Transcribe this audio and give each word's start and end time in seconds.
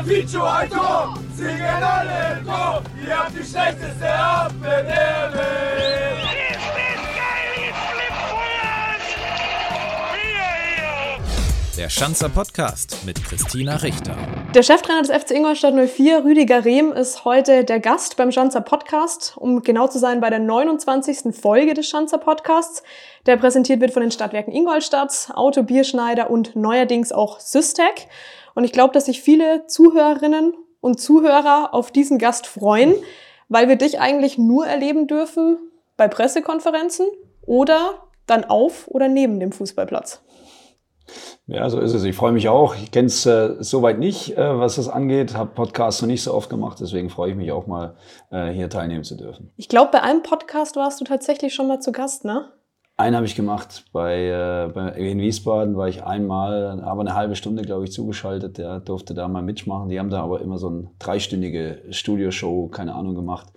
Ein 0.00 0.70
Tor, 0.70 1.14
singen 1.36 1.60
alle 1.60 2.38
im 2.38 2.46
Chor. 2.46 2.82
Ihr 3.06 3.18
habt 3.18 3.32
die 3.32 3.44
schlechteste 3.44 4.10
Abwehr 4.10 4.82
der 4.82 5.30
Welt. 5.34 6.24
Ist 6.50 6.70
das 6.72 7.04
geil, 7.18 7.66
jetzt 7.66 7.76
flippt 7.92 8.20
Vollgas! 8.30 9.02
Wir 10.14 11.16
hier! 11.18 11.76
Der 11.76 11.90
Schanzer 11.90 12.30
Podcast 12.30 12.96
mit 13.04 13.22
Christina 13.22 13.76
Richter. 13.76 14.16
Der 14.54 14.62
Cheftrainer 14.62 15.02
des 15.02 15.10
FC 15.10 15.32
Ingolstadt 15.32 15.74
04, 15.74 16.24
Rüdiger 16.24 16.64
Rehm, 16.64 16.92
ist 16.92 17.26
heute 17.26 17.64
der 17.64 17.80
Gast 17.80 18.16
beim 18.16 18.32
Schanzer 18.32 18.62
Podcast, 18.62 19.34
um 19.36 19.60
genau 19.60 19.86
zu 19.86 19.98
sein 19.98 20.22
bei 20.22 20.30
der 20.30 20.38
29. 20.38 21.36
Folge 21.38 21.74
des 21.74 21.86
Schanzer 21.86 22.16
Podcasts, 22.16 22.82
der 23.26 23.36
präsentiert 23.36 23.82
wird 23.82 23.92
von 23.92 24.00
den 24.00 24.10
Stadtwerken 24.12 24.54
Ingolstadt, 24.54 25.28
Auto 25.34 25.62
Bierschneider 25.62 26.30
und 26.30 26.56
neuerdings 26.56 27.12
auch 27.12 27.38
Systec. 27.38 28.08
Und 28.60 28.64
ich 28.64 28.72
glaube, 28.72 28.92
dass 28.92 29.06
sich 29.06 29.22
viele 29.22 29.66
Zuhörerinnen 29.68 30.52
und 30.82 31.00
Zuhörer 31.00 31.70
auf 31.72 31.90
diesen 31.90 32.18
Gast 32.18 32.46
freuen, 32.46 32.92
weil 33.48 33.70
wir 33.70 33.76
dich 33.76 34.00
eigentlich 34.00 34.36
nur 34.36 34.66
erleben 34.66 35.06
dürfen 35.06 35.56
bei 35.96 36.08
Pressekonferenzen 36.08 37.06
oder 37.40 38.02
dann 38.26 38.44
auf 38.44 38.86
oder 38.86 39.08
neben 39.08 39.40
dem 39.40 39.50
Fußballplatz. 39.50 40.20
Ja, 41.46 41.70
so 41.70 41.80
ist 41.80 41.94
es. 41.94 42.04
Ich 42.04 42.14
freue 42.14 42.32
mich 42.32 42.50
auch. 42.50 42.76
Ich 42.76 42.90
kenne 42.90 43.06
es 43.06 43.24
äh, 43.24 43.56
soweit 43.60 43.98
nicht, 43.98 44.36
äh, 44.36 44.58
was 44.58 44.76
das 44.76 44.90
angeht. 44.90 45.34
Habe 45.34 45.54
Podcasts 45.54 46.02
noch 46.02 46.08
nicht 46.08 46.22
so 46.22 46.34
oft 46.34 46.50
gemacht, 46.50 46.80
deswegen 46.82 47.08
freue 47.08 47.30
ich 47.30 47.36
mich 47.36 47.52
auch 47.52 47.66
mal, 47.66 47.96
äh, 48.30 48.50
hier 48.50 48.68
teilnehmen 48.68 49.04
zu 49.04 49.16
dürfen. 49.16 49.50
Ich 49.56 49.70
glaube, 49.70 49.90
bei 49.90 50.02
einem 50.02 50.22
Podcast 50.22 50.76
warst 50.76 51.00
du 51.00 51.06
tatsächlich 51.06 51.54
schon 51.54 51.66
mal 51.66 51.80
zu 51.80 51.92
Gast, 51.92 52.26
ne? 52.26 52.52
Einen 53.00 53.16
habe 53.16 53.24
ich 53.24 53.34
gemacht 53.34 53.84
bei, 53.92 54.26
äh, 54.26 54.68
bei 54.72 54.90
in 54.90 55.20
Wiesbaden, 55.20 55.76
war 55.76 55.88
ich 55.88 56.04
einmal, 56.04 56.82
aber 56.82 57.00
eine 57.00 57.14
halbe 57.14 57.34
Stunde, 57.34 57.62
glaube 57.62 57.84
ich, 57.84 57.92
zugeschaltet. 57.92 58.58
Der 58.58 58.78
durfte 58.80 59.14
da 59.14 59.26
mal 59.26 59.42
mitmachen. 59.42 59.88
Die 59.88 59.98
haben 59.98 60.10
da 60.10 60.22
aber 60.22 60.42
immer 60.42 60.58
so 60.58 60.68
eine 60.68 60.90
dreistündige 60.98 61.82
Studioshow, 61.90 62.68
keine 62.68 62.94
Ahnung, 62.94 63.14
gemacht. 63.14 63.48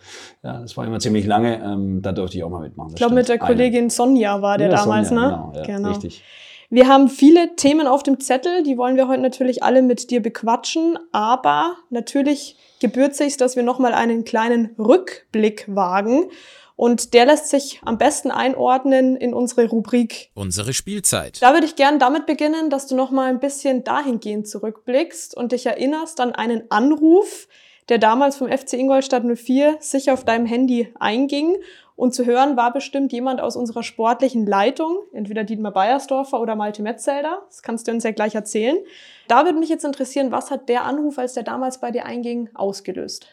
Ja, 0.44 0.62
das 0.62 0.78
war 0.78 0.86
immer 0.86 1.00
ziemlich 1.00 1.26
lange. 1.26 1.62
Ähm, 1.62 2.02
da 2.02 2.14
durfte 2.14 2.38
ich 2.38 2.44
auch 2.44 2.50
mal 2.50 2.62
mitmachen. 2.62 2.92
Ich 2.92 2.96
glaube, 2.96 3.16
mit 3.16 3.28
der 3.28 3.38
Kollegin 3.38 3.82
Eine. 3.82 3.90
Sonja 3.90 4.42
war 4.42 4.58
der 4.58 4.70
ja, 4.70 4.76
damals, 4.78 5.10
Sonja, 5.10 5.24
ne? 5.24 5.30
Genau, 5.30 5.52
ja, 5.56 5.64
genau. 5.64 5.90
richtig. 5.90 6.24
Wir 6.70 6.88
haben 6.88 7.10
viele 7.10 7.56
Themen 7.56 7.86
auf 7.86 8.02
dem 8.02 8.20
Zettel, 8.20 8.64
die 8.64 8.78
wollen 8.78 8.96
wir 8.96 9.08
heute 9.08 9.22
natürlich 9.22 9.62
alle 9.62 9.82
mit 9.82 10.10
dir 10.10 10.22
bequatschen, 10.24 10.98
aber 11.12 11.74
natürlich 11.92 12.56
gebührt 12.80 13.16
sich, 13.16 13.38
dass 13.38 13.56
wir 13.56 13.62
nochmal 13.62 13.94
einen 13.94 14.24
kleinen 14.24 14.72
Rückblick 14.80 15.66
wagen. 15.68 16.32
Und 16.76 17.14
der 17.14 17.26
lässt 17.26 17.50
sich 17.50 17.80
am 17.84 17.98
besten 17.98 18.32
einordnen 18.32 19.16
in 19.16 19.34
unsere 19.34 19.68
Rubrik 19.68 20.32
Unsere 20.34 20.74
Spielzeit. 20.74 21.42
Da 21.42 21.54
würde 21.54 21.66
ich 21.66 21.76
gern 21.76 22.00
damit 22.00 22.26
beginnen, 22.26 22.70
dass 22.70 22.88
du 22.88 22.96
nochmal 22.96 23.30
ein 23.30 23.40
bisschen 23.40 23.84
dahingehend 23.84 24.48
zurückblickst 24.48 25.38
und 25.38 25.52
dich 25.52 25.66
erinnerst 25.66 26.20
an 26.20 26.34
einen 26.34 26.70
Anruf, 26.72 27.48
der 27.90 28.00
damals 28.00 28.38
vom 28.38 28.50
FC 28.50 28.74
Ingolstadt 28.74 29.24
04 29.24 29.78
sicher 29.80 30.14
auf 30.14 30.26
deinem 30.26 30.46
Handy 30.46 30.94
einging. 31.00 31.58
Und 31.96 32.16
zu 32.16 32.26
hören 32.26 32.58
war 32.58 32.74
bestimmt 32.74 33.14
jemand 33.14 33.40
aus 33.40 33.56
unserer 33.56 33.84
sportlichen 33.84 34.48
Leitung, 34.48 34.98
entweder 35.14 35.44
Dietmar 35.44 35.74
Beiersdorfer 35.74 36.42
oder 36.42 36.56
Malte 36.56 36.82
Metzelder. 36.82 37.44
Das 37.48 37.62
kannst 37.62 37.88
du 37.88 37.92
uns 37.92 38.04
ja 38.04 38.12
gleich 38.12 38.34
erzählen. 38.34 38.78
Da 39.28 39.46
würde 39.46 39.60
mich 39.60 39.70
jetzt 39.70 39.86
interessieren, 39.86 40.32
was 40.32 40.50
hat 40.50 40.70
der 40.70 40.86
Anruf, 40.86 41.20
als 41.20 41.34
der 41.34 41.44
damals 41.44 41.80
bei 41.80 41.92
dir 41.92 42.06
einging, 42.06 42.50
ausgelöst? 42.56 43.28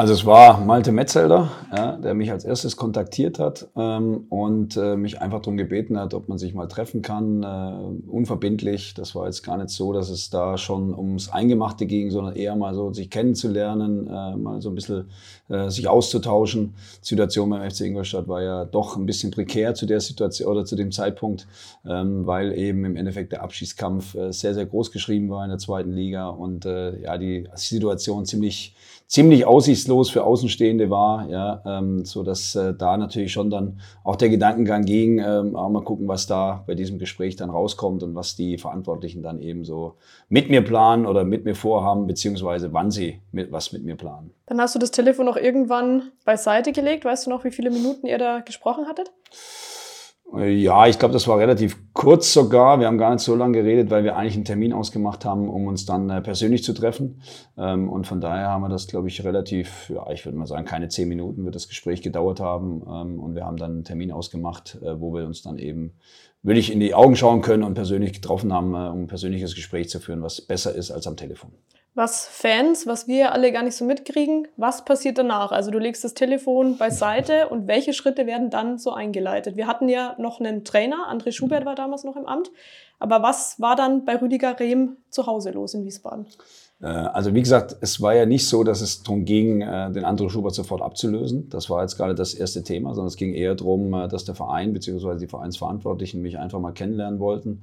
Also 0.00 0.14
es 0.14 0.24
war 0.24 0.64
Malte 0.64 0.92
Metzelder, 0.92 1.52
ja, 1.76 1.98
der 1.98 2.14
mich 2.14 2.32
als 2.32 2.46
erstes 2.46 2.78
kontaktiert 2.78 3.38
hat 3.38 3.68
ähm, 3.76 4.24
und 4.30 4.74
äh, 4.78 4.96
mich 4.96 5.20
einfach 5.20 5.40
darum 5.40 5.58
gebeten 5.58 6.00
hat, 6.00 6.14
ob 6.14 6.26
man 6.26 6.38
sich 6.38 6.54
mal 6.54 6.68
treffen 6.68 7.02
kann, 7.02 7.42
äh, 7.42 8.08
unverbindlich. 8.08 8.94
Das 8.94 9.14
war 9.14 9.26
jetzt 9.26 9.42
gar 9.42 9.58
nicht 9.58 9.68
so, 9.68 9.92
dass 9.92 10.08
es 10.08 10.30
da 10.30 10.56
schon 10.56 10.94
ums 10.94 11.28
Eingemachte 11.28 11.84
ging, 11.84 12.10
sondern 12.10 12.34
eher 12.34 12.56
mal 12.56 12.74
so 12.74 12.94
sich 12.94 13.10
kennenzulernen, 13.10 14.06
äh, 14.06 14.36
mal 14.36 14.62
so 14.62 14.70
ein 14.70 14.74
bisschen 14.74 15.10
äh, 15.50 15.68
sich 15.68 15.86
auszutauschen. 15.86 16.72
Die 17.02 17.08
Situation 17.08 17.50
beim 17.50 17.70
FC 17.70 17.82
Ingolstadt 17.82 18.26
war 18.26 18.40
ja 18.40 18.64
doch 18.64 18.96
ein 18.96 19.04
bisschen 19.04 19.32
prekär 19.32 19.74
zu 19.74 19.84
der 19.84 20.00
Situation 20.00 20.50
oder 20.50 20.64
zu 20.64 20.76
dem 20.76 20.92
Zeitpunkt, 20.92 21.46
ähm, 21.84 22.26
weil 22.26 22.56
eben 22.56 22.86
im 22.86 22.96
Endeffekt 22.96 23.32
der 23.32 23.42
Abschießkampf 23.42 24.14
äh, 24.14 24.32
sehr, 24.32 24.54
sehr 24.54 24.64
groß 24.64 24.92
geschrieben 24.92 25.28
war 25.28 25.44
in 25.44 25.50
der 25.50 25.58
zweiten 25.58 25.92
Liga 25.92 26.30
und 26.30 26.64
äh, 26.64 27.02
ja, 27.02 27.18
die 27.18 27.46
Situation 27.54 28.24
ziemlich 28.24 28.74
ziemlich 29.10 29.44
aussichtslos 29.44 30.08
für 30.08 30.22
Außenstehende 30.22 30.88
war, 30.88 31.28
ja, 31.28 31.62
ähm, 31.66 32.04
so 32.04 32.22
dass 32.22 32.54
äh, 32.54 32.74
da 32.74 32.96
natürlich 32.96 33.32
schon 33.32 33.50
dann 33.50 33.80
auch 34.04 34.14
der 34.14 34.28
Gedankengang 34.28 34.84
ging, 34.84 35.18
ähm, 35.18 35.56
auch 35.56 35.68
mal 35.68 35.82
gucken, 35.82 36.06
was 36.06 36.28
da 36.28 36.62
bei 36.68 36.76
diesem 36.76 37.00
Gespräch 37.00 37.34
dann 37.34 37.50
rauskommt 37.50 38.04
und 38.04 38.14
was 38.14 38.36
die 38.36 38.56
Verantwortlichen 38.56 39.24
dann 39.24 39.40
eben 39.40 39.64
so 39.64 39.96
mit 40.28 40.48
mir 40.48 40.62
planen 40.62 41.06
oder 41.06 41.24
mit 41.24 41.44
mir 41.44 41.56
vorhaben, 41.56 42.06
beziehungsweise 42.06 42.72
wann 42.72 42.92
sie 42.92 43.18
mit, 43.32 43.50
was 43.50 43.72
mit 43.72 43.84
mir 43.84 43.96
planen. 43.96 44.30
Dann 44.46 44.60
hast 44.60 44.76
du 44.76 44.78
das 44.78 44.92
Telefon 44.92 45.28
auch 45.28 45.36
irgendwann 45.36 46.12
beiseite 46.24 46.70
gelegt. 46.70 47.04
Weißt 47.04 47.26
du 47.26 47.30
noch, 47.30 47.42
wie 47.42 47.50
viele 47.50 47.70
Minuten 47.70 48.06
ihr 48.06 48.18
da 48.18 48.40
gesprochen 48.40 48.86
hattet? 48.86 49.10
Ja, 50.32 50.86
ich 50.86 50.96
glaube, 50.96 51.12
das 51.12 51.26
war 51.26 51.38
relativ 51.38 51.76
kurz 51.92 52.32
sogar. 52.32 52.78
Wir 52.78 52.86
haben 52.86 52.98
gar 52.98 53.12
nicht 53.12 53.22
so 53.22 53.34
lange 53.34 53.58
geredet, 53.58 53.90
weil 53.90 54.04
wir 54.04 54.16
eigentlich 54.16 54.36
einen 54.36 54.44
Termin 54.44 54.72
ausgemacht 54.72 55.24
haben, 55.24 55.48
um 55.48 55.66
uns 55.66 55.86
dann 55.86 56.08
äh, 56.08 56.20
persönlich 56.20 56.62
zu 56.62 56.72
treffen. 56.72 57.20
Ähm, 57.58 57.88
und 57.88 58.06
von 58.06 58.20
daher 58.20 58.48
haben 58.48 58.62
wir 58.62 58.68
das, 58.68 58.86
glaube 58.86 59.08
ich, 59.08 59.24
relativ, 59.24 59.90
ja, 59.90 60.08
ich 60.12 60.24
würde 60.24 60.38
mal 60.38 60.46
sagen, 60.46 60.66
keine 60.66 60.88
zehn 60.88 61.08
Minuten 61.08 61.44
wird 61.44 61.56
das 61.56 61.66
Gespräch 61.66 62.00
gedauert 62.00 62.38
haben. 62.38 62.82
Ähm, 62.88 63.18
und 63.18 63.34
wir 63.34 63.44
haben 63.44 63.56
dann 63.56 63.72
einen 63.72 63.84
Termin 63.84 64.12
ausgemacht, 64.12 64.78
äh, 64.82 65.00
wo 65.00 65.12
wir 65.12 65.26
uns 65.26 65.42
dann 65.42 65.58
eben 65.58 65.94
wirklich 66.42 66.72
in 66.72 66.80
die 66.80 66.94
Augen 66.94 67.16
schauen 67.16 67.42
können 67.42 67.62
und 67.62 67.74
persönlich 67.74 68.12
getroffen 68.12 68.52
haben, 68.52 68.74
äh, 68.74 68.88
um 68.88 69.02
ein 69.02 69.06
persönliches 69.06 69.54
Gespräch 69.54 69.88
zu 69.88 70.00
führen, 70.00 70.22
was 70.22 70.40
besser 70.40 70.74
ist 70.74 70.90
als 70.90 71.06
am 71.06 71.16
Telefon 71.16 71.52
was 71.94 72.26
Fans, 72.26 72.86
was 72.86 73.08
wir 73.08 73.32
alle 73.32 73.50
gar 73.52 73.62
nicht 73.62 73.74
so 73.74 73.84
mitkriegen, 73.84 74.46
was 74.56 74.84
passiert 74.84 75.18
danach? 75.18 75.50
Also 75.50 75.70
du 75.70 75.78
legst 75.78 76.04
das 76.04 76.14
Telefon 76.14 76.78
beiseite 76.78 77.48
und 77.50 77.66
welche 77.66 77.92
Schritte 77.92 78.26
werden 78.26 78.50
dann 78.50 78.78
so 78.78 78.92
eingeleitet? 78.92 79.56
Wir 79.56 79.66
hatten 79.66 79.88
ja 79.88 80.14
noch 80.18 80.40
einen 80.40 80.64
Trainer, 80.64 81.10
André 81.10 81.32
Schubert 81.32 81.64
war 81.64 81.74
damals 81.74 82.04
noch 82.04 82.16
im 82.16 82.26
Amt, 82.26 82.50
aber 82.98 83.22
was 83.22 83.60
war 83.60 83.76
dann 83.76 84.04
bei 84.04 84.16
Rüdiger 84.16 84.58
Rehm 84.58 84.98
zu 85.10 85.26
Hause 85.26 85.50
los 85.50 85.74
in 85.74 85.84
Wiesbaden? 85.84 86.26
Äh, 86.82 86.86
also 86.86 87.34
wie 87.34 87.40
gesagt, 87.40 87.76
es 87.80 88.00
war 88.00 88.14
ja 88.14 88.26
nicht 88.26 88.48
so, 88.48 88.64
dass 88.64 88.80
es 88.80 89.02
darum 89.02 89.24
ging, 89.24 89.60
äh, 89.60 89.90
den 89.92 90.04
André 90.04 90.30
Schubert 90.30 90.54
sofort 90.54 90.82
abzulösen. 90.82 91.48
Das 91.50 91.68
war 91.70 91.82
jetzt 91.82 91.96
gerade 91.96 92.14
das 92.14 92.34
erste 92.34 92.62
Thema, 92.62 92.94
sondern 92.94 93.08
es 93.08 93.16
ging 93.16 93.34
eher 93.34 93.54
darum, 93.54 93.92
äh, 93.94 94.08
dass 94.08 94.24
der 94.24 94.34
Verein 94.34 94.72
bzw. 94.72 95.18
die 95.18 95.26
Vereinsverantwortlichen 95.26 96.22
mich 96.22 96.38
einfach 96.38 96.60
mal 96.60 96.72
kennenlernen 96.72 97.20
wollten, 97.20 97.62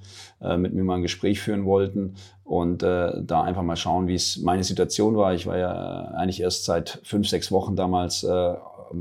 mit 0.58 0.74
mir 0.74 0.84
mal 0.84 0.96
ein 0.96 1.02
Gespräch 1.02 1.40
führen 1.40 1.66
wollten 1.66 2.16
und 2.44 2.82
da 2.82 3.44
einfach 3.44 3.64
mal 3.64 3.76
schauen, 3.76 4.08
wie 4.08 4.16
es 4.16 4.38
meine 4.38 4.64
Situation 4.64 5.16
war. 5.16 5.34
Ich 5.34 5.48
war 5.48 5.58
ja 5.58 5.72
eigentlich 6.16 6.42
erst 6.42 6.66
seit 6.66 7.00
fünf, 7.04 7.28
sechs 7.28 7.52
Wochen 7.52 7.76
damals 7.76 8.26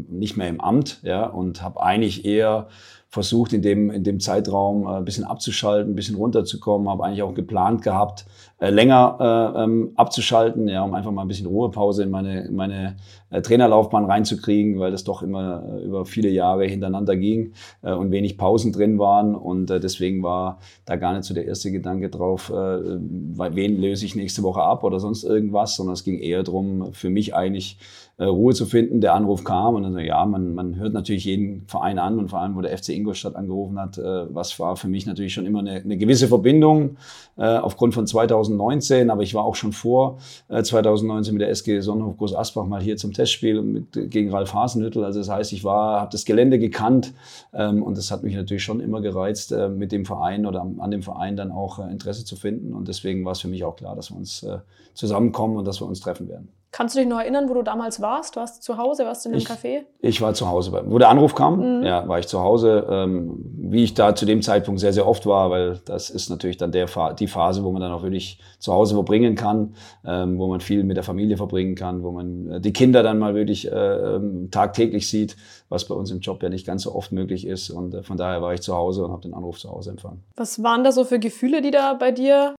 nicht 0.09 0.37
mehr 0.37 0.49
im 0.49 0.61
Amt 0.61 1.01
ja, 1.03 1.27
und 1.27 1.63
habe 1.63 1.83
eigentlich 1.83 2.25
eher 2.25 2.69
versucht, 3.17 3.55
in 3.55 3.63
dem, 3.63 3.91
in 3.91 4.05
dem 4.05 4.21
Zeitraum 4.21 4.87
ein 4.87 5.07
bisschen 5.07 5.25
abzuschalten, 5.25 5.93
ein 5.93 5.97
bisschen 5.97 6.17
runterzukommen, 6.17 6.87
habe 6.91 7.03
eigentlich 7.03 7.23
auch 7.23 7.33
geplant 7.33 7.81
gehabt, 7.81 8.27
äh, 8.59 8.69
länger 8.69 9.55
äh, 9.57 9.63
ähm, 9.63 9.93
abzuschalten, 9.97 10.69
ja, 10.69 10.83
um 10.83 10.93
einfach 10.93 11.11
mal 11.13 11.23
ein 11.23 11.29
bisschen 11.29 11.47
Ruhepause 11.47 12.03
in 12.03 12.11
meine, 12.11 12.45
in 12.45 12.55
meine 12.55 12.97
äh, 13.31 13.41
Trainerlaufbahn 13.41 14.05
reinzukriegen, 14.05 14.79
weil 14.79 14.91
das 14.91 15.05
doch 15.05 15.23
immer 15.23 15.63
äh, 15.67 15.85
über 15.85 16.05
viele 16.05 16.29
Jahre 16.29 16.67
hintereinander 16.67 17.17
ging 17.17 17.53
äh, 17.83 17.93
und 17.93 18.11
wenig 18.11 18.37
Pausen 18.37 18.73
drin 18.73 18.99
waren. 18.99 19.35
Und 19.35 19.71
äh, 19.71 19.81
deswegen 19.81 20.23
war 20.23 20.59
da 20.85 20.97
gar 20.97 21.15
nicht 21.15 21.25
so 21.25 21.33
der 21.33 21.47
erste 21.47 21.73
Gedanke 21.73 22.11
drauf, 22.11 22.51
äh, 22.51 22.55
wen 22.55 23.81
löse 23.81 24.05
ich 24.05 24.15
nächste 24.15 24.43
Woche 24.43 24.63
ab 24.63 24.85
oder 24.85 25.01
sonst 25.01 25.25
irgendwas, 25.25 25.77
sondern 25.77 25.95
es 25.95 26.05
ging 26.05 26.19
eher 26.19 26.43
darum, 26.43 26.93
für 26.93 27.09
mich 27.09 27.35
eigentlich 27.35 27.79
äh, 27.79 28.06
Ruhe 28.25 28.55
zu 28.55 28.65
finden. 28.65 29.01
Der 29.01 29.15
Anruf 29.15 29.45
kam 29.45 29.75
und 29.75 29.83
dann, 29.83 29.99
ja, 29.99 30.25
man, 30.25 30.55
man 30.55 30.77
hört 30.77 30.95
natürlich 30.95 31.27
jeden 31.27 31.67
Verein 31.67 31.99
an 31.99 32.19
und 32.19 32.29
vor 32.29 32.41
allem, 32.41 32.57
wo 32.57 32.63
der 32.63 32.77
FC 32.77 32.91
Ingolstadt 32.91 33.37
angerufen 33.37 33.79
hat, 33.79 33.99
äh, 33.99 34.35
was 34.35 34.59
war 34.59 34.77
für 34.77 34.89
mich 34.89 35.05
natürlich 35.05 35.35
schon 35.35 35.45
immer 35.45 35.59
eine, 35.59 35.73
eine 35.73 35.99
gewisse 35.99 36.29
Verbindung 36.29 36.97
äh, 37.37 37.45
aufgrund 37.45 37.93
von 37.93 38.07
2019, 38.07 39.11
aber 39.11 39.23
ich 39.23 39.35
war 39.35 39.45
auch 39.45 39.55
schon 39.55 39.73
vor 39.73 40.19
äh, 40.49 40.63
2019 40.63 41.35
mit 41.35 41.43
der 41.43 41.51
SG 41.51 41.81
Sonnenhof 41.81 42.17
Groß 42.17 42.35
Asbach 42.35 42.65
mal 42.65 42.81
hier 42.81 42.97
zum 42.97 43.13
Testspiel 43.13 43.61
mit, 43.61 44.11
gegen 44.11 44.31
Ralf 44.31 44.55
Hasenhüttel. 44.55 45.05
Also 45.05 45.19
das 45.19 45.29
heißt, 45.29 45.53
ich 45.53 45.63
war, 45.63 46.01
habe 46.01 46.11
das 46.11 46.25
Gelände 46.25 46.59
gekannt 46.59 47.13
ähm, 47.53 47.83
und 47.83 47.99
das 47.99 48.11
hat 48.11 48.23
mich 48.23 48.35
natürlich 48.35 48.65
schon 48.65 48.81
immer 48.81 49.03
gereizt, 49.03 49.53
äh, 49.53 49.69
mit 49.69 49.93
dem 49.93 50.07
Verein 50.07 50.47
oder 50.47 50.67
an 50.79 50.91
dem 50.91 51.03
Verein 51.03 51.37
dann 51.37 51.53
auch 51.53 51.79
äh, 51.79 51.91
Interesse 51.91 52.25
zu 52.25 52.37
finden. 52.37 52.73
Und 52.73 52.89
deswegen 52.89 53.27
war 53.27 53.33
es 53.33 53.41
für 53.41 53.49
mich 53.49 53.65
auch 53.65 53.77
klar, 53.77 53.95
dass 53.95 54.11
wir 54.11 54.17
uns 54.17 54.43
äh, 54.43 54.59
zusammenkommen 54.95 55.59
und 55.59 55.67
dass 55.67 55.83
wir 55.83 55.87
uns 55.87 56.01
treffen 56.01 56.29
werden. 56.29 56.49
Kannst 56.77 56.95
du 56.95 56.99
dich 56.99 57.09
noch 57.09 57.21
erinnern, 57.21 57.49
wo 57.49 57.55
du 57.55 57.63
damals 57.63 58.03
warst? 58.03 58.37
Warst 58.37 58.59
du 58.59 58.61
zu 58.61 58.77
Hause? 58.77 59.07
Warst 59.07 59.25
du 59.25 59.31
in 59.31 59.37
einem 59.37 59.41
ich, 59.41 59.49
Café? 59.49 59.85
Ich 60.01 60.21
war 60.21 60.35
zu 60.35 60.47
Hause. 60.47 60.79
Wo 60.85 60.99
der 60.99 61.09
Anruf 61.09 61.35
kam, 61.35 61.79
mhm. 61.79 61.87
ja, 61.87 62.07
war 62.07 62.19
ich 62.19 62.27
zu 62.27 62.41
Hause. 62.41 62.87
Ähm, 62.91 63.43
wie 63.57 63.83
ich 63.83 63.95
da 63.95 64.15
zu 64.15 64.27
dem 64.27 64.43
Zeitpunkt 64.43 64.79
sehr, 64.79 64.93
sehr 64.93 65.09
oft 65.09 65.25
war, 65.25 65.49
weil 65.49 65.81
das 65.87 66.11
ist 66.11 66.29
natürlich 66.29 66.59
dann 66.59 66.73
der, 66.73 66.87
die 67.15 67.29
Phase, 67.29 67.65
wo 67.65 67.73
man 67.73 67.81
dann 67.81 67.93
auch 67.93 68.03
wirklich 68.03 68.43
zu 68.59 68.75
Hause 68.75 68.93
verbringen 68.93 69.37
kann, 69.37 69.75
ähm, 70.05 70.39
wo 70.39 70.49
man 70.49 70.61
viel 70.61 70.85
mit 70.85 70.99
der 70.99 71.03
Familie 71.03 71.39
verbringen 71.39 71.77
kann, 71.77 72.03
wo 72.03 72.11
man 72.11 72.51
äh, 72.51 72.61
die 72.61 72.75
Kinder 72.75 73.03
dann 73.03 73.19
mal 73.19 73.35
wirklich 73.35 73.73
äh, 73.73 74.17
ähm, 74.17 74.51
tagtäglich 74.51 75.09
sieht, 75.09 75.39
was 75.71 75.87
bei 75.89 75.95
uns 75.95 76.11
im 76.11 76.21
Job 76.21 76.43
ja 76.43 76.51
nicht 76.51 76.67
ganz 76.67 76.83
so 76.83 76.95
oft 76.95 77.11
möglich 77.11 77.47
ist. 77.47 77.71
Und 77.71 77.95
äh, 77.95 78.03
von 78.03 78.19
daher 78.19 78.43
war 78.43 78.53
ich 78.53 78.61
zu 78.61 78.75
Hause 78.75 79.03
und 79.03 79.13
habe 79.13 79.23
den 79.23 79.33
Anruf 79.33 79.59
zu 79.59 79.71
Hause 79.71 79.89
empfangen. 79.93 80.25
Was 80.37 80.63
waren 80.63 80.85
da 80.85 80.93
so 80.93 81.05
für 81.05 81.19
Gefühle, 81.19 81.63
die 81.63 81.71
da 81.71 81.95
bei 81.95 82.13
dir 82.13 82.55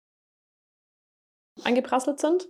eingeprasselt 1.64 2.20
sind? 2.20 2.48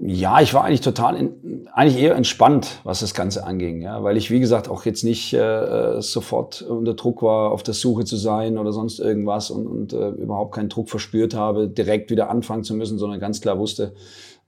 Ja, 0.00 0.40
ich 0.40 0.54
war 0.54 0.62
eigentlich 0.64 0.80
total, 0.80 1.16
in, 1.16 1.68
eigentlich 1.72 2.00
eher 2.00 2.14
entspannt, 2.14 2.80
was 2.84 3.00
das 3.00 3.14
Ganze 3.14 3.44
anging, 3.44 3.82
ja, 3.82 4.04
weil 4.04 4.16
ich 4.16 4.30
wie 4.30 4.38
gesagt 4.38 4.68
auch 4.68 4.84
jetzt 4.84 5.02
nicht 5.02 5.32
äh, 5.32 6.00
sofort 6.00 6.62
unter 6.62 6.94
Druck 6.94 7.20
war, 7.20 7.50
auf 7.50 7.64
der 7.64 7.74
Suche 7.74 8.04
zu 8.04 8.16
sein 8.16 8.58
oder 8.58 8.72
sonst 8.72 9.00
irgendwas 9.00 9.50
und, 9.50 9.66
und 9.66 9.92
äh, 9.92 10.10
überhaupt 10.10 10.54
keinen 10.54 10.68
Druck 10.68 10.88
verspürt 10.88 11.34
habe, 11.34 11.66
direkt 11.66 12.12
wieder 12.12 12.30
anfangen 12.30 12.62
zu 12.62 12.74
müssen, 12.74 12.96
sondern 12.96 13.18
ganz 13.18 13.40
klar 13.40 13.58
wusste, 13.58 13.92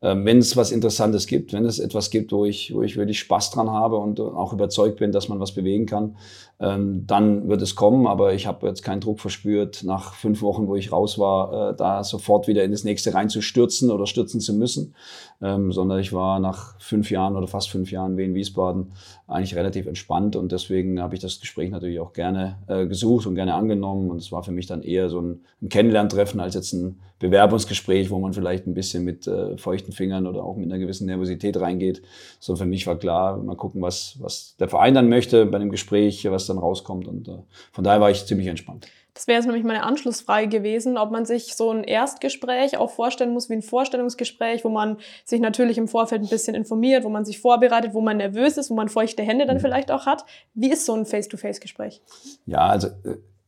ähm, 0.02 0.24
wenn 0.24 0.38
es 0.38 0.56
was 0.56 0.72
Interessantes 0.72 1.26
gibt, 1.26 1.52
wenn 1.52 1.66
es 1.66 1.78
etwas 1.78 2.10
gibt, 2.10 2.32
wo 2.32 2.46
ich, 2.46 2.74
wo 2.74 2.82
ich 2.82 2.96
wirklich 2.96 3.18
Spaß 3.18 3.50
dran 3.50 3.70
habe 3.70 3.96
und 3.96 4.18
auch 4.18 4.52
überzeugt 4.52 4.98
bin, 4.98 5.12
dass 5.12 5.28
man 5.28 5.40
was 5.40 5.52
bewegen 5.52 5.84
kann, 5.84 6.16
ähm, 6.58 7.06
dann 7.06 7.48
wird 7.48 7.60
es 7.60 7.74
kommen. 7.74 8.06
Aber 8.06 8.32
ich 8.32 8.46
habe 8.46 8.66
jetzt 8.66 8.82
keinen 8.82 9.00
Druck 9.00 9.20
verspürt, 9.20 9.82
nach 9.84 10.14
fünf 10.14 10.40
Wochen, 10.40 10.68
wo 10.68 10.74
ich 10.74 10.90
raus 10.90 11.18
war, 11.18 11.72
äh, 11.72 11.76
da 11.76 12.02
sofort 12.02 12.48
wieder 12.48 12.64
in 12.64 12.70
das 12.70 12.84
nächste 12.84 13.12
reinzustürzen 13.12 13.90
oder 13.90 14.06
stürzen 14.06 14.40
zu 14.40 14.54
müssen, 14.54 14.94
ähm, 15.42 15.72
sondern 15.72 16.00
ich 16.00 16.12
war 16.12 16.38
nach 16.38 16.78
fünf 16.78 17.10
Jahren 17.10 17.36
oder 17.36 17.46
fast 17.46 17.70
fünf 17.70 17.90
Jahren 17.90 18.16
wie 18.16 18.24
in 18.24 18.34
Wiesbaden 18.34 18.92
eigentlich 19.26 19.56
relativ 19.56 19.86
entspannt 19.86 20.36
und 20.36 20.52
deswegen 20.52 21.00
habe 21.00 21.14
ich 21.14 21.20
das 21.20 21.40
Gespräch 21.40 21.70
natürlich 21.70 22.00
auch 22.00 22.12
gerne 22.12 22.58
äh, 22.66 22.86
gesucht 22.86 23.26
und 23.26 23.34
gerne 23.34 23.54
angenommen 23.54 24.10
und 24.10 24.18
es 24.18 24.32
war 24.32 24.42
für 24.42 24.52
mich 24.52 24.66
dann 24.66 24.82
eher 24.82 25.08
so 25.08 25.20
ein, 25.20 25.40
ein 25.62 25.68
Kennenlerntreffen 25.68 26.40
als 26.40 26.54
jetzt 26.54 26.72
ein 26.72 27.00
Bewerbungsgespräch, 27.18 28.10
wo 28.10 28.18
man 28.18 28.32
vielleicht 28.32 28.66
ein 28.66 28.74
bisschen 28.74 29.04
mit 29.04 29.26
äh, 29.26 29.56
feuchten 29.56 29.92
Fingern 29.92 30.26
oder 30.26 30.42
auch 30.42 30.56
mit 30.56 30.66
einer 30.66 30.78
gewissen 30.78 31.06
Nervosität 31.06 31.58
reingeht. 31.60 32.02
So 32.38 32.56
für 32.56 32.64
mich 32.66 32.86
war 32.86 32.96
klar, 32.96 33.36
mal 33.36 33.56
gucken, 33.56 33.82
was, 33.82 34.16
was 34.20 34.56
der 34.58 34.68
Verein 34.68 34.94
dann 34.94 35.08
möchte 35.08 35.46
bei 35.46 35.58
dem 35.58 35.70
Gespräch, 35.70 36.26
was 36.30 36.46
dann 36.46 36.58
rauskommt 36.58 37.06
und 37.06 37.28
äh, 37.28 37.38
von 37.72 37.84
daher 37.84 38.00
war 38.00 38.10
ich 38.10 38.26
ziemlich 38.26 38.48
entspannt. 38.48 38.86
Das 39.14 39.26
wäre 39.26 39.36
jetzt 39.36 39.46
nämlich 39.46 39.64
meine 39.64 39.82
Anschlussfrage 39.82 40.48
gewesen, 40.48 40.96
ob 40.96 41.10
man 41.10 41.24
sich 41.24 41.54
so 41.54 41.70
ein 41.70 41.84
Erstgespräch 41.84 42.78
auch 42.78 42.90
vorstellen 42.90 43.32
muss 43.32 43.48
wie 43.48 43.54
ein 43.54 43.62
Vorstellungsgespräch, 43.62 44.64
wo 44.64 44.68
man 44.68 44.98
sich 45.24 45.40
natürlich 45.40 45.78
im 45.78 45.88
Vorfeld 45.88 46.22
ein 46.22 46.28
bisschen 46.28 46.54
informiert, 46.54 47.04
wo 47.04 47.08
man 47.08 47.24
sich 47.24 47.40
vorbereitet, 47.40 47.94
wo 47.94 48.00
man 48.00 48.18
nervös 48.18 48.56
ist, 48.56 48.70
wo 48.70 48.74
man 48.74 48.88
feuchte 48.88 49.22
Hände 49.22 49.46
dann 49.46 49.56
mhm. 49.56 49.60
vielleicht 49.60 49.90
auch 49.90 50.06
hat. 50.06 50.24
Wie 50.54 50.70
ist 50.70 50.86
so 50.86 50.94
ein 50.94 51.06
Face-to-Face-Gespräch? 51.06 52.02
Ja, 52.46 52.66
also 52.66 52.88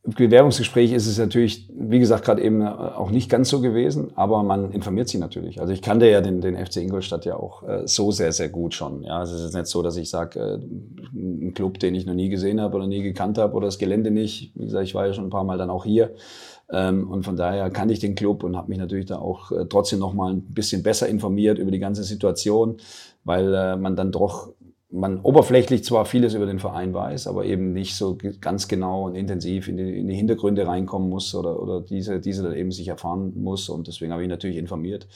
Bewerbungsgespräch 0.05 0.91
ist 0.91 1.07
es 1.07 1.17
natürlich, 1.17 1.69
wie 1.73 1.99
gesagt, 1.99 2.25
gerade 2.25 2.41
eben 2.41 2.61
auch 2.61 3.09
nicht 3.09 3.29
ganz 3.29 3.47
so 3.47 3.61
gewesen, 3.61 4.11
aber 4.15 4.43
man 4.43 4.73
informiert 4.73 5.07
sich 5.07 5.17
natürlich. 5.17 5.61
Also 5.61 5.71
ich 5.71 5.81
kannte 5.81 6.09
ja 6.09 6.19
den, 6.19 6.41
den 6.41 6.57
FC 6.57 6.77
Ingolstadt 6.77 7.23
ja 7.23 7.37
auch 7.37 7.63
äh, 7.63 7.87
so 7.87 8.11
sehr, 8.11 8.33
sehr 8.33 8.49
gut 8.49 8.73
schon. 8.73 9.03
Ja, 9.03 9.23
es 9.23 9.31
ist 9.31 9.55
nicht 9.55 9.67
so, 9.67 9.81
dass 9.81 9.95
ich 9.95 10.09
sage, 10.09 10.39
äh, 10.39 10.55
ein 11.15 11.53
Club, 11.53 11.79
den 11.79 11.95
ich 11.95 12.05
noch 12.05 12.15
nie 12.15 12.27
gesehen 12.27 12.59
habe 12.59 12.75
oder 12.75 12.85
nie 12.85 13.01
gekannt 13.01 13.37
habe 13.37 13.55
oder 13.55 13.67
das 13.67 13.77
Gelände 13.77 14.11
nicht. 14.11 14.51
Wie 14.55 14.65
gesagt, 14.65 14.83
ich 14.83 14.93
war 14.93 15.07
ja 15.07 15.13
schon 15.13 15.27
ein 15.27 15.29
paar 15.29 15.45
Mal 15.45 15.57
dann 15.57 15.69
auch 15.69 15.85
hier. 15.85 16.13
Ähm, 16.69 17.09
und 17.09 17.23
von 17.23 17.37
daher 17.37 17.69
kannte 17.69 17.93
ich 17.93 18.01
den 18.01 18.15
Club 18.15 18.43
und 18.43 18.57
habe 18.57 18.67
mich 18.67 18.79
natürlich 18.79 19.05
da 19.05 19.19
auch 19.19 19.53
äh, 19.53 19.65
trotzdem 19.69 19.99
noch 19.99 20.13
mal 20.13 20.33
ein 20.33 20.41
bisschen 20.41 20.83
besser 20.83 21.07
informiert 21.07 21.59
über 21.59 21.71
die 21.71 21.79
ganze 21.79 22.03
Situation, 22.03 22.75
weil 23.23 23.53
äh, 23.53 23.77
man 23.77 23.95
dann 23.95 24.11
doch 24.11 24.49
man 24.93 25.19
oberflächlich 25.21 25.83
zwar 25.83 26.05
vieles 26.05 26.35
über 26.35 26.45
den 26.45 26.59
Verein 26.59 26.93
weiß, 26.93 27.25
aber 27.25 27.45
eben 27.45 27.73
nicht 27.73 27.95
so 27.95 28.15
ganz 28.39 28.67
genau 28.67 29.05
und 29.05 29.15
intensiv 29.15 29.67
in 29.67 29.77
die, 29.77 29.99
in 29.99 30.07
die 30.07 30.15
Hintergründe 30.15 30.67
reinkommen 30.67 31.09
muss 31.09 31.33
oder, 31.33 31.59
oder 31.59 31.81
diese, 31.81 32.19
diese 32.19 32.43
dann 32.43 32.53
eben 32.53 32.71
sich 32.71 32.87
erfahren 32.87 33.33
muss. 33.35 33.69
Und 33.69 33.87
deswegen 33.87 34.13
habe 34.13 34.21
ich 34.21 34.29
natürlich 34.29 34.57
informiert. 34.57 35.07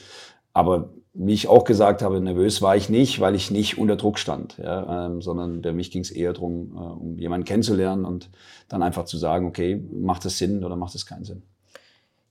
Aber 0.52 0.90
wie 1.14 1.32
ich 1.32 1.46
auch 1.46 1.62
gesagt 1.62 2.02
habe, 2.02 2.20
nervös 2.20 2.60
war 2.60 2.74
ich 2.74 2.88
nicht, 2.88 3.20
weil 3.20 3.36
ich 3.36 3.52
nicht 3.52 3.78
unter 3.78 3.94
Druck 3.94 4.18
stand, 4.18 4.58
ja, 4.58 5.06
ähm, 5.06 5.22
sondern 5.22 5.62
bei 5.62 5.72
mich 5.72 5.92
ging 5.92 6.02
es 6.02 6.10
eher 6.10 6.32
darum, 6.32 6.72
äh, 6.74 6.78
um 6.78 7.18
jemanden 7.18 7.44
kennenzulernen 7.44 8.04
und 8.04 8.30
dann 8.68 8.82
einfach 8.82 9.04
zu 9.04 9.16
sagen, 9.16 9.46
okay, 9.46 9.80
macht 9.92 10.24
es 10.24 10.38
Sinn 10.38 10.64
oder 10.64 10.74
macht 10.74 10.96
es 10.96 11.06
keinen 11.06 11.24
Sinn. 11.24 11.44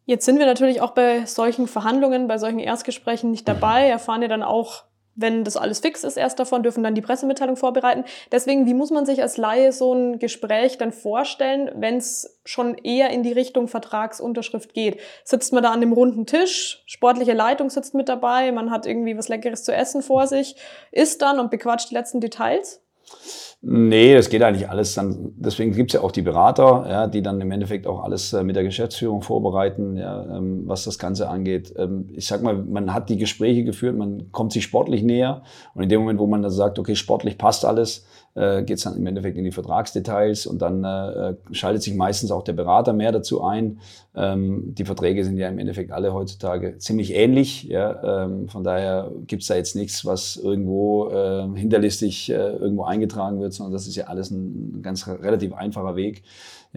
Jetzt 0.06 0.26
sind 0.26 0.38
wir 0.38 0.46
natürlich 0.46 0.82
auch 0.82 0.92
bei 0.92 1.26
solchen 1.26 1.68
Verhandlungen, 1.68 2.28
bei 2.28 2.38
solchen 2.38 2.60
Erstgesprächen 2.60 3.32
nicht 3.32 3.48
dabei, 3.48 3.88
erfahren 3.88 4.22
ja 4.22 4.28
dann 4.28 4.44
auch 4.44 4.84
wenn 5.18 5.44
das 5.44 5.58
alles 5.58 5.80
fix 5.80 6.04
ist, 6.04 6.16
erst 6.16 6.40
davon 6.40 6.64
dürfen 6.64 6.84
dann 6.84 6.96
die 6.96 7.02
Pressemitteilung 7.02 7.58
vorbereiten. 7.58 8.06
Deswegen, 8.32 8.66
wie 8.68 8.74
muss 8.76 8.92
man 8.92 9.06
sich 9.06 9.22
als 9.22 9.38
Laie 9.38 9.72
so 9.72 9.94
ein 9.94 10.20
Gespräch 10.20 10.78
dann 10.78 10.92
vorstellen, 10.92 11.72
wenn 11.76 11.98
es 11.98 12.40
schon 12.46 12.78
eher 12.78 13.10
in 13.10 13.24
die 13.24 13.34
Richtung 13.34 13.68
Vertragsunterschrift 13.68 14.74
geht? 14.74 15.00
Sitzt 15.24 15.52
man 15.52 15.64
da 15.64 15.72
an 15.72 15.82
dem 15.82 15.92
runden 15.92 16.28
Tisch, 16.28 16.84
sportliche 16.86 17.34
Leitung 17.34 17.70
sitzt 17.70 17.96
mit 17.96 18.08
dabei, 18.08 18.52
man 18.52 18.72
hat 18.72 18.86
irgendwie 18.86 19.18
was 19.18 19.28
Leckeres 19.28 19.64
zu 19.64 19.74
essen 19.74 20.04
vor 20.04 20.28
sich, 20.28 20.56
isst 20.92 21.22
dann 21.22 21.40
und 21.40 21.50
bequatscht 21.50 21.90
die 21.90 21.96
letzten 21.96 22.22
Details? 22.22 22.82
Nee, 23.62 24.14
das 24.14 24.30
geht 24.30 24.44
eigentlich 24.44 24.70
alles 24.70 24.94
dann. 24.94 25.34
Deswegen 25.36 25.74
gibt's 25.74 25.94
ja 25.94 26.02
auch 26.02 26.12
die 26.12 26.22
Berater, 26.22 26.86
ja, 26.88 27.08
die 27.08 27.24
dann 27.24 27.42
im 27.42 27.50
Endeffekt 27.52 27.88
auch 27.88 28.04
alles 28.04 28.32
äh, 28.32 28.44
mit 28.44 28.56
der 28.56 28.64
Geschäftsführung 28.64 29.24
vorbereiten, 29.24 29.98
ja, 29.98 30.38
ähm, 30.38 30.64
was 30.68 30.84
das 30.84 31.00
Ganze 31.00 31.28
angeht. 31.28 31.74
Ähm, 31.76 32.08
ich 32.14 32.28
sag 32.28 32.44
mal, 32.44 32.56
man 32.56 32.94
hat 32.94 33.10
die 33.10 33.18
Gespräche 33.18 33.64
geführt, 33.64 33.98
man 33.98 34.32
kommt 34.32 34.54
sich 34.54 34.64
sportlich 34.64 35.02
näher 35.02 35.42
und 35.74 35.82
in 35.82 35.90
dem 35.90 36.02
Moment, 36.02 36.20
wo 36.20 36.28
man 36.28 36.44
dann 36.44 36.52
sagt, 36.52 36.78
okay, 36.78 36.96
sportlich 36.96 37.40
passt 37.40 37.66
alles, 37.66 38.06
äh, 38.38 38.64
geht 38.64 38.78
es 38.78 38.84
dann 38.84 38.96
im 38.96 39.06
Endeffekt 39.06 39.38
in 39.38 39.44
die 39.44 39.52
Vertragsdetails 39.52 40.46
und 40.46 40.62
dann 40.62 40.84
äh, 40.84 41.36
schaltet 41.52 41.82
sich 41.82 41.96
meistens 41.96 42.32
auch 42.32 42.44
der 42.44 42.54
Berater 42.54 42.94
mehr 42.94 43.12
dazu 43.12 43.44
ein. 43.44 43.80
Ähm, 44.16 44.76
die 44.76 44.86
Verträge 44.86 45.26
sind 45.26 45.38
ja 45.38 45.50
im 45.50 45.58
Endeffekt 45.58 45.92
alle 45.92 46.14
heutzutage 46.14 46.78
ziemlich 46.78 47.14
ähnlich. 47.16 47.64
Ja? 47.64 48.26
Ähm, 48.26 48.48
von 48.48 48.64
daher 48.64 49.12
gibt 49.26 49.42
es 49.42 49.48
da 49.48 49.56
jetzt 49.56 49.76
nichts, 49.76 50.06
was 50.06 50.38
irgendwo 50.38 51.10
äh, 51.10 51.48
hinterlistig 51.58 52.30
äh, 52.30 52.36
irgendwo 52.36 52.84
eingetragen 52.84 53.40
wird, 53.40 53.54
sondern 53.54 53.74
das 53.74 53.88
ist 53.88 53.96
ja 53.96 54.06
alles 54.06 54.30
ein 54.30 54.82
ganz 54.84 55.08
relativ 55.08 55.54
einfacher 55.54 55.96
Weg. 55.96 56.24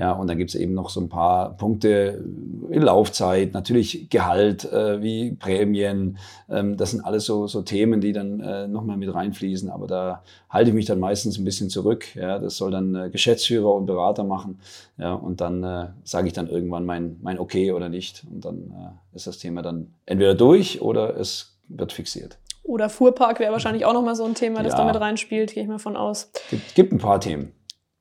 Ja, 0.01 0.13
und 0.13 0.31
dann 0.31 0.39
gibt 0.39 0.49
es 0.49 0.55
eben 0.55 0.73
noch 0.73 0.89
so 0.89 0.99
ein 0.99 1.11
paar 1.11 1.59
Punkte 1.59 2.25
in 2.71 2.81
Laufzeit, 2.81 3.53
natürlich 3.53 4.09
Gehalt, 4.09 4.65
äh, 4.65 5.03
wie 5.03 5.33
Prämien. 5.33 6.17
Ähm, 6.49 6.79
das 6.79 6.93
sind 6.93 7.05
alles 7.05 7.27
so, 7.27 7.47
so 7.47 7.61
Themen, 7.61 8.01
die 8.01 8.15
dann 8.15 8.41
äh, 8.41 8.67
nochmal 8.67 8.97
mit 8.97 9.15
reinfließen. 9.15 9.69
Aber 9.69 9.87
da 9.87 10.23
halte 10.49 10.71
ich 10.71 10.75
mich 10.75 10.87
dann 10.87 11.01
meistens 11.01 11.39
ein 11.39 11.45
bisschen 11.45 11.69
zurück. 11.69 12.17
Ja, 12.17 12.39
das 12.39 12.57
soll 12.57 12.71
dann 12.71 12.95
äh, 12.95 13.11
Geschäftsführer 13.11 13.75
und 13.75 13.85
Berater 13.85 14.25
machen. 14.25 14.61
Ja, 14.97 15.13
und 15.13 15.43
dann 15.43 15.63
äh, 15.63 15.89
sage 16.03 16.29
ich 16.29 16.33
dann 16.33 16.49
irgendwann 16.49 16.87
mein, 16.87 17.19
mein 17.21 17.39
Okay 17.39 17.73
oder 17.73 17.91
nicht. 17.91 18.25
Und 18.33 18.47
dann 18.47 18.57
äh, 18.57 19.17
ist 19.17 19.27
das 19.27 19.37
Thema 19.37 19.61
dann 19.61 19.93
entweder 20.07 20.35
durch 20.35 20.81
oder 20.81 21.15
es 21.15 21.59
wird 21.69 21.93
fixiert. 21.93 22.39
Oder 22.63 22.89
Fuhrpark 22.89 23.39
wäre 23.39 23.53
wahrscheinlich 23.53 23.85
auch 23.85 23.93
nochmal 23.93 24.17
so 24.17 24.25
ein 24.25 24.35
Thema, 24.35 24.63
das 24.63 24.73
ja. 24.73 24.79
da 24.79 24.87
mit 24.87 24.99
reinspielt, 24.99 25.53
gehe 25.53 25.63
ich 25.63 25.69
mal 25.69 25.79
von 25.79 25.95
aus. 25.95 26.31
Gibt, 26.49 26.75
gibt 26.75 26.91
ein 26.91 26.99
paar 26.99 27.21
Themen. 27.21 27.53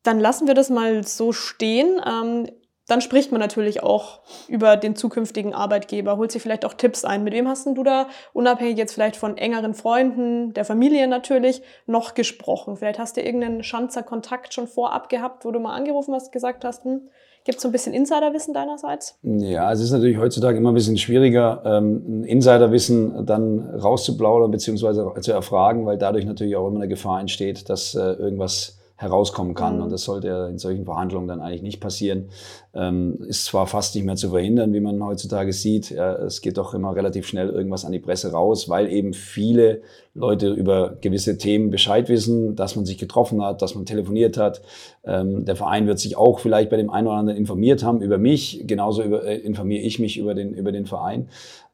Dann 0.09 0.19
lassen 0.19 0.47
wir 0.47 0.55
das 0.55 0.71
mal 0.71 1.05
so 1.05 1.33
stehen. 1.33 2.01
Ähm, 2.03 2.47
dann 2.87 2.99
spricht 2.99 3.31
man 3.31 3.39
natürlich 3.39 3.83
auch 3.83 4.21
über 4.47 4.75
den 4.75 4.95
zukünftigen 4.95 5.53
Arbeitgeber, 5.53 6.17
holt 6.17 6.31
sich 6.31 6.41
vielleicht 6.41 6.65
auch 6.65 6.73
Tipps 6.73 7.05
ein. 7.05 7.23
Mit 7.23 7.35
wem 7.35 7.47
hast 7.47 7.67
du 7.67 7.83
da, 7.83 8.07
unabhängig 8.33 8.75
jetzt 8.75 8.95
vielleicht 8.95 9.17
von 9.17 9.37
engeren 9.37 9.75
Freunden, 9.75 10.51
der 10.55 10.65
Familie 10.65 11.07
natürlich, 11.07 11.61
noch 11.85 12.15
gesprochen? 12.15 12.75
Vielleicht 12.75 12.97
hast 12.97 13.17
du 13.17 13.21
irgendeinen 13.21 13.61
Schanzer 13.61 14.01
Kontakt 14.01 14.51
schon 14.51 14.65
vorab 14.65 15.09
gehabt, 15.09 15.45
wo 15.45 15.51
du 15.51 15.59
mal 15.59 15.75
angerufen 15.75 16.15
hast, 16.15 16.31
gesagt 16.31 16.65
hast, 16.65 16.85
hm, 16.85 17.01
Gibt 17.45 17.55
es 17.55 17.61
so 17.61 17.69
ein 17.69 17.71
bisschen 17.71 17.93
Insiderwissen 17.93 18.53
deinerseits? 18.53 19.17
Ja, 19.23 19.71
es 19.71 19.79
ist 19.79 19.91
natürlich 19.91 20.17
heutzutage 20.17 20.57
immer 20.57 20.71
ein 20.71 20.75
bisschen 20.75 20.97
schwieriger, 20.97 21.61
ähm, 21.65 22.25
Insiderwissen 22.25 23.25
dann 23.25 23.59
rauszuplaudern 23.59 24.51
bzw. 24.51 25.21
zu 25.21 25.31
erfragen, 25.31 25.85
weil 25.85 25.97
dadurch 25.97 26.25
natürlich 26.25 26.57
auch 26.57 26.67
immer 26.67 26.79
eine 26.81 26.89
Gefahr 26.89 27.21
entsteht, 27.21 27.69
dass 27.69 27.95
äh, 27.95 27.99
irgendwas 27.99 28.78
herauskommen 28.99 29.53
kann. 29.53 29.77
Mhm. 29.77 29.83
Und 29.83 29.91
das 29.93 30.03
sollte 30.03 30.27
ja 30.27 30.47
in 30.47 30.57
solchen 30.57 30.83
Verhandlungen 30.83 31.27
dann 31.29 31.39
eigentlich 31.39 31.61
nicht 31.61 31.79
passieren. 31.79 32.25
Ähm, 32.73 33.17
ist 33.27 33.45
zwar 33.45 33.65
fast 33.65 33.95
nicht 33.95 34.03
mehr 34.03 34.17
zu 34.17 34.29
verhindern, 34.29 34.73
wie 34.73 34.81
man 34.81 35.01
heutzutage 35.01 35.53
sieht. 35.53 35.89
Ja, 35.89 36.15
es 36.15 36.41
geht 36.41 36.57
doch 36.57 36.73
immer 36.73 36.93
relativ 36.93 37.25
schnell 37.25 37.49
irgendwas 37.49 37.85
an 37.85 37.93
die 37.93 37.99
Presse 37.99 38.33
raus, 38.33 38.67
weil 38.67 38.91
eben 38.91 39.13
viele 39.13 39.81
Leute 40.13 40.49
über 40.49 40.97
gewisse 40.99 41.37
Themen 41.37 41.69
Bescheid 41.69 42.09
wissen, 42.09 42.57
dass 42.57 42.75
man 42.75 42.85
sich 42.85 42.97
getroffen 42.97 43.41
hat, 43.41 43.61
dass 43.61 43.73
man 43.73 43.85
telefoniert 43.85 44.37
hat. 44.37 44.61
Ähm, 45.05 45.45
der 45.45 45.55
Verein 45.55 45.87
wird 45.87 45.99
sich 45.99 46.17
auch 46.17 46.41
vielleicht 46.41 46.69
bei 46.69 46.75
dem 46.75 46.89
einen 46.89 47.07
oder 47.07 47.15
anderen 47.15 47.37
informiert 47.37 47.83
haben 47.83 48.01
über 48.01 48.17
mich. 48.17 48.63
Genauso 48.67 49.01
über, 49.01 49.23
äh, 49.23 49.37
informiere 49.37 49.81
ich 49.81 49.97
mich 49.99 50.17
über 50.17 50.33
den, 50.33 50.53
über 50.53 50.73
den 50.73 50.85
Verein. 50.85 51.29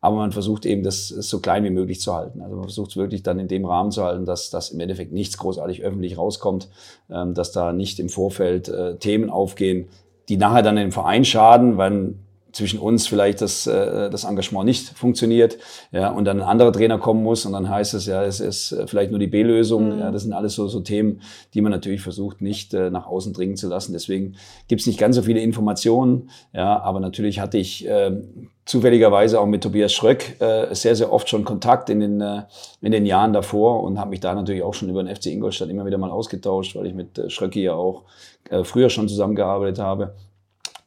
Aber 0.06 0.18
man 0.18 0.32
versucht 0.32 0.68
eben, 0.68 0.84
das 0.84 1.08
so 1.08 1.40
klein 1.40 1.64
wie 1.64 1.72
möglich 1.72 2.00
zu 2.00 2.14
halten. 2.14 2.42
Also 2.42 2.56
man 2.56 2.66
versucht 2.66 2.92
es 2.92 2.98
wirklich 2.98 3.24
dann 3.24 3.40
in 3.40 3.48
dem 3.48 3.66
Rahmen 3.66 3.90
zu 3.90 4.04
halten, 4.04 4.24
dass, 4.24 4.52
dass 4.52 4.70
im 4.70 4.80
Endeffekt 4.80 5.12
nichts 5.12 5.40
großartig 5.40 5.82
öffentlich 5.82 6.16
rauskommt, 6.16 6.70
ähm, 7.10 7.34
dass 7.34 7.52
da 7.52 7.74
nicht 7.74 8.00
im 8.00 8.10
Vorfeld 8.10 8.70
äh, 8.70 8.98
Themen 8.98 9.32
aufgehen, 9.32 9.88
die 10.30 10.38
nachher 10.38 10.62
dann 10.62 10.76
dem 10.76 10.92
Verein 10.92 11.26
schaden, 11.26 11.78
weil 11.78 12.14
zwischen 12.52 12.78
uns 12.78 13.08
vielleicht 13.08 13.42
das, 13.42 13.66
äh, 13.66 14.12
das 14.12 14.26
Engagement 14.26 14.66
nicht 14.66 14.90
funktioniert, 14.90 15.58
ja, 15.92 16.12
und 16.12 16.26
dann 16.26 16.40
ein 16.40 16.48
anderer 16.48 16.72
Trainer 16.72 17.00
kommen 17.00 17.24
muss 17.24 17.48
und 17.48 17.54
dann 17.54 17.68
heißt 17.68 17.96
es 17.96 18.06
ja, 18.06 18.24
es 18.24 18.40
ist 18.40 18.74
äh, 18.74 18.86
vielleicht 18.86 19.10
nur 19.10 19.20
die 19.20 19.28
B-Lösung. 19.28 19.96
Mhm. 19.96 20.00
Ja, 20.00 20.12
das 20.12 20.22
sind 20.22 20.34
alles 20.34 20.54
so, 20.54 20.68
so 20.68 20.82
Themen, 20.82 21.22
die 21.56 21.62
man 21.62 21.72
natürlich 21.72 22.02
versucht, 22.02 22.42
nicht 22.42 22.76
äh, 22.76 22.92
nach 22.92 23.08
außen 23.08 23.34
dringen 23.34 23.58
zu 23.58 23.68
lassen. 23.68 23.92
Deswegen 23.92 24.36
gibt's 24.68 24.86
nicht 24.86 25.00
ganz 25.00 25.16
so 25.16 25.24
viele 25.24 25.40
Informationen, 25.40 26.30
ja, 26.54 26.80
aber 26.80 27.00
natürlich 27.00 27.40
hatte 27.40 27.58
ich 27.58 27.88
äh, 27.88 28.22
zufälligerweise 28.66 29.40
auch 29.40 29.46
mit 29.46 29.64
Tobias 29.64 29.94
Schröck 29.94 30.42
äh, 30.42 30.74
sehr, 30.74 30.96
sehr 30.96 31.14
oft 31.14 31.30
schon 31.30 31.46
Kontakt 31.46 31.90
in 31.90 32.00
den, 32.00 32.22
äh, 32.22 32.44
in 32.82 32.92
den 32.92 33.06
Jahren 33.06 33.32
davor 33.32 33.84
und 33.84 34.00
habe 34.00 34.10
mich 34.10 34.20
da 34.20 34.34
natürlich 34.34 34.64
auch 34.64 34.74
schon 34.74 34.90
über 34.90 35.04
den 35.04 35.16
FC 35.16 35.28
Ingolstadt 35.28 35.70
immer 35.70 35.86
wieder 35.86 36.00
mal 36.00 36.10
ausgetauscht, 36.10 36.76
weil 36.76 36.88
ich 36.88 36.94
mit 36.94 37.18
äh, 37.18 37.30
Schröcki 37.30 37.64
ja 37.64 37.74
auch 37.74 38.04
äh, 38.50 38.64
früher 38.64 38.90
schon 38.90 39.08
zusammengearbeitet 39.08 39.80
habe. 39.80 40.16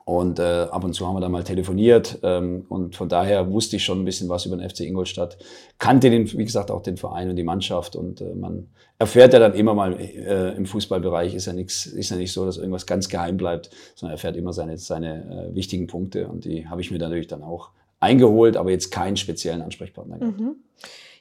Und 0.08 0.38
äh, 0.38 0.66
ab 0.70 0.84
und 0.84 0.94
zu 0.94 1.06
haben 1.06 1.16
wir 1.16 1.20
dann 1.20 1.32
mal 1.32 1.44
telefoniert. 1.44 2.20
Ähm, 2.22 2.64
und 2.70 2.96
von 2.96 3.10
daher 3.10 3.52
wusste 3.52 3.76
ich 3.76 3.84
schon 3.84 4.00
ein 4.00 4.04
bisschen 4.06 4.30
was 4.30 4.46
über 4.46 4.56
den 4.56 4.66
FC 4.66 4.80
Ingolstadt. 4.80 5.36
Kannte 5.76 6.08
den, 6.08 6.32
wie 6.32 6.46
gesagt, 6.46 6.70
auch 6.70 6.80
den 6.80 6.96
Verein 6.96 7.28
und 7.28 7.36
die 7.36 7.42
Mannschaft. 7.42 7.94
Und 7.94 8.22
äh, 8.22 8.34
man 8.34 8.68
erfährt 8.98 9.34
ja 9.34 9.38
dann 9.38 9.52
immer 9.52 9.74
mal 9.74 10.00
äh, 10.00 10.56
im 10.56 10.64
Fußballbereich, 10.64 11.34
ist 11.34 11.44
ja 11.44 11.52
nichts, 11.52 11.84
ist 11.84 12.08
ja 12.08 12.16
nicht 12.16 12.32
so, 12.32 12.46
dass 12.46 12.56
irgendwas 12.56 12.86
ganz 12.86 13.10
geheim 13.10 13.36
bleibt, 13.36 13.68
sondern 13.96 14.14
erfährt 14.14 14.34
immer 14.36 14.54
seine, 14.54 14.78
seine 14.78 15.50
äh, 15.50 15.54
wichtigen 15.54 15.88
Punkte. 15.88 16.26
Und 16.26 16.46
die 16.46 16.66
habe 16.66 16.80
ich 16.80 16.90
mir 16.90 16.98
natürlich 16.98 17.26
dann 17.26 17.42
auch 17.42 17.68
eingeholt, 18.00 18.56
aber 18.56 18.70
jetzt 18.70 18.90
keinen 18.90 19.18
speziellen 19.18 19.60
Ansprechpartner 19.60 20.20
gehabt. 20.20 20.40
Mhm. 20.40 20.56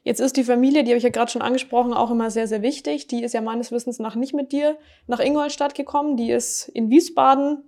Jetzt 0.03 0.22
ist 0.22 0.38
die 0.38 0.46
Familie, 0.46 0.86
die 0.86 0.91
habe 0.91 0.98
ich 0.98 1.03
ja 1.03 1.10
gerade 1.10 1.29
schon 1.29 1.41
angesprochen, 1.41 1.91
auch 1.91 2.10
immer 2.10 2.32
sehr, 2.32 2.48
sehr 2.48 2.62
wichtig. 2.62 3.08
Die 3.08 3.22
ist 3.22 3.34
ja 3.34 3.41
meines 3.41 3.74
Wissens 3.74 4.00
nach 4.00 4.15
nicht 4.15 4.34
mit 4.34 4.53
dir 4.53 4.77
nach 5.08 5.20
Ingolstadt 5.20 5.75
gekommen. 5.75 6.15
Die 6.15 6.32
ist 6.32 6.70
in 6.70 6.89
Wiesbaden 6.89 7.63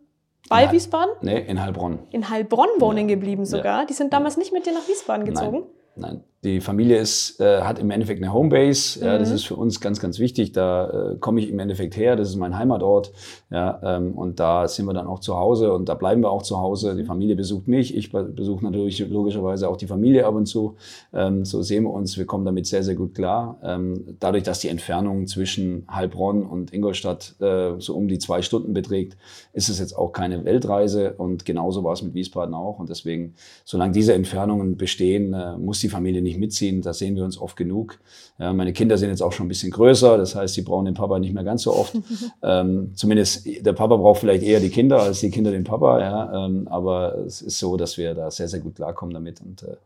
bei 0.49 0.63
Ja. 0.63 0.71
Wiesbaden? 0.71 1.13
Nee, 1.21 1.39
in 1.39 1.61
Heilbronn. 1.61 1.99
In 2.11 2.29
Heilbronn 2.29 2.69
wohnen 2.79 3.07
Ja. 3.09 3.15
geblieben 3.15 3.45
sogar. 3.45 3.85
Die 3.85 3.93
sind 3.93 4.11
damals 4.13 4.37
nicht 4.37 4.51
mit 4.51 4.65
dir 4.65 4.73
nach 4.73 4.87
Wiesbaden 4.87 5.25
gezogen. 5.25 5.63
Nein, 5.95 6.11
nein. 6.11 6.23
Die 6.43 6.61
Familie 6.61 6.97
ist, 6.99 7.41
äh, 7.41 7.61
hat 7.63 7.79
im 7.79 7.91
Endeffekt 7.91 8.23
eine 8.23 8.31
Homebase. 8.31 9.03
Ja, 9.03 9.17
das 9.17 9.27
Mhm. 9.29 9.35
ist 9.35 9.43
für 9.45 9.55
uns 9.57 9.81
ganz, 9.81 9.99
ganz 9.99 10.19
wichtig. 10.19 10.53
Da 10.53 11.11
äh, 11.11 11.15
komme 11.17 11.41
ich 11.41 11.49
im 11.49 11.59
Endeffekt 11.59 11.97
her. 11.97 12.15
Das 12.15 12.29
ist 12.29 12.37
mein 12.37 12.57
Heimatort. 12.57 13.11
Ja, 13.51 13.79
ähm, 13.83 14.13
und 14.13 14.39
da 14.39 14.65
sind 14.69 14.85
wir 14.85 14.93
dann 14.93 15.05
auch 15.07 15.19
zu 15.19 15.35
Hause 15.35 15.73
und 15.73 15.89
da 15.89 15.95
bleiben 15.95 16.21
wir 16.21 16.31
auch 16.31 16.43
zu 16.43 16.59
Hause. 16.59 16.95
Die 16.95 17.03
Familie 17.03 17.35
besucht 17.35 17.67
mich. 17.67 17.93
Ich 17.93 18.13
be- 18.13 18.23
besuche 18.23 18.63
natürlich 18.63 18.99
logischerweise 18.99 19.67
auch 19.67 19.75
die 19.75 19.87
Familie 19.87 20.25
ab 20.25 20.35
und 20.35 20.45
zu. 20.45 20.75
Ähm, 21.13 21.43
so 21.43 21.61
sehen 21.61 21.83
wir 21.83 21.91
uns. 21.91 22.17
Wir 22.17 22.25
kommen 22.25 22.45
damit 22.45 22.67
sehr, 22.67 22.83
sehr 22.83 22.95
gut 22.95 23.15
klar. 23.15 23.57
Ähm, 23.61 24.15
dadurch, 24.21 24.43
dass 24.43 24.59
die 24.59 24.69
Entfernung 24.69 25.27
zwischen 25.27 25.85
Heilbronn 25.91 26.43
und 26.43 26.73
Ingolstadt 26.73 27.35
äh, 27.41 27.73
so 27.79 27.95
um 27.95 28.07
die 28.07 28.17
zwei 28.19 28.41
Stunden 28.43 28.73
beträgt, 28.73 29.17
ist 29.51 29.67
es 29.67 29.79
jetzt 29.79 29.97
auch 29.97 30.13
keine 30.13 30.45
Weltreise. 30.45 31.15
Und 31.17 31.43
genauso 31.43 31.83
war 31.83 31.91
es 31.91 32.01
mit 32.01 32.13
Wiesbaden 32.13 32.53
auch. 32.53 32.79
Und 32.79 32.89
deswegen, 32.89 33.33
solange 33.65 33.91
diese 33.91 34.13
Entfernungen 34.13 34.77
bestehen, 34.77 35.33
äh, 35.33 35.57
muss 35.57 35.79
die 35.79 35.89
Familie 35.89 36.21
nicht 36.21 36.28
mitziehen. 36.37 36.81
Da 36.81 36.93
sehen 36.93 37.15
wir 37.15 37.23
uns 37.23 37.39
oft 37.39 37.57
genug. 37.57 37.99
Ja, 38.37 38.53
meine 38.53 38.73
Kinder 38.73 38.97
sind 38.97 39.09
jetzt 39.09 39.21
auch 39.21 39.31
schon 39.31 39.45
ein 39.45 39.49
bisschen 39.49 39.71
größer. 39.71 40.17
Das 40.17 40.35
heißt, 40.35 40.53
sie 40.53 40.61
brauchen 40.61 40.85
den 40.85 40.93
Papa 40.93 41.19
nicht 41.19 41.33
mehr 41.33 41.43
ganz 41.43 41.63
so 41.63 41.73
oft. 41.73 41.95
ähm, 42.43 42.91
zumindest 42.95 43.47
der 43.65 43.73
Papa 43.73 43.95
braucht 43.97 44.19
vielleicht 44.19 44.43
eher 44.43 44.59
die 44.59 44.69
Kinder 44.69 45.01
als 45.01 45.19
die 45.19 45.31
Kinder 45.31 45.51
den 45.51 45.63
Papa. 45.63 45.99
Ja, 45.99 46.45
ähm, 46.45 46.67
aber 46.69 47.17
es 47.19 47.41
ist 47.41 47.59
so, 47.59 47.77
dass 47.77 47.97
wir 47.97 48.13
da 48.13 48.29
sehr, 48.29 48.47
sehr 48.47 48.59
gut 48.59 48.75
klarkommen 48.75 49.13
damit. 49.13 49.41
Und 49.41 49.63
äh, 49.63 49.77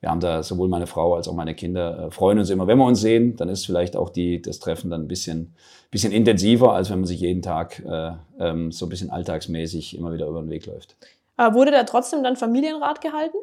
wir 0.00 0.08
haben 0.08 0.20
da 0.20 0.42
sowohl 0.42 0.68
meine 0.68 0.86
Frau 0.86 1.14
als 1.14 1.28
auch 1.28 1.34
meine 1.34 1.54
Kinder 1.54 2.06
äh, 2.06 2.10
freuen 2.10 2.38
uns 2.38 2.48
immer, 2.48 2.66
wenn 2.66 2.78
wir 2.78 2.86
uns 2.86 3.00
sehen. 3.00 3.36
Dann 3.36 3.48
ist 3.48 3.66
vielleicht 3.66 3.96
auch 3.96 4.08
die, 4.08 4.40
das 4.40 4.58
Treffen 4.58 4.90
dann 4.90 5.02
ein 5.02 5.08
bisschen, 5.08 5.54
bisschen 5.90 6.12
intensiver, 6.12 6.72
als 6.72 6.90
wenn 6.90 7.00
man 7.00 7.06
sich 7.06 7.20
jeden 7.20 7.42
Tag 7.42 7.82
äh, 7.86 8.12
ähm, 8.38 8.72
so 8.72 8.86
ein 8.86 8.88
bisschen 8.88 9.10
alltagsmäßig 9.10 9.96
immer 9.96 10.12
wieder 10.12 10.26
über 10.26 10.40
den 10.40 10.50
Weg 10.50 10.66
läuft. 10.66 10.96
Aber 11.36 11.54
wurde 11.54 11.70
da 11.70 11.84
trotzdem 11.84 12.22
dann 12.22 12.36
Familienrat 12.36 13.00
gehalten? 13.02 13.36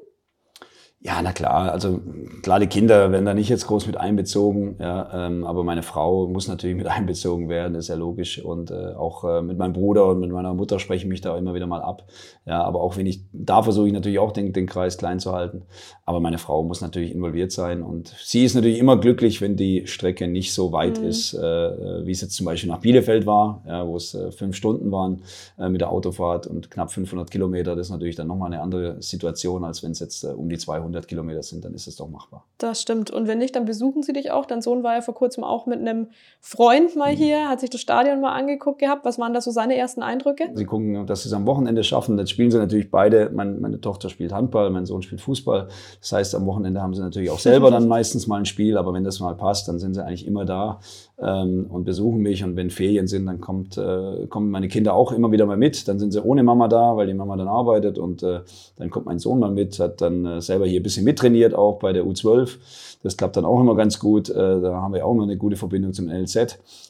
Ja, 0.99 1.21
na 1.21 1.31
klar. 1.31 1.71
Also 1.71 1.99
klar, 2.41 2.59
die 2.59 2.65
Kinder 2.65 3.11
werden 3.11 3.25
da 3.25 3.35
nicht 3.35 3.49
jetzt 3.49 3.67
groß 3.67 3.85
mit 3.85 3.97
einbezogen, 3.97 4.77
ja, 4.79 5.27
ähm, 5.27 5.45
aber 5.45 5.63
meine 5.63 5.83
Frau 5.83 6.27
muss 6.27 6.47
natürlich 6.47 6.75
mit 6.75 6.87
einbezogen 6.87 7.49
werden, 7.49 7.75
ist 7.75 7.89
ja 7.89 7.95
logisch. 7.95 8.43
Und 8.43 8.71
äh, 8.71 8.93
auch 8.95 9.23
äh, 9.23 9.43
mit 9.43 9.59
meinem 9.59 9.73
Bruder 9.73 10.07
und 10.07 10.19
mit 10.19 10.31
meiner 10.31 10.55
Mutter 10.55 10.79
spreche 10.79 11.03
ich 11.03 11.09
mich 11.09 11.21
da 11.21 11.37
immer 11.37 11.53
wieder 11.53 11.67
mal 11.67 11.83
ab. 11.83 12.07
Ja, 12.47 12.63
aber 12.63 12.81
auch 12.81 12.97
wenn 12.97 13.05
ich, 13.05 13.21
da 13.31 13.61
versuche 13.61 13.85
ich 13.87 13.93
natürlich 13.93 14.17
auch 14.17 14.31
den, 14.31 14.53
den 14.53 14.65
Kreis 14.65 14.97
klein 14.97 15.19
zu 15.19 15.33
halten. 15.33 15.63
Aber 16.03 16.19
meine 16.19 16.39
Frau 16.39 16.63
muss 16.63 16.81
natürlich 16.81 17.13
involviert 17.13 17.51
sein 17.51 17.83
und 17.83 18.15
sie 18.19 18.43
ist 18.43 18.55
natürlich 18.55 18.79
immer 18.79 18.97
glücklich, 18.99 19.39
wenn 19.39 19.55
die 19.55 19.85
Strecke 19.85 20.27
nicht 20.27 20.51
so 20.51 20.71
weit 20.71 20.97
ist, 20.97 21.35
äh, 21.35 22.05
wie 22.07 22.11
es 22.11 22.21
jetzt 22.21 22.35
zum 22.35 22.47
Beispiel 22.47 22.71
nach 22.71 22.79
Bielefeld 22.79 23.27
war, 23.27 23.63
ja, 23.67 23.85
wo 23.85 23.97
es 23.97 24.15
äh, 24.15 24.31
fünf 24.31 24.55
Stunden 24.55 24.91
waren 24.91 25.21
äh, 25.59 25.69
mit 25.69 25.81
der 25.81 25.91
Autofahrt 25.91 26.47
und 26.47 26.71
knapp 26.71 26.91
500 26.91 27.29
Kilometer. 27.29 27.75
Das 27.75 27.87
ist 27.87 27.91
natürlich 27.91 28.15
dann 28.15 28.27
nochmal 28.27 28.51
eine 28.51 28.63
andere 28.63 28.99
Situation, 28.99 29.63
als 29.63 29.83
wenn 29.83 29.91
es 29.91 29.99
jetzt 29.99 30.23
äh, 30.23 30.29
um 30.29 30.49
die 30.49 30.57
200 30.57 30.86
Kilometer 31.07 31.43
sind, 31.43 31.65
dann 31.65 31.73
ist 31.73 31.87
es 31.87 31.95
doch 31.95 32.09
machbar. 32.09 32.45
Das 32.57 32.81
stimmt. 32.81 33.11
Und 33.11 33.27
wenn 33.27 33.37
nicht, 33.37 33.55
dann 33.55 33.65
besuchen 33.65 34.03
sie 34.03 34.13
dich 34.13 34.31
auch. 34.31 34.45
Dein 34.45 34.61
Sohn 34.61 34.83
war 34.83 34.95
ja 34.95 35.01
vor 35.01 35.13
kurzem 35.13 35.43
auch 35.43 35.65
mit 35.65 35.79
einem 35.79 36.07
Freund 36.41 36.95
mal 36.95 37.13
Mhm. 37.13 37.17
hier, 37.17 37.49
hat 37.49 37.59
sich 37.59 37.69
das 37.69 37.81
Stadion 37.81 38.21
mal 38.21 38.33
angeguckt 38.33 38.79
gehabt. 38.79 39.05
Was 39.05 39.19
waren 39.19 39.33
da 39.33 39.41
so 39.41 39.51
seine 39.51 39.75
ersten 39.77 40.01
Eindrücke? 40.01 40.49
Sie 40.53 40.65
gucken, 40.65 41.05
dass 41.07 41.23
sie 41.23 41.29
es 41.29 41.33
am 41.33 41.45
Wochenende 41.45 41.83
schaffen. 41.83 42.17
Jetzt 42.17 42.31
spielen 42.31 42.51
sie 42.51 42.57
natürlich 42.57 42.89
beide. 42.91 43.29
Mein, 43.33 43.59
meine 43.61 43.79
Tochter 43.81 44.09
spielt 44.09 44.31
Handball, 44.33 44.69
mein 44.69 44.85
Sohn 44.85 45.01
spielt 45.01 45.21
Fußball. 45.21 45.67
Das 45.99 46.11
heißt, 46.11 46.35
am 46.35 46.45
Wochenende 46.45 46.81
haben 46.81 46.93
sie 46.93 47.01
natürlich 47.01 47.29
auch 47.29 47.39
selber 47.39 47.69
dann 47.71 47.87
meistens 47.87 48.27
mal 48.27 48.37
ein 48.37 48.45
Spiel. 48.45 48.77
Aber 48.77 48.93
wenn 48.93 49.03
das 49.03 49.19
mal 49.19 49.35
passt, 49.35 49.67
dann 49.67 49.79
sind 49.79 49.93
sie 49.93 50.03
eigentlich 50.03 50.25
immer 50.25 50.45
da 50.45 50.79
und 51.17 51.83
besuchen 51.83 52.21
mich. 52.21 52.43
Und 52.43 52.55
wenn 52.55 52.69
Ferien 52.69 53.07
sind, 53.07 53.25
dann 53.25 53.41
kommt, 53.41 53.77
äh, 53.77 54.27
kommen 54.27 54.51
meine 54.51 54.67
Kinder 54.67 54.93
auch 54.93 55.11
immer 55.11 55.31
wieder 55.31 55.45
mal 55.45 55.57
mit. 55.57 55.87
Dann 55.87 55.97
sind 55.97 56.11
sie 56.11 56.23
ohne 56.23 56.43
Mama 56.43 56.67
da, 56.67 56.95
weil 56.95 57.07
die 57.07 57.13
Mama 57.15 57.35
dann 57.35 57.47
arbeitet. 57.47 57.97
Und 57.97 58.21
äh, 58.21 58.41
dann 58.77 58.89
kommt 58.91 59.07
mein 59.07 59.17
Sohn 59.17 59.39
mal 59.39 59.51
mit, 59.51 59.79
hat 59.79 60.01
dann 60.01 60.25
äh, 60.25 60.41
selber 60.41 60.67
hier 60.67 60.79
ein 60.79 60.83
bisschen 60.83 61.05
mittrainiert, 61.05 61.55
auch 61.55 61.79
bei 61.79 61.91
der 61.91 62.03
U12. 62.03 62.57
Das 63.01 63.17
klappt 63.17 63.35
dann 63.35 63.45
auch 63.45 63.59
immer 63.59 63.75
ganz 63.75 63.99
gut. 63.99 64.29
Äh, 64.29 64.33
da 64.33 64.81
haben 64.81 64.93
wir 64.93 65.05
auch 65.05 65.13
immer 65.13 65.23
eine 65.23 65.37
gute 65.37 65.55
Verbindung 65.55 65.93
zum 65.93 66.07
LZ, 66.07 66.37
ähm, 66.37 66.47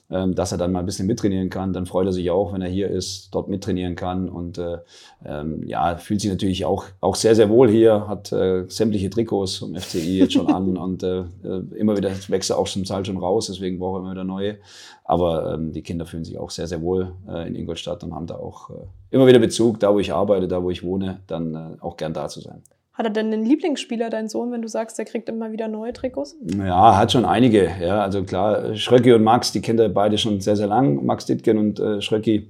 dass 0.09 0.53
er 0.53 0.57
dann 0.57 0.71
mal 0.71 0.79
ein 0.79 0.85
bisschen 0.85 1.05
mittrainieren 1.05 1.49
kann. 1.49 1.73
Dann 1.73 1.85
freut 1.85 2.05
er 2.05 2.13
sich 2.13 2.31
auch, 2.31 2.53
wenn 2.53 2.61
er 2.61 2.69
hier 2.69 2.89
ist, 2.89 3.29
dort 3.35 3.49
mittrainieren 3.49 3.95
kann. 3.95 4.29
Und 4.29 4.57
äh, 4.57 4.77
ähm, 5.25 5.67
ja, 5.67 5.97
fühlt 5.97 6.21
sich 6.21 6.29
natürlich 6.29 6.63
auch, 6.63 6.85
auch 7.01 7.15
sehr, 7.15 7.35
sehr 7.35 7.49
wohl 7.49 7.69
hier, 7.69 8.07
hat 8.07 8.31
äh, 8.31 8.65
sämtliche 8.69 9.09
Trikots 9.09 9.57
vom 9.57 9.75
FCI 9.75 10.19
jetzt 10.19 10.33
schon 10.33 10.47
an 10.47 10.77
und 10.87 11.03
äh, 11.03 11.19
äh, 11.43 11.63
immer 11.75 11.97
wieder 11.97 12.11
wächst 12.29 12.49
er 12.49 12.57
auch 12.57 12.67
zum 12.67 12.85
Teil 12.85 13.03
schon 13.05 13.17
raus, 13.17 13.47
deswegen 13.47 13.79
braucht 13.79 13.97
er 13.97 13.99
immer 14.01 14.11
wieder 14.11 14.23
neue. 14.23 14.57
Aber 15.03 15.53
ähm, 15.53 15.71
die 15.73 15.81
Kinder 15.81 16.05
fühlen 16.05 16.23
sich 16.23 16.37
auch 16.37 16.49
sehr, 16.49 16.67
sehr 16.67 16.81
wohl 16.81 17.13
äh, 17.27 17.47
in 17.47 17.55
Ingolstadt 17.55 18.03
und 18.03 18.13
haben 18.13 18.27
da 18.27 18.35
auch 18.35 18.69
äh, 18.69 18.73
immer 19.09 19.27
wieder 19.27 19.39
Bezug, 19.39 19.79
da 19.79 19.93
wo 19.93 19.99
ich 19.99 20.13
arbeite, 20.13 20.47
da 20.47 20.63
wo 20.63 20.69
ich 20.69 20.83
wohne, 20.83 21.19
dann 21.27 21.55
äh, 21.55 21.81
auch 21.81 21.97
gern 21.97 22.13
da 22.13 22.27
zu 22.27 22.41
sein. 22.41 22.61
Hat 22.97 23.05
er 23.05 23.11
denn 23.11 23.31
einen 23.31 23.45
Lieblingsspieler, 23.45 24.09
dein 24.09 24.27
Sohn, 24.27 24.51
wenn 24.51 24.63
du 24.63 24.67
sagst, 24.67 24.97
der 24.97 25.05
kriegt 25.05 25.29
immer 25.29 25.51
wieder 25.51 25.67
neue 25.67 25.93
Trikots? 25.93 26.35
Ja, 26.57 26.97
hat 26.97 27.11
schon 27.11 27.25
einige. 27.25 27.69
Ja, 27.79 28.01
also 28.01 28.23
klar, 28.23 28.73
Schröcki 28.73 29.13
und 29.13 29.23
Max, 29.23 29.51
die 29.51 29.61
kennt 29.61 29.79
er 29.79 29.89
beide 29.89 30.17
schon 30.17 30.41
sehr, 30.41 30.55
sehr 30.55 30.65
lang. 30.65 31.05
Max 31.05 31.27
Dittgen 31.27 31.59
und 31.59 31.79
äh, 31.79 32.01
Schröcki, 32.01 32.49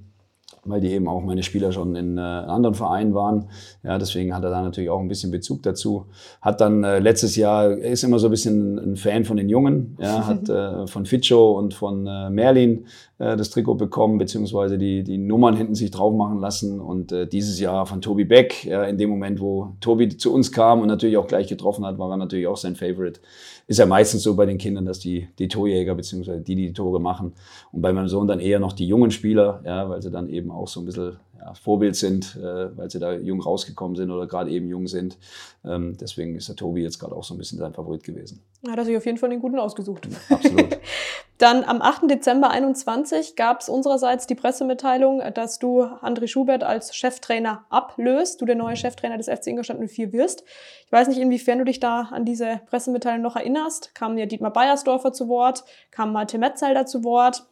weil 0.68 0.82
die 0.82 0.92
eben 0.92 1.08
auch 1.08 1.22
meine 1.24 1.44
Spieler 1.44 1.72
schon 1.72 1.96
in 1.96 2.18
äh, 2.18 2.22
anderen 2.22 2.75
Vereinen 2.75 3.13
waren. 3.13 3.50
Ja, 3.84 3.98
deswegen 3.98 4.36
hat 4.36 4.44
er 4.44 4.50
da 4.50 4.62
natürlich 4.62 4.89
auch 4.89 5.00
ein 5.00 5.08
bisschen 5.08 5.32
Bezug 5.32 5.63
dazu. 5.63 6.06
Hat 6.42 6.62
dann 6.62 6.84
äh, 6.84 7.00
letztes 7.00 7.36
Jahr, 7.36 7.72
er 7.72 7.92
ist 7.92 8.04
immer 8.04 8.20
so 8.20 8.27
ein 8.27 8.32
bisschen 8.32 8.77
ein 8.77 8.96
Fan 8.98 9.25
von 9.25 9.38
den 9.38 9.50
Jungen. 9.50 9.98
Ja, 10.00 10.27
hat 10.27 10.50
äh, 10.50 10.88
von 10.88 11.06
Fitschow 11.06 11.58
und 11.58 11.74
von 11.74 12.06
äh, 12.06 12.30
Merlin 12.30 12.86
äh, 13.18 13.38
das 13.38 13.50
Trikot 13.50 13.75
bekommen, 13.75 14.18
beziehungsweise 14.18 14.77
die, 14.77 15.04
die 15.04 15.18
Nummern 15.18 15.56
hinten 15.56 15.75
sich 15.75 15.92
drauf 15.92 16.13
machen 16.13 16.39
lassen. 16.39 16.80
Und 16.80 17.12
äh, 17.12 17.27
dieses 17.27 17.60
Jahr 17.60 17.86
von 17.86 18.01
Tobi 18.01 18.25
Beck, 18.25 18.66
ja, 18.66 18.84
in 18.84 18.98
dem 18.98 19.10
Moment, 19.10 19.39
wo 19.39 19.75
Tobi 19.80 20.10
zu 20.18 20.34
uns 20.34 20.51
kam 20.51 20.82
und 20.82 20.88
natürlich 20.88 21.18
auch 21.18 21.27
gleich 21.27 21.48
getroffen 21.48 21.86
hat, 21.86 21.98
war 21.98 22.10
er 22.12 22.18
natürlich 22.18 22.48
auch 22.48 22.58
sein 22.58 22.75
Favorite. 22.75 23.20
Ist 23.68 23.80
ja 23.80 23.86
meistens 23.86 24.24
so 24.24 24.36
bei 24.36 24.46
den 24.46 24.58
Kindern, 24.58 24.86
dass 24.86 25.00
die, 25.00 25.28
die 25.40 25.50
Torjäger, 25.50 25.94
beziehungsweise 25.94 26.40
die, 26.40 26.56
die 26.56 26.68
die 26.68 26.74
Tore 26.74 27.02
machen. 27.02 27.34
Und 27.74 27.82
bei 27.82 27.92
meinem 27.92 28.08
Sohn 28.08 28.28
dann 28.28 28.40
eher 28.40 28.60
noch 28.60 28.72
die 28.72 28.88
jungen 28.88 29.12
Spieler, 29.12 29.62
ja, 29.66 29.90
weil 29.90 30.02
sie 30.02 30.10
dann 30.10 30.30
eben 30.30 30.52
auch 30.52 30.70
so 30.70 30.80
ein 30.80 30.86
bisschen 30.86 31.18
ja, 31.38 31.54
Vorbild 31.54 31.96
sind, 31.96 32.38
äh, 32.38 32.78
weil 32.78 32.90
sie 32.90 33.00
da 33.00 33.14
jung 33.14 33.42
rausgekommen 33.42 33.98
sind 33.98 34.10
oder 34.10 34.26
gerade 34.26 34.52
eben 34.52 34.70
jung 34.70 34.88
sind. 34.88 35.18
Ähm, 35.66 35.98
deswegen 36.00 36.36
ist 36.36 36.48
der 36.48 36.56
Tobi 36.56 36.82
jetzt 36.82 36.98
gerade 36.98 37.16
auch 37.16 37.24
so 37.24 37.34
ein 37.34 37.38
bisschen 37.38 37.60
sein 37.60 37.74
Favorit 37.74 38.04
gewesen. 38.04 38.42
Hat 38.68 38.78
er 38.78 38.86
sich 38.86 38.96
auf 38.96 39.06
jeden 39.06 39.18
Fall 39.18 39.30
den 39.30 39.42
guten 39.42 39.60
ausgesucht. 39.60 40.08
Absolut. 40.30 40.78
Dann 41.38 41.63
am 41.63 41.84
8. 41.84 42.10
Dezember 42.10 42.50
21 42.50 43.36
gab 43.36 43.62
es 43.62 43.70
unsererseits 43.70 44.25
die 44.25 44.34
Pressemitteilung, 44.34 45.22
dass 45.36 45.60
du 45.60 45.84
André 45.84 46.27
Schubert 46.27 46.63
als 46.63 46.96
Cheftrainer 46.96 47.63
ablöst, 47.70 48.41
du 48.41 48.46
der 48.46 48.56
neue 48.56 48.75
Cheftrainer 48.75 49.17
des 49.17 49.27
FC 49.27 49.48
Ingolstadt 49.48 49.77
04 49.79 50.13
wirst. 50.13 50.44
Ich 50.86 50.91
weiß 50.91 51.08
nicht, 51.08 51.20
inwiefern 51.20 51.60
du 51.60 51.65
dich 51.65 51.79
da 51.79 52.10
an 52.12 52.25
diese 52.25 52.62
Pressemitteilung 52.65 53.22
noch 53.22 53.36
erinnerst. 53.36 53.94
Kam 53.94 54.17
ja 54.17 54.25
Dietmar 54.25 54.51
Beiersdorfer 54.51 55.13
zu 55.13 55.27
Wort, 55.27 55.63
kam 55.91 56.12
Malte 56.12 56.39
Metzelder 56.39 56.88
zu 56.88 57.03
Wort. 57.03 57.46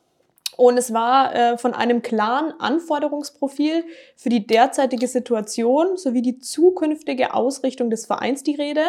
Und 0.58 0.78
es 0.78 0.94
war 0.94 1.36
äh, 1.36 1.58
von 1.58 1.74
einem 1.74 2.02
klaren 2.02 2.54
Anforderungsprofil 2.60 3.84
für 4.16 4.30
die 4.30 4.48
derzeitige 4.48 5.08
Situation 5.08 5.98
sowie 5.98 6.22
die 6.22 6.40
zukünftige 6.40 7.34
Ausrichtung 7.34 7.90
des 7.90 8.06
Vereins 8.06 8.42
die 8.42 8.56
Rede, 8.56 8.84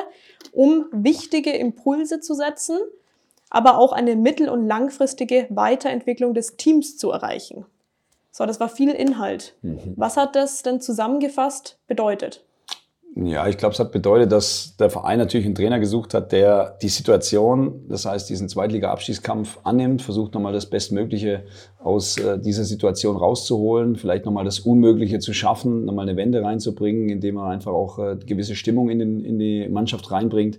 um 0.52 0.86
wichtige 0.92 1.50
Impulse 1.50 2.20
zu 2.20 2.34
setzen, 2.34 2.78
aber 3.50 3.78
auch 3.78 3.92
eine 3.92 4.16
mittel- 4.16 4.48
und 4.48 4.66
langfristige 4.66 5.46
Weiterentwicklung 5.50 6.34
des 6.34 6.56
Teams 6.56 6.96
zu 6.96 7.10
erreichen. 7.10 7.66
So, 8.30 8.44
das 8.44 8.60
war 8.60 8.68
viel 8.68 8.90
Inhalt. 8.90 9.54
Mhm. 9.62 9.94
Was 9.96 10.16
hat 10.16 10.36
das 10.36 10.62
denn 10.62 10.80
zusammengefasst 10.80 11.78
bedeutet? 11.86 12.44
Ja, 13.18 13.48
ich 13.48 13.56
glaube, 13.56 13.72
es 13.72 13.80
hat 13.80 13.92
bedeutet, 13.92 14.30
dass 14.30 14.76
der 14.76 14.90
Verein 14.90 15.18
natürlich 15.18 15.46
einen 15.46 15.54
Trainer 15.54 15.78
gesucht 15.78 16.12
hat, 16.12 16.32
der 16.32 16.76
die 16.82 16.90
Situation, 16.90 17.86
das 17.88 18.04
heißt 18.04 18.28
diesen 18.28 18.50
Zweitliga-Abstiegskampf 18.50 19.58
annimmt, 19.64 20.02
versucht 20.02 20.34
nochmal 20.34 20.52
das 20.52 20.66
Bestmögliche 20.66 21.46
aus 21.86 22.18
äh, 22.18 22.38
dieser 22.38 22.64
Situation 22.64 23.16
rauszuholen, 23.16 23.94
vielleicht 23.94 24.24
nochmal 24.24 24.44
das 24.44 24.58
Unmögliche 24.58 25.20
zu 25.20 25.32
schaffen, 25.32 25.84
nochmal 25.84 26.08
eine 26.08 26.16
Wende 26.16 26.42
reinzubringen, 26.42 27.08
indem 27.08 27.36
er 27.36 27.46
einfach 27.46 27.72
auch 27.72 28.00
äh, 28.00 28.16
gewisse 28.16 28.56
Stimmung 28.56 28.90
in, 28.90 28.98
den, 28.98 29.24
in 29.24 29.38
die 29.38 29.68
Mannschaft 29.68 30.10
reinbringt. 30.10 30.58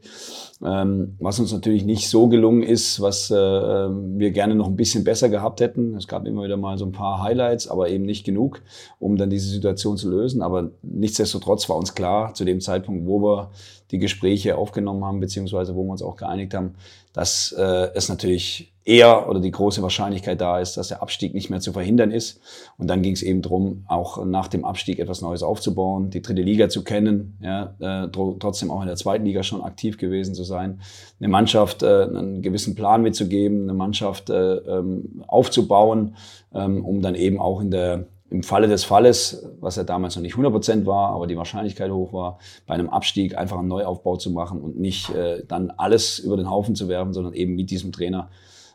Ähm, 0.65 1.17
was 1.19 1.39
uns 1.39 1.51
natürlich 1.51 1.84
nicht 1.84 2.10
so 2.10 2.27
gelungen 2.29 2.63
ist, 2.63 3.01
was 3.01 3.29
äh, 3.29 3.36
ähm, 3.36 4.17
wir 4.17 4.31
gerne 4.31 4.55
noch 4.55 4.67
ein 4.67 4.77
bisschen 4.77 5.03
besser 5.03 5.27
gehabt 5.27 5.60
hätten. 5.60 5.96
Es 5.96 6.07
gab 6.07 6.25
immer 6.25 6.43
wieder 6.43 6.57
mal 6.57 6.77
so 6.77 6.86
ein 6.86 6.93
paar 6.93 7.22
Highlights, 7.22 7.67
aber 7.67 7.89
eben 7.89 8.05
nicht 8.05 8.25
genug, 8.25 8.62
um 8.98 9.17
dann 9.17 9.29
diese 9.29 9.50
Situation 9.50 9.98
zu 9.98 10.10
lösen. 10.10 10.41
Aber 10.41 10.72
nichtsdestotrotz 10.81 11.67
war 11.67 11.75
uns 11.75 11.93
klar, 11.93 12.34
zu 12.36 12.46
dem 12.46 12.62
Zeitpunkt, 12.62 13.05
wo 13.05 13.22
wir 13.22 13.51
die 13.91 14.00
Gespräche 14.00 14.57
aufgenommen 14.57 15.03
haben, 15.03 15.19
beziehungsweise 15.19 15.75
wo 15.75 15.84
wir 15.84 15.91
uns 15.91 16.01
auch 16.01 16.15
geeinigt 16.15 16.53
haben, 16.53 16.75
dass 17.13 17.51
äh, 17.51 17.89
es 17.93 18.07
natürlich 18.10 18.74
eher 18.88 19.29
oder 19.29 19.41
die 19.41 19.51
große 19.51 19.82
Wahrscheinlichkeit 19.82 20.39
da 20.39 20.60
ist, 20.60 20.77
dass 20.77 20.88
der 20.88 21.01
Abstieg 21.01 21.34
nicht 21.34 21.50
mehr 21.50 21.60
zu 21.60 21.74
verhindern 21.74 22.10
ist. 22.10 22.39
Und 22.77 22.88
dann 22.88 23.01
ging 23.01 23.13
es 23.13 23.22
eben 23.22 23.41
drum, 23.41 23.84
auch 23.88 24.25
nach 24.25 24.48
dem 24.48 24.63
Abstieg 24.63 25.00
etwas 25.00 25.22
Neues 25.22 25.44
aufzubauen, 25.44 26.10
die 26.10 26.22
dritte 26.22 26.41
Liga 26.41 26.70
zu 26.70 26.86
kennen, 26.86 27.38
ja, 27.41 27.75
äh, 27.79 28.08
trotzdem 28.10 28.72
auch 28.72 28.82
in 28.82 28.88
der 28.88 28.96
zweiten 28.96 29.25
Liga 29.25 29.44
schon 29.44 29.62
aktiv 29.62 29.98
gewesen 29.98 30.36
zu 30.36 30.44
sein, 30.44 30.79
eine 31.20 31.27
Mannschaft 31.27 31.84
äh, 31.84 32.03
einen 32.03 32.41
gewissen 32.41 32.75
Plan 32.75 33.01
mitzugeben, 33.01 33.63
eine 33.63 33.74
Mannschaft 33.74 34.29
äh, 34.29 34.56
ähm, 34.56 35.22
aufzubauen, 35.27 36.15
ähm, 36.53 36.86
um 36.86 37.01
dann 37.01 37.15
eben 37.15 37.41
auch 37.41 37.60
in 37.60 37.72
der 37.72 38.06
im 38.29 38.44
Falle 38.44 38.67
des 38.67 38.84
Falles, 38.84 39.46
was 39.62 39.77
ja 39.77 39.86
damals 39.86 40.15
noch 40.17 40.22
nicht 40.22 40.36
100% 40.36 40.86
war, 40.86 41.12
aber 41.12 41.27
die 41.27 41.38
Wahrscheinlichkeit 41.38 41.91
hoch 41.91 42.12
war, 42.12 42.39
bei 42.65 42.74
einem 42.74 42.89
Abstieg 42.89 43.38
einfach 43.38 43.58
einen 43.58 43.70
Neuaufbau 43.70 44.17
zu 44.17 44.32
machen 44.32 44.60
und 44.60 44.77
nicht 44.77 45.10
äh, 45.12 45.44
dann 45.48 45.72
alles 45.72 46.20
über 46.20 46.36
den 46.36 46.50
Haufen 46.50 46.75
zu 46.75 46.89
werfen, 46.89 47.13
sondern 47.13 47.34
eben 47.34 47.56
mit 47.56 47.72
diesem 47.72 47.94
Trainer, 47.94 48.29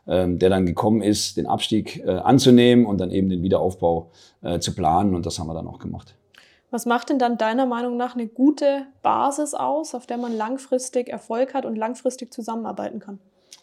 ähm, 0.06 0.38
der 0.38 0.50
dann 0.50 0.66
gekommen 0.66 1.02
ist, 1.02 1.36
den 1.36 1.46
Abstieg 1.46 2.02
äh, 2.04 2.10
anzunehmen 2.10 2.86
und 2.86 3.00
dann 3.00 3.10
eben 3.10 3.28
den 3.28 3.42
Wiederaufbau 3.42 4.10
äh, 4.42 4.58
zu 4.58 4.74
planen 4.74 5.14
und 5.14 5.26
das 5.26 5.38
haben 5.38 5.46
wir 5.46 5.54
dann 5.54 5.66
auch 5.66 5.78
gemacht. 5.78 6.14
Was 6.70 6.86
macht 6.86 7.10
denn 7.10 7.18
dann 7.18 7.36
deiner 7.36 7.66
Meinung 7.66 7.98
nach 7.98 8.14
eine 8.14 8.26
gute 8.26 8.86
Basis 9.02 9.52
aus, 9.52 9.94
auf 9.94 10.06
der 10.06 10.16
man 10.16 10.34
langfristig 10.34 11.08
Erfolg 11.08 11.52
hat 11.52 11.66
und 11.66 11.76
langfristig 11.76 12.32
zusammenarbeiten 12.32 12.98
kann? 12.98 13.18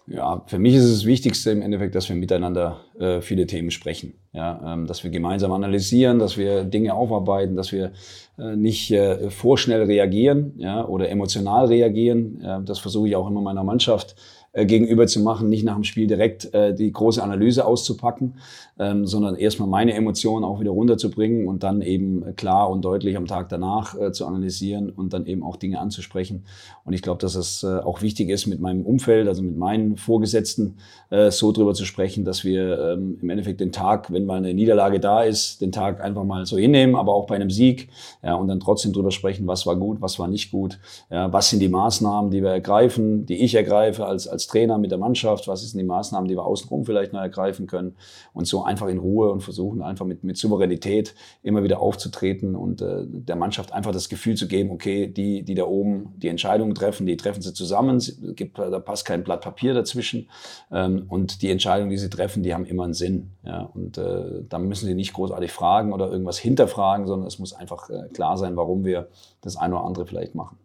Ja, 0.05 0.41
für 0.47 0.57
mich 0.57 0.73
ist 0.73 0.85
es 0.85 0.99
das 0.99 1.05
Wichtigste 1.05 1.51
im 1.51 1.61
Endeffekt, 1.61 1.93
dass 1.93 2.09
wir 2.09 2.15
miteinander 2.15 2.79
äh, 2.99 3.21
viele 3.21 3.45
Themen 3.45 3.69
sprechen. 3.69 4.13
Ja, 4.33 4.73
ähm, 4.73 4.87
dass 4.87 5.03
wir 5.03 5.11
gemeinsam 5.11 5.51
analysieren, 5.51 6.17
dass 6.17 6.37
wir 6.37 6.63
Dinge 6.63 6.95
aufarbeiten, 6.95 7.55
dass 7.55 7.71
wir 7.71 7.91
äh, 8.37 8.55
nicht 8.55 8.91
äh, 8.91 9.29
vorschnell 9.29 9.83
reagieren 9.83 10.53
ja, 10.57 10.83
oder 10.85 11.09
emotional 11.09 11.65
reagieren. 11.65 12.63
Das 12.65 12.79
versuche 12.79 13.07
ich 13.07 13.15
auch 13.15 13.27
immer 13.27 13.41
meiner 13.41 13.63
Mannschaft 13.63 14.15
äh, 14.59 14.65
gegenüber 14.65 15.07
zu 15.07 15.21
machen, 15.21 15.49
nicht 15.49 15.63
nach 15.63 15.75
dem 15.75 15.83
Spiel 15.83 16.07
direkt 16.07 16.53
äh, 16.53 16.73
die 16.73 16.91
große 16.91 17.23
Analyse 17.23 17.65
auszupacken, 17.65 18.35
ähm, 18.77 19.05
sondern 19.05 19.35
erstmal 19.35 19.67
meine 19.67 19.93
Emotionen 19.93 20.43
auch 20.43 20.59
wieder 20.59 20.71
runterzubringen 20.71 21.47
und 21.47 21.63
dann 21.63 21.81
eben 21.81 22.35
klar 22.35 22.69
und 22.69 22.83
deutlich 22.83 23.17
am 23.17 23.25
Tag 23.25 23.49
danach 23.49 23.99
äh, 23.99 24.11
zu 24.11 24.25
analysieren 24.25 24.89
und 24.89 25.13
dann 25.13 25.25
eben 25.25 25.43
auch 25.43 25.57
Dinge 25.57 25.79
anzusprechen. 25.79 26.45
Und 26.85 26.93
ich 26.93 27.01
glaube, 27.01 27.19
dass 27.21 27.35
es 27.35 27.63
äh, 27.63 27.67
auch 27.67 28.01
wichtig 28.01 28.29
ist, 28.29 28.47
mit 28.47 28.59
meinem 28.59 28.85
Umfeld, 28.85 29.27
also 29.27 29.43
mit 29.43 29.57
meinen 29.57 29.97
Vorgesetzten, 29.97 30.77
äh, 31.09 31.31
so 31.31 31.51
drüber 31.51 31.73
zu 31.73 31.85
sprechen, 31.85 32.25
dass 32.25 32.43
wir 32.43 32.93
ähm, 32.93 33.17
im 33.21 33.29
Endeffekt 33.29 33.59
den 33.59 33.71
Tag, 33.71 34.11
wenn 34.11 34.25
mal 34.25 34.37
eine 34.37 34.53
Niederlage 34.53 34.99
da 34.99 35.23
ist, 35.23 35.61
den 35.61 35.71
Tag 35.71 36.01
einfach 36.01 36.23
mal 36.23 36.45
so 36.45 36.57
hinnehmen, 36.57 36.95
aber 36.95 37.13
auch 37.13 37.27
bei 37.27 37.35
einem 37.35 37.49
Sieg, 37.49 37.89
ja, 38.23 38.35
und 38.35 38.47
dann 38.47 38.59
trotzdem 38.59 38.93
drüber 38.93 39.11
sprechen, 39.11 39.47
was 39.47 39.65
war 39.65 39.75
gut, 39.75 40.01
was 40.01 40.19
war 40.19 40.27
nicht 40.27 40.51
gut, 40.51 40.79
ja, 41.09 41.31
was 41.31 41.49
sind 41.49 41.59
die 41.59 41.69
Maßnahmen, 41.69 42.31
die 42.31 42.41
wir 42.41 42.51
ergreifen, 42.51 43.25
die 43.25 43.35
ich 43.35 43.55
ergreife 43.55 44.05
als, 44.05 44.27
als 44.27 44.48
Trainer 44.49 44.77
mit 44.77 44.91
der 44.91 44.97
Mannschaft, 44.97 45.47
was 45.47 45.61
sind 45.61 45.79
die 45.79 45.85
Maßnahmen, 45.85 46.27
die 46.27 46.35
wir 46.35 46.45
außenrum 46.45 46.85
vielleicht 46.85 47.13
noch 47.13 47.21
ergreifen 47.21 47.67
können 47.67 47.95
und 48.33 48.47
so 48.47 48.63
einfach 48.63 48.87
in 48.87 48.97
Ruhe 48.97 49.31
und 49.31 49.41
versuchen 49.41 49.81
einfach 49.81 50.05
mit, 50.05 50.23
mit 50.23 50.37
Souveränität 50.37 51.13
immer 51.43 51.63
wieder 51.63 51.79
aufzutreten 51.79 52.55
und 52.55 52.81
äh, 52.81 53.05
der 53.05 53.35
Mannschaft 53.35 53.71
einfach 53.71 53.91
das 53.91 54.09
Gefühl 54.09 54.35
zu 54.35 54.47
geben, 54.47 54.71
okay, 54.71 55.07
die, 55.07 55.43
die 55.43 55.55
da 55.55 55.63
oben 55.63 56.13
die 56.17 56.27
Entscheidungen 56.27 56.73
treffen, 56.75 57.05
die 57.05 57.17
treffen 57.17 57.41
sie 57.41 57.53
zusammen, 57.53 57.97
es 57.97 58.19
gibt, 58.35 58.57
da 58.57 58.79
passt 58.79 59.05
kein 59.05 59.23
Blatt 59.23 59.41
Papier 59.41 59.73
dazwischen 59.73 60.29
ähm, 60.71 61.05
und 61.07 61.41
die 61.41 61.49
Entscheidungen, 61.49 61.89
die 61.89 61.97
sie 61.97 62.09
treffen, 62.09 62.43
die 62.43 62.53
haben 62.53 62.65
immer 62.65 62.83
einen 62.83 62.93
Sinn. 62.93 63.31
Ja? 63.43 63.69
Und 63.73 63.97
äh, 63.97 64.43
da 64.47 64.59
müssen 64.59 64.85
sie 64.85 64.95
nicht 64.95 65.13
großartig 65.13 65.51
fragen 65.51 65.93
oder 65.93 66.11
irgendwas 66.11 66.37
hinterfragen, 66.37 67.07
sondern 67.07 67.27
es 67.27 67.39
muss 67.39 67.53
einfach 67.53 67.89
äh, 67.89 68.09
klar 68.13 68.37
sein, 68.37 68.55
warum 68.55 68.85
wir 68.85 69.09
das 69.41 69.57
eine 69.57 69.75
oder 69.75 69.85
andere 69.85 70.05
vielleicht 70.05 70.35
machen. 70.35 70.57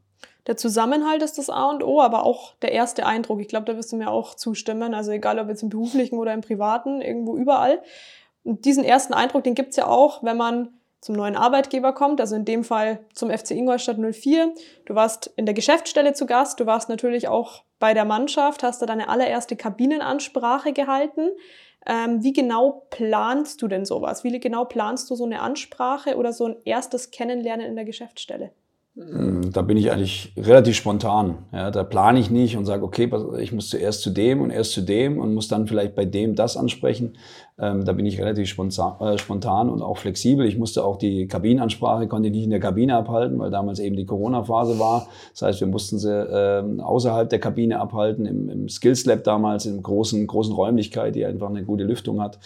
Der 0.47 0.57
Zusammenhalt 0.57 1.23
ist 1.23 1.39
das 1.39 1.49
A 1.49 1.71
und 1.71 1.83
O, 1.83 2.01
aber 2.01 2.25
auch 2.25 2.55
der 2.57 2.73
erste 2.73 3.07
Eindruck. 3.07 3.41
Ich 3.41 3.49
glaube, 3.49 3.67
da 3.67 3.77
wirst 3.77 3.93
du 3.93 3.97
mir 3.97 4.11
auch 4.11 4.35
zustimmen. 4.35 4.93
Also 4.95 5.11
egal, 5.11 5.39
ob 5.39 5.49
jetzt 5.49 5.63
im 5.63 5.71
beruflichen 5.71 6.19
oder 6.19 6.35
im 6.35 6.43
privaten, 6.43 7.01
irgendwo 7.01 7.37
überall. 7.37 7.83
Und 8.43 8.67
diesen 8.67 8.85
ersten 8.85 9.15
Eindruck, 9.15 9.45
den 9.45 9.55
gibt's 9.55 9.77
ja 9.77 9.87
auch, 9.87 10.23
wenn 10.23 10.37
man 10.37 10.69
zum 11.01 11.17
neuen 11.17 11.37
Arbeitgeber 11.37 11.93
kommt, 11.93 12.19
also 12.21 12.35
in 12.35 12.47
dem 12.47 12.65
Fall 12.65 13.05
zum 13.13 13.31
FC 13.31 13.51
Ingolstadt 13.51 13.99
04. 13.99 14.55
Du 14.87 14.95
warst 14.95 15.33
in 15.37 15.45
der 15.45 15.55
Geschäftsstelle 15.55 16.15
zu 16.15 16.25
Gast, 16.25 16.61
du 16.61 16.67
warst 16.67 16.89
natürlich 16.89 17.29
auch 17.29 17.63
bei 17.79 17.93
der 17.93 18.07
Mannschaft, 18.07 18.63
hast 18.63 18.81
da 18.81 18.87
deine 18.87 19.11
allererste 19.11 19.55
Kabinenansprache 19.55 20.73
gehalten. 20.73 21.29
Ähm, 21.87 22.23
wie 22.23 22.33
genau 22.33 22.87
planst 22.89 23.61
du 23.61 23.69
denn 23.69 23.85
sowas? 23.85 24.25
Wie 24.25 24.41
genau 24.41 24.65
planst 24.65 25.11
du 25.11 25.15
so 25.15 25.25
eine 25.25 25.41
Ansprache 25.41 26.17
oder 26.17 26.33
so 26.33 26.47
ein 26.47 26.57
erstes 26.65 27.11
Kennenlernen 27.11 27.67
in 27.67 27.77
der 27.77 27.85
Geschäftsstelle? 27.85 28.53
Ähm, 28.97 29.51
da 29.53 29.63
bin 29.63 29.77
ich 29.77 29.91
eigentlich 29.91 30.33
relativ 30.37 30.77
spontan. 30.77 31.39
Ja, 31.53 31.73
da 31.73 31.83
plane 31.83 32.21
ich 32.21 32.31
nicht 32.31 32.57
und 32.57 32.65
sage, 32.65 32.85
okay, 32.85 33.11
ich 33.41 33.53
muss 33.53 33.69
zuerst 33.69 34.03
zu 34.03 34.11
dem 34.11 34.41
und 34.41 34.51
erst 34.51 34.71
zu 34.71 34.83
dem 34.83 35.19
und 35.19 35.35
muss 35.35 35.49
dann 35.49 35.67
vielleicht 35.67 35.97
bei 35.97 36.05
dem 36.05 36.37
das 36.37 36.57
ansprechen. 36.57 37.17
Ähm, 37.59 37.85
da 37.85 37.93
bin 37.93 38.07
ich 38.07 38.21
relativ 38.21 38.49
spontan, 38.49 39.01
äh, 39.01 39.19
spontan 39.19 39.69
und 39.69 39.83
auch 39.83 39.99
flexibel. 39.99 40.47
Ich 40.47 40.59
musste 40.59 40.85
auch 40.85 40.97
die 40.97 41.27
Kabinenansprache, 41.27 42.07
konnte 42.07 42.29
ich 42.29 42.35
nicht 42.35 42.45
in 42.45 42.51
der 42.51 42.61
Kabine 42.61 42.97
abhalten, 42.97 43.39
weil 43.39 43.51
damals 43.51 43.81
eben 43.81 43.97
die 43.97 44.07
Corona-Phase 44.07 44.79
war. 44.79 45.09
Das 45.33 45.43
heißt, 45.43 45.61
wir 45.61 45.69
mussten 45.69 45.99
sie 45.99 46.13
äh, 46.13 46.81
außerhalb 46.81 47.29
der 47.29 47.41
Kabine 47.41 47.81
abhalten, 47.81 48.27
im, 48.27 48.49
im 48.49 48.69
Skills 48.69 49.07
Lab 49.07 49.25
damals, 49.25 49.67
in 49.67 49.83
großen, 49.83 50.25
großen 50.27 50.55
Räumlichkeit, 50.55 51.17
die 51.17 51.25
einfach 51.25 51.49
eine 51.49 51.65
gute 51.65 51.83
Lüftung 51.83 52.23
hat. 52.23 52.39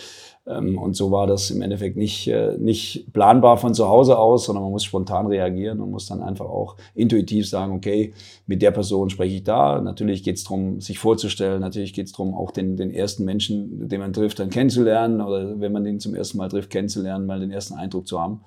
Ähm, 0.48 0.78
und 0.78 0.96
so 0.96 1.10
war 1.10 1.26
das 1.26 1.50
im 1.50 1.60
Endeffekt 1.62 1.96
nicht, 1.96 2.28
äh, 2.28 2.56
nicht 2.58 3.12
planbar 3.12 3.58
von 3.58 3.74
zu 3.74 3.88
Hause 3.88 4.18
aus, 4.18 4.46
sondern 4.46 4.62
man 4.62 4.72
muss 4.72 4.84
spontan 4.84 5.26
reagieren 5.26 5.80
und 5.80 5.90
muss 5.90 6.06
dann 6.06 6.22
einfach 6.22 6.46
auch 6.46 6.76
intuitiv 6.94 7.48
sagen, 7.48 7.74
okay, 7.74 8.14
mit 8.46 8.62
der 8.62 8.70
Person 8.70 9.10
spreche 9.10 9.36
ich 9.36 9.44
da. 9.44 9.80
Natürlich 9.80 10.22
geht 10.22 10.36
es 10.36 10.44
darum, 10.44 10.80
sich 10.80 10.98
vorzustellen. 10.98 11.60
Natürlich 11.60 11.92
geht 11.92 12.06
es 12.06 12.12
darum, 12.12 12.34
auch 12.34 12.50
den, 12.50 12.76
den 12.76 12.90
ersten 12.90 13.24
Menschen, 13.24 13.88
den 13.88 14.00
man 14.00 14.12
trifft, 14.12 14.38
dann 14.38 14.50
kennenzulernen 14.50 15.20
oder 15.20 15.60
wenn 15.60 15.72
man 15.72 15.84
den 15.84 16.00
zum 16.00 16.14
ersten 16.14 16.38
Mal 16.38 16.48
trifft, 16.48 16.70
kennenzulernen, 16.70 17.26
mal 17.26 17.40
den 17.40 17.50
ersten 17.50 17.74
Eindruck 17.74 18.08
zu 18.08 18.20
haben. 18.20 18.40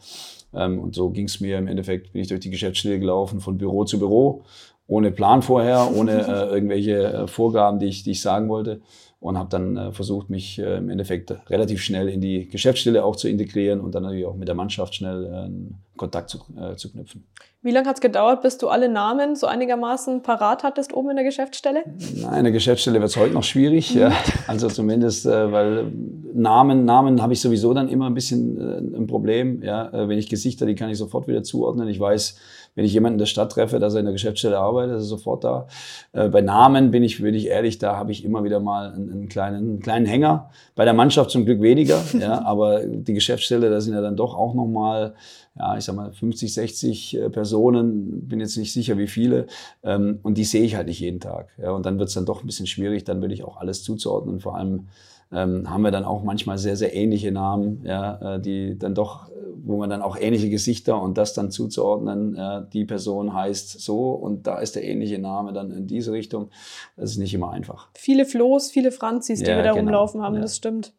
Ähm, 0.54 0.80
und 0.80 0.96
so 0.96 1.12
ging 1.12 1.26
es 1.26 1.40
mir 1.40 1.58
im 1.60 1.68
Endeffekt, 1.68 2.14
bin 2.14 2.24
ich 2.24 2.30
durch 2.30 2.42
die 2.42 2.50
Geschäftsstelle 2.50 3.00
gelaufen, 3.00 3.40
von 3.40 3.58
Büro 3.58 3.86
zu 3.86 4.00
Büro, 4.00 4.44
ohne 4.88 5.12
Plan 5.12 5.42
vorher, 5.42 5.90
ohne 5.96 6.12
äh, 6.12 6.54
irgendwelche 6.54 7.14
äh, 7.14 7.28
Vorgaben, 7.28 7.80
die 7.80 7.86
ich, 7.86 8.04
die 8.04 8.12
ich 8.12 8.22
sagen 8.22 8.50
wollte 8.50 8.82
und 9.22 9.38
habe 9.38 9.50
dann 9.50 9.78
äh, 9.78 9.92
versucht, 9.92 10.30
mich 10.30 10.58
äh, 10.58 10.78
im 10.78 10.90
Endeffekt 10.90 11.32
relativ 11.50 11.82
schnell 11.82 12.10
in 12.10 12.22
die 12.22 12.48
Geschäftsstelle 12.50 13.06
auch 13.06 13.16
zu 13.16 13.30
integrieren 13.30 13.80
und 13.80 13.94
dann 13.94 14.02
natürlich 14.04 14.26
auch 14.26 14.36
mit 14.36 14.48
der 14.48 14.56
Mannschaft 14.56 14.96
schnell 14.96 15.26
äh, 15.26 15.91
Kontakt 16.02 16.32
zu, 16.32 16.40
äh, 16.60 16.76
zu 16.78 16.92
knüpfen. 16.92 17.28
Wie 17.62 17.70
lange 17.70 17.88
hat 17.88 17.98
es 17.98 18.02
gedauert, 18.02 18.42
bis 18.42 18.58
du 18.58 18.70
alle 18.70 18.90
Namen 18.90 19.36
so 19.36 19.46
einigermaßen 19.46 20.24
parat 20.24 20.64
hattest 20.64 20.94
oben 20.96 21.12
in 21.12 21.16
der 21.16 21.26
Geschäftsstelle? 21.26 21.84
Nein, 22.16 22.38
in 22.40 22.44
der 22.46 22.52
Geschäftsstelle 22.52 23.00
wird 23.00 23.12
es 23.12 23.18
heute 23.18 23.36
noch 23.36 23.44
schwierig. 23.44 23.94
ja. 23.94 24.12
Also 24.48 24.68
zumindest, 24.68 25.28
äh, 25.28 25.52
weil 25.52 25.92
Namen, 26.34 26.86
Namen 26.86 27.22
habe 27.22 27.34
ich 27.34 27.42
sowieso 27.42 27.76
dann 27.76 27.88
immer 27.88 28.08
ein 28.08 28.16
bisschen 28.16 28.58
äh, 28.58 28.98
ein 28.98 29.06
Problem. 29.06 29.62
Ja. 29.62 29.90
Äh, 29.94 30.10
wenn 30.10 30.18
ich 30.18 30.28
Gesichter, 30.28 30.66
die 30.66 30.74
kann 30.74 30.90
ich 30.90 30.98
sofort 30.98 31.28
wieder 31.28 31.44
zuordnen. 31.44 31.88
Ich 31.88 32.00
weiß, 32.00 32.36
wenn 32.74 32.86
ich 32.86 32.94
jemanden 32.94 33.16
in 33.16 33.20
der 33.20 33.26
Stadt 33.28 33.52
treffe, 33.52 33.80
dass 33.80 33.94
er 33.94 34.00
in 34.00 34.06
der 34.06 34.14
Geschäftsstelle 34.14 34.58
arbeitet, 34.58 34.96
ist 34.96 35.04
er 35.04 35.08
sofort 35.08 35.44
da. 35.44 35.68
Äh, 36.14 36.30
bei 36.30 36.42
Namen 36.42 36.90
bin 36.90 37.04
ich, 37.04 37.22
bin 37.22 37.36
ich 37.36 37.48
ehrlich, 37.48 37.78
da 37.78 37.96
habe 37.96 38.12
ich 38.12 38.26
immer 38.26 38.44
wieder 38.44 38.60
mal 38.60 38.92
einen, 38.92 39.12
einen, 39.12 39.30
kleinen, 39.30 39.58
einen 39.58 39.80
kleinen 39.82 40.08
Hänger. 40.08 40.50
Bei 40.76 40.84
der 40.84 40.94
Mannschaft 40.94 41.30
zum 41.30 41.46
Glück 41.46 41.62
weniger, 41.62 42.02
ja, 42.20 42.42
aber 42.46 42.82
die 42.86 43.14
Geschäftsstelle, 43.14 43.70
da 43.70 43.82
sind 43.82 43.94
ja 43.94 44.02
dann 44.02 44.16
doch 44.16 44.36
auch 44.36 44.56
nochmal 44.56 45.14
ja, 45.58 45.78
ich 45.78 45.84
sag 45.84 45.96
mal 45.96 46.14
50, 46.14 46.54
60 46.54 47.18
äh, 47.18 47.30
Personen, 47.30 48.28
bin 48.28 48.40
jetzt 48.40 48.58
nicht 48.58 48.74
sicher 48.74 48.98
wie 48.98 49.08
viele, 49.08 49.48
ähm, 49.84 50.20
und 50.24 50.38
die 50.38 50.46
sehe 50.46 50.64
ich 50.64 50.76
halt 50.76 50.88
nicht 50.88 51.00
jeden 51.00 51.20
Tag. 51.20 51.50
Ja, 51.62 51.72
und 51.72 51.86
dann 51.86 52.00
wird 52.00 52.10
es 52.10 52.16
dann 52.16 52.26
doch 52.26 52.42
ein 52.42 52.46
bisschen 52.46 52.68
schwierig, 52.68 53.04
dann 53.04 53.22
will 53.22 53.32
ich 53.32 53.44
auch 53.44 53.58
alles 53.58 53.84
zuzuordnen. 53.84 54.40
Vor 54.40 54.56
allem 54.56 54.88
ähm, 55.32 55.70
haben 55.70 55.82
wir 55.82 55.92
dann 55.92 56.06
auch 56.06 56.24
manchmal 56.24 56.58
sehr, 56.58 56.76
sehr 56.76 56.96
ähnliche 56.96 57.32
Namen, 57.32 57.82
ja, 57.86 58.36
äh, 58.36 58.42
die 58.42 58.78
dann 58.78 58.96
doch, 58.96 59.30
wo 59.64 59.78
man 59.78 59.90
dann 59.90 60.02
auch 60.02 60.18
ähnliche 60.18 60.50
Gesichter 60.50 61.02
und 61.02 61.18
das 61.18 61.34
dann 61.34 61.52
zuzuordnen, 61.52 62.36
ja, 62.36 62.62
die 62.62 62.86
Person 62.86 63.34
heißt 63.34 63.80
so 63.82 64.12
und 64.12 64.48
da 64.48 64.60
ist 64.60 64.76
der 64.76 64.84
ähnliche 64.84 65.20
Name 65.20 65.54
dann 65.54 65.72
in 65.72 65.88
diese 65.88 66.12
Richtung. 66.12 66.50
Das 66.96 67.12
ist 67.12 67.18
nicht 67.18 67.34
immer 67.34 67.52
einfach. 67.52 67.90
Viele 67.94 68.26
Flo's, 68.26 68.72
viele 68.72 68.92
Franzis, 68.92 69.40
die 69.40 69.50
ja, 69.50 69.58
wir 69.58 69.64
da 69.64 69.72
genau. 69.72 69.82
rumlaufen 69.82 70.22
haben, 70.22 70.42
das 70.42 70.56
stimmt. 70.56 70.94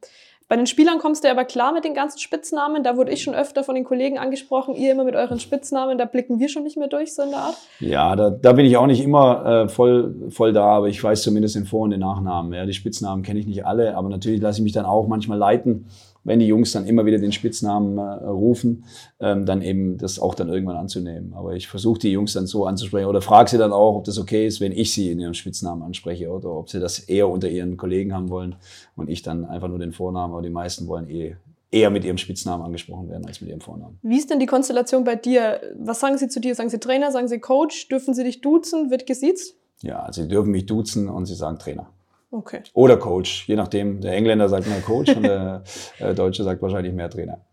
Bei 0.53 0.57
den 0.57 0.67
Spielern 0.67 0.99
kommst 0.99 1.25
du 1.25 1.31
aber 1.31 1.47
klar 1.47 1.73
mit 1.73 1.83
den 1.83 1.95
ganzen 1.95 2.19
Spitznamen. 2.19 2.85
Da 2.85 2.99
wurde 2.99 3.11
ich 3.11 3.23
schon 3.23 3.35
öfter 3.35 3.65
von 3.65 3.75
den 3.75 3.85
Kollegen 3.85 4.19
angesprochen, 4.19 4.75
ihr 4.75 4.93
immer 4.93 5.05
mit 5.05 5.17
euren 5.17 5.41
Spitznamen, 5.41 5.97
da 5.97 6.05
blicken 6.05 6.41
wir 6.41 6.51
schon 6.51 6.62
nicht 6.62 6.77
mehr 6.77 6.88
durch, 6.88 7.15
so 7.15 7.23
in 7.23 7.31
der 7.31 7.38
Art. 7.38 7.57
Ja, 7.81 8.15
da, 8.15 8.29
da 8.29 8.53
bin 8.53 8.67
ich 8.67 8.77
auch 8.77 8.87
nicht 8.87 9.03
immer 9.03 9.47
äh, 9.47 9.69
voll, 9.71 10.15
voll 10.29 10.53
da, 10.53 10.65
aber 10.65 10.88
ich 10.88 11.03
weiß 11.03 11.23
zumindest 11.23 11.55
den 11.55 11.65
Vor- 11.65 11.85
und 11.85 11.91
den 11.93 12.01
Nachnamen. 12.01 12.53
Ja, 12.53 12.67
die 12.67 12.75
Spitznamen 12.75 13.23
kenne 13.23 13.41
ich 13.41 13.47
nicht 13.47 13.65
alle, 13.65 13.97
aber 13.97 14.11
natürlich 14.11 14.43
lasse 14.43 14.59
ich 14.59 14.65
mich 14.65 14.75
dann 14.75 14.85
auch 14.85 15.09
manchmal 15.09 15.38
leiten 15.38 15.87
wenn 16.25 16.39
die 16.39 16.47
Jungs 16.47 16.73
dann 16.73 16.87
immer 16.87 17.05
wieder 17.05 17.19
den 17.19 17.33
Spitznamen 17.33 17.99
äh, 17.99 18.03
rufen, 18.03 18.85
ähm, 19.21 19.47
dann 19.47 19.63
eben 19.63 19.99
das 19.99 20.19
auch 20.19 20.35
dann 20.35 20.49
irgendwann 20.49 20.77
anzunehmen. 20.77 21.35
Aber 21.35 21.55
ich 21.55 21.69
versuche 21.69 21.99
die 21.99 22.13
Jungs 22.13 22.33
dann 22.33 22.47
so 22.47 22.67
anzusprechen 22.67 23.07
oder 23.07 23.21
frage 23.21 23.51
sie 23.51 23.59
dann 23.59 23.73
auch, 23.73 23.97
ob 23.97 24.05
das 24.05 24.19
okay 24.19 24.47
ist, 24.47 24.61
wenn 24.61 24.73
ich 24.73 24.93
sie 24.93 25.11
in 25.11 25.19
ihrem 25.19 25.35
Spitznamen 25.35 25.83
anspreche 25.83 26.31
oder 26.31 26.51
ob 26.51 26.71
sie 26.71 26.81
das 26.81 27.01
eher 27.01 27.29
unter 27.29 27.49
ihren 27.49 27.77
Kollegen 27.77 28.15
haben 28.15 28.29
wollen 28.29 28.57
und 28.97 29.09
ich 29.09 29.23
dann 29.23 29.45
einfach 29.45 29.69
nur 29.69 29.79
den 29.79 29.93
Vornamen. 29.93 30.33
Aber 30.33 30.43
die 30.43 30.51
meisten 30.51 30.87
wollen 30.87 31.09
eh 31.09 31.37
eher 31.71 31.91
mit 31.91 32.05
ihrem 32.05 32.19
Spitznamen 32.19 32.65
angesprochen 32.65 33.09
werden 33.09 33.27
als 33.27 33.41
mit 33.41 33.51
ihrem 33.51 33.61
Vornamen. 33.61 33.99
Wie 34.03 34.19
ist 34.19 34.31
denn 34.31 34.39
die 34.39 34.47
Konstellation 34.47 35.05
bei 35.05 35.17
dir? 35.17 35.61
Was 35.79 36.01
sagen 36.01 36.19
sie 36.19 36.29
zu 36.29 36.39
dir? 36.39 36.55
Sagen 36.55 36.69
sie 36.69 36.79
Trainer, 36.79 37.11
sagen 37.11 37.29
sie 37.29 37.41
Coach? 37.41 37.89
Dürfen 37.89 38.15
sie 38.15 38.25
dich 38.25 38.43
duzen? 38.43 38.91
Wird 38.91 39.07
gesiezt? 39.07 39.57
Ja, 39.81 40.13
sie 40.13 40.29
dürfen 40.29 40.53
mich 40.53 40.67
duzen 40.67 41.09
und 41.09 41.27
sie 41.27 41.35
sagen 41.35 41.59
Trainer. 41.59 41.89
Okay. 42.33 42.62
Oder 42.73 42.97
Coach, 42.97 43.47
je 43.47 43.57
nachdem. 43.57 44.01
Der 44.01 44.14
Engländer 44.14 44.49
sagt 44.49 44.66
mehr 44.66 44.81
Coach 44.81 45.14
und 45.14 45.23
der 45.23 45.62
äh, 45.99 46.14
Deutsche 46.14 46.42
sagt 46.45 46.62
wahrscheinlich 46.62 46.95
mehr 46.95 47.11
Trainer. 47.11 47.45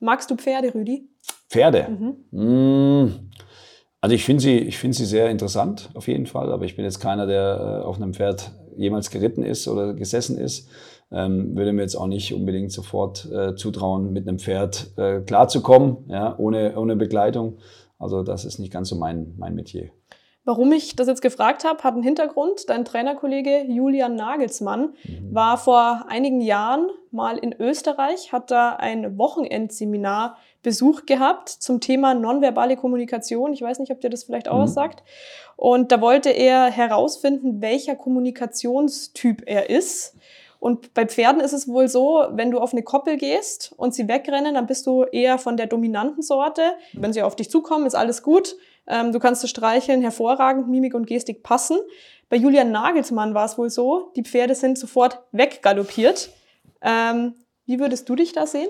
Magst 0.00 0.28
du 0.28 0.34
Pferde, 0.34 0.74
Rüdi? 0.74 1.08
Pferde? 1.48 1.86
Mhm. 1.88 2.16
Mm, 2.32 3.30
also 4.00 4.16
ich 4.16 4.24
finde 4.24 4.42
sie, 4.42 4.58
ich 4.58 4.78
finde 4.78 4.96
sie 4.96 5.04
sehr 5.04 5.30
interessant, 5.30 5.90
auf 5.94 6.08
jeden 6.08 6.26
Fall. 6.26 6.52
Aber 6.52 6.64
ich 6.64 6.74
bin 6.74 6.84
jetzt 6.84 6.98
keiner, 6.98 7.26
der 7.26 7.80
äh, 7.82 7.84
auf 7.84 7.96
einem 7.96 8.12
Pferd 8.12 8.50
jemals 8.76 9.10
geritten 9.10 9.44
ist 9.44 9.68
oder 9.68 9.94
gesessen 9.94 10.36
ist. 10.36 10.68
Ähm, 11.12 11.56
würde 11.56 11.72
mir 11.72 11.82
jetzt 11.82 11.94
auch 11.94 12.08
nicht 12.08 12.34
unbedingt 12.34 12.72
sofort 12.72 13.30
äh, 13.30 13.54
zutrauen, 13.54 14.12
mit 14.12 14.26
einem 14.26 14.40
Pferd 14.40 14.98
äh, 14.98 15.20
klarzukommen, 15.20 15.98
ja, 16.08 16.36
ohne, 16.38 16.76
ohne 16.76 16.96
Begleitung. 16.96 17.58
Also 18.00 18.24
das 18.24 18.44
ist 18.44 18.58
nicht 18.58 18.72
ganz 18.72 18.88
so 18.88 18.96
mein, 18.96 19.34
mein 19.36 19.54
Metier. 19.54 19.90
Warum 20.44 20.72
ich 20.72 20.96
das 20.96 21.06
jetzt 21.06 21.22
gefragt 21.22 21.64
habe, 21.64 21.84
hat 21.84 21.94
einen 21.94 22.02
Hintergrund. 22.02 22.68
Dein 22.68 22.84
Trainerkollege 22.84 23.64
Julian 23.68 24.16
Nagelsmann 24.16 24.94
mhm. 25.04 25.34
war 25.34 25.56
vor 25.56 26.06
einigen 26.08 26.40
Jahren 26.40 26.88
mal 27.12 27.38
in 27.38 27.54
Österreich, 27.56 28.32
hat 28.32 28.50
da 28.50 28.74
ein 28.74 29.18
Wochenendseminar 29.18 30.36
Besuch 30.62 31.06
gehabt 31.06 31.48
zum 31.48 31.80
Thema 31.80 32.14
nonverbale 32.14 32.76
Kommunikation. 32.76 33.52
Ich 33.52 33.62
weiß 33.62 33.78
nicht, 33.78 33.92
ob 33.92 34.00
dir 34.00 34.10
das 34.10 34.24
vielleicht 34.24 34.48
auch 34.48 34.58
mhm. 34.58 34.62
was 34.62 34.74
sagt. 34.74 35.04
Und 35.56 35.92
da 35.92 36.00
wollte 36.00 36.30
er 36.30 36.70
herausfinden, 36.70 37.60
welcher 37.60 37.94
Kommunikationstyp 37.94 39.42
er 39.46 39.70
ist. 39.70 40.16
Und 40.58 40.94
bei 40.94 41.06
Pferden 41.06 41.40
ist 41.40 41.52
es 41.52 41.66
wohl 41.66 41.88
so, 41.88 42.24
wenn 42.30 42.52
du 42.52 42.60
auf 42.60 42.72
eine 42.72 42.84
Koppel 42.84 43.16
gehst 43.16 43.74
und 43.76 43.94
sie 43.94 44.06
wegrennen, 44.06 44.54
dann 44.54 44.68
bist 44.68 44.86
du 44.86 45.02
eher 45.02 45.38
von 45.38 45.56
der 45.56 45.66
dominanten 45.66 46.22
Sorte. 46.22 46.62
Wenn 46.92 47.12
sie 47.12 47.22
auf 47.22 47.34
dich 47.34 47.50
zukommen, 47.50 47.84
ist 47.84 47.96
alles 47.96 48.22
gut. 48.22 48.56
Ähm, 48.86 49.12
du 49.12 49.18
kannst 49.18 49.42
du 49.42 49.46
streicheln, 49.46 50.02
hervorragend, 50.02 50.68
Mimik 50.68 50.94
und 50.94 51.06
Gestik 51.06 51.42
passen. 51.42 51.78
Bei 52.28 52.36
Julian 52.36 52.72
Nagelsmann 52.72 53.34
war 53.34 53.44
es 53.44 53.58
wohl 53.58 53.70
so, 53.70 54.12
die 54.16 54.22
Pferde 54.22 54.54
sind 54.54 54.78
sofort 54.78 55.20
weggaloppiert. 55.32 56.30
Ähm, 56.80 57.34
wie 57.66 57.78
würdest 57.78 58.08
du 58.08 58.16
dich 58.16 58.32
da 58.32 58.46
sehen? 58.46 58.68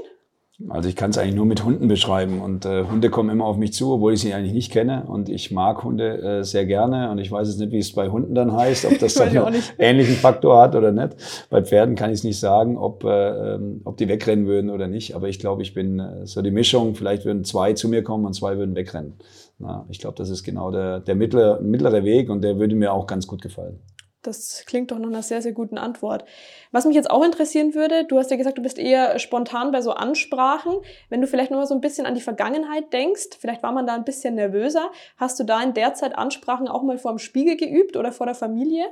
Also 0.69 0.89
ich 0.89 0.97
kann 0.97 1.11
es 1.11 1.19
eigentlich 1.19 1.35
nur 1.35 1.47
mit 1.47 1.65
Hunden 1.65 1.89
beschreiben 1.89 2.41
und 2.41 2.67
äh, 2.67 2.85
Hunde 2.85 3.11
kommen 3.11 3.31
immer 3.31 3.47
auf 3.47 3.57
mich 3.57 3.73
zu, 3.73 3.93
obwohl 3.93 4.13
ich 4.13 4.21
sie 4.21 4.33
eigentlich 4.35 4.53
nicht 4.53 4.71
kenne 4.71 5.05
und 5.07 5.29
ich 5.29 5.51
mag 5.51 5.83
Hunde 5.83 6.19
äh, 6.19 6.45
sehr 6.45 6.67
gerne 6.67 7.11
und 7.11 7.19
ich 7.19 7.33
weiß 7.33 7.49
jetzt 7.49 7.59
nicht, 7.59 7.73
wie 7.73 7.79
es 7.79 7.93
bei 7.93 8.11
Hunden 8.11 8.35
dann 8.35 8.53
heißt, 8.53 8.85
ob 8.85 8.99
das 8.99 9.15
dann 9.15 9.37
einen 9.37 9.63
ähnlichen 9.79 10.15
Faktor 10.15 10.61
hat 10.61 10.77
oder 10.77 10.93
nicht. 10.93 11.17
Bei 11.51 11.63
Pferden 11.63 11.95
kann 11.97 12.11
ich 12.11 12.19
es 12.19 12.25
nicht 12.25 12.39
sagen, 12.39 12.77
ob, 12.77 13.03
äh, 13.05 13.55
ähm, 13.55 13.81
ob 13.85 13.97
die 13.97 14.09
wegrennen 14.09 14.47
würden 14.47 14.71
oder 14.71 14.89
nicht, 14.89 15.17
aber 15.17 15.29
ich 15.29 15.39
glaube, 15.39 15.63
ich 15.63 15.75
bin 15.75 15.99
äh, 15.99 16.27
so 16.27 16.43
die 16.43 16.51
Mischung, 16.51 16.95
vielleicht 16.95 17.25
würden 17.25 17.45
zwei 17.45 17.73
zu 17.73 17.89
mir 17.89 18.05
kommen 18.05 18.25
und 18.27 18.35
zwei 18.35 18.57
würden 18.57 18.77
wegrennen. 18.77 19.15
Na, 19.63 19.87
ich 19.89 20.01
glaube, 20.01 20.17
das 20.17 20.29
ist 20.29 20.43
genau 20.43 20.73
der, 20.73 20.99
der 20.99 21.15
mittlere, 21.15 21.61
mittlere 21.63 22.03
Weg 22.03 22.29
und 22.31 22.43
der 22.43 22.59
würde 22.59 22.75
mir 22.75 22.93
auch 22.93 23.07
ganz 23.07 23.29
gut 23.29 23.41
gefallen. 23.41 23.81
Das 24.23 24.65
klingt 24.67 24.91
doch 24.91 24.99
nach 24.99 25.09
einer 25.09 25.23
sehr, 25.23 25.41
sehr 25.41 25.53
guten 25.53 25.79
Antwort. 25.79 26.25
Was 26.71 26.85
mich 26.85 26.95
jetzt 26.95 27.11
auch 27.11 27.25
interessieren 27.25 27.75
würde, 27.75 28.05
du 28.05 28.19
hast 28.19 28.31
ja 28.31 28.37
gesagt, 28.37 28.59
du 28.59 28.63
bist 28.63 28.79
eher 28.79 29.19
spontan 29.21 29.71
bei 29.71 29.81
so 29.81 29.93
Ansprachen. 29.93 30.75
Wenn 31.09 31.21
du 31.21 31.27
vielleicht 31.29 31.51
noch 31.51 31.59
mal 31.59 31.67
so 31.67 31.75
ein 31.75 31.81
bisschen 31.81 32.07
an 32.07 32.15
die 32.15 32.21
Vergangenheit 32.21 32.93
denkst, 32.93 33.37
vielleicht 33.39 33.63
war 33.63 33.73
man 33.73 33.87
da 33.87 33.95
ein 33.95 34.05
bisschen 34.05 34.35
nervöser. 34.35 34.91
Hast 35.17 35.39
du 35.39 35.45
da 35.45 35.63
in 35.63 35.75
der 35.75 35.95
Zeit 35.95 36.17
Ansprachen 36.17 36.67
auch 36.67 36.83
mal 36.83 36.99
vor 36.99 37.13
dem 37.13 37.19
Spiegel 37.19 37.57
geübt 37.57 37.97
oder 37.97 38.13
vor 38.13 38.27
der 38.27 38.37
Familie? 38.37 38.85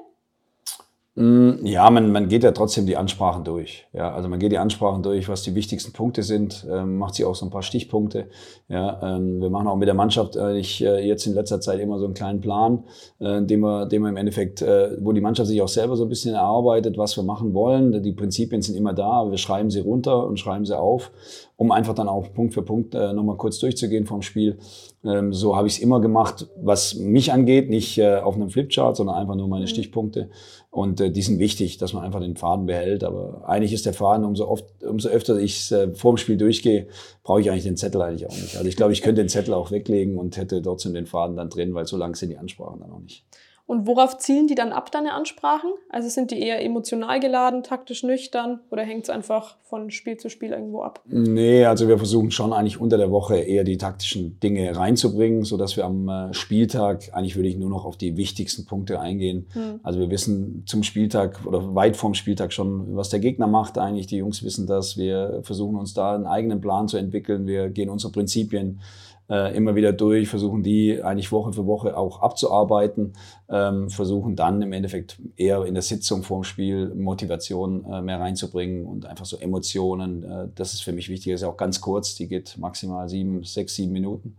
Mm, 1.16 1.66
ja, 1.66 1.90
man, 1.90 2.12
man 2.12 2.28
geht 2.28 2.44
ja 2.44 2.52
trotzdem 2.52 2.86
die 2.86 2.96
Ansprachen 2.96 3.42
durch. 3.42 3.88
Ja, 3.92 4.14
also 4.14 4.28
man 4.28 4.38
geht 4.38 4.52
die 4.52 4.58
Ansprachen 4.58 5.02
durch, 5.02 5.28
was 5.28 5.42
die 5.42 5.56
wichtigsten 5.56 5.92
Punkte 5.92 6.22
sind, 6.22 6.64
ähm, 6.70 6.98
macht 6.98 7.16
sie 7.16 7.24
auch 7.24 7.34
so 7.34 7.44
ein 7.44 7.50
paar 7.50 7.62
Stichpunkte. 7.62 8.28
Ja, 8.68 9.16
ähm, 9.16 9.40
wir 9.40 9.50
machen 9.50 9.66
auch 9.66 9.76
mit 9.76 9.88
der 9.88 9.94
Mannschaft 9.94 10.36
eigentlich 10.36 10.84
äh, 10.84 11.04
jetzt 11.04 11.26
in 11.26 11.34
letzter 11.34 11.60
Zeit 11.60 11.80
immer 11.80 11.98
so 11.98 12.04
einen 12.04 12.14
kleinen 12.14 12.40
Plan, 12.40 12.84
äh, 13.18 13.42
den 13.42 13.60
wir, 13.60 13.86
den 13.86 14.02
wir 14.02 14.08
im 14.08 14.16
Endeffekt, 14.16 14.62
äh, 14.62 14.96
wo 15.00 15.10
die 15.10 15.20
Mannschaft 15.20 15.48
sich 15.48 15.60
auch 15.60 15.68
selber 15.68 15.96
so 15.96 16.04
ein 16.04 16.08
bisschen 16.08 16.34
erarbeitet, 16.34 16.96
was 16.96 17.16
wir 17.16 17.24
machen 17.24 17.54
wollen. 17.54 18.02
Die 18.04 18.12
Prinzipien 18.12 18.62
sind 18.62 18.76
immer 18.76 18.94
da, 18.94 19.10
aber 19.10 19.32
wir 19.32 19.38
schreiben 19.38 19.70
sie 19.70 19.80
runter 19.80 20.26
und 20.26 20.38
schreiben 20.38 20.64
sie 20.64 20.78
auf 20.78 21.10
um 21.60 21.72
einfach 21.72 21.94
dann 21.94 22.08
auch 22.08 22.32
Punkt 22.32 22.54
für 22.54 22.62
Punkt 22.62 22.94
äh, 22.94 23.12
nochmal 23.12 23.36
kurz 23.36 23.58
durchzugehen 23.58 24.06
vom 24.06 24.22
Spiel. 24.22 24.56
Ähm, 25.04 25.34
so 25.34 25.56
habe 25.56 25.68
ich 25.68 25.74
es 25.74 25.78
immer 25.78 26.00
gemacht, 26.00 26.48
was 26.56 26.94
mich 26.94 27.34
angeht, 27.34 27.68
nicht 27.68 27.98
äh, 27.98 28.16
auf 28.16 28.34
einem 28.34 28.48
Flipchart, 28.48 28.96
sondern 28.96 29.16
einfach 29.16 29.34
nur 29.34 29.46
meine 29.46 29.64
mhm. 29.64 29.68
Stichpunkte. 29.68 30.30
Und 30.70 31.00
äh, 31.00 31.10
die 31.10 31.22
sind 31.22 31.40
wichtig, 31.40 31.78
dass 31.78 31.92
man 31.92 32.04
einfach 32.04 32.20
den 32.20 32.36
Faden 32.36 32.66
behält. 32.66 33.02
Aber 33.02 33.42
eigentlich 33.48 33.72
ist 33.72 33.86
der 33.86 33.92
Faden, 33.92 34.24
umso, 34.24 34.46
oft, 34.46 34.64
umso 34.84 35.08
öfter 35.08 35.36
ich 35.38 35.70
äh, 35.72 35.92
vor 35.94 36.12
dem 36.12 36.16
Spiel 36.16 36.36
durchgehe, 36.36 36.86
brauche 37.24 37.40
ich 37.40 37.50
eigentlich 37.50 37.64
den 37.64 37.76
Zettel 37.76 38.00
eigentlich 38.00 38.26
auch 38.26 38.36
nicht. 38.36 38.56
Also 38.56 38.68
ich 38.68 38.76
glaube, 38.76 38.92
ich 38.92 39.02
könnte 39.02 39.20
den 39.20 39.28
Zettel 39.28 39.52
auch 39.52 39.72
weglegen 39.72 40.16
und 40.16 40.36
hätte 40.36 40.62
trotzdem 40.62 40.94
den 40.94 41.06
Faden 41.06 41.36
dann 41.36 41.50
drin, 41.50 41.74
weil 41.74 41.86
so 41.86 41.96
lang 41.96 42.14
sind 42.14 42.30
die 42.30 42.38
Ansprachen 42.38 42.80
dann 42.80 42.92
auch 42.92 43.00
nicht. 43.00 43.24
Und 43.70 43.86
worauf 43.86 44.18
zielen 44.18 44.48
die 44.48 44.56
dann 44.56 44.72
ab, 44.72 44.90
deine 44.90 45.12
Ansprachen? 45.12 45.70
Also 45.90 46.08
sind 46.08 46.32
die 46.32 46.40
eher 46.40 46.60
emotional 46.60 47.20
geladen, 47.20 47.62
taktisch 47.62 48.02
nüchtern 48.02 48.58
oder 48.68 48.82
hängt 48.82 49.04
es 49.04 49.10
einfach 49.10 49.58
von 49.62 49.92
Spiel 49.92 50.16
zu 50.16 50.28
Spiel 50.28 50.50
irgendwo 50.50 50.82
ab? 50.82 51.00
Nee, 51.06 51.64
also 51.64 51.86
wir 51.86 51.96
versuchen 51.96 52.32
schon 52.32 52.52
eigentlich 52.52 52.80
unter 52.80 52.98
der 52.98 53.12
Woche 53.12 53.36
eher 53.36 53.62
die 53.62 53.78
taktischen 53.78 54.40
Dinge 54.40 54.76
reinzubringen, 54.76 55.44
sodass 55.44 55.76
wir 55.76 55.84
am 55.84 56.08
äh, 56.08 56.34
Spieltag 56.34 57.10
eigentlich 57.12 57.36
würde 57.36 57.48
ich 57.48 57.58
nur 57.58 57.70
noch 57.70 57.84
auf 57.84 57.96
die 57.96 58.16
wichtigsten 58.16 58.64
Punkte 58.64 58.98
eingehen. 58.98 59.46
Hm. 59.52 59.78
Also 59.84 60.00
wir 60.00 60.10
wissen 60.10 60.64
zum 60.66 60.82
Spieltag 60.82 61.46
oder 61.46 61.72
weit 61.72 61.96
vorm 61.96 62.14
Spieltag 62.14 62.52
schon, 62.52 62.96
was 62.96 63.08
der 63.10 63.20
Gegner 63.20 63.46
macht 63.46 63.78
eigentlich. 63.78 64.08
Die 64.08 64.16
Jungs 64.16 64.42
wissen 64.42 64.66
das. 64.66 64.96
Wir 64.96 65.42
versuchen 65.44 65.76
uns 65.76 65.94
da 65.94 66.16
einen 66.16 66.26
eigenen 66.26 66.60
Plan 66.60 66.88
zu 66.88 66.96
entwickeln. 66.96 67.46
Wir 67.46 67.68
gehen 67.68 67.88
unsere 67.88 68.12
Prinzipien 68.12 68.80
äh, 69.30 69.56
immer 69.56 69.76
wieder 69.76 69.92
durch, 69.92 70.28
versuchen 70.28 70.62
die 70.62 71.02
eigentlich 71.02 71.30
Woche 71.30 71.52
für 71.52 71.66
Woche 71.66 71.96
auch 71.96 72.20
abzuarbeiten, 72.20 73.12
ähm, 73.48 73.88
versuchen 73.88 74.34
dann 74.34 74.60
im 74.60 74.72
Endeffekt 74.72 75.20
eher 75.36 75.64
in 75.64 75.74
der 75.74 75.82
Sitzung 75.82 76.24
vorm 76.24 76.42
Spiel 76.42 76.92
Motivation 76.94 77.84
äh, 77.84 78.02
mehr 78.02 78.20
reinzubringen 78.20 78.86
und 78.86 79.06
einfach 79.06 79.24
so 79.24 79.36
Emotionen. 79.36 80.24
Äh, 80.24 80.48
das 80.54 80.74
ist 80.74 80.82
für 80.82 80.92
mich 80.92 81.08
wichtig. 81.08 81.32
Das 81.32 81.40
ist 81.40 81.44
ja 81.44 81.48
auch 81.48 81.56
ganz 81.56 81.80
kurz, 81.80 82.16
die 82.16 82.26
geht 82.26 82.58
maximal 82.58 83.08
sieben, 83.08 83.44
sechs, 83.44 83.76
sieben 83.76 83.92
Minuten. 83.92 84.36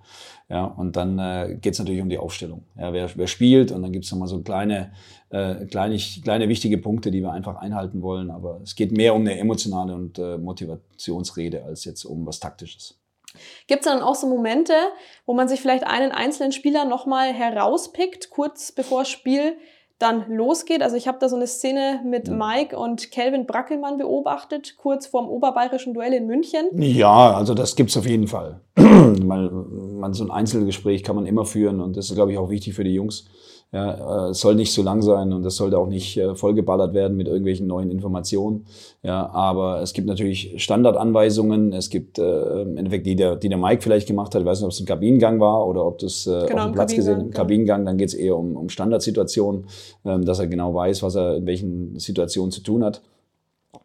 Ja, 0.49 0.65
und 0.65 0.97
dann 0.97 1.17
äh, 1.17 1.57
geht 1.61 1.73
es 1.73 1.79
natürlich 1.79 2.01
um 2.01 2.09
die 2.09 2.17
Aufstellung. 2.17 2.63
Ja, 2.77 2.91
wer, 2.91 3.09
wer 3.15 3.27
spielt 3.27 3.71
und 3.71 3.83
dann 3.83 3.93
gibt 3.93 4.03
es 4.03 4.11
nochmal 4.11 4.27
so 4.27 4.41
kleine, 4.41 4.91
äh, 5.29 5.65
kleine, 5.65 5.97
kleine 5.97 6.49
wichtige 6.49 6.77
Punkte, 6.77 7.11
die 7.11 7.21
wir 7.21 7.31
einfach 7.31 7.55
einhalten 7.55 8.01
wollen. 8.01 8.29
Aber 8.29 8.59
es 8.61 8.75
geht 8.75 8.91
mehr 8.91 9.15
um 9.15 9.21
eine 9.21 9.39
emotionale 9.39 9.95
und 9.95 10.19
äh, 10.19 10.37
Motivationsrede 10.37 11.63
als 11.63 11.85
jetzt 11.85 12.03
um 12.03 12.25
was 12.25 12.41
Taktisches. 12.41 13.00
Gibt 13.67 13.81
es 13.81 13.91
dann 13.91 14.01
auch 14.01 14.15
so 14.15 14.27
Momente, 14.27 14.73
wo 15.25 15.33
man 15.33 15.47
sich 15.47 15.61
vielleicht 15.61 15.85
einen 15.85 16.11
einzelnen 16.11 16.51
Spieler 16.51 16.85
nochmal 16.85 17.33
herauspickt, 17.33 18.29
kurz 18.29 18.71
bevor 18.71 19.01
das 19.01 19.09
Spiel 19.09 19.57
dann 19.99 20.25
losgeht? 20.29 20.81
Also 20.81 20.95
ich 20.95 21.07
habe 21.07 21.19
da 21.19 21.29
so 21.29 21.35
eine 21.35 21.47
Szene 21.47 22.01
mit 22.05 22.29
Mike 22.29 22.77
und 22.77 23.11
Kelvin 23.11 23.45
Brackelmann 23.45 23.97
beobachtet, 23.97 24.75
kurz 24.77 25.07
vorm 25.07 25.29
oberbayerischen 25.29 25.93
Duell 25.93 26.13
in 26.13 26.27
München. 26.27 26.65
Ja, 26.73 27.35
also 27.35 27.53
das 27.53 27.75
gibt 27.75 27.91
es 27.91 27.97
auf 27.97 28.07
jeden 28.07 28.27
Fall. 28.27 28.61
man, 28.75 29.99
man, 29.99 30.13
so 30.13 30.23
ein 30.23 30.31
Einzelgespräch 30.31 31.03
kann 31.03 31.15
man 31.15 31.25
immer 31.25 31.45
führen 31.45 31.81
und 31.81 31.97
das 31.97 32.09
ist, 32.09 32.15
glaube 32.15 32.31
ich, 32.31 32.37
auch 32.37 32.49
wichtig 32.49 32.73
für 32.73 32.83
die 32.83 32.93
Jungs 32.93 33.25
ja, 33.73 34.27
äh, 34.27 34.29
es 34.31 34.41
soll 34.41 34.55
nicht 34.55 34.73
zu 34.73 34.83
lang 34.83 35.01
sein 35.01 35.31
und 35.31 35.45
es 35.45 35.55
sollte 35.55 35.77
auch 35.77 35.87
nicht 35.87 36.17
äh, 36.17 36.35
vollgeballert 36.35 36.93
werden 36.93 37.15
mit 37.15 37.27
irgendwelchen 37.27 37.67
neuen 37.67 37.89
Informationen. 37.89 38.65
Ja, 39.01 39.29
aber 39.29 39.81
es 39.81 39.93
gibt 39.93 40.07
natürlich 40.07 40.61
Standardanweisungen. 40.61 41.71
Es 41.71 41.89
gibt 41.89 42.19
äh, 42.19 42.63
im 42.63 42.75
Endeffekt, 42.75 43.05
die 43.05 43.15
der, 43.15 43.37
die 43.37 43.47
der 43.47 43.57
Mike 43.57 43.81
vielleicht 43.81 44.07
gemacht 44.07 44.35
hat. 44.35 44.41
Ich 44.41 44.45
weiß 44.45 44.59
nicht, 44.59 44.65
ob 44.65 44.71
es 44.71 44.79
ein 44.81 44.85
Kabinengang 44.85 45.39
war 45.39 45.65
oder 45.65 45.85
ob 45.85 45.99
das 45.99 46.27
äh, 46.27 46.47
genau, 46.47 46.63
auf 46.63 46.71
dem 46.71 46.73
Platz 46.73 46.93
gesehen 46.93 47.21
im 47.21 47.31
Kabinengang. 47.31 47.85
Dann 47.85 47.97
geht 47.97 48.09
es 48.09 48.13
eher 48.13 48.35
um, 48.35 48.57
um 48.57 48.67
Standardsituationen, 48.67 49.67
ähm, 50.03 50.25
dass 50.25 50.39
er 50.39 50.47
genau 50.47 50.73
weiß, 50.73 51.01
was 51.01 51.15
er 51.15 51.37
in 51.37 51.45
welchen 51.45 51.97
Situationen 51.97 52.51
zu 52.51 52.61
tun 52.61 52.83
hat. 52.83 53.01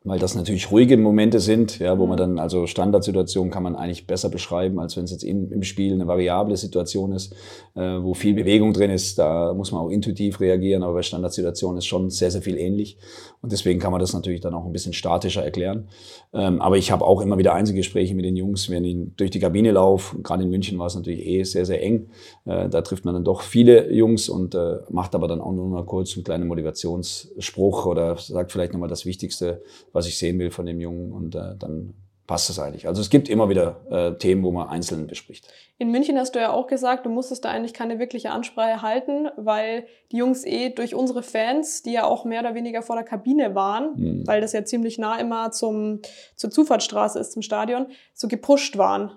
Weil 0.07 0.18
das 0.18 0.35
natürlich 0.35 0.70
ruhige 0.70 0.96
Momente 0.96 1.40
sind, 1.40 1.79
ja, 1.79 1.99
wo 1.99 2.07
man 2.07 2.16
dann, 2.16 2.38
also 2.38 2.66
Standardsituationen 2.66 3.53
kann 3.53 3.62
man 3.62 3.77
eigentlich 3.77 4.07
besser 4.07 4.29
beschreiben, 4.29 4.81
als 4.81 4.96
wenn 4.96 5.05
es 5.05 5.11
jetzt 5.11 5.22
in, 5.22 5.51
im 5.51 5.62
Spiel 5.62 5.92
eine 5.92 6.07
variable 6.07 6.57
Situation 6.57 7.12
ist, 7.12 7.33
äh, 7.75 7.81
wo 7.81 8.14
viel 8.14 8.35
Bewegung 8.35 8.72
drin 8.72 8.90
ist. 8.90 9.18
Da 9.18 9.53
muss 9.55 9.72
man 9.72 9.81
auch 9.81 9.90
intuitiv 9.90 10.40
reagieren, 10.40 10.83
aber 10.83 10.94
bei 10.94 11.03
Standardsituationen 11.03 11.79
ist 11.79 11.87
schon 11.87 12.11
sehr, 12.11 12.31
sehr 12.31 12.42
viel 12.42 12.57
ähnlich. 12.57 12.99
Und 13.42 13.53
deswegen 13.53 13.79
kann 13.79 13.92
man 13.92 14.01
das 14.01 14.12
natürlich 14.12 14.40
dann 14.40 14.55
auch 14.55 14.64
ein 14.64 14.72
bisschen 14.72 14.92
statischer 14.92 15.44
erklären. 15.44 15.88
Ähm, 16.33 16.61
aber 16.61 16.77
ich 16.77 16.90
habe 16.90 17.05
auch 17.05 17.20
immer 17.20 17.38
wieder 17.38 17.55
Einzelgespräche 17.55 18.14
mit 18.14 18.25
den 18.25 18.37
Jungs, 18.37 18.68
wenn 18.70 18.85
ich 18.85 18.96
durch 19.16 19.31
die 19.31 19.38
Kabine 19.38 19.70
laufe. 19.72 20.20
Gerade 20.22 20.42
in 20.42 20.51
München 20.51 20.79
war 20.79 20.87
es 20.87 20.96
natürlich 20.96 21.25
eh 21.25 21.44
sehr, 21.44 21.64
sehr 21.64 21.83
eng. 21.83 22.11
Äh, 22.44 22.68
da 22.68 22.83
trifft 22.83 23.05
man 23.05 23.14
dann 23.14 23.25
doch 23.25 23.42
viele 23.42 23.92
Jungs 23.92 24.29
und 24.29 24.55
äh, 24.55 24.79
macht 24.90 25.14
aber 25.14 25.29
dann 25.29 25.40
auch 25.40 25.53
nur 25.53 25.68
mal 25.68 25.85
kurz 25.85 26.16
einen 26.16 26.25
kleinen 26.25 26.49
Motivationsspruch 26.49 27.87
oder 27.87 28.16
sagt 28.16 28.53
vielleicht 28.53 28.72
nochmal 28.72 28.88
das 28.88 29.07
Wichtigste, 29.07 29.62
was 29.93 30.07
ich 30.07 30.19
sehen 30.19 30.39
will 30.39 30.51
von 30.51 30.67
dem 30.67 30.81
Jungen 30.81 31.12
und 31.12 31.35
äh, 31.35 31.57
dann 31.59 31.95
passt 32.27 32.51
es 32.51 32.59
eigentlich. 32.59 32.89
Also 32.89 33.01
es 33.01 33.11
gibt 33.11 33.29
immer 33.29 33.49
wieder 33.49 33.81
äh, 33.91 34.19
Themen, 34.19 34.43
wo 34.43 34.51
man 34.51 34.69
einzeln 34.69 35.07
bespricht. 35.07 35.49
In 35.79 35.91
München 35.91 36.19
hast 36.19 36.35
du 36.35 36.41
ja 36.41 36.53
auch 36.53 36.67
gesagt, 36.67 37.07
du 37.07 37.11
musstest 37.11 37.45
da 37.45 37.51
eigentlich 37.51 37.75
keine 37.75 37.99
wirkliche 37.99 38.31
Ansprache 38.31 38.83
halten, 38.83 39.29
weil 39.37 39.87
die 40.11 40.17
Jungs 40.17 40.45
eh 40.45 40.71
durch 40.71 40.95
unsere 40.95 41.23
Fans, 41.23 41.83
die 41.83 41.93
ja 41.93 42.05
auch 42.05 42.25
mehr 42.25 42.41
oder 42.41 42.55
weniger 42.55 42.83
vor 42.83 42.97
der 42.97 43.05
Kabine 43.05 43.55
waren, 43.55 43.95
mhm. 43.97 44.27
weil 44.27 44.41
das 44.41 44.53
ja 44.53 44.65
ziemlich 44.65 44.99
nah 44.99 45.19
immer 45.19 45.53
zum, 45.53 46.01
zur 46.35 46.51
Zufahrtsstraße 46.51 47.19
ist, 47.19 47.33
zum 47.33 47.43
Stadion, 47.43 47.87
so 48.15 48.29
gepusht 48.29 48.77
waren. 48.77 49.12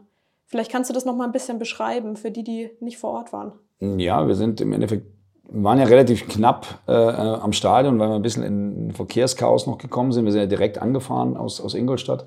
Vielleicht 0.45 0.72
kannst 0.72 0.89
du 0.89 0.93
das 0.93 1.06
nochmal 1.06 1.28
ein 1.28 1.34
bisschen 1.34 1.60
beschreiben 1.60 2.15
für 2.15 2.32
die, 2.32 2.43
die 2.43 2.72
nicht 2.80 2.98
vor 2.98 3.12
Ort 3.12 3.34
waren. 3.34 3.54
Ja, 3.80 4.28
wir 4.28 4.36
sind 4.36 4.60
im 4.62 4.74
Endeffekt 4.74 5.08
wir 5.51 5.63
waren 5.63 5.79
ja 5.79 5.85
relativ 5.85 6.27
knapp 6.27 6.67
äh, 6.88 6.93
äh, 6.93 7.15
am 7.15 7.53
Stadion, 7.53 7.99
weil 7.99 8.09
wir 8.09 8.15
ein 8.15 8.21
bisschen 8.21 8.43
in 8.43 8.91
Verkehrschaos 8.91 9.67
noch 9.67 9.77
gekommen 9.77 10.12
sind. 10.12 10.25
Wir 10.25 10.31
sind 10.31 10.41
ja 10.41 10.47
direkt 10.47 10.81
angefahren 10.81 11.38
aus, 11.38 11.59
aus 11.59 11.73
Ingolstadt 11.73 12.25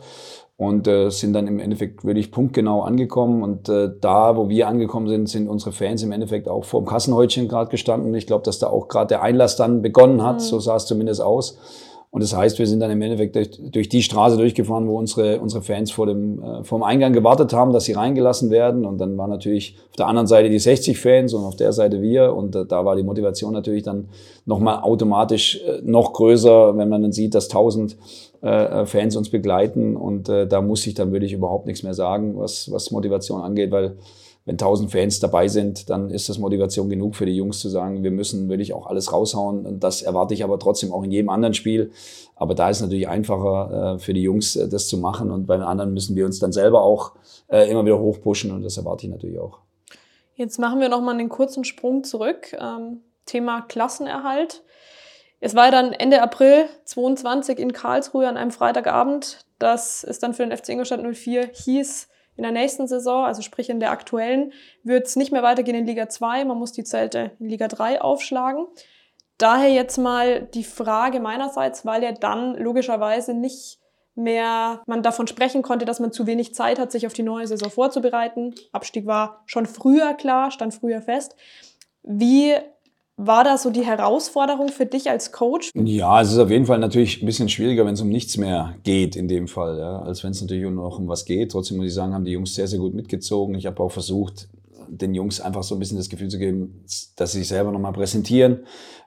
und 0.56 0.86
äh, 0.86 1.10
sind 1.10 1.32
dann 1.32 1.46
im 1.46 1.58
Endeffekt 1.58 2.04
wirklich 2.04 2.30
punktgenau 2.30 2.82
angekommen. 2.82 3.42
Und 3.42 3.68
äh, 3.68 3.90
da, 4.00 4.36
wo 4.36 4.48
wir 4.48 4.68
angekommen 4.68 5.08
sind, 5.08 5.28
sind 5.28 5.48
unsere 5.48 5.72
Fans 5.72 6.02
im 6.02 6.12
Endeffekt 6.12 6.48
auch 6.48 6.64
vor 6.64 6.82
dem 6.82 6.86
Kassenhäutchen 6.86 7.48
gerade 7.48 7.70
gestanden. 7.70 8.14
Ich 8.14 8.26
glaube, 8.26 8.44
dass 8.44 8.58
da 8.58 8.68
auch 8.68 8.88
gerade 8.88 9.08
der 9.08 9.22
Einlass 9.22 9.56
dann 9.56 9.82
begonnen 9.82 10.22
hat, 10.22 10.36
mhm. 10.36 10.40
so 10.40 10.58
sah 10.58 10.76
es 10.76 10.86
zumindest 10.86 11.20
aus. 11.20 11.58
Und 12.12 12.22
das 12.22 12.36
heißt, 12.36 12.58
wir 12.58 12.66
sind 12.66 12.80
dann 12.80 12.90
im 12.90 13.00
Endeffekt 13.00 13.34
durch, 13.34 13.50
durch 13.70 13.88
die 13.88 14.02
Straße 14.02 14.36
durchgefahren, 14.36 14.86
wo 14.86 14.98
unsere, 14.98 15.40
unsere 15.40 15.62
Fans 15.62 15.90
vor 15.90 16.04
dem, 16.04 16.42
äh, 16.42 16.62
vor 16.62 16.78
dem 16.78 16.82
Eingang 16.82 17.14
gewartet 17.14 17.54
haben, 17.54 17.72
dass 17.72 17.86
sie 17.86 17.94
reingelassen 17.94 18.50
werden. 18.50 18.84
Und 18.84 18.98
dann 18.98 19.16
waren 19.16 19.30
natürlich 19.30 19.78
auf 19.88 19.96
der 19.96 20.08
anderen 20.08 20.26
Seite 20.26 20.50
die 20.50 20.58
60 20.58 21.00
Fans 21.00 21.32
und 21.32 21.42
auf 21.42 21.56
der 21.56 21.72
Seite 21.72 22.02
wir. 22.02 22.34
Und 22.34 22.54
äh, 22.54 22.66
da 22.66 22.84
war 22.84 22.96
die 22.96 23.02
Motivation 23.02 23.54
natürlich 23.54 23.84
dann 23.84 24.10
nochmal 24.44 24.80
automatisch 24.82 25.62
äh, 25.66 25.80
noch 25.84 26.12
größer, 26.12 26.76
wenn 26.76 26.90
man 26.90 27.00
dann 27.00 27.12
sieht, 27.12 27.34
dass 27.34 27.48
1000 27.48 27.96
äh, 28.42 28.84
Fans 28.84 29.16
uns 29.16 29.30
begleiten. 29.30 29.96
Und 29.96 30.28
äh, 30.28 30.46
da 30.46 30.60
muss 30.60 30.86
ich 30.86 30.92
dann 30.92 31.12
wirklich 31.12 31.32
überhaupt 31.32 31.64
nichts 31.64 31.82
mehr 31.82 31.94
sagen, 31.94 32.34
was, 32.36 32.70
was 32.70 32.90
Motivation 32.90 33.40
angeht, 33.40 33.70
weil 33.70 33.96
wenn 34.44 34.54
1000 34.54 34.90
Fans 34.90 35.20
dabei 35.20 35.46
sind, 35.46 35.88
dann 35.88 36.10
ist 36.10 36.28
das 36.28 36.38
Motivation 36.38 36.88
genug 36.88 37.14
für 37.14 37.26
die 37.26 37.36
Jungs 37.36 37.60
zu 37.60 37.68
sagen, 37.68 38.02
wir 38.02 38.10
müssen 38.10 38.48
wirklich 38.48 38.72
auch 38.74 38.86
alles 38.86 39.12
raushauen. 39.12 39.64
Und 39.66 39.84
das 39.84 40.02
erwarte 40.02 40.34
ich 40.34 40.42
aber 40.42 40.58
trotzdem 40.58 40.92
auch 40.92 41.04
in 41.04 41.12
jedem 41.12 41.28
anderen 41.28 41.54
Spiel. 41.54 41.92
Aber 42.34 42.54
da 42.54 42.68
ist 42.68 42.78
es 42.78 42.82
natürlich 42.82 43.08
einfacher 43.08 43.94
äh, 43.94 43.98
für 43.98 44.14
die 44.14 44.22
Jungs, 44.22 44.56
äh, 44.56 44.68
das 44.68 44.88
zu 44.88 44.98
machen. 44.98 45.30
Und 45.30 45.46
bei 45.46 45.56
den 45.56 45.64
anderen 45.64 45.94
müssen 45.94 46.16
wir 46.16 46.26
uns 46.26 46.40
dann 46.40 46.52
selber 46.52 46.82
auch 46.82 47.12
äh, 47.48 47.70
immer 47.70 47.84
wieder 47.84 48.00
hochpushen. 48.00 48.50
Und 48.50 48.62
das 48.62 48.76
erwarte 48.76 49.06
ich 49.06 49.12
natürlich 49.12 49.38
auch. 49.38 49.58
Jetzt 50.34 50.58
machen 50.58 50.80
wir 50.80 50.88
nochmal 50.88 51.14
einen 51.14 51.28
kurzen 51.28 51.64
Sprung 51.64 52.02
zurück. 52.02 52.52
Ähm, 52.58 53.00
Thema 53.26 53.60
Klassenerhalt. 53.60 54.62
Es 55.38 55.54
war 55.54 55.70
dann 55.70 55.92
Ende 55.92 56.22
April 56.22 56.66
22 56.84 57.58
in 57.58 57.72
Karlsruhe 57.72 58.28
an 58.28 58.36
einem 58.36 58.50
Freitagabend, 58.50 59.44
dass 59.58 60.04
es 60.04 60.18
dann 60.18 60.34
für 60.34 60.46
den 60.46 60.56
FC 60.56 60.70
Ingolstadt 60.70 61.00
04 61.02 61.50
hieß, 61.52 62.08
in 62.36 62.42
der 62.42 62.52
nächsten 62.52 62.86
Saison, 62.86 63.24
also 63.24 63.42
sprich 63.42 63.68
in 63.68 63.80
der 63.80 63.90
aktuellen, 63.90 64.52
wird 64.82 65.06
es 65.06 65.16
nicht 65.16 65.32
mehr 65.32 65.42
weitergehen 65.42 65.76
in 65.76 65.86
Liga 65.86 66.08
2. 66.08 66.44
Man 66.44 66.58
muss 66.58 66.72
die 66.72 66.84
Zelte 66.84 67.32
in 67.38 67.48
Liga 67.48 67.68
3 67.68 68.00
aufschlagen. 68.00 68.66
Daher 69.38 69.70
jetzt 69.70 69.98
mal 69.98 70.42
die 70.42 70.64
Frage 70.64 71.20
meinerseits, 71.20 71.84
weil 71.84 72.02
ja 72.02 72.12
dann 72.12 72.54
logischerweise 72.56 73.34
nicht 73.34 73.78
mehr 74.14 74.82
man 74.86 75.02
davon 75.02 75.26
sprechen 75.26 75.62
konnte, 75.62 75.84
dass 75.84 76.00
man 76.00 76.12
zu 76.12 76.26
wenig 76.26 76.54
Zeit 76.54 76.78
hat, 76.78 76.92
sich 76.92 77.06
auf 77.06 77.12
die 77.12 77.22
neue 77.22 77.46
Saison 77.46 77.70
vorzubereiten. 77.70 78.54
Abstieg 78.72 79.06
war 79.06 79.42
schon 79.46 79.66
früher 79.66 80.14
klar, 80.14 80.50
stand 80.50 80.74
früher 80.74 81.00
fest. 81.02 81.34
Wie 82.02 82.54
war 83.16 83.44
da 83.44 83.58
so 83.58 83.70
die 83.70 83.84
Herausforderung 83.84 84.68
für 84.68 84.86
dich 84.86 85.10
als 85.10 85.32
Coach? 85.32 85.70
Ja, 85.74 86.20
es 86.20 86.32
ist 86.32 86.38
auf 86.38 86.50
jeden 86.50 86.66
Fall 86.66 86.78
natürlich 86.78 87.22
ein 87.22 87.26
bisschen 87.26 87.48
schwieriger, 87.48 87.84
wenn 87.84 87.94
es 87.94 88.00
um 88.00 88.08
nichts 88.08 88.36
mehr 88.36 88.74
geht 88.82 89.16
in 89.16 89.28
dem 89.28 89.48
Fall, 89.48 89.78
ja, 89.78 90.00
als 90.00 90.24
wenn 90.24 90.30
es 90.30 90.40
natürlich 90.40 90.68
noch 90.70 90.98
um 90.98 91.08
was 91.08 91.24
geht. 91.24 91.52
Trotzdem 91.52 91.76
muss 91.76 91.86
ich 91.86 91.94
sagen, 91.94 92.14
haben 92.14 92.24
die 92.24 92.32
Jungs 92.32 92.54
sehr, 92.54 92.68
sehr 92.68 92.78
gut 92.78 92.94
mitgezogen. 92.94 93.54
Ich 93.54 93.66
habe 93.66 93.82
auch 93.82 93.92
versucht, 93.92 94.48
den 94.88 95.14
Jungs 95.14 95.40
einfach 95.40 95.62
so 95.62 95.74
ein 95.74 95.78
bisschen 95.78 95.96
das 95.96 96.08
Gefühl 96.08 96.28
zu 96.28 96.38
geben, 96.38 96.84
dass 97.16 97.32
sie 97.32 97.38
sich 97.38 97.48
selber 97.48 97.72
nochmal 97.72 97.92
präsentieren, 97.92 98.60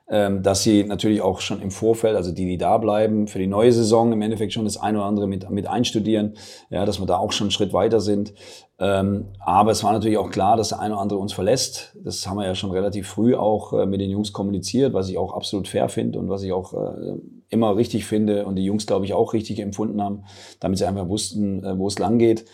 dass 0.08 0.62
sie 0.62 0.84
natürlich 0.84 1.20
auch 1.20 1.40
schon 1.40 1.60
im 1.60 1.72
Vorfeld, 1.72 2.14
also 2.14 2.30
die, 2.30 2.46
die 2.46 2.58
da 2.58 2.78
bleiben, 2.78 3.26
für 3.26 3.40
die 3.40 3.48
neue 3.48 3.72
Saison 3.72 4.12
im 4.12 4.22
Endeffekt 4.22 4.52
schon 4.52 4.64
das 4.64 4.76
eine 4.76 4.98
oder 4.98 5.06
andere 5.08 5.26
mit, 5.26 5.50
mit 5.50 5.66
einstudieren, 5.66 6.34
ja, 6.70 6.86
dass 6.86 7.00
wir 7.00 7.06
da 7.06 7.16
auch 7.16 7.32
schon 7.32 7.46
einen 7.46 7.50
Schritt 7.50 7.72
weiter 7.72 8.00
sind. 8.00 8.32
Ähm, 8.78 9.26
aber 9.40 9.70
es 9.70 9.82
war 9.82 9.92
natürlich 9.92 10.18
auch 10.18 10.30
klar, 10.30 10.56
dass 10.56 10.68
der 10.68 10.80
eine 10.80 10.94
oder 10.94 11.02
andere 11.02 11.18
uns 11.18 11.32
verlässt. 11.32 11.96
Das 12.04 12.26
haben 12.28 12.36
wir 12.36 12.44
ja 12.44 12.54
schon 12.54 12.70
relativ 12.70 13.08
früh 13.08 13.34
auch 13.34 13.72
äh, 13.72 13.86
mit 13.86 14.00
den 14.00 14.10
Jungs 14.10 14.32
kommuniziert, 14.32 14.92
was 14.92 15.08
ich 15.08 15.18
auch 15.18 15.32
absolut 15.32 15.66
fair 15.66 15.88
finde 15.88 16.18
und 16.18 16.28
was 16.28 16.42
ich 16.42 16.52
auch 16.52 16.74
äh, 16.74 17.16
immer 17.48 17.76
richtig 17.76 18.04
finde 18.04 18.44
und 18.46 18.56
die 18.56 18.64
Jungs, 18.64 18.86
glaube 18.86 19.06
ich, 19.06 19.14
auch 19.14 19.32
richtig 19.32 19.60
empfunden 19.60 20.02
haben, 20.02 20.24
damit 20.60 20.78
sie 20.78 20.86
einfach 20.86 21.08
wussten, 21.08 21.64
äh, 21.64 21.78
wo 21.78 21.88
es 21.88 21.98
lang 21.98 22.18
geht 22.18 22.44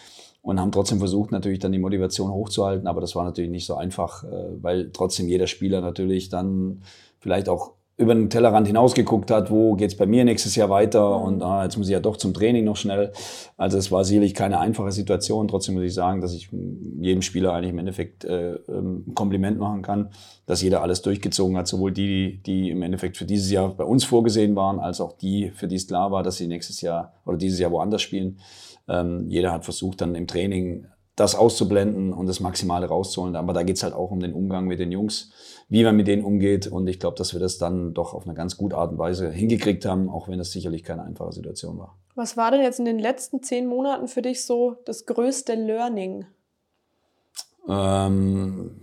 und 0.42 0.60
haben 0.60 0.72
trotzdem 0.72 0.98
versucht, 0.98 1.32
natürlich 1.32 1.58
dann 1.58 1.72
die 1.72 1.78
Motivation 1.78 2.30
hochzuhalten. 2.30 2.86
Aber 2.86 3.00
das 3.00 3.16
war 3.16 3.24
natürlich 3.24 3.50
nicht 3.50 3.66
so 3.66 3.74
einfach, 3.74 4.24
äh, 4.24 4.28
weil 4.60 4.90
trotzdem 4.92 5.28
jeder 5.28 5.48
Spieler 5.48 5.80
natürlich 5.80 6.28
dann 6.28 6.82
vielleicht 7.22 7.48
auch 7.48 7.72
über 7.98 8.14
den 8.14 8.30
Tellerrand 8.30 8.66
hinausgeguckt 8.66 9.30
hat, 9.30 9.50
wo 9.50 9.74
geht's 9.74 9.96
bei 9.96 10.06
mir 10.06 10.24
nächstes 10.24 10.56
Jahr 10.56 10.70
weiter 10.70 11.18
mhm. 11.18 11.24
und 11.24 11.42
ah, 11.42 11.62
jetzt 11.64 11.76
muss 11.76 11.86
ich 11.86 11.92
ja 11.92 12.00
doch 12.00 12.16
zum 12.16 12.34
Training 12.34 12.64
noch 12.64 12.76
schnell. 12.76 13.12
Also 13.56 13.78
es 13.78 13.92
war 13.92 14.04
sicherlich 14.04 14.34
keine 14.34 14.58
einfache 14.58 14.92
Situation. 14.92 15.46
Trotzdem 15.46 15.74
muss 15.74 15.84
ich 15.84 15.94
sagen, 15.94 16.20
dass 16.20 16.34
ich 16.34 16.48
jedem 17.00 17.22
Spieler 17.22 17.52
eigentlich 17.52 17.70
im 17.70 17.78
Endeffekt 17.78 18.24
äh, 18.24 18.54
ähm, 18.68 19.04
ein 19.06 19.14
Kompliment 19.14 19.58
machen 19.58 19.82
kann, 19.82 20.10
dass 20.46 20.62
jeder 20.62 20.82
alles 20.82 21.02
durchgezogen 21.02 21.56
hat, 21.56 21.68
sowohl 21.68 21.92
die, 21.92 22.42
die 22.42 22.70
im 22.70 22.82
Endeffekt 22.82 23.16
für 23.16 23.26
dieses 23.26 23.50
Jahr 23.50 23.68
bei 23.68 23.84
uns 23.84 24.04
vorgesehen 24.04 24.56
waren, 24.56 24.80
als 24.80 25.00
auch 25.00 25.12
die, 25.12 25.50
für 25.54 25.68
die 25.68 25.76
es 25.76 25.86
klar 25.86 26.10
war, 26.10 26.22
dass 26.22 26.36
sie 26.36 26.48
nächstes 26.48 26.80
Jahr 26.80 27.14
oder 27.24 27.36
dieses 27.36 27.58
Jahr 27.58 27.70
woanders 27.70 28.02
spielen. 28.02 28.38
Ähm, 28.88 29.26
jeder 29.28 29.52
hat 29.52 29.64
versucht, 29.64 30.00
dann 30.00 30.14
im 30.14 30.26
Training 30.26 30.86
das 31.14 31.34
auszublenden 31.34 32.12
und 32.12 32.26
das 32.26 32.40
Maximale 32.40 32.86
rauszuholen. 32.86 33.36
Aber 33.36 33.52
da 33.52 33.62
geht's 33.62 33.82
halt 33.82 33.94
auch 33.94 34.10
um 34.10 34.20
den 34.20 34.32
Umgang 34.32 34.66
mit 34.66 34.80
den 34.80 34.90
Jungs, 34.90 35.30
wie 35.68 35.84
man 35.84 35.96
mit 35.96 36.06
denen 36.06 36.24
umgeht. 36.24 36.66
Und 36.66 36.86
ich 36.86 37.00
glaube, 37.00 37.16
dass 37.16 37.32
wir 37.32 37.40
das 37.40 37.58
dann 37.58 37.94
doch 37.94 38.14
auf 38.14 38.26
eine 38.26 38.34
ganz 38.34 38.56
gute 38.56 38.76
Art 38.76 38.92
und 38.92 38.98
Weise 38.98 39.30
hingekriegt 39.30 39.84
haben, 39.84 40.08
auch 40.08 40.28
wenn 40.28 40.40
es 40.40 40.52
sicherlich 40.52 40.82
keine 40.82 41.02
einfache 41.02 41.32
Situation 41.32 41.78
war. 41.78 41.96
Was 42.14 42.36
war 42.36 42.50
denn 42.50 42.60
jetzt 42.60 42.78
in 42.78 42.84
den 42.84 42.98
letzten 42.98 43.42
zehn 43.42 43.66
Monaten 43.66 44.06
für 44.08 44.22
dich 44.22 44.44
so 44.44 44.76
das 44.84 45.06
größte 45.06 45.54
Learning? 45.54 46.26
Ähm, 47.68 48.80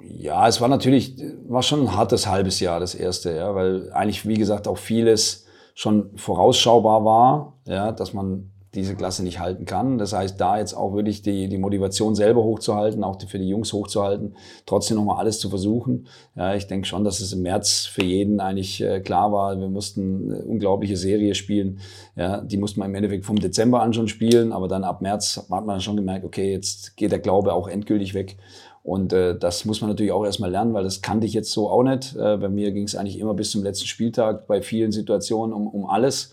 ja, 0.00 0.46
es 0.46 0.60
war 0.60 0.68
natürlich, 0.68 1.16
war 1.48 1.62
schon 1.62 1.80
ein 1.82 1.96
hartes 1.96 2.26
halbes 2.26 2.60
Jahr, 2.60 2.80
das 2.80 2.94
erste, 2.94 3.34
ja, 3.34 3.54
weil 3.54 3.92
eigentlich, 3.92 4.26
wie 4.26 4.36
gesagt, 4.36 4.68
auch 4.68 4.78
vieles 4.78 5.46
schon 5.74 6.16
vorausschaubar 6.16 7.04
war, 7.04 7.60
ja, 7.66 7.92
dass 7.92 8.12
man 8.12 8.50
diese 8.74 8.94
Klasse 8.94 9.22
nicht 9.22 9.40
halten 9.40 9.64
kann. 9.64 9.98
Das 9.98 10.12
heißt, 10.12 10.40
da 10.40 10.58
jetzt 10.58 10.74
auch 10.74 10.94
wirklich 10.94 11.22
die, 11.22 11.48
die 11.48 11.58
Motivation 11.58 12.14
selber 12.14 12.44
hochzuhalten, 12.44 13.02
auch 13.02 13.18
für 13.26 13.38
die 13.38 13.48
Jungs 13.48 13.72
hochzuhalten, 13.72 14.36
trotzdem 14.66 14.98
nochmal 14.98 15.18
alles 15.18 15.40
zu 15.40 15.48
versuchen. 15.48 16.06
Ja, 16.36 16.54
ich 16.54 16.66
denke 16.66 16.86
schon, 16.86 17.04
dass 17.04 17.20
es 17.20 17.32
im 17.32 17.42
März 17.42 17.86
für 17.86 18.04
jeden 18.04 18.40
eigentlich 18.40 18.82
äh, 18.82 19.00
klar 19.00 19.32
war. 19.32 19.58
Wir 19.58 19.68
mussten 19.68 20.32
eine 20.32 20.42
unglaubliche 20.42 20.96
Serie 20.96 21.34
spielen. 21.34 21.80
Ja, 22.16 22.42
die 22.42 22.58
mussten 22.58 22.80
wir 22.80 22.86
im 22.86 22.94
Endeffekt 22.94 23.24
vom 23.24 23.38
Dezember 23.38 23.82
an 23.82 23.94
schon 23.94 24.08
spielen, 24.08 24.52
aber 24.52 24.68
dann 24.68 24.84
ab 24.84 25.00
März 25.00 25.46
hat 25.50 25.66
man 25.66 25.80
schon 25.80 25.96
gemerkt, 25.96 26.24
okay, 26.24 26.52
jetzt 26.52 26.96
geht 26.96 27.12
der 27.12 27.20
Glaube 27.20 27.54
auch 27.54 27.68
endgültig 27.68 28.14
weg. 28.14 28.36
Und 28.88 29.12
äh, 29.12 29.38
das 29.38 29.66
muss 29.66 29.82
man 29.82 29.90
natürlich 29.90 30.12
auch 30.12 30.24
erstmal 30.24 30.50
lernen, 30.50 30.72
weil 30.72 30.82
das 30.82 31.02
kannte 31.02 31.26
ich 31.26 31.34
jetzt 31.34 31.52
so 31.52 31.68
auch 31.68 31.82
nicht. 31.82 32.16
Äh, 32.16 32.38
bei 32.38 32.48
mir 32.48 32.72
ging 32.72 32.84
es 32.84 32.96
eigentlich 32.96 33.18
immer 33.18 33.34
bis 33.34 33.50
zum 33.50 33.62
letzten 33.62 33.86
Spieltag 33.86 34.46
bei 34.46 34.62
vielen 34.62 34.92
Situationen 34.92 35.54
um, 35.54 35.68
um 35.68 35.84
alles. 35.84 36.32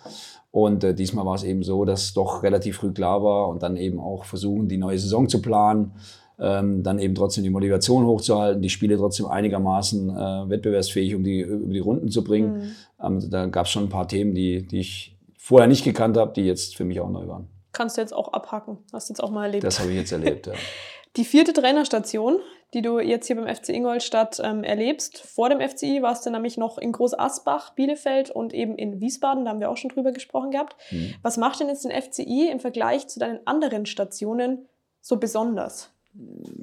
Und 0.55 0.85
äh, 0.85 0.95
diesmal 0.95 1.25
war 1.25 1.35
es 1.35 1.43
eben 1.43 1.63
so, 1.63 1.83
dass 1.83 2.13
doch 2.13 2.41
relativ 2.41 2.77
früh 2.77 2.93
klar 2.93 3.21
war 3.21 3.49
und 3.49 3.61
dann 3.61 3.75
eben 3.75 3.99
auch 3.99 4.23
versuchen, 4.23 4.69
die 4.69 4.77
neue 4.77 4.97
Saison 4.97 5.27
zu 5.27 5.41
planen, 5.41 5.91
ähm, 6.39 6.81
dann 6.81 6.97
eben 6.97 7.13
trotzdem 7.13 7.43
die 7.43 7.49
Motivation 7.49 8.05
hochzuhalten, 8.05 8.61
die 8.61 8.69
Spiele 8.69 8.95
trotzdem 8.95 9.25
einigermaßen 9.25 10.09
äh, 10.11 10.49
wettbewerbsfähig 10.49 11.13
um 11.13 11.25
die, 11.25 11.41
über 11.41 11.73
die 11.73 11.79
Runden 11.79 12.09
zu 12.09 12.23
bringen. 12.23 12.53
Mhm. 12.53 12.75
Ähm, 13.03 13.29
da 13.29 13.47
gab 13.47 13.65
es 13.65 13.71
schon 13.73 13.83
ein 13.83 13.89
paar 13.89 14.07
Themen, 14.07 14.33
die, 14.33 14.65
die 14.65 14.79
ich 14.79 15.17
vorher 15.37 15.67
nicht 15.67 15.83
gekannt 15.83 16.15
habe, 16.15 16.31
die 16.31 16.43
jetzt 16.43 16.77
für 16.77 16.85
mich 16.85 17.01
auch 17.01 17.09
neu 17.09 17.27
waren. 17.27 17.49
Kannst 17.73 17.97
du 17.97 18.01
jetzt 18.01 18.15
auch 18.15 18.31
abhacken. 18.31 18.77
Hast 18.93 19.09
du 19.09 19.11
jetzt 19.11 19.21
auch 19.21 19.31
mal 19.31 19.47
erlebt. 19.47 19.65
Das 19.65 19.81
habe 19.81 19.89
ich 19.89 19.97
jetzt 19.97 20.13
erlebt, 20.13 20.47
ja. 20.47 20.53
Die 21.17 21.25
vierte 21.25 21.51
Trainerstation, 21.51 22.39
die 22.73 22.81
du 22.81 22.99
jetzt 22.99 23.27
hier 23.27 23.35
beim 23.35 23.53
FC 23.53 23.69
Ingolstadt 23.69 24.41
ähm, 24.43 24.63
erlebst. 24.63 25.19
Vor 25.19 25.49
dem 25.49 25.61
FCI 25.61 26.01
warst 26.01 26.25
du 26.25 26.29
nämlich 26.29 26.57
noch 26.57 26.77
in 26.77 26.91
Groß 26.91 27.17
Asbach, 27.17 27.73
Bielefeld 27.75 28.31
und 28.31 28.53
eben 28.53 28.75
in 28.75 28.99
Wiesbaden, 28.99 29.45
da 29.45 29.51
haben 29.51 29.59
wir 29.59 29.69
auch 29.69 29.77
schon 29.77 29.91
drüber 29.91 30.11
gesprochen 30.11 30.51
gehabt. 30.51 30.75
Mhm. 30.91 31.15
Was 31.21 31.37
macht 31.37 31.59
denn 31.59 31.69
jetzt 31.69 31.85
den 31.85 31.91
FCI 31.91 32.49
im 32.51 32.59
Vergleich 32.59 33.07
zu 33.07 33.19
deinen 33.19 33.45
anderen 33.45 33.85
Stationen 33.85 34.67
so 35.01 35.17
besonders? 35.17 35.91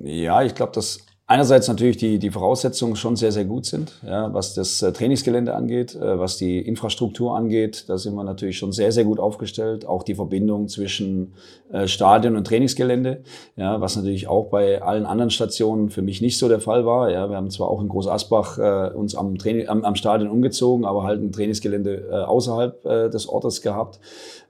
Ja, 0.03 0.43
ich 0.43 0.55
glaube, 0.55 0.73
dass 0.73 1.07
einerseits 1.27 1.69
natürlich 1.69 1.97
die, 1.97 2.19
die 2.19 2.31
Voraussetzungen 2.31 2.97
schon 2.97 3.17
sehr, 3.17 3.33
sehr 3.33 3.45
gut 3.45 3.65
sind, 3.65 4.01
ja, 4.07 4.33
was 4.35 4.55
das 4.55 4.83
äh, 4.83 4.93
Trainingsgelände 4.93 5.55
angeht, 5.55 5.95
äh, 5.95 6.19
was 6.19 6.37
die 6.37 6.59
Infrastruktur 6.59 7.37
angeht. 7.37 7.85
Da 7.89 7.97
sind 7.97 8.15
wir 8.15 8.25
natürlich 8.25 8.59
schon 8.59 8.73
sehr, 8.73 8.93
sehr 8.93 9.05
gut 9.05 9.19
aufgestellt. 9.19 9.87
Auch 9.87 10.03
die 10.03 10.15
Verbindung 10.15 10.69
zwischen 10.69 11.35
äh, 11.73 11.87
Stadion 11.87 12.37
und 12.37 12.47
Trainingsgelände, 12.47 13.23
ja, 13.57 13.81
was 13.81 13.97
natürlich 13.97 14.29
auch 14.29 14.51
bei 14.51 14.83
allen 14.83 15.07
anderen 15.07 15.31
Stationen 15.31 15.91
für 15.91 16.03
mich 16.03 16.21
nicht 16.21 16.39
so 16.39 16.49
der 16.49 16.61
Fall 16.61 16.85
war. 16.85 17.11
Ja, 17.11 17.31
wir 17.31 17.37
haben 17.37 17.51
zwar 17.51 17.69
auch 17.69 17.81
in 17.81 17.89
Groß 17.89 18.09
Asbach 18.09 18.59
äh, 18.59 18.95
uns 18.95 19.15
am, 19.15 19.39
Training, 19.39 19.69
am, 19.69 19.85
am 19.85 19.95
Stadion 19.95 20.31
umgezogen, 20.31 20.85
aber 20.85 21.05
halt 21.05 21.23
ein 21.23 21.33
Trainingsgelände 21.33 22.09
äh, 22.11 22.15
außerhalb 22.25 22.85
äh, 22.85 23.11
des 23.11 23.29
Ortes 23.29 23.63
gehabt. 23.63 24.01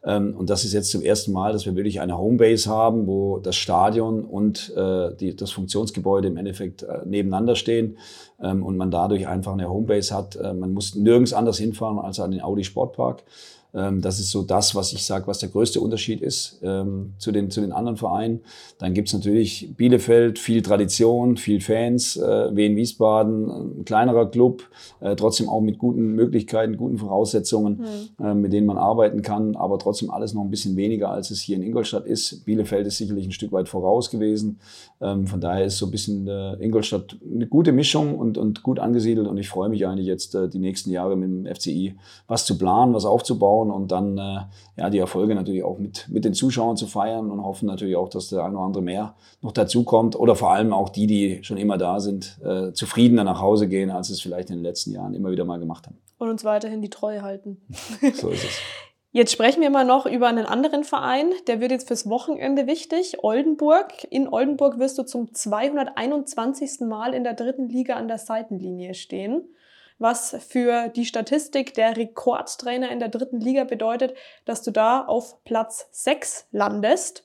Ähm, 0.05 0.35
und 0.37 0.51
das 0.51 0.65
ist 0.65 0.73
jetzt 0.73 0.91
zum 0.91 1.03
ersten 1.03 1.33
Mal, 1.33 1.53
dass 1.53 1.65
wir 1.67 1.77
wirklich 1.77 2.01
eine 2.01 2.19
Homebase 2.19 2.69
haben, 2.69 3.07
wo 3.07 3.39
das 3.39 3.57
Stadion 3.57 4.25
und 4.25 4.73
äh, 4.77 5.15
die, 5.15 5.37
das 5.37 5.53
Funktionsgebäude 5.53 6.29
im 6.29 6.37
Endeffekt 6.37 6.83
äh, 6.83 7.01
nebeneinander 7.05 7.55
stehen 7.55 7.99
ähm, 8.41 8.65
und 8.65 8.77
man 8.77 8.91
dadurch 8.91 9.29
einfach 9.29 9.53
eine 9.53 9.69
Homebase 9.69 10.15
hat. 10.15 10.37
Äh, 10.37 10.55
man 10.55 10.73
muss 10.73 10.95
nirgends 10.95 11.33
anders 11.33 11.59
hinfahren 11.59 11.99
als 11.99 12.19
an 12.19 12.33
den 12.33 12.43
Audi 12.43 12.65
Sportpark. 12.65 13.23
Ähm, 13.75 14.01
das 14.01 14.19
ist 14.21 14.31
so 14.31 14.43
das, 14.43 14.75
was 14.75 14.93
ich 14.93 15.05
sage, 15.05 15.27
was 15.27 15.39
der 15.39 15.49
größte 15.49 15.81
Unterschied 15.81 16.21
ist 16.21 16.59
ähm, 16.63 17.15
zu, 17.19 17.33
den, 17.33 17.51
zu 17.51 17.61
den 17.61 17.73
anderen 17.73 17.97
Vereinen. 17.97 18.41
Dann 18.79 18.95
gibt's 18.95 19.13
natürlich 19.13 19.75
Bielefeld, 19.77 20.39
viel 20.39 20.63
Tradition, 20.63 21.37
viel 21.37 21.61
Fans, 21.61 22.17
äh, 22.17 22.55
Wien 22.55 22.77
Wiesbaden, 22.77 23.81
ein 23.81 23.85
kleinerer 23.85 24.31
Club, 24.31 24.65
äh, 25.01 25.17
trotzdem 25.17 25.49
auch 25.49 25.61
mit 25.61 25.79
guten 25.79 26.15
Möglichkeiten, 26.15 26.77
guten 26.77 26.99
Voraussetzungen, 26.99 27.81
mhm. 28.19 28.25
äh, 28.25 28.35
mit 28.35 28.53
denen 28.53 28.67
man 28.67 28.79
arbeiten 28.79 29.23
kann, 29.23 29.57
aber 29.57 29.79
trotzdem 29.79 30.11
alles 30.11 30.35
noch 30.35 30.43
ein 30.43 30.51
bisschen 30.51 30.77
weniger, 30.77 31.11
als 31.11 31.31
es 31.31 31.41
hier 31.41 31.57
in 31.57 31.63
Ingolstadt 31.63 32.07
ist. 32.07 32.45
Bielefeld 32.45 32.87
ist 32.87 32.99
sicherlich 32.99 33.27
ein 33.27 33.33
Stück 33.33 33.53
weit 33.53 33.69
voraus 33.69 34.11
gewesen. 34.11 34.59
Ähm, 35.03 35.27
von 35.27 35.41
daher 35.41 35.65
ist 35.65 35.79
so 35.79 35.87
ein 35.87 35.91
bisschen 35.91 36.29
äh, 36.29 36.55
Ingolstadt 36.55 37.17
eine 37.29 37.49
gute 37.49 37.73
Mischung 37.73 38.17
und, 38.17 38.39
und 38.39 38.63
gut 38.63 38.79
angesiedelt 38.79 39.27
und 39.27 39.37
ich 39.37 39.49
freue 39.49 39.69
mich 39.69 39.85
eigentlich 39.87 40.07
jetzt 40.07 40.35
äh, 40.37 40.49
die 40.49 40.61
nächsten 40.61 40.91
Jahre 40.91 41.17
mit 41.17 41.29
dem 41.29 41.55
FCI 41.55 41.97
was 42.29 42.47
zu 42.47 42.57
planen, 42.57 42.95
was 42.95 43.05
aufzubauen 43.05 43.73
und 43.73 43.91
dann 43.91 44.17
äh, 44.17 44.39
ja, 44.77 44.91
die 44.91 44.99
Erfolge 44.99 45.35
natürlich 45.35 45.65
auch 45.65 45.79
mit, 45.79 46.09
mit 46.09 46.25
den 46.25 46.35
Zuschauern 46.35 46.77
zu 46.77 46.87
feiern 46.87 47.31
und 47.33 47.43
hoffen 47.43 47.67
natürlich 47.67 47.97
auch, 47.97 48.09
dass 48.09 48.29
der 48.29 48.45
eine 48.45 48.55
oder 48.55 48.65
andere 48.65 48.83
mehr 48.83 49.15
noch 49.41 49.53
dazukommt 49.53 50.15
oder 50.15 50.37
vor 50.37 50.53
allem 50.53 50.73
auch 50.73 50.89
die, 50.89 51.09
die 51.09 51.39
schon 51.43 51.57
immer 51.57 51.79
da 51.79 51.99
sind, 51.99 52.39
äh, 52.45 52.73
zufriedener 52.73 53.25
nach 53.25 53.41
Hause 53.41 53.69
gehen, 53.69 53.91
als 53.91 54.09
es 54.11 54.21
vielleicht 54.21 54.51
in 54.51 54.57
den 54.57 54.63
letzten 54.63 54.93
Jahren 54.93 55.15
immer 55.15 55.33
wieder 55.33 55.45
mal 55.45 55.59
gemacht 55.59 55.87
haben. 55.87 55.99
Und 56.19 56.31
uns 56.31 56.45
weiterhin 56.45 56.81
die 56.81 56.91
Treue 56.91 57.23
halten. 57.23 57.57
so 58.15 58.29
ist 58.29 58.45
es. 58.45 58.61
Jetzt 59.15 59.31
sprechen 59.33 59.61
wir 59.61 59.71
mal 59.71 59.85
noch 59.85 60.07
über 60.07 60.27
einen 60.27 60.47
anderen 60.47 60.85
Verein, 60.85 61.31
der 61.47 61.61
wird 61.61 61.71
jetzt 61.71 61.87
fürs 61.87 62.09
Wochenende 62.09 62.67
wichtig, 62.67 63.23
Oldenburg. 63.23 64.05
In 64.11 64.27
Oldenburg 64.27 64.79
wirst 64.79 64.99
du 64.99 65.03
zum 65.03 65.35
221. 65.35 66.81
Mal 66.81 67.13
in 67.13 67.23
der 67.23 67.35
dritten 67.35 67.69
Liga 67.69 67.97
an 67.97 68.09
der 68.09 68.19
Seitenlinie 68.19 68.95
stehen 68.95 69.45
was 70.03 70.37
für 70.49 70.89
die 70.89 71.07
Statistik 71.07 71.75
der 71.75 71.97
Rekordtrainer 71.97 72.91
in 72.91 72.99
der 72.99 73.09
dritten 73.09 73.41
Liga 73.41 73.65
bedeutet, 73.65 74.15
dass 74.45 74.63
du 74.63 74.71
da 74.71 75.05
auf 75.05 75.43
Platz 75.45 75.87
6 75.93 76.49
landest 76.51 77.25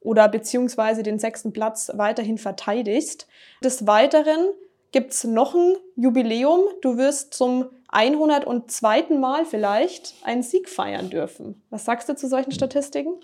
oder 0.00 0.28
beziehungsweise 0.28 1.02
den 1.02 1.18
sechsten 1.18 1.52
Platz 1.52 1.90
weiterhin 1.94 2.38
verteidigst. 2.38 3.28
Des 3.62 3.86
Weiteren 3.86 4.48
gibt 4.90 5.12
es 5.12 5.24
noch 5.24 5.54
ein 5.54 5.76
Jubiläum. 5.96 6.60
Du 6.82 6.96
wirst 6.96 7.34
zum 7.34 7.68
102. 7.94 9.16
Mal 9.20 9.44
vielleicht 9.44 10.14
einen 10.24 10.42
Sieg 10.42 10.68
feiern 10.68 11.10
dürfen. 11.10 11.62
Was 11.70 11.84
sagst 11.84 12.08
du 12.08 12.16
zu 12.16 12.28
solchen 12.28 12.50
Statistiken? 12.50 13.14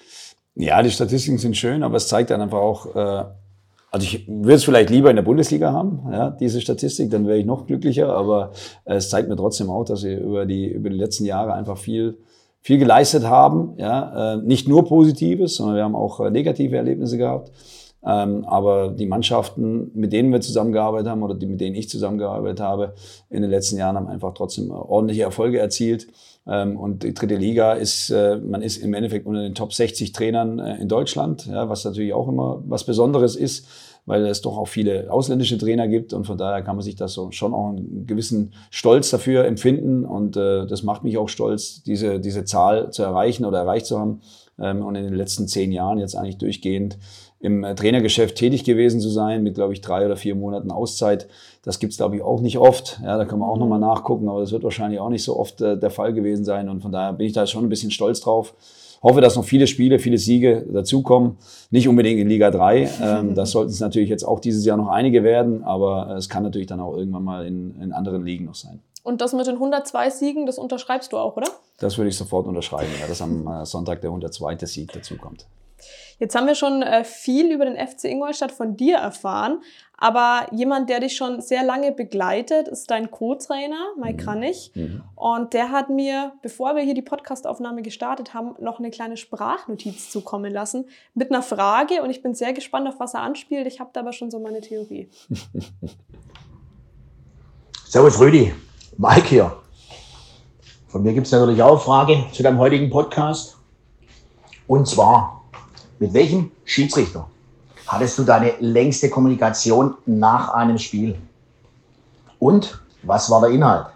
Ja, 0.54 0.82
die 0.82 0.90
Statistiken 0.90 1.38
sind 1.38 1.56
schön, 1.56 1.82
aber 1.82 1.96
es 1.96 2.08
zeigt 2.08 2.30
dann 2.30 2.40
einfach 2.40 2.58
auch, 2.58 2.94
äh, 2.94 3.24
also 3.90 4.04
ich 4.04 4.28
würde 4.28 4.54
es 4.54 4.64
vielleicht 4.64 4.90
lieber 4.90 5.10
in 5.10 5.16
der 5.16 5.22
Bundesliga 5.22 5.72
haben, 5.72 6.08
ja, 6.12 6.30
diese 6.30 6.60
Statistik, 6.60 7.10
dann 7.10 7.26
wäre 7.26 7.38
ich 7.38 7.46
noch 7.46 7.66
glücklicher, 7.66 8.14
aber 8.14 8.52
äh, 8.84 8.94
es 8.94 9.10
zeigt 9.10 9.28
mir 9.28 9.36
trotzdem 9.36 9.70
auch, 9.70 9.84
dass 9.84 10.04
wir 10.04 10.20
über 10.20 10.46
die, 10.46 10.66
über 10.68 10.90
die 10.90 10.96
letzten 10.96 11.24
Jahre 11.24 11.54
einfach 11.54 11.78
viel, 11.78 12.18
viel 12.60 12.78
geleistet 12.78 13.24
haben. 13.24 13.74
Ja, 13.76 14.34
äh, 14.34 14.36
nicht 14.36 14.68
nur 14.68 14.84
Positives, 14.84 15.56
sondern 15.56 15.76
wir 15.76 15.84
haben 15.84 15.96
auch 15.96 16.20
äh, 16.20 16.30
negative 16.30 16.76
Erlebnisse 16.76 17.18
gehabt. 17.18 17.50
Ähm, 18.04 18.44
aber 18.46 18.88
die 18.88 19.06
Mannschaften, 19.06 19.90
mit 19.94 20.12
denen 20.12 20.32
wir 20.32 20.40
zusammengearbeitet 20.40 21.08
haben 21.08 21.22
oder 21.22 21.34
die, 21.34 21.46
mit 21.46 21.60
denen 21.60 21.76
ich 21.76 21.90
zusammengearbeitet 21.90 22.60
habe, 22.60 22.94
in 23.28 23.42
den 23.42 23.50
letzten 23.50 23.76
Jahren 23.76 23.96
haben 23.96 24.08
einfach 24.08 24.32
trotzdem 24.34 24.70
ordentliche 24.70 25.22
Erfolge 25.22 25.58
erzielt. 25.58 26.06
Ähm, 26.46 26.78
und 26.78 27.02
die 27.02 27.12
dritte 27.12 27.36
Liga 27.36 27.74
ist, 27.74 28.10
äh, 28.10 28.36
man 28.36 28.62
ist 28.62 28.78
im 28.78 28.94
Endeffekt 28.94 29.26
unter 29.26 29.42
den 29.42 29.54
Top 29.54 29.74
60 29.74 30.12
Trainern 30.12 30.58
äh, 30.58 30.80
in 30.80 30.88
Deutschland, 30.88 31.46
ja, 31.46 31.68
was 31.68 31.84
natürlich 31.84 32.14
auch 32.14 32.28
immer 32.28 32.62
was 32.66 32.84
Besonderes 32.84 33.36
ist, 33.36 33.66
weil 34.06 34.24
es 34.26 34.40
doch 34.40 34.56
auch 34.56 34.68
viele 34.68 35.12
ausländische 35.12 35.58
Trainer 35.58 35.86
gibt 35.86 36.14
und 36.14 36.26
von 36.26 36.38
daher 36.38 36.62
kann 36.62 36.76
man 36.76 36.82
sich 36.82 36.96
das 36.96 37.12
so 37.12 37.30
schon 37.30 37.52
auch 37.52 37.68
einen 37.68 38.06
gewissen 38.06 38.54
Stolz 38.70 39.10
dafür 39.10 39.44
empfinden 39.44 40.06
und 40.06 40.38
äh, 40.38 40.66
das 40.66 40.82
macht 40.82 41.04
mich 41.04 41.18
auch 41.18 41.28
stolz, 41.28 41.82
diese, 41.82 42.18
diese 42.18 42.44
Zahl 42.46 42.90
zu 42.90 43.02
erreichen 43.02 43.44
oder 43.44 43.58
erreicht 43.58 43.84
zu 43.84 44.00
haben 44.00 44.22
ähm, 44.58 44.82
und 44.84 44.94
in 44.94 45.04
den 45.04 45.14
letzten 45.14 45.46
zehn 45.46 45.70
Jahren 45.72 45.98
jetzt 45.98 46.16
eigentlich 46.16 46.38
durchgehend 46.38 46.98
im 47.40 47.64
äh, 47.64 47.74
Trainergeschäft 47.74 48.36
tätig 48.36 48.64
gewesen 48.64 49.00
zu 49.00 49.08
sein, 49.08 49.42
mit, 49.42 49.54
glaube 49.54 49.72
ich, 49.72 49.80
drei 49.80 50.04
oder 50.04 50.16
vier 50.16 50.34
Monaten 50.34 50.70
Auszeit. 50.70 51.26
Das 51.62 51.78
gibt's 51.78 51.96
glaube 51.96 52.16
ich, 52.16 52.22
auch 52.22 52.40
nicht 52.40 52.58
oft. 52.58 53.00
Ja, 53.02 53.16
da 53.16 53.24
kann 53.24 53.38
man 53.38 53.48
auch 53.48 53.56
nochmal 53.56 53.80
nachgucken, 53.80 54.28
aber 54.28 54.40
das 54.40 54.52
wird 54.52 54.62
wahrscheinlich 54.62 55.00
auch 55.00 55.08
nicht 55.08 55.24
so 55.24 55.38
oft 55.38 55.60
äh, 55.62 55.78
der 55.78 55.90
Fall 55.90 56.12
gewesen 56.12 56.44
sein. 56.44 56.68
Und 56.68 56.82
von 56.82 56.92
daher 56.92 57.14
bin 57.14 57.26
ich 57.26 57.32
da 57.32 57.46
schon 57.46 57.64
ein 57.64 57.70
bisschen 57.70 57.90
stolz 57.90 58.20
drauf. 58.20 58.54
Hoffe, 59.02 59.22
dass 59.22 59.36
noch 59.36 59.44
viele 59.44 59.66
Spiele, 59.66 59.98
viele 59.98 60.18
Siege 60.18 60.66
dazukommen. 60.70 61.38
Nicht 61.70 61.88
unbedingt 61.88 62.20
in 62.20 62.28
Liga 62.28 62.50
3. 62.50 62.90
Ähm, 63.02 63.34
das 63.34 63.52
sollten 63.52 63.70
es 63.70 63.80
natürlich 63.80 64.10
jetzt 64.10 64.24
auch 64.24 64.40
dieses 64.40 64.66
Jahr 64.66 64.76
noch 64.76 64.88
einige 64.88 65.24
werden, 65.24 65.64
aber 65.64 66.14
es 66.18 66.28
kann 66.28 66.42
natürlich 66.42 66.66
dann 66.66 66.80
auch 66.80 66.94
irgendwann 66.94 67.24
mal 67.24 67.46
in, 67.46 67.80
in 67.80 67.92
anderen 67.92 68.24
Ligen 68.24 68.44
noch 68.44 68.54
sein. 68.54 68.80
Und 69.02 69.22
das 69.22 69.32
mit 69.32 69.46
den 69.46 69.54
102 69.54 70.10
Siegen, 70.10 70.44
das 70.44 70.58
unterschreibst 70.58 71.12
du 71.12 71.16
auch, 71.16 71.38
oder? 71.38 71.48
Das 71.78 71.96
würde 71.96 72.10
ich 72.10 72.16
sofort 72.16 72.46
unterschreiben, 72.46 72.90
ja, 73.00 73.06
dass 73.06 73.22
am 73.22 73.46
äh, 73.46 73.64
Sonntag 73.64 74.02
der 74.02 74.10
102. 74.10 74.58
Sieg 74.66 74.92
dazukommt. 74.92 75.46
Jetzt 76.18 76.34
haben 76.34 76.46
wir 76.46 76.54
schon 76.54 76.82
äh, 76.82 77.04
viel 77.04 77.50
über 77.50 77.64
den 77.64 77.76
FC 77.76 78.04
Ingolstadt 78.04 78.52
von 78.52 78.76
dir 78.76 78.96
erfahren, 78.96 79.62
aber 80.00 80.46
jemand, 80.50 80.88
der 80.88 81.00
dich 81.00 81.14
schon 81.14 81.42
sehr 81.42 81.62
lange 81.62 81.92
begleitet, 81.92 82.68
ist 82.68 82.90
dein 82.90 83.10
Co-Trainer, 83.10 83.88
Mike 83.98 84.14
mhm. 84.14 84.16
Kranich. 84.16 84.72
Mhm. 84.74 85.02
Und 85.14 85.52
der 85.52 85.70
hat 85.70 85.90
mir, 85.90 86.32
bevor 86.40 86.74
wir 86.74 86.82
hier 86.82 86.94
die 86.94 87.02
Podcastaufnahme 87.02 87.82
gestartet 87.82 88.32
haben, 88.32 88.54
noch 88.60 88.78
eine 88.78 88.90
kleine 88.90 89.18
Sprachnotiz 89.18 90.10
zukommen 90.10 90.50
lassen 90.52 90.86
mit 91.14 91.30
einer 91.30 91.42
Frage. 91.42 92.02
Und 92.02 92.08
ich 92.08 92.22
bin 92.22 92.34
sehr 92.34 92.54
gespannt, 92.54 92.88
auf 92.88 92.98
was 92.98 93.12
er 93.12 93.20
anspielt. 93.20 93.66
Ich 93.66 93.78
habe 93.78 93.90
da 93.92 94.00
aber 94.00 94.14
schon 94.14 94.30
so 94.30 94.38
meine 94.38 94.62
Theorie. 94.62 95.10
Servus 97.86 98.18
Rüdi, 98.18 98.54
Mike 98.96 99.28
hier. 99.28 99.56
Von 100.88 101.02
mir 101.02 101.12
gibt 101.12 101.26
es 101.26 101.32
natürlich 101.32 101.62
auch 101.62 101.72
eine 101.72 101.78
Frage 101.78 102.24
zu 102.32 102.42
deinem 102.42 102.58
heutigen 102.58 102.88
Podcast. 102.88 103.58
Und 104.66 104.88
zwar, 104.88 105.39
mit 106.00 106.14
welchem 106.14 106.50
Schiedsrichter 106.64 107.28
hattest 107.86 108.18
du 108.18 108.24
deine 108.24 108.54
längste 108.58 109.10
Kommunikation 109.10 109.94
nach 110.06 110.52
einem 110.54 110.78
Spiel? 110.78 111.16
Und 112.38 112.80
was 113.02 113.30
war 113.30 113.42
der 113.42 113.50
Inhalt? 113.50 113.86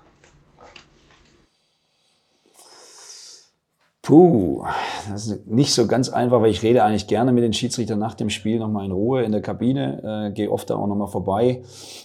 Puh, 4.03 4.63
das 5.11 5.29
ist 5.29 5.47
nicht 5.47 5.73
so 5.73 5.87
ganz 5.87 6.11
einfach, 6.11 6.43
weil 6.43 6.51
ich 6.51 6.63
rede 6.63 6.85
eigentlich 6.85 7.07
gerne 7.07 7.33
mit 7.33 7.43
den 7.43 7.55
Schiedsrichtern 7.55 7.99
nach 7.99 8.15
dem 8.15 8.29
Spiel 8.29 8.59
nochmal 8.59 8.85
in 8.85 8.93
Ruhe 8.93 9.23
in 9.23 9.33
der 9.33 9.41
Kabine, 9.41 10.29
äh, 10.29 10.33
gehe 10.35 10.51
oft 10.51 10.69
da 10.69 10.77
auch 10.77 10.87
nochmal 10.87 11.09
vorbei. 11.09 11.63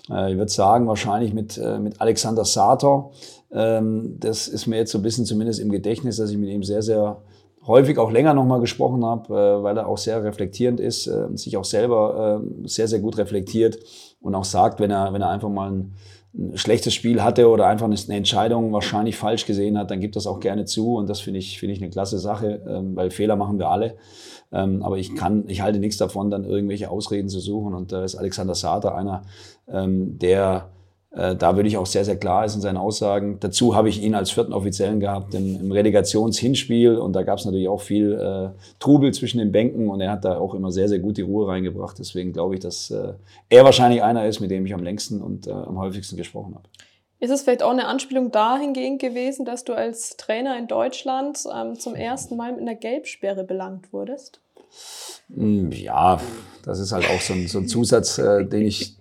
Äh, 0.09 0.31
ich 0.31 0.37
würde 0.37 0.49
sagen, 0.49 0.87
wahrscheinlich 0.87 1.33
mit, 1.33 1.57
äh, 1.57 1.77
mit 1.77 1.99
Alexander 1.99 2.45
Sator. 2.45 3.11
Ähm, 3.51 4.15
das 4.17 4.47
ist 4.47 4.65
mir 4.65 4.77
jetzt 4.77 4.93
so 4.93 4.99
ein 4.99 5.01
bisschen 5.01 5.25
zumindest 5.25 5.59
im 5.59 5.69
Gedächtnis, 5.69 6.15
dass 6.15 6.29
ich 6.29 6.37
mit 6.37 6.49
ihm 6.49 6.63
sehr, 6.63 6.83
sehr 6.83 7.17
häufig 7.65 7.97
auch 7.97 8.11
länger 8.11 8.33
nochmal 8.33 8.59
gesprochen 8.59 9.05
habe, 9.05 9.33
äh, 9.33 9.63
weil 9.63 9.77
er 9.77 9.87
auch 9.87 9.97
sehr 9.97 10.23
reflektierend 10.23 10.79
ist, 10.79 11.07
äh, 11.07 11.27
sich 11.35 11.57
auch 11.57 11.65
selber 11.65 12.41
äh, 12.41 12.67
sehr, 12.67 12.87
sehr 12.87 12.99
gut 12.99 13.17
reflektiert 13.17 13.79
und 14.21 14.35
auch 14.35 14.45
sagt, 14.45 14.79
wenn 14.79 14.91
er, 14.91 15.13
wenn 15.13 15.21
er 15.21 15.29
einfach 15.29 15.49
mal 15.49 15.71
ein, 15.71 15.93
ein 16.33 16.57
schlechtes 16.57 16.93
Spiel 16.93 17.23
hatte 17.23 17.49
oder 17.49 17.67
einfach 17.67 17.87
eine 17.87 18.15
Entscheidung 18.15 18.71
wahrscheinlich 18.71 19.15
falsch 19.15 19.45
gesehen 19.45 19.77
hat, 19.77 19.89
dann 19.91 19.99
gibt 19.99 20.15
das 20.15 20.27
auch 20.27 20.39
gerne 20.39 20.65
zu 20.65 20.95
und 20.95 21.09
das 21.09 21.19
finde 21.19 21.39
ich, 21.39 21.59
finde 21.59 21.73
ich 21.73 21.81
eine 21.81 21.89
klasse 21.89 22.19
Sache, 22.19 22.61
ähm, 22.67 22.95
weil 22.95 23.11
Fehler 23.11 23.35
machen 23.35 23.57
wir 23.57 23.69
alle. 23.69 23.95
Ähm, 24.51 24.81
aber 24.83 24.97
ich 24.97 25.15
kann, 25.15 25.43
ich 25.47 25.61
halte 25.61 25.79
nichts 25.79 25.97
davon, 25.97 26.31
dann 26.31 26.43
irgendwelche 26.43 26.89
Ausreden 26.89 27.29
zu 27.29 27.39
suchen 27.39 27.73
und 27.73 27.91
da 27.91 28.03
ist 28.03 28.15
Alexander 28.15 28.55
Sater 28.55 28.95
einer, 28.95 29.23
ähm, 29.67 30.17
der 30.17 30.69
da 31.11 31.55
würde 31.55 31.67
ich 31.67 31.75
auch 31.75 31.87
sehr, 31.87 32.05
sehr 32.05 32.17
klar 32.17 32.45
ist 32.45 32.53
in 32.53 32.61
seinen 32.61 32.77
Aussagen. 32.77 33.39
Dazu 33.39 33.75
habe 33.75 33.89
ich 33.89 34.01
ihn 34.01 34.13
als 34.13 34.29
vierten 34.29 34.53
Offiziellen 34.53 34.99
gehabt 34.99 35.33
im, 35.33 35.59
im 35.59 35.71
Relegationshinspiel 35.71 36.97
und 36.97 37.13
da 37.13 37.23
gab 37.23 37.39
es 37.39 37.45
natürlich 37.45 37.67
auch 37.67 37.81
viel 37.81 38.13
äh, 38.13 38.49
Trubel 38.79 39.11
zwischen 39.11 39.39
den 39.39 39.51
Bänken 39.51 39.89
und 39.89 40.01
er 40.01 40.11
hat 40.11 40.23
da 40.23 40.37
auch 40.37 40.53
immer 40.53 40.71
sehr, 40.71 40.87
sehr 40.87 40.99
gut 40.99 41.17
die 41.17 41.23
Ruhe 41.23 41.47
reingebracht. 41.47 41.97
Deswegen 41.97 42.31
glaube 42.31 42.53
ich, 42.55 42.59
dass 42.59 42.91
äh, 42.91 43.13
er 43.49 43.63
wahrscheinlich 43.63 44.03
einer 44.03 44.27
ist, 44.27 44.39
mit 44.39 44.51
dem 44.51 44.67
ich 44.67 44.73
am 44.75 44.83
längsten 44.83 45.19
und 45.21 45.47
äh, 45.47 45.51
am 45.51 45.79
häufigsten 45.79 46.15
gesprochen 46.15 46.53
habe. 46.53 46.69
Ist 47.19 47.31
es 47.31 47.41
vielleicht 47.41 47.63
auch 47.63 47.71
eine 47.71 47.87
Anspielung 47.87 48.31
dahingehend 48.31 49.01
gewesen, 49.01 49.45
dass 49.45 49.65
du 49.65 49.73
als 49.73 50.15
Trainer 50.15 50.57
in 50.57 50.67
Deutschland 50.67 51.43
ähm, 51.53 51.77
zum 51.77 51.95
ersten 51.95 52.37
Mal 52.37 52.51
mit 52.51 52.61
einer 52.61 52.75
Gelbsperre 52.75 53.43
belangt 53.43 53.91
wurdest? 53.91 54.41
Hm, 55.33 55.71
ja, 55.71 56.21
das 56.63 56.79
ist 56.79 56.93
halt 56.93 57.09
auch 57.09 57.19
so 57.19 57.33
ein, 57.33 57.47
so 57.47 57.57
ein 57.57 57.67
Zusatz, 57.67 58.19
äh, 58.19 58.45
den 58.45 58.67
ich 58.67 58.98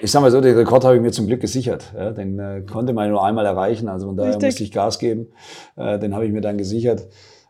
ich 0.00 0.10
sag 0.10 0.20
mal 0.20 0.30
so, 0.30 0.40
den 0.40 0.56
Rekord 0.56 0.84
habe 0.84 0.96
ich 0.96 1.02
mir 1.02 1.12
zum 1.12 1.26
Glück 1.26 1.40
gesichert. 1.40 1.92
Ja, 1.96 2.12
den 2.12 2.38
äh, 2.38 2.62
konnte 2.62 2.92
man 2.92 3.10
nur 3.10 3.24
einmal 3.24 3.46
erreichen, 3.46 3.88
also 3.88 4.06
von 4.06 4.16
daher 4.16 4.32
Richtig. 4.32 4.48
musste 4.48 4.64
ich 4.64 4.72
Gas 4.72 4.98
geben. 4.98 5.28
Äh, 5.76 5.98
den 5.98 6.14
habe 6.14 6.26
ich 6.26 6.32
mir 6.32 6.40
dann 6.40 6.58
gesichert. 6.58 7.06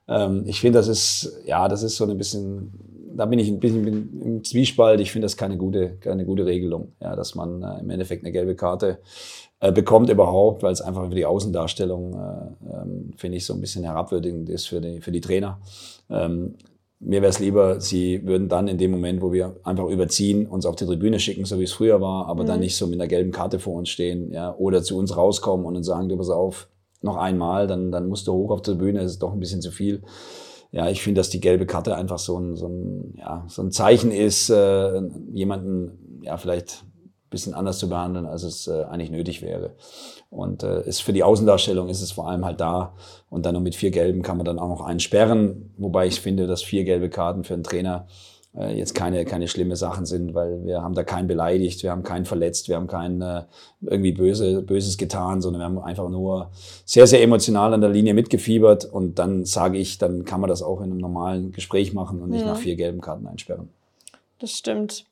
Ähm, 0.09 0.45
ich 0.47 0.61
finde, 0.61 0.79
das 0.79 0.89
ist, 0.89 1.41
ja, 1.45 1.68
das 1.68 1.83
ist 1.83 1.97
so 1.97 2.05
ein 2.05 2.16
bisschen, 2.16 2.72
da 3.14 3.27
bin 3.27 3.39
ich 3.39 3.49
ein 3.49 3.61
bisschen 3.61 4.20
im 4.22 4.45
Zwiespalt. 4.45 5.01
Ich 5.01 5.12
finde 5.12 5.27
das 5.27 5.37
keine 5.37 5.57
gute, 5.57 5.97
keine 6.01 6.24
gute 6.24 6.47
Regelung, 6.47 6.93
ja, 7.01 7.16
dass 7.16 7.35
man 7.35 7.62
äh, 7.62 7.81
im 7.81 7.91
Endeffekt 7.91 8.24
eine 8.24 8.33
gelbe 8.33 8.55
Karte 8.55 8.99
äh, 9.61 9.72
bekommt 9.72 10.11
überhaupt, 10.11 10.62
weil 10.62 10.72
es 10.72 10.83
einfach 10.83 11.09
für 11.09 11.14
die 11.14 11.27
Außendarstellung, 11.27 12.12
äh, 12.14 12.72
ähm, 12.72 13.11
finde 13.16 13.39
ich, 13.39 13.47
so 13.47 13.55
ein 13.55 13.61
bisschen 13.61 13.85
herabwürdigend 13.85 14.49
ist 14.49 14.66
für 14.66 14.81
die, 14.81 15.01
für 15.01 15.12
die 15.12 15.20
Trainer. 15.20 15.61
Ähm, 16.11 16.55
mir 17.07 17.23
wäre 17.23 17.31
es 17.31 17.39
lieber, 17.39 17.81
sie 17.81 18.27
würden 18.27 18.49
dann 18.49 18.67
in 18.67 18.79
dem 18.79 18.91
Moment, 18.91 19.23
wo 19.23 19.33
wir 19.33 19.61
einfach 19.63 19.87
überziehen, 19.87 20.47
uns 20.47 20.67
auf 20.67 20.75
die 20.75 20.87
Tribüne 20.87 21.21
schicken, 21.21 21.45
so 21.45 21.61
wie 21.61 21.65
es 21.65 21.73
früher 21.73 22.01
war, 22.01 22.27
aber 22.27 22.43
mhm. 22.43 22.49
dann 22.49 22.61
nicht 22.61 22.77
so 22.77 22.89
mit 22.89 23.01
einer 23.01 23.07
gelben 23.07 23.31
Karte 23.31 23.61
vor 23.61 23.75
uns 23.75 23.91
stehen, 23.91 24.33
ja, 24.33 24.55
oder 24.57 24.83
zu 24.83 24.99
uns 24.99 25.17
rauskommen 25.17 25.67
und 25.67 25.77
uns 25.77 25.87
sagen, 25.87 26.09
du 26.09 26.17
pass 26.17 26.31
auf, 26.31 26.69
noch 27.03 27.17
einmal, 27.17 27.69
dann, 27.69 27.93
dann 27.93 28.09
musst 28.09 28.27
du 28.27 28.33
hoch 28.33 28.51
auf 28.51 28.63
die 28.63 28.73
Tribüne, 28.73 29.03
das 29.03 29.13
ist 29.13 29.23
doch 29.23 29.33
ein 29.33 29.39
bisschen 29.39 29.63
zu 29.63 29.71
viel. 29.71 30.03
Ja, 30.73 30.91
ich 30.91 31.01
finde, 31.01 31.21
dass 31.21 31.31
die 31.31 31.41
gelbe 31.41 31.65
Karte 31.65 31.95
einfach 31.95 32.19
so 32.19 32.39
ein, 32.39 32.57
so 32.57 32.67
ein, 32.67 33.15
ja, 33.17 33.45
so 33.47 33.63
ein 33.63 33.71
Zeichen 33.71 34.11
ist, 34.11 34.51
äh, 34.51 35.01
jemanden, 35.33 36.21
ja, 36.23 36.37
vielleicht 36.37 36.85
bisschen 37.31 37.55
anders 37.55 37.79
zu 37.79 37.89
behandeln, 37.89 38.27
als 38.27 38.43
es 38.43 38.66
äh, 38.66 38.85
eigentlich 38.85 39.11
nötig 39.11 39.43
wäre. 39.43 39.70
Und 40.31 40.62
äh, 40.62 40.87
ist 40.87 41.03
für 41.03 41.12
die 41.12 41.22
Außendarstellung 41.22 41.89
ist 41.89 42.03
es 42.03 42.12
vor 42.12 42.29
allem 42.29 42.45
halt 42.45 42.61
da. 42.61 42.95
Und 43.31 43.47
dann 43.47 43.55
noch 43.55 43.61
mit 43.61 43.74
vier 43.74 43.91
Gelben 43.91 44.22
kann 44.22 44.37
man 44.37 44.47
dann 44.47 44.59
auch 44.59 44.68
noch 44.68 44.81
einen 44.81 45.01
sperren. 45.01 45.72
Wobei 45.77 46.07
ich 46.07 46.20
finde, 46.20 46.47
dass 46.47 46.62
vier 46.62 46.85
gelbe 46.85 47.09
Karten 47.09 47.45
für 47.45 47.55
einen 47.55 47.64
Trainer 47.64 48.07
äh, 48.57 48.77
jetzt 48.77 48.95
keine, 48.95 49.24
keine 49.24 49.49
schlimme 49.49 49.77
Sachen 49.77 50.07
sind, 50.07 50.35
weil 50.35 50.64
wir 50.64 50.83
haben 50.83 50.95
da 50.95 51.05
keinen 51.05 51.29
beleidigt, 51.29 51.83
wir 51.83 51.91
haben 51.91 52.03
keinen 52.03 52.24
verletzt, 52.24 52.68
wir 52.68 52.77
haben 52.77 52.87
keinen 52.87 53.20
äh, 53.20 53.43
irgendwie 53.83 54.12
böse, 54.12 54.62
Böses 54.62 54.97
getan, 54.97 55.43
sondern 55.43 55.61
wir 55.61 55.66
haben 55.66 55.79
einfach 55.79 56.09
nur 56.09 56.51
sehr, 56.85 57.07
sehr 57.07 57.22
emotional 57.22 57.74
an 57.74 57.81
der 57.81 57.91
Linie 57.91 58.14
mitgefiebert. 58.14 58.85
Und 58.85 59.18
dann 59.18 59.45
sage 59.45 59.79
ich, 59.79 59.99
dann 59.99 60.24
kann 60.24 60.41
man 60.41 60.49
das 60.49 60.62
auch 60.62 60.81
in 60.81 60.91
einem 60.91 60.99
normalen 60.99 61.53
Gespräch 61.53 61.93
machen 61.93 62.22
und 62.22 62.31
nicht 62.31 62.43
ja. 62.43 62.49
nach 62.49 62.59
vier 62.59 62.77
gelben 62.77 63.01
Karten 63.01 63.27
einsperren. 63.27 63.68
Das 64.39 64.53
stimmt. 64.53 65.05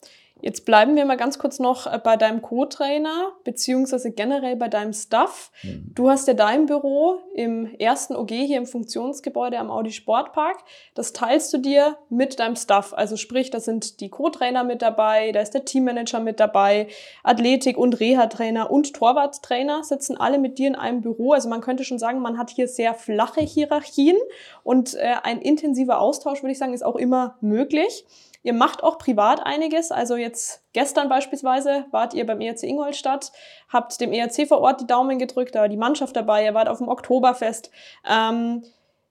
Jetzt 0.44 0.66
bleiben 0.66 0.94
wir 0.94 1.06
mal 1.06 1.16
ganz 1.16 1.38
kurz 1.38 1.58
noch 1.58 1.86
äh, 1.86 1.98
bei 1.98 2.18
deinem 2.18 2.42
Co-Trainer, 2.42 3.32
beziehungsweise 3.44 4.10
generell 4.10 4.56
bei 4.56 4.68
deinem 4.68 4.92
Staff. 4.92 5.50
Mhm. 5.62 5.92
Du 5.94 6.10
hast 6.10 6.28
ja 6.28 6.34
dein 6.34 6.66
Büro 6.66 7.16
im 7.34 7.74
ersten 7.78 8.14
OG 8.14 8.28
hier 8.28 8.58
im 8.58 8.66
Funktionsgebäude 8.66 9.58
am 9.58 9.70
Audi 9.70 9.90
Sportpark. 9.90 10.58
Das 10.94 11.14
teilst 11.14 11.50
du 11.54 11.56
dir 11.56 11.96
mit 12.10 12.40
deinem 12.40 12.56
Staff. 12.56 12.92
Also 12.92 13.16
sprich, 13.16 13.48
da 13.48 13.58
sind 13.58 14.00
die 14.00 14.10
Co-Trainer 14.10 14.64
mit 14.64 14.82
dabei, 14.82 15.32
da 15.32 15.40
ist 15.40 15.54
der 15.54 15.64
Teammanager 15.64 16.20
mit 16.20 16.38
dabei, 16.40 16.88
Athletik- 17.22 17.78
und 17.78 17.98
Reha-Trainer 17.98 18.70
und 18.70 18.92
Torwarttrainer 18.92 19.82
sitzen 19.82 20.18
alle 20.18 20.38
mit 20.38 20.58
dir 20.58 20.68
in 20.68 20.74
einem 20.74 21.00
Büro. 21.00 21.32
Also 21.32 21.48
man 21.48 21.62
könnte 21.62 21.84
schon 21.84 21.98
sagen, 21.98 22.20
man 22.20 22.36
hat 22.36 22.50
hier 22.50 22.68
sehr 22.68 22.92
flache 22.92 23.40
Hierarchien 23.40 24.18
und 24.62 24.94
äh, 24.94 25.14
ein 25.22 25.40
intensiver 25.40 26.02
Austausch, 26.02 26.42
würde 26.42 26.52
ich 26.52 26.58
sagen, 26.58 26.74
ist 26.74 26.84
auch 26.84 26.96
immer 26.96 27.38
möglich. 27.40 28.04
Ihr 28.44 28.52
macht 28.52 28.82
auch 28.84 28.98
privat 28.98 29.44
einiges. 29.44 29.90
Also 29.90 30.16
jetzt 30.16 30.62
gestern 30.74 31.08
beispielsweise 31.08 31.86
wart 31.90 32.12
ihr 32.12 32.26
beim 32.26 32.42
ERC 32.42 32.62
Ingolstadt, 32.64 33.32
habt 33.70 33.98
dem 34.02 34.12
ERC 34.12 34.46
vor 34.46 34.60
Ort 34.60 34.82
die 34.82 34.86
Daumen 34.86 35.18
gedrückt, 35.18 35.54
da 35.54 35.62
war 35.62 35.68
die 35.70 35.78
Mannschaft 35.78 36.14
dabei, 36.14 36.44
ihr 36.44 36.52
wart 36.52 36.68
auf 36.68 36.78
dem 36.78 36.88
Oktoberfest. 36.88 37.70
Ähm, 38.06 38.62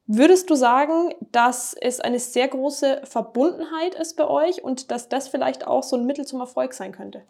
würdest 0.06 0.52
du 0.52 0.56
sagen, 0.56 1.16
dass 1.32 1.74
es 1.74 2.00
eine 2.00 2.20
sehr 2.20 2.48
große 2.48 3.02
Verbundenheit 3.06 3.96
ist 3.96 4.18
bei 4.18 4.28
euch 4.28 4.64
und 4.64 4.92
dass 4.92 5.10
das 5.10 5.28
vielleicht 5.28 5.66
auch 5.66 5.82
so 5.82 5.96
ein 5.96 6.06
Mittel 6.06 6.26
zum 6.28 6.40
Erfolg 6.40 6.74
sein 6.74 6.92
könnte? 6.92 7.24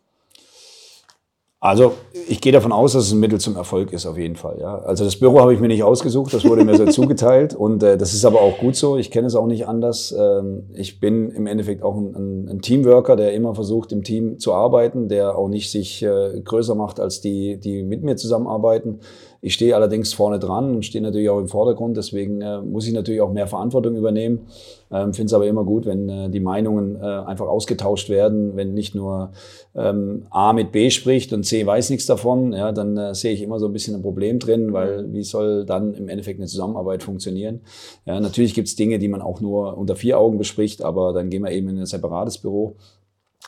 Also 1.63 1.93
ich 2.27 2.41
gehe 2.41 2.51
davon 2.51 2.73
aus, 2.73 2.91
dass 2.91 3.05
es 3.05 3.13
ein 3.13 3.21
Mittel 3.21 3.39
zum 3.39 3.55
Erfolg 3.55 3.93
ist, 3.93 4.05
auf 4.05 4.17
jeden 4.17 4.35
Fall. 4.35 4.57
Ja. 4.59 4.79
Also 4.79 5.05
das 5.05 5.15
Büro 5.15 5.39
habe 5.39 5.53
ich 5.53 5.61
mir 5.61 5.69
nicht 5.69 5.83
ausgesucht, 5.83 6.33
das 6.33 6.43
wurde 6.43 6.65
mir 6.65 6.75
so 6.75 6.85
zugeteilt 6.87 7.55
und 7.55 7.81
äh, 7.81 7.97
das 7.97 8.13
ist 8.13 8.25
aber 8.25 8.41
auch 8.41 8.57
gut 8.57 8.75
so. 8.75 8.97
Ich 8.97 9.11
kenne 9.11 9.27
es 9.27 9.35
auch 9.35 9.47
nicht 9.47 9.65
anders. 9.65 10.13
Ähm, 10.17 10.65
ich 10.73 10.99
bin 10.99 11.29
im 11.29 11.47
Endeffekt 11.47 11.81
auch 11.81 11.95
ein, 11.95 12.49
ein, 12.49 12.61
Teamworker, 12.61 13.15
der 13.15 13.33
immer 13.33 13.55
versucht, 13.55 13.93
im 13.93 14.03
Team 14.03 14.39
zu 14.39 14.53
arbeiten, 14.53 15.07
der 15.07 15.37
auch 15.37 15.47
nicht 15.47 15.71
sich 15.71 16.03
äh, 16.03 16.41
größer 16.43 16.75
macht 16.75 16.99
als 16.99 17.21
die, 17.21 17.57
die 17.57 17.83
mit 17.83 18.03
mir 18.03 18.17
zusammenarbeiten. 18.17 18.99
Ich 19.39 19.53
stehe 19.53 19.73
allerdings 19.73 20.13
vorne 20.13 20.39
dran 20.39 20.75
und 20.75 20.83
stehe 20.83 21.01
natürlich 21.01 21.29
auch 21.29 21.39
im 21.39 21.47
Vordergrund, 21.47 21.95
deswegen 21.95 22.41
äh, 22.41 22.61
muss 22.61 22.87
ich 22.87 22.93
natürlich 22.93 23.21
auch 23.21 23.31
mehr 23.31 23.47
Verantwortung 23.47 23.95
übernehmen. 23.95 24.47
Ähm, 24.93 25.13
Finde 25.13 25.27
es 25.27 25.33
aber 25.33 25.47
immer 25.47 25.63
gut, 25.63 25.85
wenn 25.87 26.07
äh, 26.07 26.29
die 26.29 26.39
Meinungen 26.39 26.95
äh, 26.95 26.99
einfach 26.99 27.47
ausgetauscht 27.47 28.09
werden, 28.09 28.55
wenn 28.55 28.75
nicht 28.75 28.93
nur 28.93 29.31
ähm, 29.75 30.27
A 30.29 30.53
mit 30.53 30.71
B 30.71 30.91
spricht 30.91 31.33
und 31.33 31.43
C 31.43 31.65
weiß 31.65 31.89
nichts 31.89 32.05
davon, 32.05 32.53
ja, 32.53 32.71
dann 32.71 32.95
äh, 32.95 33.15
sehe 33.15 33.33
ich 33.33 33.41
immer 33.41 33.59
so 33.59 33.65
ein 33.65 33.73
bisschen 33.73 33.95
ein 33.95 34.03
Problem 34.03 34.37
drin, 34.37 34.71
weil 34.71 35.11
wie 35.11 35.23
soll 35.23 35.65
dann 35.65 35.95
im 35.95 36.09
Endeffekt 36.09 36.39
eine 36.39 36.47
Zusammenarbeit 36.47 37.01
funktionieren? 37.01 37.61
Ja, 38.05 38.19
natürlich 38.19 38.53
gibt 38.53 38.67
es 38.67 38.75
Dinge, 38.75 38.99
die 38.99 39.07
man 39.07 39.21
auch 39.21 39.41
nur 39.41 39.77
unter 39.77 39.95
vier 39.95 40.19
Augen 40.19 40.37
bespricht, 40.37 40.83
aber 40.83 41.11
dann 41.11 41.31
gehen 41.31 41.43
wir 41.43 41.51
eben 41.51 41.69
in 41.69 41.79
ein 41.79 41.85
separates 41.87 42.37
Büro. 42.37 42.75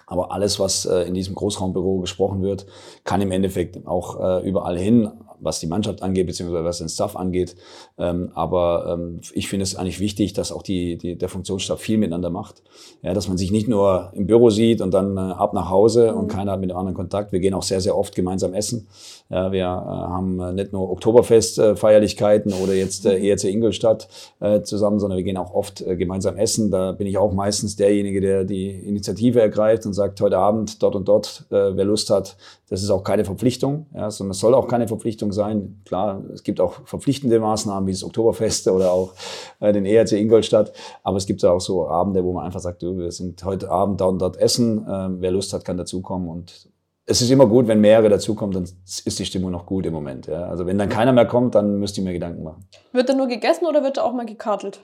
Aber 0.07 0.31
alles, 0.31 0.59
was 0.59 0.85
äh, 0.85 1.03
in 1.03 1.13
diesem 1.13 1.35
Großraumbüro 1.35 1.99
gesprochen 1.99 2.41
wird, 2.41 2.65
kann 3.03 3.21
im 3.21 3.31
Endeffekt 3.31 3.85
auch 3.87 4.19
äh, 4.19 4.47
überall 4.47 4.77
hin 4.77 5.11
was 5.39 5.59
die 5.59 5.67
Mannschaft 5.67 6.01
angeht, 6.01 6.27
beziehungsweise 6.27 6.63
was 6.63 6.77
den 6.79 6.89
Staff 6.89 7.15
angeht. 7.15 7.55
Ähm, 7.97 8.31
aber 8.33 8.97
ähm, 8.97 9.21
ich 9.33 9.47
finde 9.47 9.63
es 9.63 9.75
eigentlich 9.75 9.99
wichtig, 9.99 10.33
dass 10.33 10.51
auch 10.51 10.61
die, 10.61 10.97
die, 10.97 11.17
der 11.17 11.29
Funktionsstab 11.29 11.79
viel 11.79 11.97
miteinander 11.97 12.29
macht. 12.29 12.61
Ja, 13.01 13.13
dass 13.13 13.27
man 13.27 13.37
sich 13.37 13.51
nicht 13.51 13.67
nur 13.67 14.11
im 14.13 14.27
Büro 14.27 14.49
sieht 14.49 14.81
und 14.81 14.93
dann 14.93 15.17
äh, 15.17 15.19
ab 15.19 15.53
nach 15.53 15.69
Hause 15.69 16.11
mhm. 16.11 16.19
und 16.19 16.27
keiner 16.27 16.53
hat 16.53 16.59
mit 16.59 16.69
dem 16.69 16.77
anderen 16.77 16.95
Kontakt. 16.95 17.31
Wir 17.31 17.39
gehen 17.39 17.53
auch 17.53 17.63
sehr, 17.63 17.81
sehr 17.81 17.97
oft 17.97 18.15
gemeinsam 18.15 18.53
essen. 18.53 18.87
Ja, 19.29 19.51
wir 19.51 19.63
äh, 19.63 19.65
haben 19.65 20.39
äh, 20.39 20.53
nicht 20.53 20.71
nur 20.71 20.89
Oktoberfest-Feierlichkeiten 20.91 22.53
oder 22.53 22.73
jetzt 22.73 23.05
äh, 23.05 23.17
ERC 23.17 23.45
Ingolstadt 23.45 24.07
äh, 24.39 24.61
zusammen, 24.61 24.99
sondern 24.99 25.17
wir 25.17 25.23
gehen 25.23 25.37
auch 25.37 25.53
oft 25.53 25.81
äh, 25.81 25.95
gemeinsam 25.95 26.37
essen. 26.37 26.69
Da 26.69 26.91
bin 26.91 27.07
ich 27.07 27.17
auch 27.17 27.33
meistens 27.33 27.75
derjenige, 27.75 28.21
der 28.21 28.43
die 28.43 28.69
Initiative 28.69 29.41
ergreift 29.41 29.85
und 29.85 29.93
sagt, 29.93 30.21
heute 30.21 30.37
Abend 30.37 30.81
dort 30.83 30.95
und 30.95 31.07
dort, 31.07 31.45
äh, 31.49 31.75
wer 31.75 31.85
Lust 31.85 32.09
hat, 32.09 32.37
das 32.69 32.81
ist 32.81 32.89
auch 32.89 33.03
keine 33.03 33.25
Verpflichtung, 33.25 33.85
ja, 33.93 34.09
sondern 34.09 34.31
es 34.31 34.39
soll 34.39 34.55
auch 34.55 34.67
keine 34.67 34.87
Verpflichtung 34.87 35.31
sein. 35.31 35.81
Klar, 35.85 36.23
es 36.33 36.43
gibt 36.43 36.59
auch 36.59 36.85
verpflichtende 36.85 37.39
Maßnahmen 37.39 37.87
wie 37.87 37.91
das 37.91 38.03
Oktoberfeste 38.03 38.73
oder 38.73 38.91
auch 38.91 39.13
äh, 39.59 39.71
den 39.71 39.85
ERC 39.85 40.13
Ingolstadt, 40.13 40.73
aber 41.03 41.17
es 41.17 41.25
gibt 41.25 41.43
auch 41.45 41.61
so 41.61 41.87
Abende, 41.87 42.23
wo 42.23 42.33
man 42.33 42.45
einfach 42.45 42.59
sagt, 42.59 42.81
du, 42.81 42.97
wir 42.97 43.11
sind 43.11 43.43
heute 43.43 43.69
Abend 43.69 44.01
da 44.01 44.05
und 44.05 44.19
dort 44.19 44.37
essen, 44.37 44.87
äh, 44.87 45.07
wer 45.21 45.31
Lust 45.31 45.53
hat, 45.53 45.63
kann 45.65 45.77
dazukommen 45.77 46.27
und 46.27 46.69
es 47.07 47.21
ist 47.21 47.29
immer 47.29 47.45
gut, 47.45 47.67
wenn 47.67 47.81
mehrere 47.81 48.09
dazukommen, 48.09 48.53
dann 48.53 48.63
ist 48.63 49.19
die 49.19 49.25
Stimmung 49.25 49.51
noch 49.51 49.67
gut 49.67 49.85
im 49.85 49.93
Moment. 49.93 50.25
Ja. 50.25 50.47
Also 50.47 50.65
wenn 50.65 50.79
dann 50.79 50.89
keiner 50.89 51.13
mehr 51.13 51.27
kommt, 51.27 51.53
dann 51.53 51.77
müsst 51.77 51.97
ihr 51.99 52.03
mir 52.03 52.13
Gedanken 52.13 52.43
machen. 52.43 52.65
Wird 52.93 53.09
da 53.09 53.13
nur 53.13 53.27
gegessen 53.27 53.67
oder 53.67 53.83
wird 53.83 53.97
da 53.97 54.03
auch 54.03 54.13
mal 54.13 54.25
gekartelt? 54.25 54.83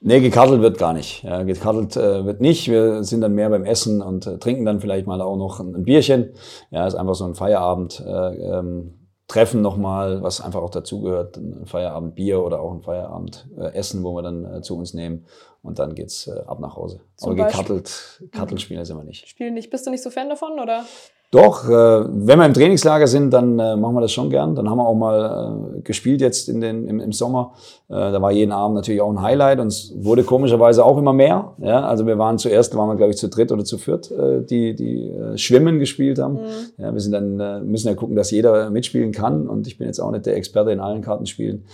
Nee, 0.00 0.20
gekartelt 0.20 0.62
wird 0.62 0.78
gar 0.78 0.92
nicht. 0.92 1.24
Ja, 1.24 1.42
gekartelt 1.42 1.96
äh, 1.96 2.24
wird 2.24 2.40
nicht. 2.40 2.68
Wir 2.68 3.02
sind 3.02 3.20
dann 3.20 3.34
mehr 3.34 3.50
beim 3.50 3.64
Essen 3.64 4.00
und 4.00 4.26
äh, 4.26 4.38
trinken 4.38 4.64
dann 4.64 4.80
vielleicht 4.80 5.06
mal 5.06 5.20
auch 5.20 5.36
noch 5.36 5.58
ein, 5.58 5.74
ein, 5.74 5.82
Bierchen. 5.82 6.34
Ja, 6.70 6.86
ist 6.86 6.94
einfach 6.94 7.16
so 7.16 7.24
ein 7.24 7.34
Feierabend. 7.34 8.00
Äh, 8.06 8.58
ähm, 8.58 8.94
Treffen 9.26 9.60
nochmal, 9.60 10.22
was 10.22 10.40
einfach 10.40 10.62
auch 10.62 10.70
dazugehört, 10.70 11.36
ein 11.36 11.66
Feierabendbier 11.66 12.42
oder 12.42 12.60
auch 12.60 12.72
ein 12.72 12.80
Feierabendessen, 12.80 14.02
wo 14.02 14.14
wir 14.14 14.22
dann 14.22 14.44
äh, 14.46 14.62
zu 14.62 14.78
uns 14.78 14.94
nehmen 14.94 15.26
und 15.62 15.78
dann 15.78 15.94
geht's 15.94 16.28
äh, 16.28 16.40
ab 16.46 16.60
nach 16.60 16.76
Hause. 16.76 17.00
Zum 17.16 17.32
Aber 17.32 17.44
gekartelt, 17.44 18.22
kartelt 18.32 18.62
spielen 18.62 18.82
sind 18.86 18.96
wir 18.96 19.04
nicht. 19.04 19.28
Spielen 19.28 19.52
nicht. 19.52 19.68
Bist 19.68 19.86
du 19.86 19.90
nicht 19.90 20.02
so 20.02 20.08
Fan 20.08 20.30
davon 20.30 20.58
oder? 20.58 20.84
Doch, 21.30 21.68
äh, 21.68 21.72
wenn 21.72 22.38
wir 22.38 22.46
im 22.46 22.54
Trainingslager 22.54 23.06
sind, 23.06 23.30
dann 23.34 23.58
äh, 23.58 23.76
machen 23.76 23.94
wir 23.94 24.00
das 24.00 24.12
schon 24.12 24.30
gern. 24.30 24.54
Dann 24.54 24.70
haben 24.70 24.78
wir 24.78 24.86
auch 24.86 24.94
mal 24.94 25.76
äh, 25.76 25.80
gespielt 25.82 26.22
jetzt 26.22 26.48
in 26.48 26.62
den, 26.62 26.86
im, 26.86 27.00
im 27.00 27.12
Sommer. 27.12 27.52
Äh, 27.90 27.96
da 27.96 28.22
war 28.22 28.32
jeden 28.32 28.50
Abend 28.50 28.76
natürlich 28.76 29.02
auch 29.02 29.10
ein 29.10 29.20
Highlight 29.20 29.60
und 29.60 29.66
es 29.66 29.92
wurde 29.94 30.24
komischerweise 30.24 30.82
auch 30.82 30.96
immer 30.96 31.12
mehr. 31.12 31.52
Ja? 31.58 31.86
Also 31.86 32.06
wir 32.06 32.16
waren 32.16 32.38
zuerst, 32.38 32.74
waren 32.76 32.88
wir 32.88 32.96
glaube 32.96 33.12
ich 33.12 33.18
zu 33.18 33.28
dritt 33.28 33.52
oder 33.52 33.62
zu 33.62 33.76
viert, 33.76 34.10
äh, 34.10 34.42
die, 34.42 34.74
die 34.74 35.10
äh, 35.10 35.36
Schwimmen 35.36 35.78
gespielt 35.78 36.18
haben. 36.18 36.36
Mhm. 36.36 36.48
Ja, 36.78 36.94
wir 36.94 37.00
sind 37.00 37.12
dann, 37.12 37.38
äh, 37.38 37.60
müssen 37.60 37.88
ja 37.88 37.94
gucken, 37.94 38.16
dass 38.16 38.30
jeder 38.30 38.70
mitspielen 38.70 39.12
kann 39.12 39.48
und 39.48 39.66
ich 39.66 39.76
bin 39.76 39.86
jetzt 39.86 40.00
auch 40.00 40.10
nicht 40.10 40.24
der 40.24 40.34
Experte 40.34 40.70
in 40.70 40.80
allen 40.80 41.02
Kartenspielen. 41.02 41.64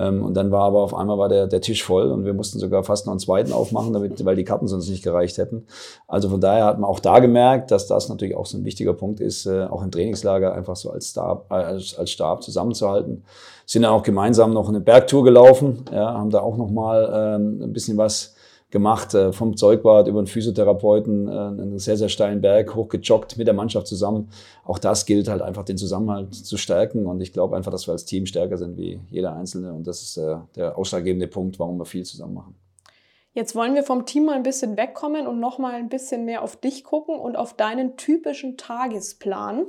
Ähm, 0.00 0.24
und 0.24 0.34
dann 0.34 0.50
war 0.50 0.62
aber 0.62 0.80
auf 0.80 0.94
einmal 0.94 1.18
war 1.18 1.28
der, 1.28 1.46
der 1.46 1.60
Tisch 1.60 1.84
voll 1.84 2.10
und 2.10 2.24
wir 2.24 2.32
mussten 2.32 2.58
sogar 2.58 2.82
fast 2.84 3.04
noch 3.04 3.12
einen 3.12 3.20
zweiten 3.20 3.52
aufmachen, 3.52 3.92
damit, 3.92 4.24
weil 4.24 4.34
die 4.34 4.44
Karten 4.44 4.66
sonst 4.66 4.88
nicht 4.88 5.04
gereicht 5.04 5.36
hätten. 5.36 5.66
Also 6.08 6.30
von 6.30 6.40
daher 6.40 6.64
hat 6.64 6.78
man 6.78 6.88
auch 6.88 7.00
da 7.00 7.18
gemerkt, 7.18 7.70
dass 7.70 7.86
das 7.86 8.08
natürlich 8.08 8.34
auch 8.34 8.46
so 8.46 8.56
ein 8.56 8.64
wichtiger 8.64 8.94
Punkt 8.94 9.20
ist, 9.20 9.44
äh, 9.44 9.64
auch 9.64 9.82
im 9.82 9.90
Trainingslager 9.90 10.54
einfach 10.54 10.76
so 10.76 10.90
als 10.90 11.10
Stab, 11.10 11.52
als, 11.52 11.98
als 11.98 12.10
Stab 12.10 12.42
zusammenzuhalten. 12.42 13.24
Sind 13.66 13.82
dann 13.82 13.92
auch 13.92 14.02
gemeinsam 14.02 14.54
noch 14.54 14.68
eine 14.68 14.80
Bergtour 14.80 15.22
gelaufen, 15.22 15.84
ja, 15.92 16.14
haben 16.14 16.30
da 16.30 16.40
auch 16.40 16.56
noch 16.56 16.70
mal 16.70 17.36
ähm, 17.36 17.62
ein 17.62 17.72
bisschen 17.72 17.98
was 17.98 18.34
gemacht, 18.70 19.14
äh, 19.14 19.32
vom 19.32 19.56
Zeugbad 19.56 20.06
über 20.06 20.22
den 20.22 20.26
Physiotherapeuten, 20.26 21.28
äh, 21.28 21.30
einen 21.30 21.78
sehr, 21.78 21.96
sehr 21.96 22.08
steilen 22.08 22.40
Berg 22.40 22.74
hochgejoggt 22.74 23.36
mit 23.36 23.46
der 23.46 23.54
Mannschaft 23.54 23.86
zusammen. 23.86 24.30
Auch 24.64 24.78
das 24.78 25.06
gilt 25.06 25.28
halt 25.28 25.42
einfach, 25.42 25.64
den 25.64 25.76
Zusammenhalt 25.76 26.34
zu 26.34 26.56
stärken. 26.56 27.06
Und 27.06 27.20
ich 27.20 27.32
glaube 27.32 27.56
einfach, 27.56 27.72
dass 27.72 27.88
wir 27.88 27.92
als 27.92 28.04
Team 28.04 28.26
stärker 28.26 28.56
sind 28.56 28.76
wie 28.76 29.00
jeder 29.10 29.34
Einzelne. 29.34 29.72
Und 29.72 29.86
das 29.86 30.02
ist 30.02 30.16
äh, 30.16 30.36
der 30.56 30.78
ausschlaggebende 30.78 31.26
Punkt, 31.26 31.58
warum 31.58 31.78
wir 31.78 31.84
viel 31.84 32.04
zusammen 32.04 32.34
machen. 32.34 32.54
Jetzt 33.32 33.54
wollen 33.54 33.74
wir 33.74 33.84
vom 33.84 34.06
Team 34.06 34.24
mal 34.24 34.34
ein 34.34 34.42
bisschen 34.42 34.76
wegkommen 34.76 35.28
und 35.28 35.38
noch 35.38 35.58
mal 35.58 35.74
ein 35.74 35.88
bisschen 35.88 36.24
mehr 36.24 36.42
auf 36.42 36.56
dich 36.56 36.82
gucken 36.82 37.18
und 37.18 37.36
auf 37.36 37.54
deinen 37.54 37.96
typischen 37.96 38.56
Tagesplan. 38.56 39.66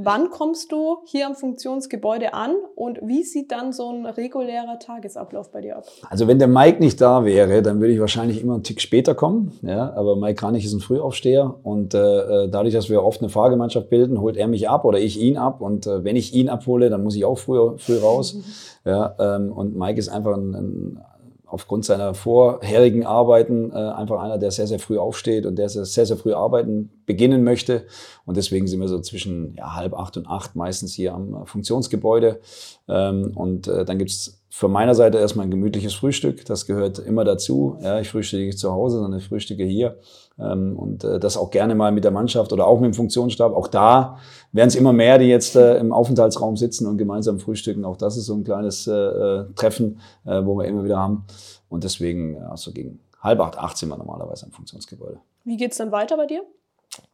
Wann 0.00 0.30
kommst 0.30 0.70
du 0.70 0.98
hier 1.06 1.26
am 1.26 1.34
Funktionsgebäude 1.34 2.32
an 2.32 2.54
und 2.76 3.00
wie 3.02 3.24
sieht 3.24 3.50
dann 3.50 3.72
so 3.72 3.90
ein 3.90 4.06
regulärer 4.06 4.78
Tagesablauf 4.78 5.50
bei 5.50 5.60
dir 5.60 5.78
ab? 5.78 5.86
Also 6.08 6.28
wenn 6.28 6.38
der 6.38 6.46
Mike 6.46 6.78
nicht 6.78 7.00
da 7.00 7.24
wäre, 7.24 7.62
dann 7.62 7.80
würde 7.80 7.94
ich 7.94 7.98
wahrscheinlich 7.98 8.40
immer 8.40 8.54
einen 8.54 8.62
Tick 8.62 8.80
später 8.80 9.16
kommen. 9.16 9.58
Ja, 9.62 9.92
aber 9.94 10.14
Mike 10.14 10.36
Kranich 10.36 10.64
ist 10.64 10.72
ein 10.72 10.78
Frühaufsteher 10.78 11.52
und 11.64 11.94
äh, 11.94 11.98
äh, 12.44 12.48
dadurch, 12.48 12.74
dass 12.74 12.88
wir 12.88 13.02
oft 13.02 13.20
eine 13.22 13.28
Fahrgemeinschaft 13.28 13.90
bilden, 13.90 14.20
holt 14.20 14.36
er 14.36 14.46
mich 14.46 14.68
ab 14.68 14.84
oder 14.84 15.00
ich 15.00 15.18
ihn 15.20 15.36
ab. 15.36 15.60
Und 15.60 15.88
äh, 15.88 16.04
wenn 16.04 16.14
ich 16.14 16.32
ihn 16.32 16.48
abhole, 16.48 16.90
dann 16.90 17.02
muss 17.02 17.16
ich 17.16 17.24
auch 17.24 17.38
früh, 17.38 17.76
früh 17.78 17.98
raus. 17.98 18.36
Ja, 18.84 19.16
ähm, 19.18 19.52
und 19.52 19.76
Mike 19.76 19.98
ist 19.98 20.08
einfach 20.08 20.34
ein, 20.34 20.54
ein 20.54 21.00
aufgrund 21.48 21.84
seiner 21.84 22.14
vorherigen 22.14 23.06
Arbeiten 23.06 23.72
äh, 23.72 23.74
einfach 23.74 24.20
einer, 24.20 24.38
der 24.38 24.50
sehr, 24.50 24.66
sehr 24.66 24.78
früh 24.78 24.98
aufsteht 24.98 25.46
und 25.46 25.56
der 25.56 25.68
sehr, 25.68 25.84
sehr 25.84 26.16
früh 26.16 26.34
arbeiten 26.34 26.90
beginnen 27.06 27.42
möchte. 27.42 27.86
Und 28.26 28.36
deswegen 28.36 28.66
sind 28.66 28.80
wir 28.80 28.88
so 28.88 29.00
zwischen 29.00 29.54
ja, 29.56 29.74
halb 29.74 29.94
acht 29.94 30.16
und 30.16 30.28
acht 30.28 30.56
meistens 30.56 30.94
hier 30.94 31.14
am 31.14 31.46
Funktionsgebäude. 31.46 32.40
Ähm, 32.86 33.32
und 33.34 33.66
äh, 33.66 33.84
dann 33.84 33.98
gibt's 33.98 34.37
von 34.50 34.72
meiner 34.72 34.94
Seite 34.94 35.18
erstmal 35.18 35.46
ein 35.46 35.50
gemütliches 35.50 35.94
Frühstück. 35.94 36.44
Das 36.46 36.66
gehört 36.66 36.98
immer 36.98 37.24
dazu. 37.24 37.76
Ja, 37.82 38.00
ich 38.00 38.08
frühstücke 38.08 38.46
nicht 38.46 38.58
zu 38.58 38.72
Hause, 38.72 38.98
sondern 38.98 39.20
ich 39.20 39.26
frühstücke 39.26 39.64
hier. 39.64 39.98
Ähm, 40.38 40.78
und 40.78 41.04
äh, 41.04 41.20
das 41.20 41.36
auch 41.36 41.50
gerne 41.50 41.74
mal 41.74 41.92
mit 41.92 42.04
der 42.04 42.10
Mannschaft 42.10 42.52
oder 42.52 42.66
auch 42.66 42.80
mit 42.80 42.92
dem 42.92 42.94
Funktionsstab. 42.94 43.54
Auch 43.54 43.68
da 43.68 44.18
werden 44.52 44.68
es 44.68 44.74
immer 44.74 44.92
mehr, 44.92 45.18
die 45.18 45.26
jetzt 45.26 45.54
äh, 45.56 45.76
im 45.78 45.92
Aufenthaltsraum 45.92 46.56
sitzen 46.56 46.86
und 46.86 46.96
gemeinsam 46.96 47.38
frühstücken. 47.38 47.84
Auch 47.84 47.96
das 47.96 48.16
ist 48.16 48.26
so 48.26 48.34
ein 48.34 48.44
kleines 48.44 48.86
äh, 48.86 49.44
Treffen, 49.54 50.00
wo 50.24 50.56
wir 50.56 50.64
immer 50.64 50.84
wieder 50.84 50.98
haben. 50.98 51.24
Und 51.68 51.84
deswegen, 51.84 52.42
also 52.42 52.72
gegen 52.72 53.00
halb 53.20 53.40
acht, 53.40 53.58
acht 53.58 53.76
sind 53.76 53.90
wir 53.90 53.98
normalerweise 53.98 54.46
am 54.46 54.52
Funktionsgebäude. 54.52 55.18
Wie 55.44 55.56
geht's 55.56 55.76
dann 55.76 55.92
weiter 55.92 56.16
bei 56.16 56.26
dir? 56.26 56.42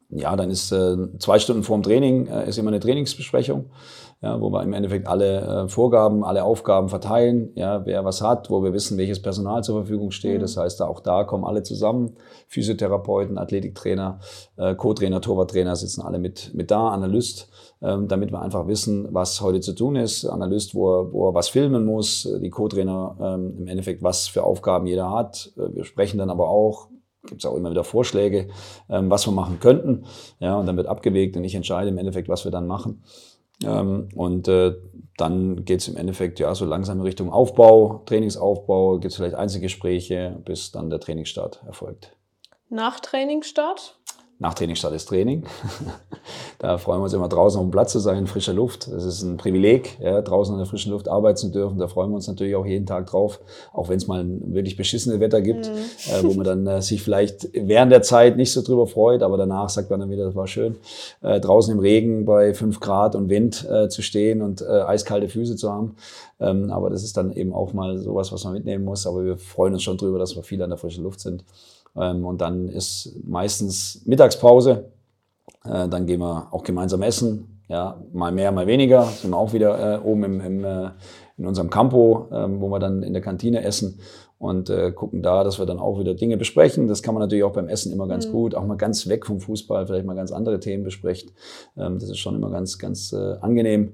Ja, 0.09 0.35
dann 0.35 0.49
ist 0.49 0.71
äh, 0.71 0.95
zwei 1.19 1.39
Stunden 1.39 1.63
vorm 1.63 1.83
Training 1.83 2.27
äh, 2.27 2.47
ist 2.47 2.57
immer 2.57 2.69
eine 2.69 2.79
Trainingsbesprechung 2.79 3.65
ja, 4.25 4.41
wo 4.41 4.49
wir 4.49 4.63
im 4.63 4.73
Endeffekt 4.73 5.07
alle 5.07 5.65
äh, 5.65 5.67
Vorgaben, 5.67 6.23
alle 6.23 6.43
Aufgaben 6.43 6.89
verteilen, 6.89 7.51
ja, 7.55 7.85
wer 7.85 8.05
was 8.05 8.21
hat, 8.21 8.49
wo 8.49 8.63
wir 8.63 8.73
wissen, 8.73 8.97
welches 8.97 9.21
Personal 9.21 9.63
zur 9.63 9.75
Verfügung 9.75 10.11
steht. 10.11 10.37
Mhm. 10.37 10.41
Das 10.41 10.57
heißt, 10.57 10.81
auch 10.81 10.99
da 11.01 11.25
kommen 11.25 11.43
alle 11.43 11.63
zusammen. 11.63 12.15
Physiotherapeuten, 12.47 13.37
Athletiktrainer, 13.37 14.19
äh, 14.57 14.73
Co-Trainer, 14.73 15.21
Torwarttrainer 15.21 15.75
sitzen 15.75 16.01
alle 16.01 16.17
mit, 16.17 16.53
mit 16.55 16.71
da, 16.71 16.89
Analyst, 16.89 17.49
ähm, 17.81 18.07
damit 18.07 18.31
wir 18.31 18.41
einfach 18.41 18.67
wissen, 18.67 19.07
was 19.11 19.41
heute 19.41 19.59
zu 19.59 19.73
tun 19.73 19.95
ist. 19.95 20.25
Analyst, 20.25 20.73
wo 20.73 21.01
er, 21.01 21.13
wo 21.13 21.29
er 21.29 21.33
was 21.35 21.49
filmen 21.49 21.85
muss, 21.85 22.27
die 22.41 22.49
Co-Trainer 22.49 23.17
ähm, 23.21 23.55
im 23.59 23.67
Endeffekt, 23.67 24.01
was 24.01 24.27
für 24.27 24.43
Aufgaben 24.43 24.87
jeder 24.87 25.11
hat. 25.11 25.51
Äh, 25.57 25.75
wir 25.75 25.83
sprechen 25.83 26.17
dann 26.17 26.29
aber 26.31 26.49
auch, 26.49 26.87
gibt 27.27 27.41
es 27.41 27.45
auch 27.45 27.55
immer 27.55 27.71
wieder 27.71 27.83
Vorschläge, 27.83 28.49
ähm, 28.89 29.09
was 29.09 29.27
wir 29.27 29.33
machen 29.33 29.59
könnten. 29.59 30.05
Ja, 30.39 30.55
und 30.55 30.65
dann 30.65 30.77
wird 30.77 30.87
abgewegt 30.87 31.35
und 31.37 31.43
ich 31.43 31.55
entscheide 31.55 31.89
im 31.89 31.97
Endeffekt, 31.97 32.29
was 32.29 32.45
wir 32.45 32.51
dann 32.51 32.67
machen. 32.67 33.03
Ähm, 33.63 34.09
und 34.15 34.47
äh, 34.47 34.75
dann 35.17 35.63
geht 35.63 35.81
es 35.81 35.87
im 35.87 35.95
Endeffekt 35.95 36.39
ja 36.39 36.53
so 36.55 36.65
langsam 36.65 36.97
in 36.97 37.03
Richtung 37.03 37.31
Aufbau, 37.31 38.01
Trainingsaufbau, 38.05 38.99
gibt 38.99 39.11
es 39.11 39.17
vielleicht 39.17 39.35
Einzelgespräche, 39.35 40.41
bis 40.43 40.71
dann 40.71 40.89
der 40.89 40.99
Trainingsstart 40.99 41.61
erfolgt. 41.65 42.15
Nach 42.69 42.99
Trainingsstart? 42.99 43.97
Nach 44.45 44.53
Trainingsstart 44.53 44.93
ist 44.93 45.09
Training. 45.09 45.43
da 46.59 46.77
freuen 46.77 46.99
wir 46.99 47.05
uns 47.05 47.13
immer 47.13 47.27
draußen 47.27 47.59
auf 47.59 47.65
dem 47.65 47.71
Platz 47.71 47.91
zu 47.91 47.99
sein, 47.99 48.19
in 48.19 48.27
frischer 48.27 48.53
Luft. 48.53 48.87
Das 48.91 49.03
ist 49.03 49.23
ein 49.23 49.37
Privileg, 49.37 49.97
ja, 49.99 50.21
draußen 50.21 50.53
in 50.53 50.59
der 50.59 50.67
frischen 50.67 50.91
Luft 50.91 51.07
arbeiten 51.07 51.37
zu 51.37 51.49
dürfen. 51.49 51.79
Da 51.79 51.87
freuen 51.87 52.11
wir 52.11 52.15
uns 52.17 52.27
natürlich 52.27 52.55
auch 52.55 52.65
jeden 52.65 52.85
Tag 52.85 53.07
drauf, 53.07 53.39
auch 53.73 53.89
wenn 53.89 53.97
es 53.97 54.05
mal 54.05 54.23
ein 54.23 54.53
wirklich 54.53 54.77
beschissenes 54.77 55.19
Wetter 55.19 55.41
gibt, 55.41 55.67
mhm. 55.67 55.73
äh, 55.73 56.23
wo 56.23 56.33
man 56.33 56.43
dann 56.43 56.67
äh, 56.67 56.81
sich 56.83 57.01
vielleicht 57.01 57.49
während 57.53 57.91
der 57.91 58.03
Zeit 58.03 58.37
nicht 58.37 58.53
so 58.53 58.61
drüber 58.61 58.85
freut, 58.85 59.23
aber 59.23 59.35
danach 59.37 59.69
sagt 59.69 59.89
man 59.89 59.99
dann 59.99 60.11
wieder, 60.11 60.25
das 60.25 60.35
war 60.35 60.45
schön, 60.45 60.75
äh, 61.23 61.39
draußen 61.39 61.73
im 61.73 61.79
Regen 61.79 62.25
bei 62.25 62.53
fünf 62.53 62.79
Grad 62.79 63.15
und 63.15 63.29
Wind 63.29 63.67
äh, 63.67 63.89
zu 63.89 64.03
stehen 64.03 64.43
und 64.43 64.61
äh, 64.61 64.65
eiskalte 64.65 65.27
Füße 65.27 65.55
zu 65.55 65.71
haben. 65.71 65.95
Ähm, 66.39 66.69
aber 66.69 66.91
das 66.91 67.03
ist 67.03 67.17
dann 67.17 67.33
eben 67.33 67.51
auch 67.51 67.73
mal 67.73 67.97
sowas, 67.97 68.31
was 68.31 68.43
man 68.43 68.53
mitnehmen 68.53 68.85
muss. 68.85 69.07
Aber 69.07 69.25
wir 69.25 69.37
freuen 69.37 69.73
uns 69.73 69.81
schon 69.81 69.97
drüber, 69.97 70.19
dass 70.19 70.35
wir 70.35 70.43
viel 70.43 70.61
an 70.61 70.69
der 70.69 70.77
frischen 70.77 71.03
Luft 71.03 71.19
sind. 71.19 71.43
Ähm, 71.97 72.25
und 72.25 72.41
dann 72.41 72.67
ist 72.67 73.15
meistens 73.23 74.01
Mittagspause. 74.05 74.91
Äh, 75.63 75.87
dann 75.89 76.05
gehen 76.05 76.19
wir 76.19 76.47
auch 76.51 76.63
gemeinsam 76.63 77.01
essen. 77.01 77.61
Ja, 77.67 77.99
mal 78.13 78.31
mehr, 78.31 78.51
mal 78.51 78.67
weniger. 78.67 79.03
Sind 79.05 79.31
wir 79.31 79.37
auch 79.37 79.53
wieder 79.53 79.95
äh, 79.95 79.99
oben 79.99 80.23
im, 80.23 80.41
im, 80.41 80.63
äh, 80.63 80.89
in 81.37 81.47
unserem 81.47 81.69
Campo, 81.69 82.27
ähm, 82.31 82.61
wo 82.61 82.69
wir 82.69 82.79
dann 82.79 83.01
in 83.01 83.13
der 83.13 83.21
Kantine 83.21 83.63
essen 83.63 83.99
und 84.37 84.69
gucken 84.95 85.23
da, 85.23 85.45
dass 85.45 85.59
wir 85.59 85.65
dann 85.65 85.79
auch 85.79 85.97
wieder 85.97 86.13
Dinge 86.13 86.35
besprechen. 86.35 86.87
Das 86.87 87.01
kann 87.01 87.15
man 87.15 87.21
natürlich 87.21 87.45
auch 87.45 87.53
beim 87.53 87.69
Essen 87.69 87.91
immer 87.93 88.05
ganz 88.05 88.27
mhm. 88.27 88.31
gut, 88.33 88.53
auch 88.53 88.65
mal 88.65 88.75
ganz 88.75 89.07
weg 89.07 89.25
vom 89.25 89.39
Fußball, 89.39 89.87
vielleicht 89.87 90.05
mal 90.05 90.13
ganz 90.13 90.33
andere 90.33 90.59
Themen 90.59 90.83
besprechen. 90.83 91.31
Ähm, 91.77 91.99
das 91.99 92.09
ist 92.09 92.19
schon 92.19 92.35
immer 92.35 92.51
ganz, 92.51 92.77
ganz 92.77 93.13
angenehm. 93.13 93.93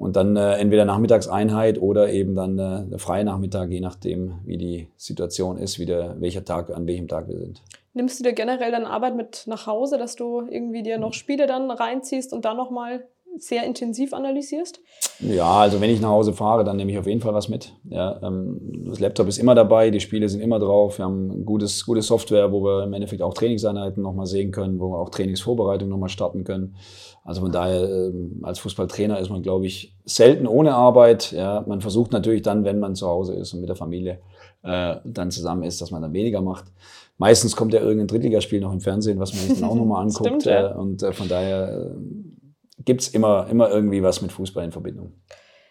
Und 0.00 0.16
dann 0.16 0.34
äh, 0.34 0.54
entweder 0.54 0.86
Nachmittagseinheit 0.86 1.78
oder 1.78 2.08
eben 2.08 2.34
dann 2.34 2.58
äh, 2.58 2.88
der 2.88 2.98
freie 2.98 3.22
Nachmittag, 3.22 3.68
je 3.68 3.80
nachdem, 3.80 4.32
wie 4.46 4.56
die 4.56 4.88
Situation 4.96 5.58
ist, 5.58 5.78
wie 5.78 5.84
der, 5.84 6.18
welcher 6.20 6.42
Tag, 6.42 6.70
an 6.70 6.86
welchem 6.86 7.06
Tag 7.06 7.28
wir 7.28 7.36
sind. 7.36 7.60
Nimmst 7.92 8.18
du 8.18 8.24
dir 8.24 8.32
generell 8.32 8.72
dann 8.72 8.86
Arbeit 8.86 9.14
mit 9.14 9.42
nach 9.46 9.66
Hause, 9.66 9.98
dass 9.98 10.16
du 10.16 10.46
irgendwie 10.48 10.82
dir 10.82 10.96
noch 10.96 11.12
Spiele 11.12 11.46
dann 11.46 11.70
reinziehst 11.70 12.32
und 12.32 12.46
dann 12.46 12.56
nochmal 12.56 13.04
sehr 13.38 13.64
intensiv 13.64 14.12
analysierst? 14.12 14.80
Ja, 15.20 15.50
also 15.60 15.80
wenn 15.80 15.90
ich 15.90 16.00
nach 16.00 16.10
Hause 16.10 16.32
fahre, 16.32 16.64
dann 16.64 16.76
nehme 16.76 16.92
ich 16.92 16.98
auf 16.98 17.06
jeden 17.06 17.20
Fall 17.20 17.34
was 17.34 17.48
mit. 17.48 17.72
Ja, 17.88 18.20
ähm, 18.22 18.84
das 18.86 19.00
Laptop 19.00 19.28
ist 19.28 19.38
immer 19.38 19.54
dabei, 19.54 19.90
die 19.90 20.00
Spiele 20.00 20.28
sind 20.28 20.40
immer 20.40 20.58
drauf. 20.58 20.98
Wir 20.98 21.04
haben 21.04 21.44
gutes, 21.44 21.84
gute 21.84 22.02
Software, 22.02 22.52
wo 22.52 22.62
wir 22.62 22.84
im 22.84 22.92
Endeffekt 22.92 23.22
auch 23.22 23.34
Trainingseinheiten 23.34 24.02
nochmal 24.02 24.26
sehen 24.26 24.50
können, 24.50 24.80
wo 24.80 24.90
wir 24.90 24.98
auch 24.98 25.10
Trainingsvorbereitung 25.10 25.88
nochmal 25.88 26.08
starten 26.08 26.44
können. 26.44 26.76
Also 27.24 27.42
von 27.42 27.52
daher, 27.52 27.88
ähm, 27.88 28.40
als 28.42 28.58
Fußballtrainer 28.60 29.18
ist 29.18 29.30
man, 29.30 29.42
glaube 29.42 29.66
ich, 29.66 29.94
selten 30.04 30.46
ohne 30.46 30.74
Arbeit. 30.74 31.32
Ja, 31.32 31.64
man 31.66 31.80
versucht 31.80 32.12
natürlich 32.12 32.42
dann, 32.42 32.64
wenn 32.64 32.78
man 32.78 32.94
zu 32.94 33.06
Hause 33.06 33.34
ist 33.34 33.52
und 33.52 33.60
mit 33.60 33.68
der 33.68 33.76
Familie 33.76 34.20
äh, 34.62 34.96
dann 35.04 35.30
zusammen 35.30 35.62
ist, 35.62 35.80
dass 35.80 35.90
man 35.90 36.02
dann 36.02 36.12
weniger 36.12 36.40
macht. 36.40 36.64
Meistens 37.18 37.54
kommt 37.54 37.74
ja 37.74 37.80
irgendein 37.80 38.06
Drittligaspiel 38.06 38.60
noch 38.60 38.72
im 38.72 38.80
Fernsehen, 38.80 39.18
was 39.18 39.34
man 39.34 39.42
sich 39.42 39.60
dann 39.60 39.68
auch 39.68 39.74
nochmal 39.74 40.02
anguckt. 40.06 40.26
Stimmt, 40.26 40.44
ja. 40.46 40.70
äh, 40.70 40.74
und 40.74 41.02
äh, 41.02 41.12
von 41.12 41.28
daher 41.28 41.94
gibt 42.84 43.02
es 43.02 43.08
immer, 43.08 43.46
immer 43.50 43.70
irgendwie 43.70 44.02
was 44.02 44.22
mit 44.22 44.32
Fußball 44.32 44.64
in 44.64 44.72
Verbindung. 44.72 45.14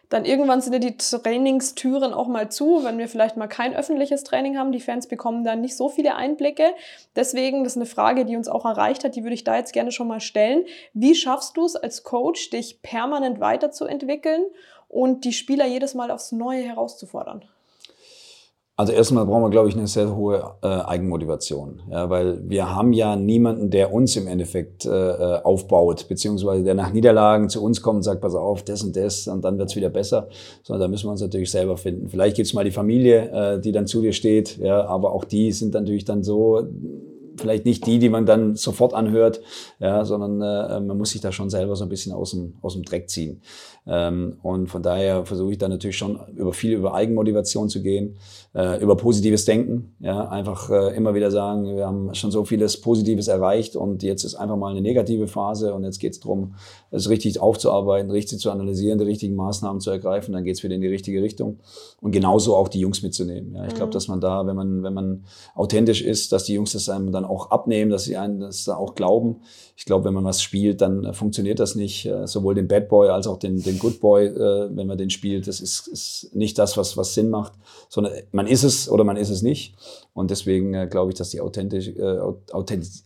Dann 0.09 0.25
irgendwann 0.25 0.59
sind 0.59 0.73
ja 0.73 0.79
die 0.79 0.97
Trainingstüren 0.97 2.13
auch 2.13 2.27
mal 2.27 2.49
zu, 2.49 2.83
wenn 2.83 2.97
wir 2.97 3.07
vielleicht 3.07 3.37
mal 3.37 3.47
kein 3.47 3.75
öffentliches 3.75 4.23
Training 4.23 4.57
haben. 4.57 4.71
Die 4.71 4.79
Fans 4.79 5.07
bekommen 5.07 5.43
dann 5.43 5.61
nicht 5.61 5.77
so 5.77 5.87
viele 5.87 6.15
Einblicke. 6.15 6.71
Deswegen, 7.15 7.63
das 7.63 7.73
ist 7.73 7.77
eine 7.77 7.85
Frage, 7.85 8.25
die 8.25 8.35
uns 8.35 8.47
auch 8.47 8.65
erreicht 8.65 9.03
hat, 9.03 9.15
die 9.15 9.23
würde 9.23 9.35
ich 9.35 9.43
da 9.43 9.55
jetzt 9.55 9.71
gerne 9.71 9.91
schon 9.91 10.07
mal 10.07 10.19
stellen. 10.19 10.65
Wie 10.93 11.13
schaffst 11.13 11.57
du 11.57 11.65
es 11.65 11.75
als 11.75 12.03
Coach, 12.03 12.49
dich 12.49 12.81
permanent 12.81 13.39
weiterzuentwickeln 13.39 14.45
und 14.87 15.25
die 15.25 15.33
Spieler 15.33 15.67
jedes 15.67 15.93
Mal 15.93 16.09
aufs 16.09 16.31
Neue 16.31 16.63
herauszufordern? 16.63 17.45
Also 18.79 18.93
erstmal 18.93 19.25
brauchen 19.25 19.43
wir, 19.43 19.49
glaube 19.49 19.67
ich, 19.67 19.75
eine 19.75 19.87
sehr 19.87 20.15
hohe 20.15 20.53
äh, 20.61 20.67
Eigenmotivation, 20.67 21.81
ja, 21.91 22.09
weil 22.09 22.39
wir 22.47 22.73
haben 22.73 22.93
ja 22.93 23.17
niemanden, 23.17 23.69
der 23.69 23.91
uns 23.93 24.15
im 24.15 24.25
Endeffekt 24.25 24.85
äh, 24.85 24.89
äh, 24.89 25.41
aufbaut, 25.43 26.07
beziehungsweise 26.07 26.63
der 26.63 26.75
nach 26.75 26.93
Niederlagen 26.93 27.49
zu 27.49 27.61
uns 27.61 27.81
kommt 27.81 27.97
und 27.97 28.03
sagt, 28.03 28.21
pass 28.21 28.35
auf, 28.35 28.63
das 28.63 28.81
und 28.81 28.95
das 28.95 29.27
und 29.27 29.43
dann 29.43 29.57
wird's 29.57 29.75
wieder 29.75 29.89
besser, 29.89 30.29
sondern 30.63 30.83
da 30.83 30.87
müssen 30.87 31.07
wir 31.07 31.11
uns 31.11 31.19
natürlich 31.19 31.51
selber 31.51 31.75
finden. 31.75 32.07
Vielleicht 32.07 32.37
gibt's 32.37 32.53
mal 32.53 32.63
die 32.63 32.71
Familie, 32.71 33.29
äh, 33.33 33.59
die 33.59 33.73
dann 33.73 33.85
zu 33.85 34.01
dir 34.01 34.13
steht, 34.13 34.57
ja, 34.59 34.85
aber 34.85 35.11
auch 35.11 35.25
die 35.25 35.51
sind 35.51 35.73
natürlich 35.73 36.05
dann 36.05 36.23
so 36.23 36.65
vielleicht 37.39 37.65
nicht 37.65 37.85
die, 37.85 37.99
die 37.99 38.09
man 38.09 38.25
dann 38.25 38.55
sofort 38.55 38.93
anhört, 38.93 39.41
ja, 39.79 40.05
sondern 40.05 40.41
äh, 40.41 40.79
man 40.79 40.97
muss 40.97 41.11
sich 41.11 41.21
da 41.21 41.31
schon 41.31 41.49
selber 41.49 41.75
so 41.75 41.83
ein 41.83 41.89
bisschen 41.89 42.13
aus 42.13 42.31
dem, 42.31 42.55
aus 42.61 42.73
dem 42.73 42.83
Dreck 42.83 43.09
ziehen. 43.09 43.41
Ähm, 43.87 44.37
und 44.43 44.67
von 44.67 44.83
daher 44.83 45.25
versuche 45.25 45.51
ich 45.51 45.57
da 45.57 45.67
natürlich 45.67 45.97
schon 45.97 46.19
über 46.35 46.53
viel 46.53 46.73
über 46.73 46.93
Eigenmotivation 46.93 47.69
zu 47.69 47.81
gehen, 47.81 48.17
äh, 48.53 48.81
über 48.81 48.95
positives 48.95 49.45
Denken. 49.45 49.95
Ja, 49.99 50.29
einfach 50.29 50.69
äh, 50.69 50.95
immer 50.95 51.15
wieder 51.15 51.31
sagen, 51.31 51.75
wir 51.75 51.87
haben 51.87 52.13
schon 52.13 52.31
so 52.31 52.45
vieles 52.45 52.79
Positives 52.79 53.27
erreicht 53.27 53.75
und 53.75 54.03
jetzt 54.03 54.23
ist 54.23 54.35
einfach 54.35 54.57
mal 54.57 54.71
eine 54.71 54.81
negative 54.81 55.27
Phase 55.27 55.73
und 55.73 55.83
jetzt 55.83 55.99
geht 55.99 56.13
es 56.13 56.19
darum, 56.19 56.55
es 56.91 57.09
richtig 57.09 57.39
aufzuarbeiten, 57.39 58.11
richtig 58.11 58.39
zu 58.39 58.51
analysieren, 58.51 58.99
die 58.99 59.05
richtigen 59.05 59.35
Maßnahmen 59.35 59.81
zu 59.81 59.89
ergreifen, 59.91 60.33
dann 60.33 60.43
geht 60.43 60.57
es 60.57 60.63
wieder 60.63 60.75
in 60.75 60.81
die 60.81 60.87
richtige 60.87 61.21
Richtung. 61.21 61.59
Und 62.01 62.11
genauso 62.11 62.55
auch 62.55 62.67
die 62.67 62.79
Jungs 62.79 63.01
mitzunehmen. 63.01 63.55
Ja, 63.55 63.65
ich 63.65 63.73
glaube, 63.73 63.87
mhm. 63.87 63.93
dass 63.93 64.07
man 64.07 64.21
da, 64.21 64.45
wenn 64.45 64.55
man, 64.55 64.83
wenn 64.83 64.93
man 64.93 65.23
authentisch 65.55 66.01
ist, 66.01 66.31
dass 66.31 66.43
die 66.43 66.53
Jungs 66.53 66.73
das 66.73 66.89
einem 66.89 67.11
dann 67.11 67.25
auch 67.29 67.51
abnehmen, 67.51 67.91
dass 67.91 68.03
sie 68.03 68.17
einen 68.17 68.39
das 68.39 68.65
da 68.65 68.75
auch 68.75 68.95
glauben. 68.95 69.41
Ich 69.77 69.85
glaube, 69.85 70.05
wenn 70.05 70.13
man 70.13 70.25
was 70.25 70.41
spielt, 70.41 70.81
dann 70.81 71.13
funktioniert 71.13 71.59
das 71.59 71.75
nicht. 71.75 72.05
Äh, 72.05 72.27
sowohl 72.27 72.55
den 72.55 72.67
Bad 72.67 72.89
Boy 72.89 73.09
als 73.09 73.27
auch 73.27 73.37
den, 73.37 73.61
den 73.61 73.79
Good 73.79 73.99
Boy, 73.99 74.25
äh, 74.25 74.69
wenn 74.75 74.87
man 74.87 74.97
den 74.97 75.09
spielt, 75.09 75.47
das 75.47 75.61
ist, 75.61 75.87
ist 75.87 76.29
nicht 76.33 76.57
das, 76.57 76.75
was, 76.77 76.97
was 76.97 77.13
Sinn 77.13 77.29
macht, 77.29 77.53
sondern 77.87 78.13
man 78.31 78.47
ist 78.47 78.63
es 78.63 78.89
oder 78.89 79.03
man 79.03 79.17
ist 79.17 79.29
es 79.29 79.41
nicht. 79.41 79.75
Und 80.13 80.31
deswegen 80.31 80.73
äh, 80.73 80.87
glaube 80.89 81.11
ich, 81.11 81.17
dass 81.17 81.29
die 81.29 81.37
äh, 81.37 82.19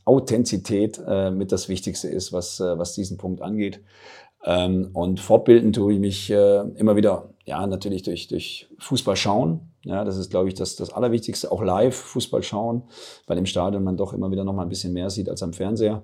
Authentizität 0.06 1.02
äh, 1.08 1.32
mit 1.32 1.52
das 1.52 1.70
Wichtigste 1.70 2.08
ist, 2.08 2.34
was, 2.34 2.60
äh, 2.60 2.78
was 2.78 2.94
diesen 2.94 3.18
Punkt 3.18 3.42
angeht. 3.42 3.82
Ähm, 4.46 4.90
und 4.94 5.20
fortbilden 5.20 5.74
tue 5.74 5.94
ich 5.94 6.00
mich 6.00 6.30
äh, 6.30 6.64
immer 6.76 6.96
wieder, 6.96 7.30
ja, 7.46 7.66
natürlich 7.68 8.04
durch, 8.04 8.28
durch 8.28 8.68
Fußball 8.80 9.16
schauen. 9.16 9.74
Ja, 9.84 10.06
das 10.06 10.18
ist, 10.18 10.30
glaube 10.30 10.48
ich, 10.48 10.54
das, 10.54 10.76
das 10.76 10.92
Allerwichtigste. 10.92 11.52
Auch 11.52 11.62
live 11.62 11.96
Fußball 11.96 12.42
schauen, 12.42 12.84
weil 13.28 13.38
im 13.38 13.46
Stadion 13.46 13.84
man 13.84 13.98
doch 13.98 14.14
immer 14.14 14.32
wieder 14.32 14.46
noch 14.46 14.54
mal 14.54 14.64
ein 14.64 14.70
bisschen 14.70 14.94
mehr 14.94 15.10
sieht 15.10 15.30
als 15.30 15.44
am 15.44 15.54
Fernseher. 15.54 16.04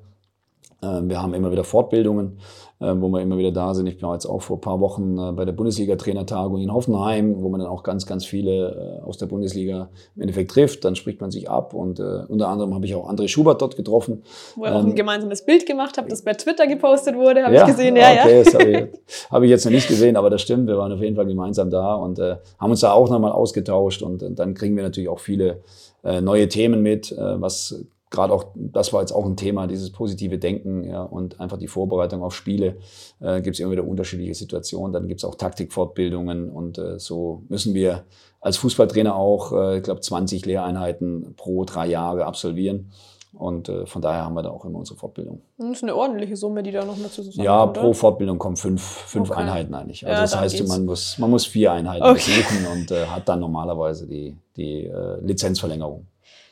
Ähm, 0.81 1.09
wir 1.09 1.21
haben 1.21 1.33
immer 1.33 1.51
wieder 1.51 1.63
Fortbildungen, 1.63 2.39
ähm, 2.81 3.01
wo 3.01 3.09
wir 3.09 3.21
immer 3.21 3.37
wieder 3.37 3.51
da 3.51 3.73
sind. 3.73 3.87
Ich 3.87 4.01
war 4.01 4.13
jetzt 4.13 4.25
auch 4.25 4.41
vor 4.41 4.57
ein 4.57 4.61
paar 4.61 4.79
Wochen 4.79 5.17
äh, 5.17 5.31
bei 5.33 5.43
der 5.43 5.51
Bundesliga-Trainertagung 5.51 6.61
in 6.61 6.73
Hoffenheim, 6.73 7.35
wo 7.41 7.49
man 7.49 7.59
dann 7.59 7.69
auch 7.69 7.83
ganz, 7.83 8.05
ganz 8.05 8.25
viele 8.25 8.99
äh, 9.01 9.05
aus 9.05 9.17
der 9.17 9.25
Bundesliga 9.25 9.89
im 10.15 10.21
Endeffekt 10.21 10.51
trifft. 10.51 10.85
Dann 10.85 10.95
spricht 10.95 11.19
man 11.19 11.31
sich 11.31 11.49
ab 11.49 11.73
und 11.73 11.99
äh, 11.99 12.23
unter 12.29 12.47
anderem 12.47 12.73
habe 12.73 12.85
ich 12.85 12.95
auch 12.95 13.09
André 13.11 13.27
Schubert 13.27 13.61
dort 13.61 13.75
getroffen. 13.75 14.23
Wo 14.55 14.63
ihr 14.63 14.69
ähm, 14.69 14.73
auch 14.73 14.79
ein 14.79 14.89
ähm, 14.89 14.95
gemeinsames 14.95 15.43
Bild 15.45 15.65
gemacht 15.65 15.97
habt, 15.97 16.09
das 16.11 16.21
bei 16.21 16.33
Twitter 16.33 16.67
gepostet 16.67 17.15
wurde, 17.15 17.43
habe 17.43 17.55
ja, 17.55 17.63
ich 17.63 17.75
gesehen. 17.75 17.97
Ja, 17.97 18.11
okay, 18.11 18.37
ja. 18.37 18.43
das 18.43 18.53
habe 18.53 18.71
ich, 18.71 18.87
hab 19.31 19.43
ich, 19.43 19.49
jetzt 19.49 19.65
noch 19.65 19.71
nicht 19.73 19.87
gesehen, 19.89 20.15
aber 20.15 20.29
das 20.29 20.41
stimmt. 20.41 20.67
Wir 20.67 20.77
waren 20.77 20.93
auf 20.93 21.01
jeden 21.01 21.17
Fall 21.17 21.25
gemeinsam 21.25 21.69
da 21.69 21.95
und 21.95 22.19
äh, 22.19 22.37
haben 22.57 22.71
uns 22.71 22.79
da 22.79 22.93
auch 22.93 23.09
nochmal 23.09 23.33
ausgetauscht 23.33 24.01
und, 24.01 24.23
und, 24.23 24.39
dann 24.39 24.53
kriegen 24.53 24.77
wir 24.77 24.83
natürlich 24.83 25.09
auch 25.09 25.19
viele 25.19 25.61
äh, 26.05 26.21
neue 26.21 26.47
Themen 26.47 26.81
mit, 26.81 27.13
was 27.17 27.83
gerade 28.09 28.33
auch, 28.33 28.45
das 28.55 28.91
war 28.91 29.01
jetzt 29.01 29.11
auch 29.11 29.25
ein 29.25 29.37
Thema, 29.37 29.67
dieses 29.67 29.91
positive 29.91 30.37
Denken 30.37 30.83
ja, 30.83 31.03
und 31.03 31.39
einfach 31.39 31.57
die 31.57 31.67
Vorbereitung 31.67 32.23
auf 32.23 32.33
Spiele. 32.33 32.77
Äh, 33.19 33.41
gibt 33.41 33.55
es 33.55 33.59
immer 33.59 33.71
wieder 33.71 33.85
unterschiedliche 33.85 34.33
Situationen. 34.33 34.93
Dann 34.93 35.07
gibt 35.07 35.21
es 35.21 35.25
auch 35.25 35.35
Taktikfortbildungen 35.35 36.49
und 36.49 36.77
äh, 36.77 36.99
so 36.99 37.43
müssen 37.49 37.73
wir 37.73 38.03
als 38.41 38.57
Fußballtrainer 38.57 39.15
auch, 39.15 39.51
äh, 39.51 39.77
ich 39.77 39.83
glaube, 39.83 40.01
20 40.01 40.45
Lehreinheiten 40.45 41.35
pro 41.35 41.65
drei 41.65 41.87
Jahre 41.87 42.25
absolvieren. 42.25 42.91
Und 43.31 43.69
äh, 43.69 43.85
von 43.85 44.01
daher 44.01 44.25
haben 44.25 44.33
wir 44.33 44.41
da 44.41 44.49
auch 44.49 44.65
immer 44.65 44.79
unsere 44.79 44.97
Fortbildung. 44.97 45.41
Das 45.57 45.69
ist 45.69 45.83
eine 45.83 45.95
ordentliche 45.95 46.35
Summe, 46.35 46.63
die 46.63 46.71
da 46.71 46.83
noch 46.83 46.97
mit 46.97 47.11
zusammenkommt. 47.11 47.45
Ja, 47.45 47.65
pro 47.67 47.93
Fortbildung 47.93 48.39
kommen 48.39 48.57
fünf, 48.57 48.81
fünf 48.81 49.29
okay. 49.29 49.39
Einheiten 49.39 49.73
eigentlich. 49.75 50.03
Also 50.05 50.15
ja, 50.15 50.21
das 50.21 50.35
heißt, 50.35 50.67
man 50.67 50.85
muss, 50.85 51.17
man 51.19 51.29
muss 51.29 51.45
vier 51.45 51.71
Einheiten 51.71 52.03
okay. 52.03 52.41
besuchen 52.41 52.65
und 52.73 52.91
äh, 52.91 53.05
hat 53.05 53.29
dann 53.29 53.39
normalerweise 53.39 54.07
die, 54.07 54.35
die 54.57 54.85
äh, 54.85 55.19
Lizenzverlängerung. 55.21 56.07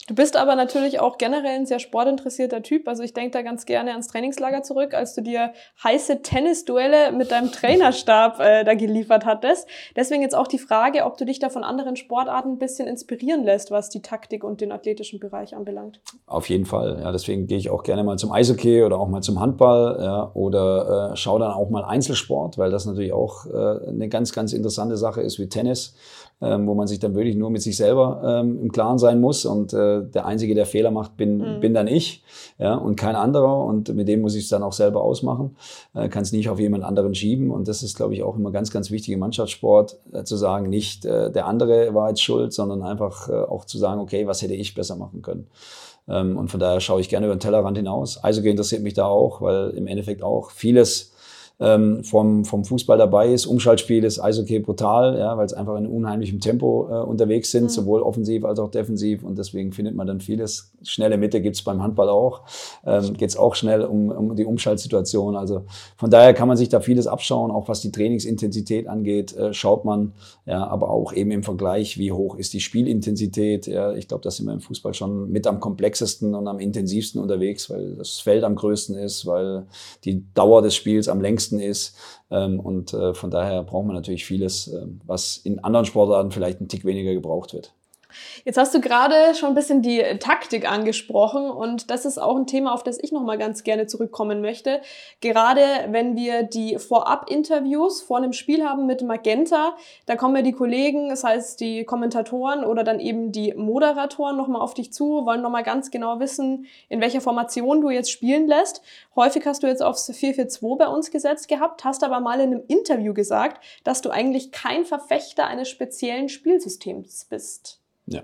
Du 0.07 0.15
bist 0.15 0.37
aber 0.37 0.55
natürlich 0.55 1.01
auch 1.01 1.17
generell 1.17 1.57
ein 1.57 1.65
sehr 1.65 1.79
sportinteressierter 1.79 2.63
Typ. 2.63 2.87
Also 2.87 3.03
ich 3.03 3.13
denke 3.13 3.31
da 3.31 3.41
ganz 3.41 3.65
gerne 3.65 3.91
ans 3.91 4.07
Trainingslager 4.07 4.63
zurück, 4.63 4.93
als 4.93 5.13
du 5.13 5.21
dir 5.21 5.51
heiße 5.83 6.21
Tennisduelle 6.21 7.11
mit 7.11 7.29
deinem 7.31 7.51
Trainerstab 7.51 8.39
äh, 8.39 8.63
da 8.63 8.73
geliefert 8.73 9.25
hattest. 9.25 9.67
Deswegen 9.97 10.21
jetzt 10.21 10.33
auch 10.33 10.47
die 10.47 10.59
Frage, 10.59 11.03
ob 11.03 11.17
du 11.17 11.25
dich 11.25 11.39
da 11.39 11.49
von 11.49 11.65
anderen 11.65 11.97
Sportarten 11.97 12.51
ein 12.51 12.57
bisschen 12.57 12.87
inspirieren 12.87 13.43
lässt, 13.43 13.69
was 13.69 13.89
die 13.89 14.01
Taktik 14.01 14.45
und 14.45 14.61
den 14.61 14.71
athletischen 14.71 15.19
Bereich 15.19 15.53
anbelangt. 15.53 15.99
Auf 16.25 16.47
jeden 16.47 16.65
Fall. 16.65 16.99
Ja, 17.01 17.11
deswegen 17.11 17.45
gehe 17.45 17.57
ich 17.57 17.69
auch 17.69 17.83
gerne 17.83 18.05
mal 18.05 18.17
zum 18.17 18.31
Eishockey 18.31 18.83
oder 18.83 19.01
auch 19.01 19.09
mal 19.09 19.21
zum 19.21 19.41
Handball 19.41 19.97
ja, 19.99 20.31
oder 20.33 21.11
äh, 21.11 21.17
schaue 21.17 21.41
dann 21.41 21.51
auch 21.51 21.69
mal 21.69 21.83
Einzelsport, 21.83 22.57
weil 22.57 22.71
das 22.71 22.85
natürlich 22.85 23.11
auch 23.11 23.45
äh, 23.45 23.89
eine 23.89 24.07
ganz, 24.07 24.31
ganz 24.31 24.53
interessante 24.53 24.95
Sache 24.95 25.19
ist 25.19 25.37
wie 25.37 25.49
Tennis 25.49 25.95
ähm, 26.41 26.67
wo 26.67 26.75
man 26.75 26.87
sich 26.87 26.99
dann 26.99 27.15
wirklich 27.15 27.35
nur 27.35 27.49
mit 27.49 27.61
sich 27.61 27.77
selber 27.77 28.21
ähm, 28.23 28.59
im 28.61 28.71
Klaren 28.71 28.99
sein 28.99 29.19
muss 29.19 29.45
und 29.45 29.73
äh, 29.73 29.96
der 30.01 30.25
Einzige, 30.25 30.55
der 30.55 30.65
Fehler 30.65 30.91
macht, 30.91 31.17
bin, 31.17 31.37
mhm. 31.37 31.59
bin 31.59 31.73
dann 31.73 31.87
ich 31.87 32.23
ja, 32.57 32.75
und 32.75 32.95
kein 32.95 33.15
anderer 33.15 33.63
und 33.65 33.93
mit 33.93 34.07
dem 34.07 34.21
muss 34.21 34.35
ich 34.35 34.43
es 34.43 34.49
dann 34.49 34.63
auch 34.63 34.73
selber 34.73 35.01
ausmachen, 35.01 35.55
äh, 35.93 36.09
kann 36.09 36.23
es 36.23 36.31
nicht 36.31 36.49
auf 36.49 36.59
jemand 36.59 36.83
anderen 36.83 37.15
schieben 37.15 37.51
und 37.51 37.67
das 37.67 37.83
ist, 37.83 37.95
glaube 37.95 38.13
ich, 38.13 38.23
auch 38.23 38.35
immer 38.35 38.51
ganz, 38.51 38.71
ganz 38.71 38.91
wichtig 38.91 39.13
im 39.13 39.19
Mannschaftssport, 39.19 39.97
äh, 40.13 40.23
zu 40.23 40.37
sagen, 40.37 40.69
nicht 40.69 41.05
äh, 41.05 41.31
der 41.31 41.47
andere 41.47 41.93
war 41.93 42.09
jetzt 42.09 42.21
schuld, 42.21 42.53
sondern 42.53 42.83
einfach 42.83 43.29
äh, 43.29 43.33
auch 43.33 43.65
zu 43.65 43.77
sagen, 43.77 44.01
okay, 44.01 44.27
was 44.27 44.41
hätte 44.41 44.53
ich 44.53 44.73
besser 44.73 44.95
machen 44.95 45.21
können. 45.21 45.47
Ähm, 46.07 46.37
und 46.37 46.49
von 46.49 46.59
daher 46.59 46.79
schaue 46.79 47.01
ich 47.01 47.09
gerne 47.09 47.25
über 47.25 47.35
den 47.35 47.39
Tellerrand 47.39 47.77
hinaus. 47.77 48.23
Eishockey 48.23 48.49
interessiert 48.49 48.83
mich 48.83 48.93
da 48.93 49.05
auch, 49.05 49.41
weil 49.41 49.71
im 49.71 49.87
Endeffekt 49.87 50.23
auch 50.23 50.51
vieles 50.51 51.13
ähm, 51.59 52.03
vom, 52.03 52.45
vom 52.45 52.65
Fußball 52.65 52.97
dabei 52.97 53.33
ist. 53.33 53.45
Umschaltspiel 53.47 54.03
ist 54.03 54.19
Eishockey 54.19 54.59
brutal, 54.59 55.17
ja, 55.17 55.37
weil 55.37 55.45
es 55.45 55.53
einfach 55.53 55.75
in 55.77 55.87
unheimlichem 55.87 56.39
Tempo 56.39 56.87
äh, 56.89 57.03
unterwegs 57.03 57.51
sind, 57.51 57.63
mhm. 57.63 57.69
sowohl 57.69 58.01
offensiv 58.01 58.45
als 58.45 58.59
auch 58.59 58.69
defensiv. 58.69 59.23
Und 59.23 59.37
deswegen 59.37 59.71
findet 59.71 59.95
man 59.95 60.07
dann 60.07 60.19
vieles. 60.19 60.71
Schnelle 60.83 61.17
Mitte 61.17 61.41
gibt's 61.41 61.63
beim 61.63 61.81
Handball 61.81 62.09
auch. 62.09 62.41
Ähm, 62.85 63.13
Geht 63.13 63.37
auch 63.37 63.55
schnell 63.55 63.83
um, 63.83 64.09
um 64.09 64.35
die 64.35 64.45
Umschaltsituation. 64.45 65.35
Also 65.35 65.63
von 65.97 66.11
daher 66.11 66.33
kann 66.33 66.47
man 66.47 66.57
sich 66.57 66.69
da 66.69 66.79
vieles 66.79 67.07
abschauen, 67.07 67.51
auch 67.51 67.67
was 67.67 67.81
die 67.81 67.91
Trainingsintensität 67.91 68.87
angeht, 68.87 69.35
äh, 69.35 69.53
schaut 69.53 69.85
man, 69.85 70.13
ja, 70.45 70.65
aber 70.65 70.89
auch 70.89 71.11
eben 71.13 71.31
im 71.31 71.43
Vergleich, 71.43 71.97
wie 71.97 72.11
hoch 72.11 72.35
ist 72.35 72.53
die 72.53 72.59
Spielintensität. 72.59 73.67
Ja, 73.67 73.93
ich 73.93 74.07
glaube, 74.07 74.23
da 74.23 74.31
sind 74.31 74.45
wir 74.45 74.53
im 74.53 74.61
Fußball 74.61 74.93
schon 74.93 75.29
mit 75.31 75.47
am 75.47 75.59
komplexesten 75.59 76.35
und 76.35 76.47
am 76.47 76.59
intensivsten 76.59 77.21
unterwegs, 77.21 77.69
weil 77.69 77.95
das 77.95 78.19
Feld 78.19 78.43
am 78.43 78.55
größten 78.55 78.95
ist, 78.95 79.25
weil 79.25 79.65
die 80.05 80.23
Dauer 80.33 80.61
des 80.61 80.75
Spiels 80.75 81.09
am 81.09 81.19
längsten 81.19 81.46
nächsten 81.51 81.59
ist. 81.59 81.95
Ähm, 82.29 82.59
und 82.59 82.93
äh, 82.93 83.13
von 83.13 83.31
daher 83.31 83.63
braucht 83.63 83.85
man 83.85 83.95
natürlich 83.95 84.25
vieles, 84.25 84.67
ähm, 84.67 85.01
was 85.05 85.37
in 85.37 85.59
anderen 85.59 85.85
Sportarten 85.85 86.31
vielleicht 86.31 86.61
ein 86.61 86.67
Tick 86.67 86.85
weniger 86.85 87.13
gebraucht 87.13 87.53
wird. 87.53 87.73
Jetzt 88.45 88.57
hast 88.57 88.73
du 88.73 88.81
gerade 88.81 89.35
schon 89.35 89.49
ein 89.49 89.55
bisschen 89.55 89.81
die 89.81 90.01
Taktik 90.19 90.69
angesprochen 90.69 91.49
und 91.49 91.91
das 91.91 92.05
ist 92.05 92.17
auch 92.17 92.35
ein 92.35 92.47
Thema, 92.47 92.73
auf 92.73 92.83
das 92.83 92.97
ich 93.01 93.11
noch 93.11 93.23
mal 93.23 93.37
ganz 93.37 93.63
gerne 93.63 93.87
zurückkommen 93.87 94.41
möchte. 94.41 94.81
Gerade 95.21 95.61
wenn 95.89 96.15
wir 96.15 96.43
die 96.43 96.77
Vorab-Interviews 96.77 98.01
vor 98.01 98.17
einem 98.17 98.33
Spiel 98.33 98.63
haben 98.63 98.85
mit 98.85 99.01
Magenta, 99.01 99.75
da 100.05 100.15
kommen 100.15 100.35
ja 100.35 100.41
die 100.41 100.53
Kollegen, 100.53 101.09
das 101.09 101.23
heißt 101.23 101.59
die 101.59 101.83
Kommentatoren 101.83 102.63
oder 102.63 102.83
dann 102.83 102.99
eben 102.99 103.31
die 103.31 103.53
Moderatoren 103.53 104.37
noch 104.37 104.47
mal 104.47 104.59
auf 104.59 104.73
dich 104.73 104.93
zu, 104.93 105.25
wollen 105.25 105.41
noch 105.41 105.49
mal 105.49 105.63
ganz 105.63 105.91
genau 105.91 106.19
wissen, 106.19 106.67
in 106.89 107.01
welcher 107.01 107.21
Formation 107.21 107.81
du 107.81 107.89
jetzt 107.89 108.11
spielen 108.11 108.47
lässt. 108.47 108.81
Häufig 109.15 109.45
hast 109.45 109.63
du 109.63 109.67
jetzt 109.67 109.83
aufs 109.83 110.09
4-4-2 110.09 110.77
bei 110.77 110.87
uns 110.87 111.11
gesetzt 111.11 111.47
gehabt, 111.47 111.83
hast 111.83 112.03
aber 112.03 112.19
mal 112.19 112.39
in 112.39 112.53
einem 112.53 112.63
Interview 112.67 113.13
gesagt, 113.13 113.63
dass 113.83 114.01
du 114.01 114.09
eigentlich 114.09 114.51
kein 114.51 114.85
Verfechter 114.85 115.47
eines 115.47 115.69
speziellen 115.69 116.29
Spielsystems 116.29 117.25
bist. 117.25 117.81
Ja. 118.07 118.23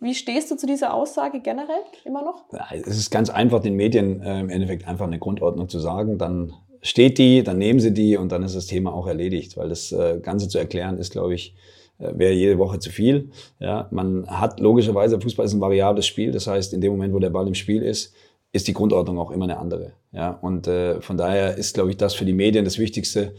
Wie 0.00 0.14
stehst 0.14 0.50
du 0.50 0.56
zu 0.56 0.66
dieser 0.66 0.92
Aussage 0.92 1.40
generell 1.40 1.82
immer 2.04 2.22
noch? 2.22 2.44
Ja, 2.52 2.66
es 2.72 2.98
ist 2.98 3.10
ganz 3.10 3.30
einfach, 3.30 3.60
den 3.60 3.74
Medien 3.74 4.20
äh, 4.20 4.40
im 4.40 4.50
Endeffekt 4.50 4.86
einfach 4.86 5.06
eine 5.06 5.18
Grundordnung 5.18 5.68
zu 5.68 5.78
sagen. 5.78 6.18
Dann 6.18 6.52
steht 6.82 7.18
die, 7.18 7.42
dann 7.42 7.58
nehmen 7.58 7.80
sie 7.80 7.92
die 7.92 8.16
und 8.16 8.30
dann 8.30 8.42
ist 8.42 8.54
das 8.54 8.66
Thema 8.66 8.92
auch 8.92 9.06
erledigt. 9.06 9.56
Weil 9.56 9.70
das 9.70 9.92
äh, 9.92 10.20
Ganze 10.20 10.48
zu 10.48 10.58
erklären 10.58 10.98
ist, 10.98 11.12
glaube 11.12 11.34
ich, 11.34 11.54
äh, 11.98 12.12
wäre 12.14 12.32
jede 12.32 12.58
Woche 12.58 12.78
zu 12.78 12.90
viel. 12.90 13.30
Ja, 13.58 13.88
man 13.90 14.26
hat 14.26 14.60
logischerweise, 14.60 15.20
Fußball 15.20 15.46
ist 15.46 15.54
ein 15.54 15.60
variables 15.60 16.06
Spiel. 16.06 16.32
Das 16.32 16.46
heißt, 16.46 16.74
in 16.74 16.80
dem 16.80 16.92
Moment, 16.92 17.14
wo 17.14 17.18
der 17.18 17.30
Ball 17.30 17.46
im 17.46 17.54
Spiel 17.54 17.82
ist, 17.82 18.14
ist 18.52 18.68
die 18.68 18.74
Grundordnung 18.74 19.18
auch 19.18 19.30
immer 19.30 19.44
eine 19.44 19.58
andere. 19.58 19.92
Ja, 20.12 20.30
und 20.30 20.68
äh, 20.68 21.00
von 21.00 21.16
daher 21.16 21.56
ist, 21.56 21.74
glaube 21.74 21.90
ich, 21.90 21.96
das 21.96 22.14
für 22.14 22.24
die 22.24 22.34
Medien 22.34 22.64
das 22.64 22.78
Wichtigste, 22.78 23.34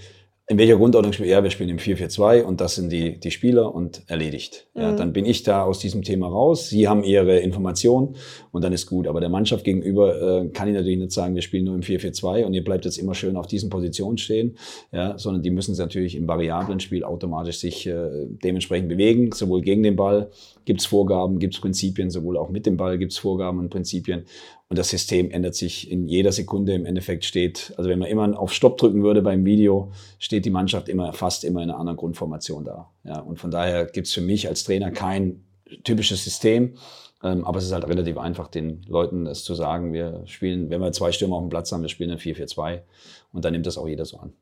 in 0.47 0.59
welcher 0.59 0.77
Grundordnung 0.77 1.11
spielen 1.11 1.27
wir? 1.27 1.37
Ja, 1.37 1.43
wir 1.43 1.49
spielen 1.49 1.69
im 1.69 1.77
4-4-2 1.77 2.43
und 2.43 2.61
das 2.61 2.75
sind 2.75 2.91
die, 2.91 3.19
die 3.19 3.31
Spieler 3.31 3.73
und 3.73 4.03
erledigt. 4.05 4.67
Ja, 4.75 4.91
mhm. 4.91 4.97
Dann 4.97 5.13
bin 5.13 5.25
ich 5.25 5.41
da 5.41 5.63
aus 5.63 5.79
diesem 5.79 6.03
Thema 6.03 6.27
raus. 6.27 6.69
Sie 6.69 6.87
haben 6.87 7.03
ihre 7.03 7.39
Informationen 7.39 8.15
und 8.51 8.63
dann 8.63 8.71
ist 8.71 8.85
gut. 8.85 9.07
Aber 9.07 9.19
der 9.19 9.29
Mannschaft 9.29 9.63
gegenüber 9.63 10.43
äh, 10.43 10.49
kann 10.49 10.67
ich 10.67 10.75
natürlich 10.75 10.99
nicht 10.99 11.13
sagen, 11.13 11.33
wir 11.33 11.41
spielen 11.41 11.65
nur 11.65 11.73
im 11.73 11.81
4-4-2 11.81 12.43
und 12.43 12.53
ihr 12.53 12.63
bleibt 12.63 12.85
jetzt 12.85 12.97
immer 12.97 13.15
schön 13.15 13.37
auf 13.37 13.47
diesen 13.47 13.71
Positionen 13.71 14.19
stehen, 14.19 14.55
ja, 14.91 15.17
sondern 15.17 15.41
die 15.41 15.49
müssen 15.49 15.73
sich 15.73 15.83
natürlich 15.83 16.15
im 16.15 16.27
variablen 16.27 16.79
Spiel 16.79 17.03
automatisch 17.03 17.57
sich 17.57 17.87
äh, 17.87 18.27
dementsprechend 18.43 18.89
bewegen, 18.89 19.31
sowohl 19.31 19.61
gegen 19.61 19.81
den 19.81 19.95
Ball 19.95 20.29
gibt 20.65 20.81
es 20.81 20.85
Vorgaben, 20.85 21.39
gibt 21.39 21.55
es 21.55 21.61
Prinzipien, 21.61 22.11
sowohl 22.11 22.37
auch 22.37 22.49
mit 22.49 22.67
dem 22.67 22.77
Ball 22.77 22.99
gibt 22.99 23.13
es 23.13 23.17
Vorgaben 23.17 23.57
und 23.57 23.69
Prinzipien. 23.69 24.25
Und 24.75 24.79
das 24.79 24.89
System 24.89 25.31
ändert 25.31 25.55
sich 25.55 25.89
in 25.89 26.05
jeder 26.05 26.33
Sekunde. 26.33 26.73
Im 26.73 26.85
Endeffekt 26.85 27.23
steht, 27.23 27.73
also 27.77 27.89
wenn 27.89 27.97
man 27.97 28.09
immer 28.09 28.37
auf 28.37 28.51
Stopp 28.51 28.77
drücken 28.77 29.03
würde 29.03 29.21
beim 29.21 29.45
Video, 29.45 29.93
steht 30.19 30.43
die 30.43 30.49
Mannschaft 30.49 30.89
immer 30.89 31.13
fast 31.13 31.45
immer 31.45 31.63
in 31.63 31.69
einer 31.69 31.79
anderen 31.79 31.95
Grundformation 31.95 32.65
da. 32.65 32.91
Ja, 33.05 33.21
und 33.21 33.39
von 33.39 33.51
daher 33.51 33.85
gibt 33.85 34.07
es 34.07 34.13
für 34.13 34.19
mich 34.19 34.49
als 34.49 34.65
Trainer 34.65 34.91
kein 34.91 35.45
typisches 35.85 36.25
System, 36.25 36.75
Ähm, 37.23 37.45
aber 37.45 37.59
es 37.59 37.63
ist 37.63 37.71
halt 37.71 37.87
relativ 37.87 38.17
einfach, 38.17 38.49
den 38.49 38.81
Leuten 38.85 39.23
das 39.23 39.45
zu 39.45 39.55
sagen. 39.55 39.93
Wir 39.93 40.23
spielen, 40.25 40.69
wenn 40.69 40.81
wir 40.81 40.91
zwei 40.91 41.13
Stürmer 41.13 41.37
auf 41.37 41.43
dem 41.43 41.49
Platz 41.49 41.71
haben, 41.71 41.81
wir 41.81 41.87
spielen 41.87 42.11
ein 42.11 42.17
4-4-2 42.17 42.81
und 43.31 43.45
dann 43.45 43.53
nimmt 43.53 43.65
das 43.65 43.77
auch 43.77 43.87
jeder 43.87 44.03
so 44.03 44.17
an. 44.17 44.33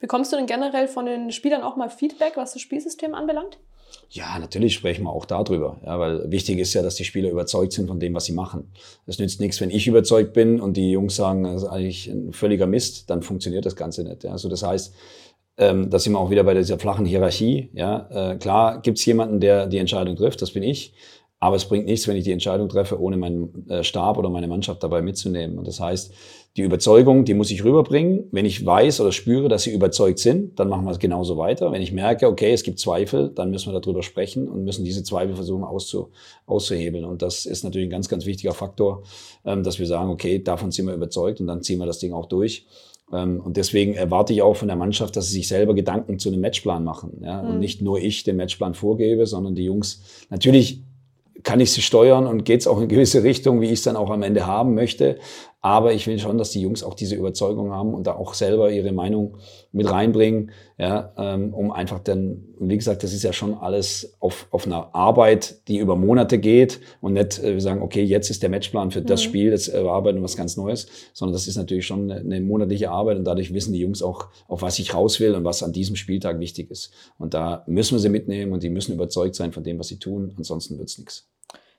Bekommst 0.00 0.34
du 0.34 0.36
denn 0.36 0.44
generell 0.44 0.86
von 0.86 1.06
den 1.06 1.32
Spielern 1.32 1.62
auch 1.62 1.76
mal 1.76 1.88
Feedback, 1.88 2.32
was 2.36 2.52
das 2.52 2.60
Spielsystem 2.60 3.14
anbelangt? 3.14 3.58
Ja, 4.10 4.38
natürlich 4.38 4.74
sprechen 4.74 5.04
wir 5.04 5.12
auch 5.12 5.26
darüber. 5.26 5.78
Ja, 5.84 5.98
weil 5.98 6.30
wichtig 6.30 6.58
ist 6.58 6.72
ja, 6.72 6.82
dass 6.82 6.94
die 6.94 7.04
Spieler 7.04 7.30
überzeugt 7.30 7.72
sind 7.72 7.88
von 7.88 8.00
dem, 8.00 8.14
was 8.14 8.24
sie 8.24 8.32
machen. 8.32 8.72
Es 9.06 9.18
nützt 9.18 9.38
nichts, 9.40 9.60
wenn 9.60 9.70
ich 9.70 9.86
überzeugt 9.86 10.32
bin 10.32 10.60
und 10.60 10.76
die 10.76 10.90
Jungs 10.90 11.16
sagen, 11.16 11.44
das 11.44 11.62
ist 11.62 11.68
eigentlich 11.68 12.06
ein 12.08 12.32
völliger 12.32 12.66
Mist, 12.66 13.10
dann 13.10 13.22
funktioniert 13.22 13.66
das 13.66 13.76
Ganze 13.76 14.04
nicht. 14.04 14.24
Ja. 14.24 14.32
Also 14.32 14.48
das 14.48 14.62
heißt, 14.62 14.94
ähm, 15.58 15.90
da 15.90 15.98
sind 15.98 16.12
wir 16.12 16.20
auch 16.20 16.30
wieder 16.30 16.44
bei 16.44 16.54
dieser 16.54 16.78
flachen 16.78 17.04
Hierarchie. 17.04 17.68
Ja. 17.74 18.08
Äh, 18.10 18.36
klar 18.36 18.80
gibt 18.80 18.98
es 18.98 19.04
jemanden, 19.04 19.40
der 19.40 19.66
die 19.66 19.78
Entscheidung 19.78 20.16
trifft, 20.16 20.40
das 20.40 20.52
bin 20.52 20.62
ich. 20.62 20.94
Aber 21.40 21.54
es 21.54 21.66
bringt 21.66 21.86
nichts, 21.86 22.08
wenn 22.08 22.16
ich 22.16 22.24
die 22.24 22.32
Entscheidung 22.32 22.68
treffe, 22.68 23.00
ohne 23.00 23.16
meinen 23.16 23.68
äh, 23.68 23.84
Stab 23.84 24.18
oder 24.18 24.28
meine 24.28 24.48
Mannschaft 24.48 24.82
dabei 24.82 25.02
mitzunehmen. 25.02 25.56
Und 25.56 25.68
das 25.68 25.78
heißt, 25.78 26.12
die 26.56 26.62
Überzeugung, 26.62 27.24
die 27.24 27.34
muss 27.34 27.52
ich 27.52 27.62
rüberbringen. 27.62 28.24
Wenn 28.32 28.44
ich 28.44 28.66
weiß 28.66 29.00
oder 29.00 29.12
spüre, 29.12 29.48
dass 29.48 29.62
sie 29.62 29.72
überzeugt 29.72 30.18
sind, 30.18 30.58
dann 30.58 30.68
machen 30.68 30.84
wir 30.84 30.90
es 30.90 30.98
genauso 30.98 31.36
weiter. 31.36 31.70
Wenn 31.70 31.82
ich 31.82 31.92
merke, 31.92 32.26
okay, 32.26 32.50
es 32.52 32.64
gibt 32.64 32.80
Zweifel, 32.80 33.30
dann 33.32 33.50
müssen 33.50 33.72
wir 33.72 33.78
darüber 33.78 34.02
sprechen 34.02 34.48
und 34.48 34.64
müssen 34.64 34.84
diese 34.84 35.04
Zweifel 35.04 35.36
versuchen 35.36 35.62
auszu, 35.62 36.08
auszuhebeln. 36.46 37.04
Und 37.04 37.22
das 37.22 37.46
ist 37.46 37.62
natürlich 37.62 37.86
ein 37.86 37.92
ganz, 37.92 38.08
ganz 38.08 38.26
wichtiger 38.26 38.54
Faktor, 38.54 39.04
ähm, 39.44 39.62
dass 39.62 39.78
wir 39.78 39.86
sagen, 39.86 40.10
okay, 40.10 40.42
davon 40.42 40.72
sind 40.72 40.86
wir 40.86 40.94
überzeugt 40.94 41.40
und 41.40 41.46
dann 41.46 41.62
ziehen 41.62 41.78
wir 41.78 41.86
das 41.86 42.00
Ding 42.00 42.12
auch 42.12 42.26
durch. 42.26 42.66
Ähm, 43.12 43.40
und 43.40 43.56
deswegen 43.56 43.94
erwarte 43.94 44.32
ich 44.32 44.42
auch 44.42 44.56
von 44.56 44.66
der 44.66 44.76
Mannschaft, 44.76 45.14
dass 45.14 45.28
sie 45.28 45.34
sich 45.34 45.46
selber 45.46 45.74
Gedanken 45.74 46.18
zu 46.18 46.28
einem 46.30 46.40
Matchplan 46.40 46.82
machen. 46.82 47.20
Ja? 47.22 47.42
Mhm. 47.42 47.50
Und 47.50 47.58
nicht 47.60 47.82
nur 47.82 48.00
ich 48.00 48.24
den 48.24 48.34
Matchplan 48.36 48.74
vorgebe, 48.74 49.26
sondern 49.26 49.54
die 49.54 49.64
Jungs 49.64 50.02
natürlich 50.28 50.82
kann 51.42 51.60
ich 51.60 51.72
sie 51.72 51.82
steuern 51.82 52.26
und 52.26 52.44
geht 52.44 52.60
es 52.60 52.66
auch 52.66 52.80
in 52.80 52.88
gewisse 52.88 53.22
Richtung, 53.22 53.60
wie 53.60 53.66
ich 53.66 53.74
es 53.74 53.82
dann 53.82 53.96
auch 53.96 54.10
am 54.10 54.22
Ende 54.22 54.46
haben 54.46 54.74
möchte. 54.74 55.18
Aber 55.60 55.92
ich 55.92 56.06
will 56.06 56.20
schon, 56.20 56.38
dass 56.38 56.50
die 56.50 56.60
Jungs 56.60 56.84
auch 56.84 56.94
diese 56.94 57.16
Überzeugung 57.16 57.72
haben 57.72 57.92
und 57.92 58.06
da 58.06 58.14
auch 58.14 58.34
selber 58.34 58.70
ihre 58.70 58.92
Meinung 58.92 59.38
mit 59.72 59.90
reinbringen, 59.90 60.52
ja, 60.78 61.12
ähm, 61.18 61.52
um 61.52 61.72
einfach 61.72 61.98
dann, 61.98 62.44
wie 62.60 62.76
gesagt, 62.76 63.02
das 63.02 63.12
ist 63.12 63.24
ja 63.24 63.32
schon 63.32 63.54
alles 63.54 64.16
auf, 64.20 64.46
auf 64.50 64.66
einer 64.66 64.94
Arbeit, 64.94 65.66
die 65.66 65.78
über 65.78 65.96
Monate 65.96 66.38
geht 66.38 66.78
und 67.00 67.14
nicht 67.14 67.42
äh, 67.42 67.54
wir 67.54 67.60
sagen, 67.60 67.82
okay, 67.82 68.04
jetzt 68.04 68.30
ist 68.30 68.44
der 68.44 68.50
Matchplan 68.50 68.92
für 68.92 69.02
das 69.02 69.20
mhm. 69.20 69.28
Spiel, 69.28 69.50
jetzt 69.50 69.66
erarbeiten 69.66 70.18
wir 70.18 70.22
was 70.22 70.36
ganz 70.36 70.56
Neues, 70.56 70.86
sondern 71.12 71.32
das 71.32 71.48
ist 71.48 71.56
natürlich 71.56 71.86
schon 71.86 72.08
eine, 72.08 72.20
eine 72.20 72.40
monatliche 72.40 72.92
Arbeit 72.92 73.18
und 73.18 73.24
dadurch 73.24 73.52
wissen 73.52 73.72
die 73.72 73.80
Jungs 73.80 74.00
auch, 74.00 74.28
auf 74.46 74.62
was 74.62 74.78
ich 74.78 74.94
raus 74.94 75.18
will 75.18 75.34
und 75.34 75.44
was 75.44 75.64
an 75.64 75.72
diesem 75.72 75.96
Spieltag 75.96 76.38
wichtig 76.38 76.70
ist. 76.70 76.92
Und 77.18 77.34
da 77.34 77.64
müssen 77.66 77.96
wir 77.96 78.00
sie 78.00 78.08
mitnehmen 78.08 78.52
und 78.52 78.62
die 78.62 78.70
müssen 78.70 78.94
überzeugt 78.94 79.34
sein 79.34 79.50
von 79.50 79.64
dem, 79.64 79.80
was 79.80 79.88
sie 79.88 79.98
tun, 79.98 80.32
ansonsten 80.36 80.78
wird's 80.78 80.98
nichts. 80.98 81.28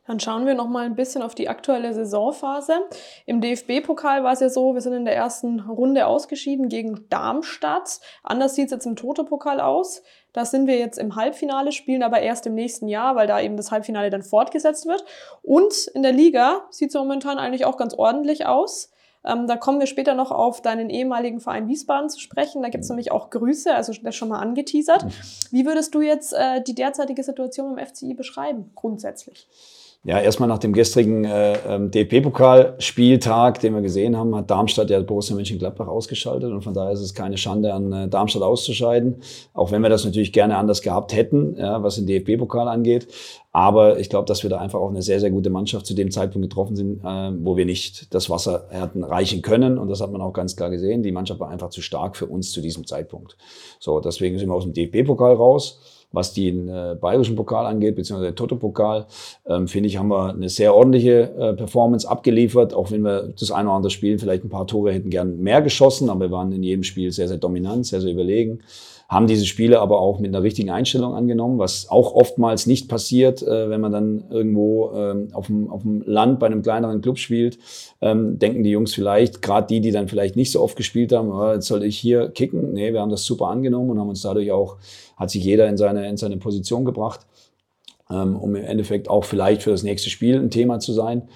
Dann 0.10 0.20
schauen 0.20 0.48
wir 0.48 0.56
noch 0.56 0.68
mal 0.68 0.88
ein 0.88 0.96
bisschen 0.96 1.22
auf 1.22 1.36
die 1.36 1.50
aktuelle 1.50 1.94
Saisonphase. 1.94 2.80
Im 3.28 3.42
DFB-Pokal 3.42 4.24
war 4.24 4.34
es 4.34 4.40
ja 4.40 4.50
so, 4.50 4.74
wir 4.74 4.82
sind 4.82 4.94
in 4.94 5.06
der 5.06 5.16
ersten 5.16 5.60
Runde 5.60 6.08
ausgeschieden 6.08 6.68
gegen 6.68 7.08
Darmstadt. 7.10 8.00
Anders 8.24 8.56
sieht 8.56 8.66
es 8.66 8.72
jetzt 8.72 8.88
im 8.88 8.96
Toto-Pokal 8.96 9.62
aus. 9.62 10.02
Da 10.34 10.46
sind 10.46 10.66
wir 10.66 10.80
jetzt 10.80 10.98
im 10.98 11.16
Halbfinale, 11.16 11.72
spielen 11.72 12.02
aber 12.02 12.22
erst 12.22 12.48
im 12.48 12.56
nächsten 12.56 12.88
Jahr, 12.88 13.16
weil 13.16 13.28
da 13.28 13.40
eben 13.40 13.56
das 13.56 13.70
Halbfinale 13.70 14.10
dann 14.10 14.24
fortgesetzt 14.24 14.88
wird. 14.88 15.06
Und 15.44 15.86
in 15.94 16.02
der 16.02 16.12
Liga 16.12 16.66
sieht 16.72 16.90
es 16.90 16.96
momentan 16.96 17.38
eigentlich 17.38 17.66
auch 17.66 17.78
ganz 17.78 17.94
ordentlich 17.94 18.48
aus. 18.48 18.92
Ähm, 19.24 19.46
da 19.46 19.58
kommen 19.58 19.80
wir 19.80 19.86
später 19.86 20.16
noch 20.16 20.32
auf 20.32 20.64
deinen 20.64 20.90
ehemaligen 20.90 21.40
Verein 21.40 21.68
Wiesbaden 21.68 22.10
zu 22.10 22.20
sprechen. 22.20 22.64
Da 22.64 22.70
gibt 22.70 22.84
es 22.84 22.90
nämlich 22.90 23.12
auch 23.12 23.30
Grüße, 23.30 23.76
also 23.76 23.94
das 24.02 24.16
schon 24.16 24.30
mal 24.30 24.40
angeteasert. 24.40 25.06
Wie 25.52 25.68
würdest 25.68 25.94
du 25.94 26.02
jetzt 26.02 26.34
äh, 26.34 26.64
die 26.64 26.74
derzeitige 26.74 27.22
Situation 27.22 27.78
im 27.78 27.86
FCI 27.86 28.16
beschreiben, 28.16 28.72
grundsätzlich? 28.74 29.48
Ja, 30.06 30.18
erstmal 30.18 30.48
nach 30.48 30.60
dem 30.60 30.72
gestrigen 30.72 31.26
äh, 31.26 31.58
ähm, 31.68 31.92
DFB-Pokalspieltag, 31.92 33.60
den 33.60 33.76
wir 33.76 33.82
gesehen 33.82 34.16
haben, 34.16 34.34
hat 34.34 34.50
Darmstadt 34.50 34.90
ja 34.90 35.02
Borussia 35.02 35.36
Mönchengladbach 35.36 35.88
ausgeschaltet 35.88 36.54
und 36.54 36.62
von 36.62 36.74
daher 36.74 36.94
ist 36.94 37.02
es 37.02 37.14
keine 37.14 37.38
Schande, 37.38 37.74
an 37.74 37.92
äh, 37.92 38.08
Darmstadt 38.08 38.42
auszuscheiden, 38.42 39.18
auch 39.54 39.72
wenn 39.72 39.82
wir 39.82 39.90
das 39.90 40.06
natürlich 40.06 40.32
gerne 40.32 40.56
anders 40.56 40.82
gehabt 40.82 41.14
hätten, 41.14 41.58
ja, 41.58 41.84
was 41.84 41.96
den 41.96 42.08
DFB-Pokal 42.08 42.70
angeht. 42.70 43.10
Aber 43.52 44.00
ich 44.00 44.10
glaube, 44.10 44.26
dass 44.26 44.42
wir 44.42 44.50
da 44.50 44.60
einfach 44.60 44.80
auch 44.80 44.90
eine 44.90 45.02
sehr, 45.02 45.20
sehr 45.20 45.32
gute 45.32 45.50
Mannschaft 45.50 45.86
zu 45.86 45.94
dem 45.94 46.12
Zeitpunkt 46.12 46.48
getroffen 46.48 46.78
sind, 46.78 47.04
äh, 47.04 47.32
wo 47.44 47.58
wir 47.58 47.66
nicht 47.66 48.14
das 48.14 48.30
Wasser 48.30 48.68
hätten 48.70 49.04
reichen 49.04 49.42
können. 49.42 49.78
Und 49.78 49.90
das 49.90 50.00
hat 50.00 50.14
man 50.14 50.22
auch 50.22 50.34
ganz 50.34 50.56
klar 50.56 50.70
gesehen. 50.70 51.04
Die 51.04 51.12
Mannschaft 51.12 51.42
war 51.42 51.50
einfach 51.50 51.72
zu 51.72 51.82
stark 51.82 52.16
für 52.16 52.28
uns 52.28 52.54
zu 52.54 52.62
diesem 52.62 52.88
Zeitpunkt. 52.88 53.36
So, 53.80 54.00
deswegen 54.00 54.40
sind 54.40 54.48
wir 54.48 54.54
aus 54.54 54.64
dem 54.64 54.74
DFB-Pokal 54.74 55.34
raus. 55.34 55.99
Was 56.12 56.34
den 56.34 56.68
äh, 56.68 56.96
bayerischen 57.00 57.36
Pokal 57.36 57.66
angeht, 57.66 57.96
beziehungsweise 57.96 58.32
den 58.32 58.36
Toto-Pokal, 58.36 59.06
ähm, 59.46 59.68
finde 59.68 59.88
ich, 59.88 59.98
haben 59.98 60.10
wir 60.10 60.34
eine 60.34 60.50
sehr 60.50 60.74
ordentliche 60.74 61.32
äh, 61.38 61.54
Performance 61.54 62.10
abgeliefert, 62.10 62.74
auch 62.74 62.92
wenn 62.92 63.02
wir 63.02 63.34
das 63.40 63.52
eine 63.52 63.70
oder 63.70 63.76
andere 63.76 63.92
Spiel 63.92 64.18
vielleicht 64.18 64.44
ein 64.44 64.50
paar 64.50 64.68
Tore 64.68 64.92
hätten 64.92 65.10
gern 65.10 65.40
mehr 65.40 65.62
geschossen, 65.62 66.10
aber 66.10 66.22
wir 66.22 66.32
waren 66.32 66.52
in 66.52 66.64
jedem 66.64 66.84
Spiel 66.84 67.12
sehr, 67.12 67.28
sehr 67.28 67.38
dominant, 67.38 67.86
sehr, 67.86 68.02
sehr 68.02 68.12
überlegen 68.12 68.60
haben 69.10 69.26
diese 69.26 69.48
Spiele 69.48 69.82
aber 69.82 70.00
auch 70.00 70.20
mit 70.20 70.30
einer 70.30 70.44
richtigen 70.44 70.70
Einstellung 70.70 71.16
angenommen, 71.16 71.58
was 71.58 71.90
auch 71.90 72.14
oftmals 72.14 72.68
nicht 72.68 72.88
passiert, 72.88 73.42
äh, 73.42 73.70
wenn 73.70 73.82
man 73.82 73.92
dann 73.92 74.24
irgendwo 74.30 74.92
ähm, 74.94 75.30
auf, 75.34 75.48
dem, 75.48 75.68
auf 75.72 75.82
dem 75.82 76.04
Land 76.06 76.40
bei 76.40 76.46
einem 76.46 76.62
kleineren 76.62 77.02
Club 77.02 77.18
spielt. 77.18 77.58
Ähm, 78.02 78.38
denken 78.38 78.62
die 78.62 78.70
Jungs 78.70 78.94
vielleicht, 78.94 79.42
gerade 79.42 79.66
die, 79.66 79.82
die 79.82 79.92
dann 79.92 80.08
vielleicht 80.08 80.36
nicht 80.36 80.52
so 80.52 80.62
oft 80.62 80.76
gespielt 80.76 81.12
haben, 81.12 81.32
oh, 81.32 81.54
jetzt 81.54 81.66
soll 81.66 81.84
ich 81.84 81.98
hier 81.98 82.30
kicken. 82.30 82.74
Nee, 82.74 82.94
wir 82.94 83.02
haben 83.02 83.10
das 83.10 83.26
super 83.26 83.48
angenommen 83.48 83.90
und 83.90 84.00
haben 84.00 84.10
uns 84.10 84.22
dadurch 84.22 84.52
auch, 84.52 84.78
hat 85.20 85.30
sich 85.30 85.44
jeder 85.44 85.68
in 85.68 85.78
seine, 85.78 86.08
in 86.08 86.18
seine 86.18 86.38
Position 86.38 86.86
gebracht 86.86 87.22
ähm, 88.10 88.36
um 88.36 88.56
im 88.56 88.64
Endeffekt 88.64 89.10
auch 89.10 89.24
vielleicht 89.24 89.64
für 89.64 89.72
das 89.72 89.84
nächste 89.84 90.10
Spiel 90.10 90.38
ein 90.38 90.50
Thema 90.50 90.80
zu 90.80 90.94
sein. 90.94 91.30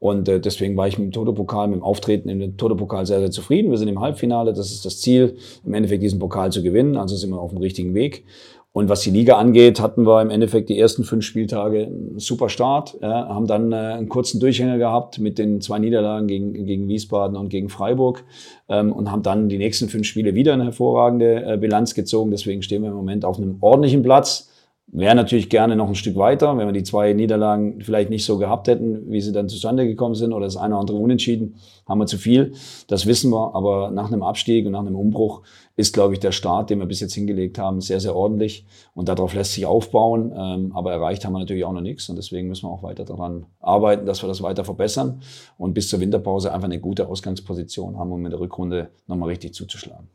Und 0.00 0.28
äh, 0.28 0.40
deswegen 0.40 0.76
war 0.76 0.88
ich 0.88 0.98
mit 0.98 1.08
dem 1.08 1.12
Toto-Pokal, 1.12 1.68
mit 1.68 1.76
dem 1.76 1.82
Auftreten 1.82 2.28
im 2.30 2.56
Toto-Pokal 2.56 3.06
sehr, 3.06 3.20
sehr 3.20 3.30
zufrieden. 3.30 3.70
Wir 3.70 3.78
sind 3.78 3.88
im 3.88 4.00
Halbfinale. 4.00 4.52
Das 4.54 4.72
ist 4.72 4.84
das 4.84 5.00
Ziel, 5.00 5.36
im 5.64 5.74
Endeffekt 5.74 6.02
diesen 6.02 6.18
Pokal 6.18 6.50
zu 6.50 6.62
gewinnen. 6.62 6.96
Also 6.96 7.16
sind 7.16 7.30
wir 7.30 7.38
auf 7.38 7.50
dem 7.50 7.58
richtigen 7.58 7.94
Weg. 7.94 8.24
Und 8.72 8.88
was 8.88 9.00
die 9.00 9.10
Liga 9.10 9.36
angeht, 9.36 9.80
hatten 9.80 10.06
wir 10.06 10.22
im 10.22 10.30
Endeffekt 10.30 10.68
die 10.68 10.78
ersten 10.78 11.02
fünf 11.02 11.24
Spieltage 11.24 11.86
einen 11.86 12.18
super 12.20 12.48
Start, 12.48 12.96
ja, 13.02 13.28
haben 13.28 13.48
dann 13.48 13.72
äh, 13.72 13.76
einen 13.76 14.08
kurzen 14.08 14.38
Durchhänger 14.38 14.78
gehabt 14.78 15.18
mit 15.18 15.38
den 15.38 15.60
zwei 15.60 15.80
Niederlagen 15.80 16.28
gegen, 16.28 16.52
gegen 16.52 16.86
Wiesbaden 16.86 17.36
und 17.36 17.48
gegen 17.48 17.68
Freiburg 17.68 18.24
ähm, 18.68 18.92
und 18.92 19.10
haben 19.10 19.24
dann 19.24 19.48
die 19.48 19.58
nächsten 19.58 19.88
fünf 19.88 20.06
Spiele 20.06 20.36
wieder 20.36 20.52
eine 20.52 20.64
hervorragende 20.64 21.44
äh, 21.44 21.56
Bilanz 21.56 21.94
gezogen. 21.94 22.30
Deswegen 22.30 22.62
stehen 22.62 22.82
wir 22.82 22.90
im 22.90 22.96
Moment 22.96 23.24
auf 23.24 23.38
einem 23.38 23.56
ordentlichen 23.60 24.04
Platz. 24.04 24.49
Wäre 24.92 25.14
natürlich 25.14 25.48
gerne 25.48 25.76
noch 25.76 25.86
ein 25.86 25.94
Stück 25.94 26.16
weiter, 26.16 26.58
wenn 26.58 26.66
wir 26.66 26.72
die 26.72 26.82
zwei 26.82 27.12
Niederlagen 27.12 27.80
vielleicht 27.80 28.10
nicht 28.10 28.24
so 28.24 28.38
gehabt 28.38 28.66
hätten, 28.66 29.08
wie 29.08 29.20
sie 29.20 29.30
dann 29.30 29.48
zustande 29.48 29.86
gekommen 29.86 30.16
sind 30.16 30.32
oder 30.32 30.46
das 30.46 30.56
eine 30.56 30.74
oder 30.74 30.80
andere 30.80 30.96
Unentschieden, 30.96 31.54
haben 31.86 32.00
wir 32.00 32.06
zu 32.06 32.18
viel. 32.18 32.54
Das 32.88 33.06
wissen 33.06 33.30
wir, 33.30 33.54
aber 33.54 33.92
nach 33.92 34.10
einem 34.10 34.24
Abstieg 34.24 34.66
und 34.66 34.72
nach 34.72 34.80
einem 34.80 34.96
Umbruch 34.96 35.42
ist, 35.76 35.94
glaube 35.94 36.14
ich, 36.14 36.20
der 36.20 36.32
Start, 36.32 36.70
den 36.70 36.80
wir 36.80 36.86
bis 36.86 36.98
jetzt 36.98 37.14
hingelegt 37.14 37.56
haben, 37.56 37.80
sehr, 37.80 38.00
sehr 38.00 38.16
ordentlich 38.16 38.66
und 38.92 39.08
darauf 39.08 39.32
lässt 39.32 39.52
sich 39.52 39.64
aufbauen. 39.64 40.32
Ähm, 40.36 40.72
aber 40.74 40.90
erreicht 40.90 41.24
haben 41.24 41.34
wir 41.34 41.38
natürlich 41.38 41.64
auch 41.64 41.72
noch 41.72 41.82
nichts 41.82 42.08
und 42.08 42.16
deswegen 42.16 42.48
müssen 42.48 42.66
wir 42.66 42.72
auch 42.72 42.82
weiter 42.82 43.04
daran 43.04 43.46
arbeiten, 43.60 44.06
dass 44.06 44.24
wir 44.24 44.28
das 44.28 44.42
weiter 44.42 44.64
verbessern 44.64 45.22
und 45.56 45.72
bis 45.72 45.88
zur 45.88 46.00
Winterpause 46.00 46.52
einfach 46.52 46.66
eine 46.66 46.80
gute 46.80 47.06
Ausgangsposition 47.06 47.96
haben, 47.96 48.10
um 48.10 48.24
in 48.24 48.30
der 48.30 48.40
Rückrunde 48.40 48.90
nochmal 49.06 49.28
richtig 49.28 49.54
zuzuschlagen. 49.54 50.08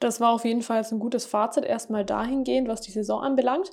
Das 0.00 0.20
war 0.20 0.32
auf 0.32 0.44
jeden 0.44 0.62
Fall 0.62 0.84
ein 0.90 0.98
gutes 0.98 1.26
Fazit 1.26 1.64
erstmal 1.64 2.04
dahingehend, 2.04 2.68
was 2.68 2.80
die 2.80 2.90
Saison 2.90 3.22
anbelangt. 3.22 3.70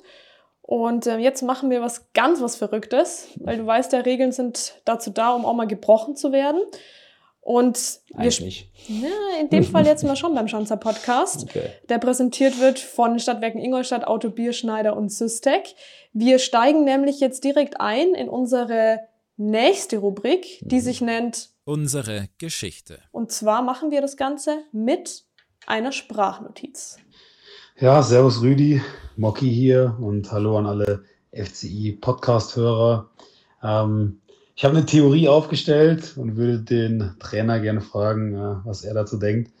Und 0.60 1.06
äh, 1.06 1.16
jetzt 1.16 1.42
machen 1.42 1.70
wir 1.70 1.80
was 1.80 2.12
ganz 2.12 2.42
was 2.42 2.56
Verrücktes, 2.56 3.28
weil 3.40 3.56
du 3.56 3.66
weißt, 3.66 3.92
der 3.92 4.04
Regeln 4.04 4.32
sind 4.32 4.82
dazu 4.84 5.10
da, 5.10 5.30
um 5.30 5.46
auch 5.46 5.54
mal 5.54 5.66
gebrochen 5.66 6.14
zu 6.14 6.30
werden. 6.30 6.60
Und 7.40 8.00
wir, 8.14 8.24
nicht. 8.24 8.70
Ja, 8.88 9.40
in 9.40 9.48
dem 9.48 9.64
Fall 9.64 9.86
jetzt 9.86 10.04
mal 10.04 10.16
schon 10.16 10.34
beim 10.34 10.48
Schanzer 10.48 10.76
Podcast, 10.76 11.44
okay. 11.44 11.70
der 11.88 11.96
präsentiert 11.96 12.60
wird 12.60 12.78
von 12.78 13.18
Stadtwerken 13.18 13.58
Ingolstadt, 13.58 14.06
Auto 14.06 14.28
Bierschneider 14.28 14.94
und 14.94 15.10
Systec. 15.10 15.74
Wir 16.12 16.38
steigen 16.38 16.84
nämlich 16.84 17.20
jetzt 17.20 17.44
direkt 17.44 17.80
ein 17.80 18.12
in 18.14 18.28
unsere 18.28 19.00
nächste 19.38 19.96
Rubrik, 19.96 20.60
die 20.60 20.76
mhm. 20.76 20.80
sich 20.80 21.00
nennt 21.00 21.48
Unsere 21.64 22.28
Geschichte. 22.38 22.98
Und 23.10 23.30
zwar 23.30 23.60
machen 23.60 23.90
wir 23.90 24.00
das 24.00 24.16
Ganze 24.16 24.64
mit 24.72 25.26
einer 25.68 25.92
Sprachnotiz. 25.92 26.98
Ja, 27.78 28.02
servus 28.02 28.40
Rüdi, 28.40 28.82
Mocky 29.16 29.52
hier 29.52 29.96
und 30.00 30.32
hallo 30.32 30.58
an 30.58 30.66
alle 30.66 31.04
FCI-Podcast-Hörer. 31.32 33.10
Ähm, 33.62 34.20
ich 34.56 34.64
habe 34.64 34.76
eine 34.76 34.86
Theorie 34.86 35.28
aufgestellt 35.28 36.14
und 36.16 36.36
würde 36.36 36.60
den 36.60 37.14
Trainer 37.20 37.60
gerne 37.60 37.80
fragen, 37.80 38.34
äh, 38.34 38.56
was 38.64 38.82
er 38.82 38.94
dazu 38.94 39.18
denkt. 39.18 39.52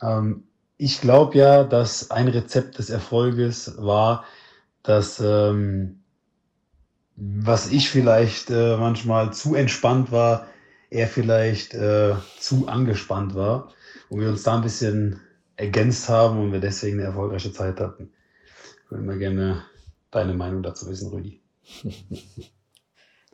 Ähm, 0.00 0.44
ich 0.78 1.00
glaube 1.00 1.38
ja, 1.38 1.64
dass 1.64 2.10
ein 2.10 2.28
Rezept 2.28 2.78
des 2.78 2.90
Erfolges 2.90 3.74
war, 3.76 4.24
dass 4.82 5.20
ähm, 5.20 6.00
was 7.14 7.70
ich 7.70 7.90
vielleicht 7.90 8.50
äh, 8.50 8.76
manchmal 8.78 9.32
zu 9.32 9.54
entspannt 9.54 10.10
war, 10.10 10.46
er 10.90 11.06
vielleicht 11.06 11.74
äh, 11.74 12.14
zu 12.40 12.66
angespannt 12.68 13.34
war 13.34 13.68
und 14.08 14.20
wir 14.20 14.28
uns 14.30 14.42
da 14.42 14.56
ein 14.56 14.62
bisschen 14.62 15.20
ergänzt 15.56 16.08
haben 16.08 16.40
und 16.40 16.52
wir 16.52 16.60
deswegen 16.60 16.98
eine 16.98 17.08
erfolgreiche 17.08 17.52
Zeit 17.52 17.80
hatten. 17.80 18.12
Ich 18.84 18.90
würde 18.90 19.04
mal 19.04 19.18
gerne 19.18 19.62
deine 20.10 20.34
Meinung 20.34 20.62
dazu 20.62 20.88
wissen, 20.88 21.10
Rüdi. 21.10 21.40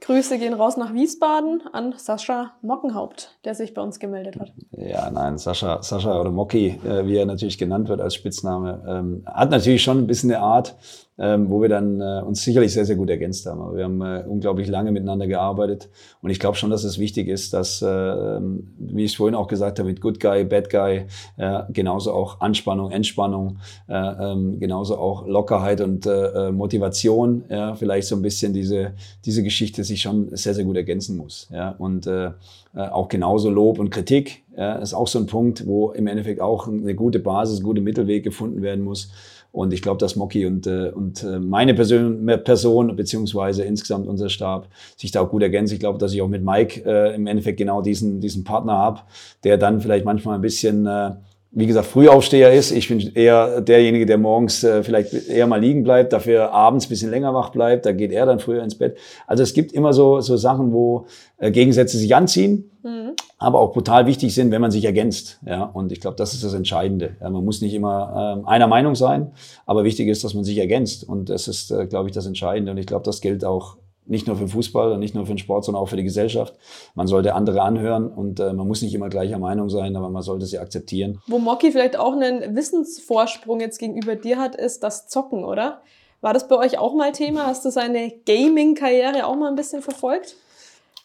Grüße 0.01 0.39
gehen 0.39 0.55
raus 0.55 0.77
nach 0.77 0.95
Wiesbaden 0.95 1.62
an 1.73 1.95
Sascha 1.97 2.53
Mockenhaupt, 2.62 3.37
der 3.45 3.55
sich 3.55 3.75
bei 3.75 3.83
uns 3.83 3.99
gemeldet 3.99 4.39
hat. 4.39 4.53
Ja, 4.71 5.11
nein, 5.11 5.39
Sascha, 5.39 5.83
Sascha 5.83 6.21
oder 6.21 6.31
Mocki, 6.31 6.79
äh, 6.85 7.05
wie 7.07 7.16
er 7.16 7.27
natürlich 7.27 7.59
genannt 7.59 7.89
wird 7.89 8.01
als 8.01 8.14
Spitzname, 8.14 8.85
ähm, 8.89 9.25
hat 9.27 9.51
natürlich 9.51 9.83
schon 9.83 9.99
ein 9.99 10.07
bisschen 10.07 10.31
eine 10.31 10.41
Art, 10.41 10.77
ähm, 11.19 11.51
wo 11.51 11.61
wir 11.61 11.69
dann 11.69 12.01
äh, 12.01 12.23
uns 12.25 12.43
sicherlich 12.43 12.73
sehr, 12.73 12.85
sehr 12.85 12.97
gut 12.97 13.11
ergänzt 13.11 13.45
haben. 13.47 13.61
Aber 13.61 13.77
wir 13.77 13.85
haben 13.85 14.01
äh, 14.01 14.25
unglaublich 14.27 14.69
lange 14.69 14.93
miteinander 14.93 15.27
gearbeitet 15.27 15.89
und 16.23 16.31
ich 16.31 16.39
glaube 16.39 16.57
schon, 16.57 16.71
dass 16.71 16.85
es 16.85 16.99
wichtig 16.99 17.29
ist, 17.29 17.53
dass, 17.53 17.83
äh, 17.83 17.87
wie 17.87 19.05
ich 19.05 19.16
vorhin 19.16 19.35
auch 19.35 19.49
gesagt 19.49 19.79
habe, 19.79 19.89
mit 19.89 20.01
Good 20.01 20.21
Guy, 20.21 20.45
Bad 20.45 20.71
Guy, 20.71 21.07
äh, 21.37 21.61
genauso 21.71 22.12
auch 22.12 22.41
Anspannung, 22.41 22.91
Entspannung, 22.91 23.59
äh, 23.89 23.95
ähm, 23.95 24.61
genauso 24.61 24.99
auch 24.99 25.27
Lockerheit 25.27 25.81
und 25.81 26.07
äh, 26.07 26.49
äh 26.49 26.53
Motivation, 26.53 27.45
ja, 27.49 27.75
vielleicht 27.75 28.09
so 28.09 28.16
ein 28.16 28.23
bisschen 28.23 28.53
diese, 28.53 28.93
diese 29.25 29.43
Geschichte 29.43 29.85
sich 29.85 30.01
schon 30.01 30.37
sehr, 30.37 30.55
sehr 30.55 30.64
gut 30.64 30.77
ergänzen 30.77 31.16
muss. 31.16 31.49
Ja, 31.53 31.75
und 31.79 32.07
äh, 32.07 32.27
äh 32.75 32.89
auch 32.89 33.09
genauso 33.09 33.51
Lob 33.51 33.79
und 33.79 33.91
Kritik 33.91 34.45
ja, 34.57 34.75
ist 34.77 34.95
auch 34.95 35.07
so 35.07 35.19
ein 35.19 35.27
Punkt, 35.27 35.66
wo 35.66 35.91
im 35.91 36.07
Endeffekt 36.07 36.41
auch 36.41 36.66
eine 36.66 36.95
gute 36.95 37.21
Basis, 37.21 37.61
ein 37.61 37.62
guter 37.62 37.81
Mittelweg 37.81 38.25
gefunden 38.25 38.62
werden 38.62 38.85
muss. 38.85 39.11
Und 39.51 39.73
ich 39.73 39.83
glaube, 39.83 39.99
dass 39.99 40.15
Mocky 40.15 40.47
und, 40.47 40.67
äh, 40.67 40.91
und 40.91 41.25
äh, 41.25 41.39
meine 41.39 41.75
Person, 41.75 42.27
Person 42.45 42.95
beziehungsweise 42.95 43.65
insgesamt 43.65 44.07
unser 44.07 44.29
Stab 44.29 44.69
sich 44.97 45.11
da 45.11 45.23
auch 45.23 45.31
gut 45.31 45.43
ergänzen. 45.43 45.75
Ich 45.75 45.81
glaube, 45.81 45.99
dass 45.99 46.13
ich 46.13 46.21
auch 46.21 46.29
mit 46.29 46.45
Mike 46.45 46.83
äh, 46.85 47.15
im 47.15 47.27
Endeffekt 47.27 47.59
genau 47.59 47.81
diesen, 47.81 48.21
diesen 48.21 48.45
Partner 48.45 48.75
habe, 48.75 49.01
der 49.45 49.57
dann 49.57 49.81
vielleicht 49.81 50.05
manchmal 50.05 50.35
ein 50.35 50.43
bisschen 50.43 50.87
äh, 50.87 51.13
wie 51.51 51.67
gesagt, 51.67 51.87
Frühaufsteher 51.87 52.53
ist. 52.53 52.73
Ich 52.73 52.89
bin 52.89 53.01
eher 53.15 53.63
derjenige, 53.63 54.05
der 54.05 54.19
morgens 54.19 54.63
äh, 54.65 54.83
vielleicht 54.83 55.15
eher 55.29 55.47
mal 55.47 55.61
liegen 55.61 55.83
bleibt, 55.83 56.13
dafür 56.13 56.53
abends 56.53 56.87
bisschen 56.87 57.11
länger 57.11 57.33
wach 57.33 57.51
bleibt. 57.51 57.87
Da 57.87 57.93
geht 57.93 58.13
er 58.13 58.27
dann 58.27 58.39
früher 58.39 58.63
ins 58.63 58.75
Bett. 58.75 58.99
Also 59.27 59.43
es 59.43 59.55
gibt 59.55 59.73
immer 59.73 59.95
so, 59.95 60.21
so 60.21 60.37
Sachen, 60.37 60.73
wo 60.73 61.07
äh, 61.39 61.51
Gegensätze 61.51 61.97
sich 61.97 62.15
anziehen, 62.15 62.71
mhm. 62.83 63.13
aber 63.39 63.61
auch 63.61 63.73
brutal 63.73 64.07
wichtig 64.07 64.35
sind, 64.35 64.51
wenn 64.51 64.61
man 64.61 64.71
sich 64.71 64.85
ergänzt. 64.85 65.41
Ja, 65.47 65.65
und 65.65 65.91
ich 65.91 66.01
glaube, 66.01 66.17
das 66.17 66.35
ist 66.35 66.45
das 66.45 66.53
Entscheidende. 66.53 67.17
Ja, 67.21 67.31
man 67.31 67.45
muss 67.45 67.63
nicht 67.63 67.73
immer 67.73 68.43
äh, 68.45 68.49
einer 68.49 68.67
Meinung 68.67 68.95
sein, 68.95 69.33
aber 69.65 69.85
wichtig 69.85 70.09
ist, 70.09 70.25
dass 70.25 70.35
man 70.35 70.45
sich 70.45 70.59
ergänzt. 70.59 71.09
Und 71.09 71.31
das 71.31 71.49
ist, 71.49 71.71
äh, 71.71 71.87
glaube 71.87 72.11
ich, 72.11 72.15
das 72.15 72.27
Entscheidende. 72.27 72.73
Und 72.73 72.79
ich 72.79 72.87
glaube, 72.87 73.05
das 73.05 73.23
gilt 73.23 73.45
auch 73.45 73.79
nicht 74.09 74.27
nur 74.27 74.37
für 74.37 74.45
den 74.45 74.49
Fußball 74.49 74.93
und 74.93 75.01
nicht 75.01 75.15
nur 75.15 75.27
für 75.27 75.33
den 75.33 75.39
Sport, 75.39 75.65
sondern 75.65 75.83
auch 75.83 75.89
für 75.89 75.97
die 75.97 76.05
Gesellschaft. 76.05 76.55
Man 76.95 77.07
sollte 77.07 77.35
andere 77.35 77.63
anhören 77.63 78.09
und 78.09 78.41
äh, 78.41 78.53
man 78.53 78.67
muss 78.67 78.83
nicht 78.83 78.95
immer 78.95 79.09
gleicher 79.09 79.39
Meinung 79.39 79.69
sein, 79.69 79.95
aber 79.97 80.09
man 80.09 80.23
sollte 80.23 80.47
sie 80.47 80.59
akzeptieren. 80.59 81.21
Wo 81.27 81.39
Mocky 81.39 81.71
vielleicht 81.71 81.99
auch 81.99 82.13
einen 82.13 82.57
Wissensvorsprung 82.57 83.61
jetzt 83.61 83.79
gegenüber 83.79 84.17
dir 84.17 84.39
hat, 84.39 84.57
ist 84.57 84.83
das 84.83 85.09
Zocken, 85.09 85.45
oder? 85.45 85.83
War 86.21 86.35
das 86.35 86.49
bei 86.49 86.57
euch 86.57 86.79
auch 86.79 86.95
mal 86.95 87.13
Thema? 87.13 87.47
Hast 87.47 87.65
du 87.65 87.71
seine 87.71 88.13
Gaming-Karriere 88.27 89.27
auch 89.27 89.37
mal 89.37 89.49
ein 89.49 89.57
bisschen 89.57 89.83
verfolgt? 89.83 90.37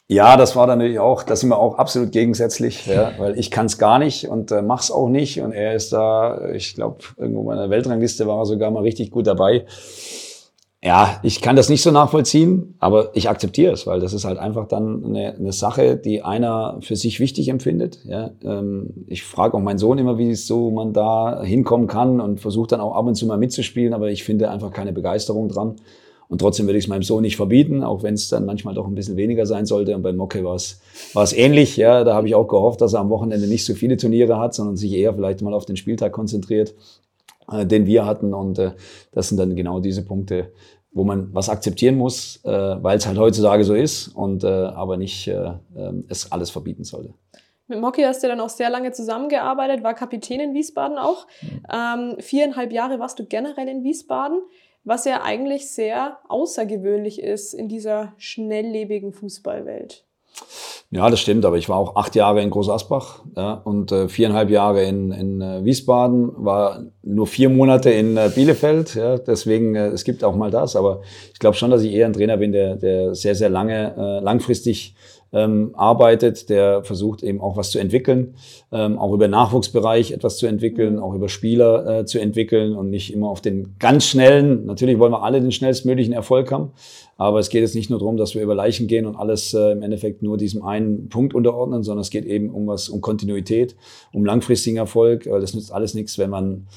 Ja, 0.08 0.38
das 0.38 0.56
war 0.56 0.68
dann 0.68 0.80
natürlich 0.80 0.99
auch, 0.99 1.24
da 1.24 1.36
sind 1.36 1.49
wir 1.49 1.58
auch 1.58 1.78
absolut 1.78 2.12
gegensätzlich, 2.12 2.86
ja, 2.88 3.14
weil 3.18 3.39
ich 3.39 3.51
kann 3.51 3.68
es 3.68 3.78
gar 3.78 3.99
nicht 3.99 4.28
und 4.28 4.51
äh, 4.51 4.62
mach's 4.62 4.91
auch 4.91 5.08
nicht 5.08 5.39
und 5.41 5.54
er 5.54 5.76
ist 5.76 5.93
da, 5.93 6.49
ich 6.49 6.76
glaube, 6.76 6.97
irgendwo 7.18 7.49
in 7.51 7.58
der 7.58 7.70
Weltrangliste 7.70 8.28
war 8.28 8.39
er 8.39 8.45
sogar 8.45 8.70
mal 8.70 8.84
richtig 8.84 9.12
gut 9.12 9.28
dabei 9.28 9.66
ja, 10.86 11.21
ich 11.23 11.39
kann 11.39 11.55
das 11.55 11.69
nicht 11.69 11.81
so 11.81 11.91
nachvollziehen, 11.91 12.75
aber 12.79 13.11
ich 13.13 13.29
akzeptiere 13.29 13.71
es, 13.71 13.88
weil 13.88 14.01
das 14.01 14.11
ist 14.11 14.25
halt 14.25 14.38
einfach 14.38 14.67
dann 14.67 15.05
eine, 15.05 15.34
eine 15.34 15.53
Sache, 15.53 15.95
die 15.95 16.23
einer 16.23 16.77
für 16.81 16.97
sich 16.97 17.21
wichtig 17.21 17.47
empfindet. 17.47 17.99
Ja, 18.03 18.31
ähm, 18.43 19.05
ich 19.07 19.23
frage 19.23 19.55
auch 19.55 19.61
meinen 19.61 19.77
Sohn 19.77 19.97
immer, 19.97 20.17
wie 20.17 20.29
es 20.29 20.45
so 20.45 20.71
man 20.71 20.91
da 20.91 21.41
hinkommen 21.41 21.88
kann 21.88 22.19
und 22.19 22.41
versuche 22.41 22.67
dann 22.67 22.81
auch 22.81 22.95
ab 22.95 23.07
und 23.07 23.15
zu 23.15 23.25
mal 23.25 23.38
mitzuspielen, 23.38 23.93
aber 23.93 24.11
ich 24.11 24.25
finde 24.25 24.49
einfach 24.49 24.71
keine 24.71 24.91
Begeisterung 24.91 25.47
dran. 25.47 25.77
Und 26.27 26.39
trotzdem 26.39 26.65
würde 26.65 26.79
ich 26.79 26.86
es 26.86 26.89
meinem 26.89 27.03
Sohn 27.03 27.21
nicht 27.21 27.38
verbieten, 27.38 27.84
auch 27.84 28.03
wenn 28.03 28.15
es 28.15 28.27
dann 28.27 28.45
manchmal 28.45 28.73
doch 28.73 28.88
ein 28.88 28.95
bisschen 28.95 29.15
weniger 29.15 29.45
sein 29.45 29.65
sollte. 29.65 29.95
Und 29.95 30.01
bei 30.01 30.11
Mocke 30.11 30.43
war 30.43 30.55
es 30.55 30.81
war 31.13 31.23
es 31.23 31.31
ähnlich. 31.31 31.77
Ja, 31.77 32.03
da 32.03 32.15
habe 32.15 32.27
ich 32.27 32.36
auch 32.36 32.47
gehofft, 32.47 32.81
dass 32.81 32.93
er 32.93 33.01
am 33.01 33.09
Wochenende 33.09 33.47
nicht 33.47 33.63
so 33.65 33.73
viele 33.73 33.97
Turniere 33.97 34.39
hat, 34.39 34.53
sondern 34.53 34.75
sich 34.75 34.91
eher 34.93 35.13
vielleicht 35.13 35.41
mal 35.43 35.53
auf 35.53 35.65
den 35.65 35.77
Spieltag 35.77 36.11
konzentriert 36.11 36.73
äh, 37.52 37.66
den 37.66 37.86
wir 37.86 38.06
hatten. 38.06 38.34
Und 38.34 38.60
äh, 38.60 38.72
das 39.12 39.30
sind 39.30 39.38
dann 39.38 39.56
genau 39.56 39.80
diese 39.80 40.04
Punkte, 40.06 40.52
wo 40.91 41.04
man 41.04 41.34
was 41.34 41.50
akzeptieren 41.50 41.98
muss, 41.98 42.39
äh, 42.44 42.50
weil 42.50 42.98
es 42.98 43.08
halt 43.08 43.18
heutzutage 43.18 43.64
so 43.64 43.74
ist 43.74 44.10
und 44.10 44.44
äh, 44.44 44.48
aber 44.48 44.98
nicht 44.98 45.28
äh, 45.28 45.34
äh, 45.34 45.94
es 46.08 46.32
alles 46.32 46.50
verbieten 46.52 46.84
sollte. 46.84 47.14
Mit 47.68 47.80
Mocky 47.80 48.04
hast 48.04 48.22
du 48.24 48.28
dann 48.28 48.39
auch 48.39 48.50
sehr 48.50 48.70
lange 48.70 48.91
zusammengearbeitet, 48.91 49.84
war 49.84 49.94
Kapitän 49.94 50.39
in 50.39 50.54
Wiesbaden 50.54 50.98
auch. 50.98 51.28
Mhm. 51.41 51.64
Ähm, 51.72 52.16
viereinhalb 52.20 52.72
Jahre 52.72 53.00
warst 53.00 53.20
du 53.20 53.26
generell 53.26 53.68
in 53.68 53.84
Wiesbaden, 53.84 54.41
was 54.84 55.06
ja 55.06 55.24
eigentlich 55.24 55.72
sehr 55.72 56.20
außergewöhnlich 56.28 57.22
ist 57.22 57.54
in 57.54 57.70
dieser 57.70 58.14
schnelllebigen 58.18 59.14
Fußballwelt. 59.14 60.06
Ja, 60.91 61.09
das 61.09 61.19
stimmt, 61.19 61.43
aber 61.43 61.57
ich 61.57 61.69
war 61.69 61.77
auch 61.77 61.95
acht 61.95 62.15
Jahre 62.15 62.41
in 62.41 62.51
Großasbach 62.51 63.23
ja, 63.36 63.53
und 63.63 63.91
äh, 63.91 64.07
viereinhalb 64.07 64.51
Jahre 64.51 64.84
in, 64.84 65.11
in 65.11 65.41
äh, 65.41 65.65
Wiesbaden, 65.65 66.31
war 66.36 66.84
nur 67.01 67.25
vier 67.25 67.49
Monate 67.49 67.89
in 67.89 68.15
äh, 68.15 68.29
Bielefeld. 68.34 68.93
Ja, 68.93 69.17
deswegen, 69.17 69.73
äh, 69.73 69.88
es 69.88 70.03
gibt 70.03 70.23
auch 70.23 70.36
mal 70.36 70.51
das, 70.51 70.75
aber 70.75 71.01
ich 71.34 71.39
glaube 71.39 71.57
schon, 71.57 71.71
dass 71.71 71.81
ich 71.81 71.93
eher 71.93 72.05
ein 72.05 72.13
Trainer 72.13 72.38
bin, 72.38 72.51
der, 72.51 72.75
der 72.75 73.15
sehr, 73.15 73.34
sehr 73.34 73.49
lange, 73.49 73.95
äh, 73.97 74.23
langfristig 74.23 74.93
ähm, 75.34 75.71
arbeitet, 75.73 76.49
der 76.49 76.84
versucht 76.84 77.23
eben 77.23 77.41
auch 77.41 77.57
was 77.57 77.71
zu 77.71 77.79
entwickeln, 77.79 78.36
ähm, 78.71 78.97
auch 78.97 79.11
über 79.13 79.27
Nachwuchsbereich 79.27 80.11
etwas 80.11 80.38
zu 80.38 80.47
entwickeln, 80.47 80.99
auch 80.99 81.13
über 81.13 81.27
Spieler 81.27 81.99
äh, 81.99 82.05
zu 82.05 82.19
entwickeln 82.19 82.75
und 82.75 82.89
nicht 82.89 83.13
immer 83.13 83.29
auf 83.29 83.41
den 83.41 83.75
ganz 83.79 84.05
schnellen, 84.05 84.65
natürlich 84.65 84.99
wollen 84.99 85.11
wir 85.11 85.23
alle 85.23 85.41
den 85.41 85.51
schnellstmöglichen 85.51 86.13
Erfolg 86.13 86.51
haben, 86.51 86.71
aber 87.17 87.39
es 87.39 87.49
geht 87.49 87.61
jetzt 87.61 87.75
nicht 87.75 87.89
nur 87.89 87.99
darum, 87.99 88.17
dass 88.17 88.36
wir 88.36 88.43
über 88.43 88.55
Leichen 88.55 88.88
gehen 88.88 89.05
und 89.05 89.15
alles 89.15 89.53
äh, 89.53 89.71
im 89.71 89.81
Endeffekt 89.81 90.21
nur 90.21 90.38
diesem 90.38 90.63
einen 90.63 91.09
Punkt 91.09 91.34
unterordnen, 91.34 91.84
sondern 91.84 92.01
es 92.01 92.09
geht 92.09 92.25
eben 92.25 92.49
um 92.49 92.67
was, 92.67 92.89
um 92.89 93.01
Kontinuität, 93.01 93.75
um 94.13 94.25
langfristigen 94.25 94.77
Erfolg. 94.77 95.23
Das 95.23 95.53
nützt 95.53 95.73
alles 95.73 95.93
nichts, 95.93 96.17
wenn 96.17 96.29
man 96.29 96.67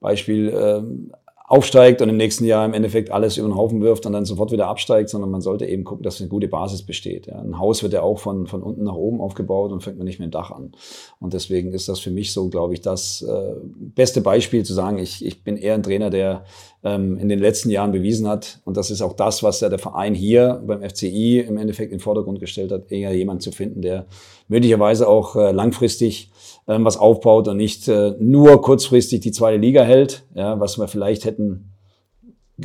Beispiel 0.00 0.52
ähm, 0.54 1.12
aufsteigt 1.54 2.02
und 2.02 2.08
im 2.08 2.16
nächsten 2.16 2.44
Jahr 2.44 2.64
im 2.64 2.74
Endeffekt 2.74 3.12
alles 3.12 3.36
über 3.36 3.46
den 3.46 3.54
Haufen 3.54 3.80
wirft 3.80 4.06
und 4.06 4.12
dann 4.12 4.24
sofort 4.24 4.50
wieder 4.50 4.66
absteigt, 4.66 5.08
sondern 5.08 5.30
man 5.30 5.40
sollte 5.40 5.66
eben 5.66 5.84
gucken, 5.84 6.02
dass 6.02 6.20
eine 6.20 6.28
gute 6.28 6.48
Basis 6.48 6.82
besteht. 6.82 7.30
Ein 7.32 7.60
Haus 7.60 7.82
wird 7.84 7.92
ja 7.92 8.02
auch 8.02 8.18
von, 8.18 8.48
von 8.48 8.60
unten 8.62 8.82
nach 8.82 8.94
oben 8.94 9.20
aufgebaut 9.20 9.70
und 9.70 9.82
fängt 9.82 9.96
man 9.96 10.04
nicht 10.04 10.18
mit 10.18 10.28
dem 10.28 10.32
Dach 10.32 10.50
an. 10.50 10.72
Und 11.20 11.32
deswegen 11.32 11.72
ist 11.72 11.88
das 11.88 12.00
für 12.00 12.10
mich 12.10 12.32
so, 12.32 12.48
glaube 12.48 12.74
ich, 12.74 12.80
das 12.80 13.22
äh, 13.22 13.54
beste 13.62 14.20
Beispiel 14.20 14.64
zu 14.64 14.74
sagen, 14.74 14.98
ich, 14.98 15.24
ich 15.24 15.44
bin 15.44 15.56
eher 15.56 15.74
ein 15.74 15.84
Trainer, 15.84 16.10
der 16.10 16.44
ähm, 16.82 17.18
in 17.18 17.28
den 17.28 17.38
letzten 17.38 17.70
Jahren 17.70 17.92
bewiesen 17.92 18.26
hat, 18.26 18.60
und 18.64 18.76
das 18.76 18.90
ist 18.90 19.00
auch 19.00 19.12
das, 19.12 19.44
was 19.44 19.60
ja 19.60 19.68
der 19.68 19.78
Verein 19.78 20.14
hier 20.14 20.60
beim 20.66 20.82
FCI 20.82 21.38
im 21.38 21.56
Endeffekt 21.56 21.92
in 21.92 21.98
den 21.98 22.02
Vordergrund 22.02 22.40
gestellt 22.40 22.72
hat, 22.72 22.90
eher 22.90 23.14
jemand 23.14 23.42
zu 23.42 23.52
finden, 23.52 23.80
der 23.80 24.06
möglicherweise 24.48 25.08
auch 25.08 25.36
äh, 25.36 25.52
langfristig 25.52 26.30
ähm, 26.66 26.84
was 26.84 26.96
aufbaut 26.96 27.48
und 27.48 27.56
nicht 27.56 27.88
äh, 27.88 28.14
nur 28.18 28.60
kurzfristig 28.62 29.20
die 29.20 29.32
zweite 29.32 29.58
Liga 29.58 29.82
hält, 29.82 30.24
ja, 30.34 30.58
was 30.60 30.78
wir 30.78 30.88
vielleicht 30.88 31.24
hätten 31.24 31.70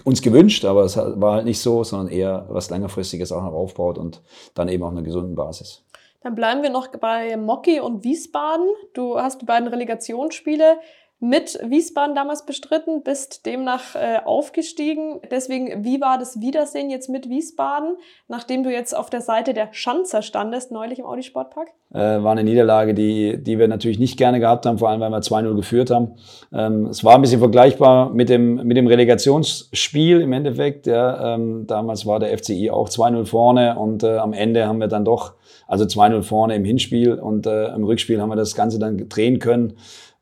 uns 0.03 0.21
gewünscht, 0.21 0.65
aber 0.65 0.83
es 0.83 0.97
war 0.97 1.33
halt 1.33 1.45
nicht 1.45 1.59
so, 1.59 1.83
sondern 1.83 2.09
eher 2.09 2.45
was 2.49 2.69
längerfristiges 2.69 3.31
auch 3.31 3.43
noch 3.43 3.53
aufbaut 3.53 3.97
und 3.97 4.21
dann 4.53 4.69
eben 4.69 4.83
auf 4.83 4.91
einer 4.91 5.01
gesunden 5.01 5.35
Basis. 5.35 5.83
Dann 6.21 6.35
bleiben 6.35 6.61
wir 6.61 6.69
noch 6.69 6.87
bei 6.87 7.37
Mocky 7.37 7.79
und 7.79 8.03
Wiesbaden. 8.03 8.67
Du 8.93 9.17
hast 9.17 9.41
die 9.41 9.45
beiden 9.45 9.67
Relegationsspiele 9.67 10.77
mit 11.22 11.59
Wiesbaden 11.65 12.15
damals 12.15 12.45
bestritten, 12.45 13.03
bist 13.03 13.45
demnach 13.45 13.95
äh, 13.95 14.20
aufgestiegen. 14.24 15.20
Deswegen, 15.30 15.84
wie 15.84 15.99
war 15.99 16.17
das 16.17 16.39
Wiedersehen 16.39 16.89
jetzt 16.89 17.09
mit 17.09 17.30
Wiesbaden, 17.30 17.97
nachdem 18.30 18.63
du 18.63 18.72
jetzt 18.72 18.95
auf 18.95 19.09
der 19.09 19.20
Seite 19.20 19.53
der 19.53 19.67
Schanzer 19.72 20.22
standest, 20.22 20.72
neulich 20.72 20.99
im 20.99 21.05
Audi 21.05 21.24
Sportpark? 21.24 21.70
Äh, 21.93 22.24
war 22.24 22.32
eine 22.32 22.45
Niederlage, 22.45 22.93
die, 22.93 23.38
die 23.43 23.59
wir 23.59 23.67
natürlich 23.67 23.99
nicht 23.99 24.17
gerne 24.17 24.39
gehabt 24.39 24.65
haben, 24.65 24.78
vor 24.78 24.89
allem 24.89 25.01
weil 25.01 25.09
wir 25.09 25.20
2-0 25.20 25.55
geführt 25.55 25.91
haben. 25.91 26.15
Ähm, 26.53 26.86
es 26.86 27.03
war 27.03 27.15
ein 27.15 27.22
bisschen 27.22 27.39
vergleichbar 27.39 28.11
mit 28.11 28.30
dem, 28.30 28.55
mit 28.65 28.78
dem 28.78 28.88
Relegationsspiel 28.88 30.22
im 30.22 30.32
Endeffekt. 30.32 30.88
Ja. 30.88 31.36
Ähm, 31.36 31.67
damals 31.67 32.05
war 32.05 32.20
der 32.20 32.38
FCI 32.38 32.70
auch 32.70 32.88
2-0 32.88 33.26
vorne 33.26 33.78
und 33.78 34.03
äh, 34.03 34.17
am 34.17 34.32
Ende 34.32 34.67
haben 34.67 34.80
wir 34.80 34.88
dann 34.88 35.03
doch, 35.03 35.34
also 35.67 35.84
2-0 35.84 36.24
vorne 36.24 36.55
im 36.55 36.63
Hinspiel 36.63 37.15
und 37.15 37.45
äh, 37.45 37.74
im 37.74 37.84
Rückspiel 37.84 38.22
haben 38.22 38.30
wir 38.30 38.38
das 38.38 38.55
Ganze 38.55 38.80
dann 38.80 39.09
drehen 39.09 39.39
können. 39.39 39.74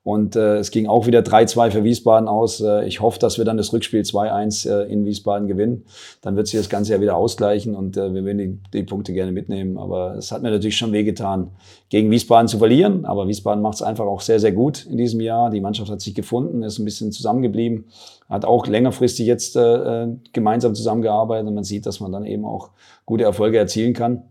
Und 0.08 0.38
äh, 0.38 0.60
es 0.60 0.72
ging 0.72 0.88
auch 0.88 1.06
wieder 1.06 1.20
3-2 1.20 1.70
für 1.70 1.84
Wiesbaden 1.84 2.30
aus. 2.30 2.62
Äh, 2.62 2.88
ich 2.88 3.02
hoffe, 3.02 3.20
dass 3.20 3.38
wir 3.38 3.44
dann 3.44 3.58
das 3.58 3.74
Rückspiel 3.74 4.04
2-1 4.04 4.70
äh, 4.70 4.90
in 4.90 5.04
Wiesbaden 5.04 5.50
gewinnen. 5.50 5.84
Dann 6.22 6.38
wird 6.38 6.48
sich 6.48 6.58
das 6.58 6.70
Ganze 6.70 6.94
ja 6.94 7.02
wieder 7.02 7.18
ausgleichen 7.18 7.76
und 7.76 7.98
äh, 7.98 8.14
wir 8.14 8.24
werden 8.24 8.38
die, 8.38 8.58
die 8.72 8.84
Punkte 8.84 9.12
gerne 9.12 9.34
mitnehmen. 9.34 9.78
Aber 9.78 10.16
es 10.16 10.32
hat 10.32 10.44
mir 10.44 10.50
natürlich 10.50 10.78
schon 10.78 10.94
wehgetan, 10.94 11.50
gegen 11.90 12.10
Wiesbaden 12.10 12.48
zu 12.48 12.58
verlieren. 12.58 13.04
Aber 13.04 13.28
Wiesbaden 13.28 13.62
macht 13.62 13.76
es 13.76 13.82
einfach 13.82 14.06
auch 14.06 14.22
sehr, 14.22 14.40
sehr 14.40 14.54
gut 14.54 14.86
in 14.86 14.98
diesem 14.98 15.20
Jahr. 15.20 15.50
Die 15.50 15.60
Mannschaft 15.60 15.92
hat 15.92 16.00
sich 16.00 16.16
gefunden, 16.16 16.64
ist 16.64 16.80
ein 16.80 16.86
bisschen 16.86 17.12
zusammengeblieben, 17.12 17.88
hat 18.30 18.46
auch 18.46 18.66
längerfristig 18.66 19.28
jetzt 19.28 19.58
äh, 19.58 20.08
gemeinsam 20.32 20.74
zusammengearbeitet 20.74 21.50
und 21.50 21.56
man 21.56 21.66
sieht, 21.66 21.86
dass 21.86 22.00
man 22.00 22.14
dann 22.14 22.26
eben 22.26 22.46
auch 22.46 22.70
gute 23.06 23.26
Erfolge 23.26 23.58
erzielen 23.58 23.92
kann. 23.92 24.24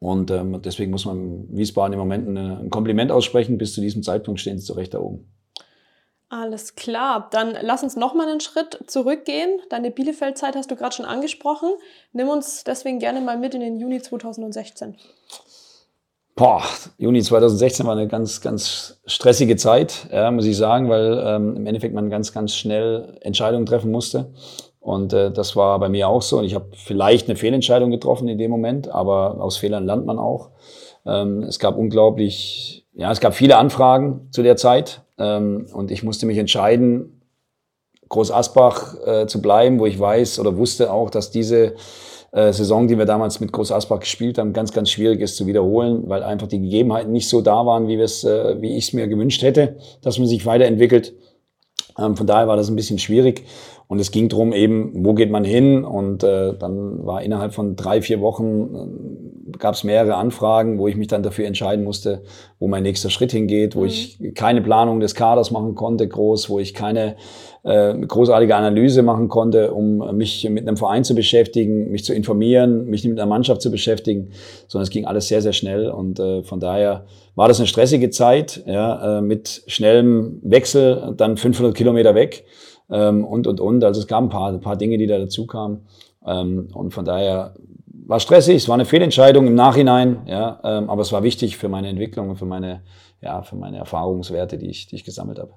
Und 0.00 0.30
ähm, 0.30 0.60
deswegen 0.62 0.90
muss 0.90 1.04
man 1.04 1.46
Wiesbaden 1.50 1.92
im 1.92 1.98
Moment 1.98 2.26
ein 2.26 2.70
Kompliment 2.70 3.12
aussprechen. 3.12 3.58
Bis 3.58 3.74
zu 3.74 3.82
diesem 3.82 4.02
Zeitpunkt 4.02 4.40
stehen 4.40 4.58
sie 4.58 4.64
zu 4.64 4.72
Recht 4.72 4.94
da 4.94 4.98
oben. 4.98 5.30
Alles 6.30 6.76
klar, 6.76 7.28
dann 7.32 7.56
lass 7.60 7.82
uns 7.82 7.96
noch 7.96 8.14
mal 8.14 8.28
einen 8.28 8.40
Schritt 8.40 8.84
zurückgehen. 8.86 9.58
Deine 9.68 9.90
Bielefeld-Zeit 9.90 10.54
hast 10.54 10.70
du 10.70 10.76
gerade 10.76 10.94
schon 10.94 11.04
angesprochen. 11.04 11.70
Nimm 12.12 12.28
uns 12.28 12.64
deswegen 12.64 13.00
gerne 13.00 13.20
mal 13.20 13.36
mit 13.36 13.54
in 13.54 13.60
den 13.60 13.76
Juni 13.76 14.00
2016. 14.00 14.96
Boah, 16.36 16.62
Juni 16.96 17.20
2016 17.20 17.84
war 17.84 17.92
eine 17.92 18.08
ganz, 18.08 18.40
ganz 18.40 19.00
stressige 19.04 19.56
Zeit, 19.56 20.06
ja, 20.10 20.30
muss 20.30 20.46
ich 20.46 20.56
sagen, 20.56 20.88
weil 20.88 21.22
ähm, 21.22 21.56
im 21.56 21.66
Endeffekt 21.66 21.94
man 21.94 22.08
ganz, 22.08 22.32
ganz 22.32 22.54
schnell 22.54 23.18
Entscheidungen 23.20 23.66
treffen 23.66 23.90
musste. 23.90 24.32
Und 24.80 25.12
äh, 25.12 25.30
das 25.30 25.56
war 25.56 25.78
bei 25.78 25.88
mir 25.88 26.08
auch 26.08 26.22
so. 26.22 26.38
Und 26.38 26.44
ich 26.44 26.54
habe 26.54 26.66
vielleicht 26.72 27.28
eine 27.28 27.36
Fehlentscheidung 27.36 27.90
getroffen 27.90 28.28
in 28.28 28.38
dem 28.38 28.50
Moment, 28.50 28.88
aber 28.88 29.40
aus 29.40 29.58
Fehlern 29.58 29.84
lernt 29.84 30.06
man 30.06 30.18
auch. 30.18 30.50
Ähm, 31.06 31.42
es 31.42 31.58
gab 31.58 31.76
unglaublich, 31.76 32.86
ja, 32.94 33.12
es 33.12 33.20
gab 33.20 33.34
viele 33.34 33.58
Anfragen 33.58 34.28
zu 34.30 34.42
der 34.42 34.56
Zeit. 34.56 35.02
Ähm, 35.18 35.66
und 35.72 35.90
ich 35.90 36.02
musste 36.02 36.26
mich 36.26 36.38
entscheiden, 36.38 37.20
Groß 38.08 38.32
Asbach 38.32 38.96
äh, 39.06 39.26
zu 39.26 39.40
bleiben, 39.40 39.78
wo 39.78 39.86
ich 39.86 39.98
weiß 39.98 40.40
oder 40.40 40.56
wusste 40.56 40.92
auch, 40.92 41.10
dass 41.10 41.30
diese 41.30 41.74
äh, 42.32 42.52
Saison, 42.52 42.88
die 42.88 42.98
wir 42.98 43.04
damals 43.04 43.38
mit 43.38 43.52
Groß 43.52 43.70
Asbach 43.70 44.00
gespielt 44.00 44.38
haben, 44.38 44.52
ganz, 44.52 44.72
ganz 44.72 44.90
schwierig 44.90 45.20
ist 45.20 45.36
zu 45.36 45.46
wiederholen, 45.46 46.08
weil 46.08 46.24
einfach 46.24 46.48
die 46.48 46.60
Gegebenheiten 46.60 47.12
nicht 47.12 47.28
so 47.28 47.40
da 47.40 47.64
waren, 47.66 47.86
wie, 47.86 47.98
wir's, 47.98 48.24
äh, 48.24 48.60
wie 48.60 48.76
ich 48.76 48.88
es 48.88 48.92
mir 48.92 49.06
gewünscht 49.06 49.42
hätte, 49.42 49.76
dass 50.02 50.18
man 50.18 50.26
sich 50.26 50.44
weiterentwickelt. 50.44 51.14
Ähm, 51.98 52.16
von 52.16 52.26
daher 52.26 52.48
war 52.48 52.56
das 52.56 52.68
ein 52.68 52.76
bisschen 52.76 52.98
schwierig. 52.98 53.44
Und 53.90 53.98
es 53.98 54.12
ging 54.12 54.28
drum 54.28 54.52
eben, 54.52 55.04
wo 55.04 55.14
geht 55.14 55.32
man 55.32 55.42
hin? 55.42 55.84
Und 55.84 56.22
äh, 56.22 56.54
dann 56.56 57.04
war 57.04 57.22
innerhalb 57.22 57.52
von 57.52 57.74
drei, 57.74 58.00
vier 58.00 58.20
Wochen, 58.20 59.50
äh, 59.52 59.58
gab 59.58 59.74
es 59.74 59.82
mehrere 59.82 60.14
Anfragen, 60.14 60.78
wo 60.78 60.86
ich 60.86 60.96
mich 60.96 61.08
dann 61.08 61.24
dafür 61.24 61.48
entscheiden 61.48 61.82
musste, 61.82 62.22
wo 62.60 62.68
mein 62.68 62.84
nächster 62.84 63.10
Schritt 63.10 63.32
hingeht, 63.32 63.74
wo 63.74 63.80
mhm. 63.80 63.86
ich 63.86 64.20
keine 64.36 64.62
Planung 64.62 65.00
des 65.00 65.16
Kaders 65.16 65.50
machen 65.50 65.74
konnte, 65.74 66.06
groß, 66.06 66.48
wo 66.50 66.60
ich 66.60 66.72
keine 66.72 67.16
äh, 67.64 67.92
großartige 67.98 68.54
Analyse 68.54 69.02
machen 69.02 69.26
konnte, 69.26 69.74
um 69.74 70.16
mich 70.16 70.48
mit 70.48 70.68
einem 70.68 70.76
Verein 70.76 71.02
zu 71.02 71.16
beschäftigen, 71.16 71.90
mich 71.90 72.04
zu 72.04 72.14
informieren, 72.14 72.84
mich 72.84 73.02
mit 73.02 73.18
einer 73.18 73.28
Mannschaft 73.28 73.60
zu 73.60 73.72
beschäftigen, 73.72 74.30
sondern 74.68 74.84
es 74.84 74.90
ging 74.90 75.04
alles 75.04 75.26
sehr, 75.26 75.42
sehr 75.42 75.52
schnell 75.52 75.90
und 75.90 76.20
äh, 76.20 76.44
von 76.44 76.60
daher 76.60 77.06
war 77.34 77.48
das 77.48 77.58
eine 77.58 77.66
stressige 77.66 78.10
Zeit 78.10 78.62
ja, 78.66 79.18
äh, 79.18 79.20
mit 79.20 79.64
schnellem 79.66 80.38
Wechsel, 80.44 81.12
dann 81.16 81.36
500 81.36 81.74
Kilometer 81.74 82.14
weg 82.14 82.44
ähm, 82.90 83.24
und, 83.24 83.46
und, 83.46 83.60
und. 83.60 83.84
Also 83.84 84.00
es 84.00 84.06
gab 84.06 84.22
ein 84.22 84.28
paar, 84.28 84.48
ein 84.48 84.60
paar 84.60 84.76
Dinge, 84.76 84.98
die 84.98 85.06
da 85.06 85.18
dazu 85.18 85.46
kamen. 85.46 85.86
Ähm, 86.26 86.68
und 86.74 86.92
von 86.92 87.04
daher 87.04 87.54
war 87.86 88.20
stressig, 88.20 88.56
es 88.56 88.68
war 88.68 88.74
eine 88.74 88.84
Fehlentscheidung 88.84 89.46
im 89.46 89.54
Nachhinein, 89.54 90.22
ja, 90.26 90.60
ähm, 90.64 90.90
aber 90.90 91.02
es 91.02 91.12
war 91.12 91.22
wichtig 91.22 91.56
für 91.56 91.68
meine 91.68 91.88
Entwicklung 91.88 92.30
und 92.30 92.36
für 92.36 92.46
meine, 92.46 92.82
ja, 93.20 93.42
für 93.42 93.56
meine 93.56 93.78
Erfahrungswerte, 93.78 94.58
die 94.58 94.68
ich, 94.68 94.88
die 94.88 94.96
ich 94.96 95.04
gesammelt 95.04 95.38
habe. 95.38 95.52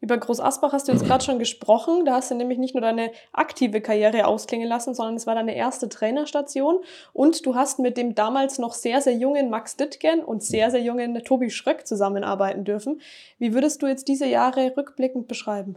Über 0.00 0.18
Groß 0.18 0.38
Asbach 0.38 0.74
hast 0.74 0.86
du 0.86 0.92
jetzt 0.92 1.06
gerade 1.06 1.24
schon 1.24 1.38
gesprochen. 1.38 2.04
Da 2.04 2.12
hast 2.12 2.30
du 2.30 2.34
nämlich 2.34 2.58
nicht 2.58 2.74
nur 2.74 2.82
deine 2.82 3.10
aktive 3.32 3.80
Karriere 3.80 4.26
ausklingen 4.26 4.68
lassen, 4.68 4.94
sondern 4.94 5.14
es 5.14 5.26
war 5.26 5.34
deine 5.34 5.56
erste 5.56 5.88
Trainerstation. 5.88 6.80
Und 7.14 7.46
du 7.46 7.54
hast 7.54 7.78
mit 7.78 7.96
dem 7.96 8.14
damals 8.14 8.58
noch 8.58 8.74
sehr, 8.74 9.00
sehr 9.00 9.14
jungen 9.14 9.48
Max 9.48 9.78
Dittgen 9.78 10.22
und 10.22 10.42
sehr, 10.42 10.70
sehr 10.70 10.82
jungen 10.82 11.14
Tobi 11.24 11.48
Schröck 11.48 11.86
zusammenarbeiten 11.86 12.64
dürfen. 12.64 13.00
Wie 13.38 13.54
würdest 13.54 13.82
du 13.82 13.86
jetzt 13.86 14.06
diese 14.06 14.26
Jahre 14.26 14.74
rückblickend 14.76 15.26
beschreiben? 15.26 15.76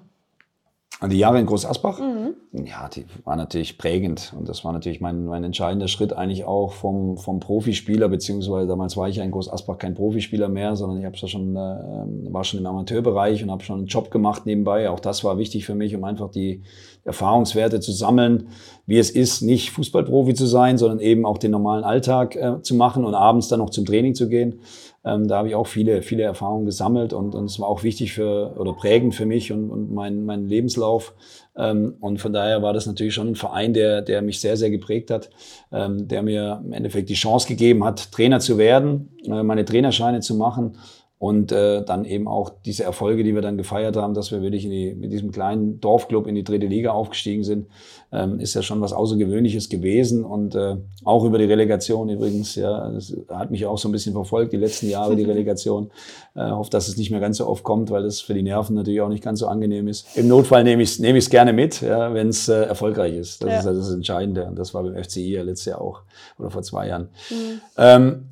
Die 1.06 1.20
Jahre 1.20 1.40
in 1.40 1.46
Groß 1.46 1.68
Asbach, 1.68 2.00
mhm. 2.00 2.66
ja, 2.66 2.90
die 2.90 3.06
waren 3.24 3.38
natürlich 3.38 3.78
prägend. 3.78 4.34
Und 4.36 4.50
das 4.50 4.66
war 4.66 4.74
natürlich 4.74 5.00
mein, 5.00 5.26
mein 5.26 5.44
entscheidender 5.44 5.88
Schritt 5.88 6.12
eigentlich 6.12 6.46
auch 6.46 6.74
vom, 6.74 7.18
vom 7.18 7.40
Profispieler, 7.40 8.10
beziehungsweise 8.10 8.68
damals 8.68 8.98
war 8.98 9.08
ich 9.08 9.18
ja 9.18 9.24
in 9.24 9.30
Groß 9.30 9.54
Asbach 9.54 9.78
kein 9.78 9.94
Profispieler 9.94 10.50
mehr, 10.50 10.76
sondern 10.76 10.98
ich 10.98 11.06
habe 11.06 11.16
ja 11.16 11.28
schon, 11.28 11.56
äh, 11.56 12.34
war 12.34 12.44
schon 12.44 12.60
im 12.60 12.66
Amateurbereich 12.66 13.44
und 13.44 13.52
habe 13.52 13.64
schon 13.64 13.78
einen 13.78 13.88
Job 13.88 14.10
gemacht 14.10 14.48
nebenbei. 14.48 14.90
Auch 14.90 15.00
das 15.00 15.24
war 15.24 15.38
wichtig 15.38 15.68
für 15.68 15.76
mich, 15.76 15.96
um 15.96 16.04
einfach 16.04 16.32
die 16.32 16.64
Erfahrungswerte 17.04 17.80
zu 17.80 17.92
sammeln, 17.92 18.48
wie 18.88 18.98
es 18.98 19.12
ist, 19.12 19.44
nicht 19.44 19.70
Fußballprofi 19.70 20.34
zu 20.34 20.48
sein, 20.48 20.80
sondern 20.80 21.00
eben 21.00 21.28
auch 21.28 21.38
den 21.38 21.52
normalen 21.52 21.84
Alltag 21.84 22.36
äh, 22.36 22.64
zu 22.64 22.74
machen 22.74 23.06
und 23.06 23.14
abends 23.14 23.50
dann 23.50 23.60
noch 23.60 23.70
zum 23.70 23.86
Training 23.86 24.16
zu 24.16 24.30
gehen. 24.30 24.62
Ähm, 25.08 25.28
da 25.28 25.38
habe 25.38 25.48
ich 25.48 25.56
auch 25.56 25.68
viele, 25.68 26.02
viele 26.02 26.24
Erfahrungen 26.24 26.66
gesammelt 26.66 27.14
und, 27.14 27.34
und 27.34 27.46
es 27.46 27.60
war 27.60 27.68
auch 27.68 27.84
wichtig 27.84 28.14
für 28.14 28.54
oder 28.58 28.74
prägend 28.74 29.16
für 29.16 29.26
mich 29.26 29.52
und, 29.52 29.70
und 29.70 29.94
mein, 29.94 30.26
mein 30.26 30.48
Lebenslauf. 30.48 31.14
Ähm, 31.56 31.96
und 32.02 32.20
von 32.20 32.34
daher 32.34 32.62
war 32.62 32.74
das 32.74 32.86
natürlich 32.86 33.14
schon 33.14 33.30
ein 33.30 33.36
Verein, 33.36 33.74
der, 33.74 34.02
der 34.02 34.22
mich 34.22 34.42
sehr, 34.42 34.58
sehr 34.58 34.70
geprägt 34.70 35.10
hat, 35.10 35.30
ähm, 35.72 36.08
der 36.08 36.24
mir 36.24 36.62
im 36.66 36.74
Endeffekt 36.74 37.10
die 37.10 37.14
Chance 37.14 37.48
gegeben 37.48 37.84
hat, 37.86 38.12
Trainer 38.12 38.40
zu 38.40 38.58
werden, 38.58 39.10
äh, 39.26 39.44
meine 39.44 39.64
Trainerscheine 39.64 40.20
zu 40.20 40.36
machen 40.36 40.78
und 41.20 41.52
äh, 41.52 41.84
dann 41.84 42.06
eben 42.06 42.28
auch 42.28 42.52
diese 42.64 42.84
Erfolge, 42.84 43.24
die 43.24 43.34
wir 43.34 43.42
dann 43.42 43.58
gefeiert 43.58 43.98
haben, 43.98 44.14
dass 44.14 44.32
wir 44.32 44.44
wirklich 44.44 44.66
in 44.66 44.72
die, 44.72 44.94
mit 44.94 45.12
diesem 45.12 45.32
kleinen 45.32 45.82
Dorfclub 45.82 46.28
in 46.28 46.36
die 46.36 46.44
dritte 46.44 46.68
Liga 46.68 46.92
aufgestiegen 46.92 47.44
sind, 47.44 47.66
ähm, 48.12 48.40
ist 48.40 48.54
ja 48.54 48.62
schon 48.62 48.82
was 48.82 48.94
Außergewöhnliches 48.94 49.68
gewesen. 49.70 50.24
Und 50.24 50.54
äh, 50.54 50.76
auch 51.04 51.24
über 51.26 51.40
die 51.40 51.46
Relegation 51.46 52.10
übrigens, 52.10 52.54
ja, 52.54 52.92
das 52.92 53.18
hat 53.30 53.50
mich 53.50 53.66
auch 53.66 53.80
so 53.80 53.90
ein 53.90 53.94
bisschen 53.94 54.14
verfolgt, 54.14 54.54
die 54.54 54.58
letzten 54.58 54.90
Jahre, 54.90 55.16
die 55.16 55.24
Relegation. 55.26 55.90
Äh, 56.36 56.52
hoffe, 56.52 56.70
dass 56.70 56.88
es 56.88 56.98
nicht 56.98 57.10
mehr 57.10 57.20
ganz 57.20 57.38
so 57.38 57.48
oft 57.48 57.64
kommt, 57.64 57.90
weil 57.90 58.04
das 58.04 58.22
für 58.22 58.36
die 58.36 58.44
Nerven 58.44 58.76
natürlich 58.76 59.02
auch 59.02 59.10
nicht 59.10 59.24
ganz 59.24 59.40
so 59.40 59.48
angenehm 59.48 59.88
ist. 59.88 60.16
Im 60.16 60.28
Notfall 60.28 60.64
nehme 60.64 60.84
ich 60.84 60.92
es 60.92 61.00
nehme 61.00 61.18
ich's 61.18 61.32
gerne 61.32 61.52
mit, 61.52 61.82
ja, 61.82 62.14
wenn 62.14 62.28
es 62.28 62.48
äh, 62.48 62.62
erfolgreich 62.62 63.16
ist. 63.16 63.44
Das 63.44 63.50
ja. 63.50 63.60
ist 63.60 63.66
also 63.66 63.80
das 63.80 63.92
Entscheidende. 63.92 64.46
Und 64.46 64.60
das 64.60 64.76
war 64.76 64.84
beim 64.84 65.04
FCI 65.04 65.34
ja 65.34 65.42
letztes 65.42 65.66
Jahr 65.66 65.82
auch 65.82 66.02
oder 66.38 66.52
vor 66.52 66.62
zwei 66.62 66.90
Jahren. 66.90 67.10
Mhm. 67.32 67.62
Ähm, 67.76 68.26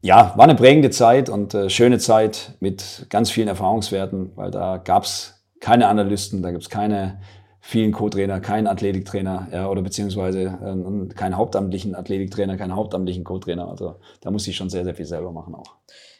ja, 0.00 0.32
war 0.36 0.44
eine 0.44 0.54
prägende 0.54 0.90
Zeit 0.90 1.28
und 1.28 1.54
äh, 1.54 1.70
schöne 1.70 1.98
Zeit 1.98 2.52
mit 2.60 3.06
ganz 3.10 3.30
vielen 3.30 3.48
Erfahrungswerten, 3.48 4.32
weil 4.36 4.50
da 4.50 4.76
gab's 4.76 5.44
keine 5.60 5.88
Analysten, 5.88 6.42
da 6.42 6.50
gibt's 6.50 6.70
keine 6.70 7.20
vielen 7.60 7.92
Co-Trainer, 7.92 8.40
keinen 8.40 8.66
Athletiktrainer 8.66 9.48
ja, 9.52 9.68
oder 9.68 9.82
beziehungsweise 9.82 10.42
äh, 10.42 11.14
keinen 11.14 11.36
hauptamtlichen 11.36 11.94
Athletiktrainer, 11.94 12.56
keinen 12.56 12.74
hauptamtlichen 12.76 13.24
Co-Trainer. 13.24 13.68
Also 13.68 13.96
da 14.20 14.30
muss 14.30 14.46
ich 14.46 14.56
schon 14.56 14.70
sehr, 14.70 14.84
sehr 14.84 14.94
viel 14.94 15.04
selber 15.04 15.32
machen 15.32 15.54
auch. 15.54 15.76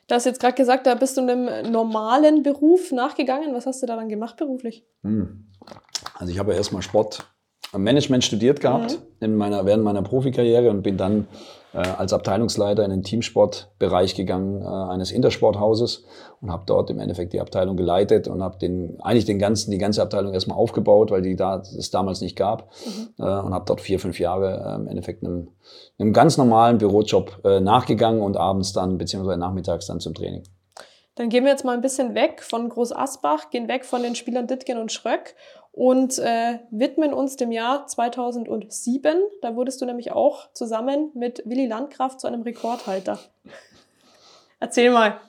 Du 0.09 0.15
hast 0.15 0.25
jetzt 0.25 0.41
gerade 0.41 0.55
gesagt, 0.55 0.87
da 0.87 0.95
bist 0.95 1.17
du 1.17 1.21
einem 1.21 1.71
normalen 1.71 2.43
Beruf 2.43 2.93
nachgegangen. 2.93 3.55
Was 3.55 3.67
hast 3.67 3.83
du 3.83 3.87
da 3.87 3.95
dann 3.95 4.09
gemacht 4.09 4.37
beruflich? 4.39 4.85
Hm. 5.03 5.47
Also 6.15 6.33
ich 6.33 6.39
habe 6.39 6.53
ja 6.53 6.59
erstmal 6.59 6.83
Sportmanagement 6.83 8.25
studiert 8.25 8.61
gehabt 8.61 8.93
mhm. 8.93 9.25
in 9.25 9.37
meiner, 9.37 9.67
während 9.67 9.85
meiner 9.85 10.03
Profikarriere 10.03 10.71
und 10.71 10.83
bin 10.83 10.97
dann 10.97 11.29
äh, 11.73 11.79
als 11.79 12.13
Abteilungsleiter 12.13 12.85
in 12.85 12.91
den 12.91 13.03
Teamsportbereich 13.03 14.15
gegangen 14.15 14.63
äh, 14.63 14.67
eines 14.67 15.11
Intersporthauses 15.11 16.05
und 16.41 16.51
habe 16.51 16.65
dort 16.67 16.91
im 16.91 16.99
Endeffekt 16.99 17.33
die 17.33 17.41
Abteilung 17.41 17.77
geleitet 17.77 18.29
und 18.29 18.43
habe 18.43 18.59
den 18.59 19.01
eigentlich 19.01 19.25
den 19.25 19.39
ganzen 19.39 19.71
die 19.71 19.79
ganze 19.79 20.03
Abteilung 20.03 20.33
erstmal 20.33 20.59
aufgebaut, 20.59 21.11
weil 21.11 21.23
die 21.23 21.37
da 21.37 21.59
es 21.59 21.91
damals 21.91 22.21
nicht 22.21 22.37
gab 22.37 22.71
mhm. 22.87 23.09
äh, 23.19 23.23
und 23.23 23.55
habe 23.55 23.65
dort 23.67 23.81
vier 23.81 23.99
fünf 23.99 24.19
Jahre 24.19 24.65
äh, 24.65 24.75
im 24.77 24.89
Endeffekt 24.89 25.25
einem, 25.25 25.49
einem 25.99 26.13
ganz 26.13 26.37
normalen 26.39 26.79
Bürojob 26.79 27.41
äh, 27.45 27.61
nachgegangen 27.61 28.23
und 28.23 28.37
abends 28.37 28.73
dann 28.73 28.99
beziehungsweise 28.99 29.39
nachmittags 29.39 29.87
dann 29.87 30.01
zum 30.01 30.15
Training. 30.15 30.45
Dann 31.19 31.31
gehen 31.31 31.43
wir 31.43 31.51
jetzt 31.51 31.65
mal 31.65 31.75
ein 31.75 31.81
bisschen 31.81 32.15
weg 32.15 32.45
von 32.45 32.69
Groß 32.69 32.93
Asbach, 32.93 33.51
gehen 33.51 33.67
weg 33.67 33.85
von 33.85 34.05
den 34.05 34.15
Spielern 34.15 34.47
Dittgen 34.47 34.79
und 34.79 34.93
Schröck 34.93 35.35
und 35.79 36.19
äh, 36.19 36.59
widmen 36.73 37.15
uns 37.15 37.37
dem 37.37 37.53
Jahr 37.53 37.87
2007. 37.87 39.17
Da 39.43 39.55
wurdest 39.55 39.81
du 39.81 39.87
nämlich 39.87 40.11
auch 40.11 40.53
zusammen 40.53 41.13
mit 41.15 41.45
Willy 41.47 41.69
Landgraf 41.69 42.17
zu 42.17 42.27
einem 42.27 42.43
Rekordhalter. 42.43 43.21
Erzähl 44.59 44.91
mal. 44.91 45.21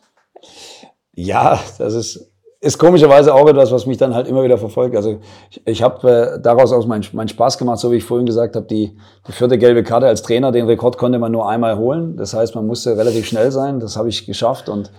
Ja, 1.14 1.60
das 1.78 1.94
ist, 1.94 2.32
ist 2.62 2.80
komischerweise 2.80 3.32
auch 3.36 3.48
etwas, 3.48 3.72
was 3.72 3.86
mich 3.86 3.98
dann 3.98 4.16
halt 4.16 4.28
immer 4.28 4.44
wieder 4.44 4.58
verfolgt. 4.58 4.96
Also 4.96 5.20
ich, 5.52 5.62
ich 5.68 5.84
habe 5.84 6.10
äh, 6.10 6.42
daraus 6.42 6.74
auch 6.74 6.84
meinen 6.88 7.06
mein 7.14 7.28
Spaß 7.28 7.60
gemacht, 7.60 7.78
so 7.78 7.92
wie 7.92 7.98
ich 7.98 8.04
vorhin 8.04 8.26
gesagt 8.26 8.56
habe, 8.56 8.66
die, 8.66 8.98
die 9.28 9.32
vierte 9.32 9.60
gelbe 9.60 9.84
Karte 9.84 10.08
als 10.08 10.24
Trainer, 10.24 10.52
den 10.52 10.66
Rekord 10.66 10.98
konnte 10.98 11.20
man 11.20 11.32
nur 11.32 11.48
einmal 11.48 11.78
holen. 11.78 12.18
Das 12.18 12.34
heißt, 12.34 12.56
man 12.56 12.66
musste 12.66 12.98
relativ 12.98 13.28
schnell 13.28 13.52
sein. 13.52 13.80
Das 13.80 13.98
habe 13.98 14.10
ich 14.10 14.26
geschafft 14.26 14.68
und 14.68 14.90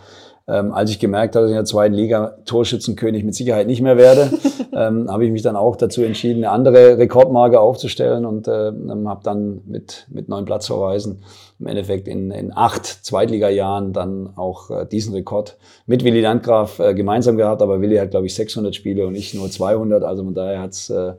ähm, 0.50 0.72
als 0.72 0.90
ich 0.90 0.98
gemerkt 0.98 1.36
habe, 1.36 1.44
dass 1.44 1.50
ich 1.50 1.54
in 1.54 1.58
der 1.58 1.64
zweiten 1.64 1.94
Liga 1.94 2.36
Torschützenkönig 2.44 3.24
mit 3.24 3.34
Sicherheit 3.34 3.66
nicht 3.66 3.82
mehr 3.82 3.96
werde, 3.96 4.30
ähm, 4.74 5.10
habe 5.10 5.24
ich 5.24 5.30
mich 5.30 5.42
dann 5.42 5.56
auch 5.56 5.76
dazu 5.76 6.02
entschieden, 6.02 6.44
eine 6.44 6.50
andere 6.52 6.98
Rekordmarke 6.98 7.60
aufzustellen 7.60 8.26
und 8.26 8.48
äh, 8.48 8.72
habe 8.72 9.20
dann 9.22 9.62
mit, 9.66 10.06
mit 10.10 10.28
neun 10.28 10.44
Platzverweisen 10.44 11.22
im 11.60 11.66
Endeffekt 11.66 12.08
in, 12.08 12.30
in 12.30 12.56
acht 12.56 12.86
Zweitliga-Jahren 12.86 13.92
dann 13.92 14.30
auch 14.36 14.70
äh, 14.70 14.86
diesen 14.86 15.14
Rekord 15.14 15.58
mit 15.86 16.04
Willi 16.04 16.22
Landgraf 16.22 16.78
äh, 16.78 16.94
gemeinsam 16.94 17.36
gehabt. 17.36 17.60
Aber 17.60 17.80
Willi 17.80 17.96
hat, 17.96 18.10
glaube 18.10 18.26
ich, 18.26 18.34
600 18.34 18.74
Spiele 18.74 19.06
und 19.06 19.14
ich 19.14 19.34
nur 19.34 19.50
200. 19.50 20.02
Also 20.02 20.24
von 20.24 20.34
daher 20.34 20.62
hat's 20.62 20.88
äh, 20.88 21.12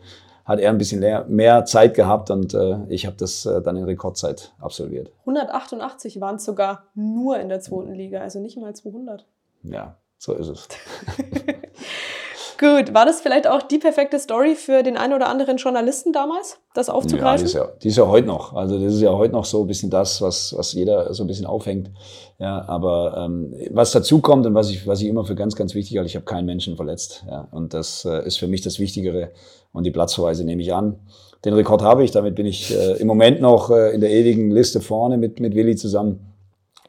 hat 0.46 0.60
er 0.60 0.70
ein 0.70 0.78
bisschen 0.78 1.00
mehr, 1.28 1.66
Zeit 1.66 1.94
gehabt 1.94 2.30
und 2.32 2.54
äh, 2.54 2.78
ich 2.90 3.06
habe 3.06 3.16
das 3.18 3.46
äh, 3.46 3.62
dann 3.62 3.78
in 3.78 3.84
Rekordzeit 3.84 4.54
absolviert. 4.60 5.12
188 5.22 6.20
waren 6.20 6.36
es 6.36 6.46
sogar 6.46 6.86
nur 6.96 7.40
in 7.40 7.50
der 7.50 7.62
zweiten 7.62 7.94
Liga, 7.94 8.22
also 8.22 8.40
nicht 8.40 8.58
mal 8.58 8.76
200. 8.76 9.26
Ja, 9.64 9.96
so 10.18 10.34
ist 10.34 10.48
es. 10.48 10.68
Gut, 12.62 12.94
war 12.94 13.08
das 13.08 13.22
vielleicht 13.22 13.48
auch 13.48 13.64
die 13.64 13.80
perfekte 13.80 14.20
Story 14.20 14.54
für 14.54 14.84
den 14.84 14.96
einen 14.96 15.14
oder 15.14 15.28
anderen 15.28 15.58
Journalisten 15.58 16.14
damals, 16.14 16.60
das 16.76 16.88
Ja, 16.88 16.94
aufzugreifen? 16.94 17.40
die 17.40 17.46
ist 17.46 17.54
ja, 17.56 17.68
die 17.82 17.88
ist 17.88 17.98
ja 17.98 18.08
heute 18.08 18.28
noch. 18.28 18.54
Also 18.54 18.78
das 18.78 18.94
ist 18.94 19.02
ja 19.02 19.12
heute 19.12 19.34
noch 19.34 19.46
so 19.46 19.62
ein 19.62 19.68
bisschen 19.68 19.90
das, 19.90 20.22
was, 20.22 20.54
was 20.56 20.74
jeder 20.74 21.12
so 21.12 21.24
ein 21.24 21.28
bisschen 21.28 21.48
aufhängt. 21.48 21.90
Ja, 22.38 22.64
aber 22.68 23.18
ähm, 23.18 23.56
was 23.72 23.92
dazu 23.92 24.22
kommt 24.22 24.46
und 24.46 24.54
was 24.54 24.70
ich, 24.70 24.86
was 24.86 25.02
ich 25.02 25.08
immer 25.08 25.26
für 25.26 25.34
ganz, 25.34 25.56
ganz 25.56 25.74
wichtig 25.74 25.98
halte, 25.98 26.08
ich 26.08 26.16
habe 26.16 26.26
keinen 26.26 26.46
Menschen 26.46 26.76
verletzt. 26.76 27.26
Ja, 27.28 27.48
und 27.50 27.74
das 27.74 28.06
äh, 28.06 28.28
ist 28.28 28.38
für 28.38 28.48
mich 28.48 28.62
das 28.62 28.78
Wichtigere. 28.78 29.32
Und 29.74 29.86
die 29.86 29.92
Platzverweise 29.92 30.44
nehme 30.44 30.62
ich 30.62 30.72
an. 30.72 31.00
Den 31.44 31.56
Rekord 31.56 31.82
habe 31.82 32.04
ich, 32.04 32.12
damit 32.12 32.36
bin 32.36 32.46
ich 32.46 32.72
äh, 32.78 32.98
im 32.98 33.08
Moment 33.08 33.42
noch 33.42 33.72
äh, 33.72 33.96
in 33.96 34.02
der 34.02 34.12
ewigen 34.12 34.52
Liste 34.52 34.82
vorne 34.82 35.18
mit, 35.18 35.40
mit 35.40 35.56
Willi 35.56 35.76
zusammen. 35.76 36.31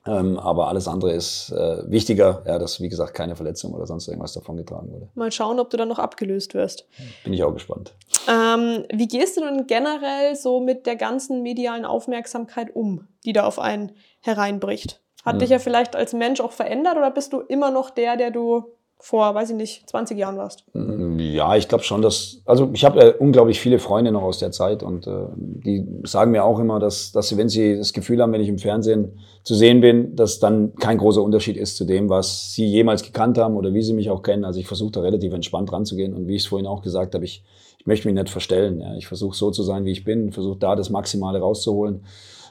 Ähm, 0.05 0.37
aber 0.39 0.67
alles 0.69 0.89
andere 0.89 1.13
ist 1.13 1.53
äh, 1.53 1.89
wichtiger, 1.91 2.43
ja, 2.47 2.59
dass 2.59 2.81
wie 2.81 2.89
gesagt 2.89 3.15
keine 3.15 3.37
Verletzung 3.37 3.73
oder 3.73 3.87
sonst 3.87 4.09
irgendwas 4.09 4.33
davongetragen 4.33 4.91
wurde. 4.93 5.09
Mal 5.15 5.31
schauen, 5.31 5.61
ob 5.61 5.71
du 5.71 5.77
dann 5.77 5.89
noch 5.89 6.01
abgelöst 6.01 6.55
wirst. 6.55 6.89
Bin 7.23 7.33
ich 7.33 7.45
auch 7.45 7.53
gespannt. 7.53 7.95
Ähm, 8.29 8.85
wie 8.93 9.07
gehst 9.07 9.37
du 9.37 9.43
denn 9.43 9.67
generell 9.69 10.35
so 10.35 10.59
mit 10.61 10.87
der 10.87 10.97
ganzen 10.97 11.43
medialen 11.43 11.85
Aufmerksamkeit 11.85 12.75
um, 12.75 13.07
die 13.25 13.33
da 13.33 13.45
auf 13.45 13.59
einen 13.61 13.93
hereinbricht? 14.21 15.01
Hat 15.25 15.35
Hm. 15.35 15.39
dich 15.39 15.51
ja 15.51 15.61
vielleicht 15.61 15.95
als 15.95 16.13
Mensch 16.15 16.41
auch 16.41 16.53
verändert 16.53 16.97
oder 16.97 17.11
bist 17.13 17.33
du 17.33 17.41
immer 17.41 17.71
noch 17.71 17.91
der, 17.91 18.17
der 18.17 18.33
du 18.33 18.65
vor, 19.03 19.35
weiß 19.35 19.51
ich 19.51 19.57
nicht, 19.57 19.91
20 19.91 20.17
Jahren 20.17 20.37
warst? 20.37 20.63
Ja, 20.75 21.57
ich 21.57 21.67
glaube 21.67 21.83
schon, 21.83 22.03
dass, 22.03 22.41
also 22.45 22.71
ich 22.73 22.85
habe 22.85 23.01
ja 23.01 23.13
unglaublich 23.19 23.59
viele 23.59 23.81
Freunde 23.81 24.13
noch 24.13 24.23
aus 24.23 24.39
der 24.39 24.53
Zeit 24.53 24.85
und 24.85 25.09
äh, 25.09 25.27
die 25.35 25.85
sagen 26.05 26.31
mir 26.31 26.45
auch 26.45 26.61
immer, 26.61 26.79
dass, 26.79 27.11
dass 27.11 27.29
sie, 27.29 27.37
wenn 27.37 27.49
sie 27.49 27.77
das 27.77 27.93
Gefühl 27.93 28.23
haben, 28.23 28.33
wenn 28.33 28.41
ich 28.41 28.49
im 28.49 28.59
Fernsehen 28.59 29.19
zu 29.43 29.57
sehen 29.57 29.81
bin, 29.81 30.15
dass 30.15 30.39
dann 30.39 30.77
kein 30.77 30.99
großer 30.99 31.21
Unterschied 31.21 31.57
ist 31.57 31.77
zu 31.77 31.85
dem, 31.85 32.09
was 32.11 32.55
sie 32.55 32.65
jemals 32.65 33.03
gekannt 33.03 33.39
haben 33.39 33.57
oder 33.57 33.75
wie 33.75 33.83
sie 33.83 33.93
mich 33.93 34.09
auch 34.09 34.23
kennen. 34.23 34.45
Also 34.45 34.61
ich 34.61 34.69
versuche 34.69 34.93
da 34.93 35.01
relativ 35.01 35.33
entspannt 35.33 35.73
ranzugehen 35.73 36.15
und 36.15 36.29
wie 36.29 36.37
ich 36.37 36.43
es 36.43 36.49
vorhin 36.49 36.69
auch 36.69 36.81
gesagt 36.81 37.17
habe, 37.17 37.25
ich, 37.25 37.43
ich 37.81 37.87
möchte 37.87 38.07
mich 38.07 38.15
nicht 38.15 38.31
verstellen. 38.31 38.81
Ja. 38.81 38.95
Ich 38.95 39.09
versuche 39.09 39.37
so 39.37 39.51
zu 39.51 39.65
sein, 39.65 39.85
wie 39.85 39.91
ich 39.91 40.05
bin, 40.05 40.31
versuche 40.31 40.59
da 40.61 40.77
das 40.77 40.91
Maximale 40.91 41.41
rauszuholen. 41.41 42.05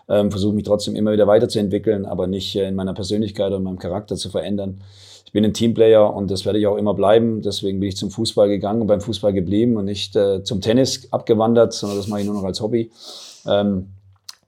Ähm, 0.10 0.32
versuche 0.32 0.54
mich 0.54 0.66
trotzdem 0.66 0.98
immer 0.98 1.14
wieder 1.14 1.28
weiterzuentwickeln, 1.28 2.06
aber 2.06 2.28
nicht 2.28 2.58
äh, 2.58 2.68
in 2.68 2.76
meiner 2.76 2.94
Persönlichkeit 2.94 3.48
oder 3.48 3.58
in 3.58 3.64
meinem 3.64 3.80
Charakter 3.80 4.18
zu 4.18 4.30
verändern. 4.30 4.82
Ich 5.32 5.34
bin 5.34 5.46
ein 5.46 5.54
Teamplayer 5.54 6.14
und 6.14 6.30
das 6.30 6.46
werde 6.46 6.60
ich 6.60 6.68
auch 6.68 6.76
immer 6.76 6.94
bleiben. 6.94 7.42
Deswegen 7.42 7.80
bin 7.80 7.88
ich 7.88 7.96
zum 7.96 8.12
Fußball 8.12 8.50
gegangen 8.50 8.82
und 8.82 8.88
beim 8.88 9.00
Fußball 9.00 9.32
geblieben 9.32 9.78
und 9.78 9.86
nicht 9.86 10.14
äh, 10.18 10.44
zum 10.44 10.60
Tennis 10.60 11.08
abgewandert, 11.14 11.72
sondern 11.72 11.98
das 11.98 12.10
mache 12.10 12.20
ich 12.20 12.26
nur 12.26 12.36
noch 12.36 12.44
als 12.44 12.60
Hobby. 12.60 12.92
Ähm, 13.48 13.94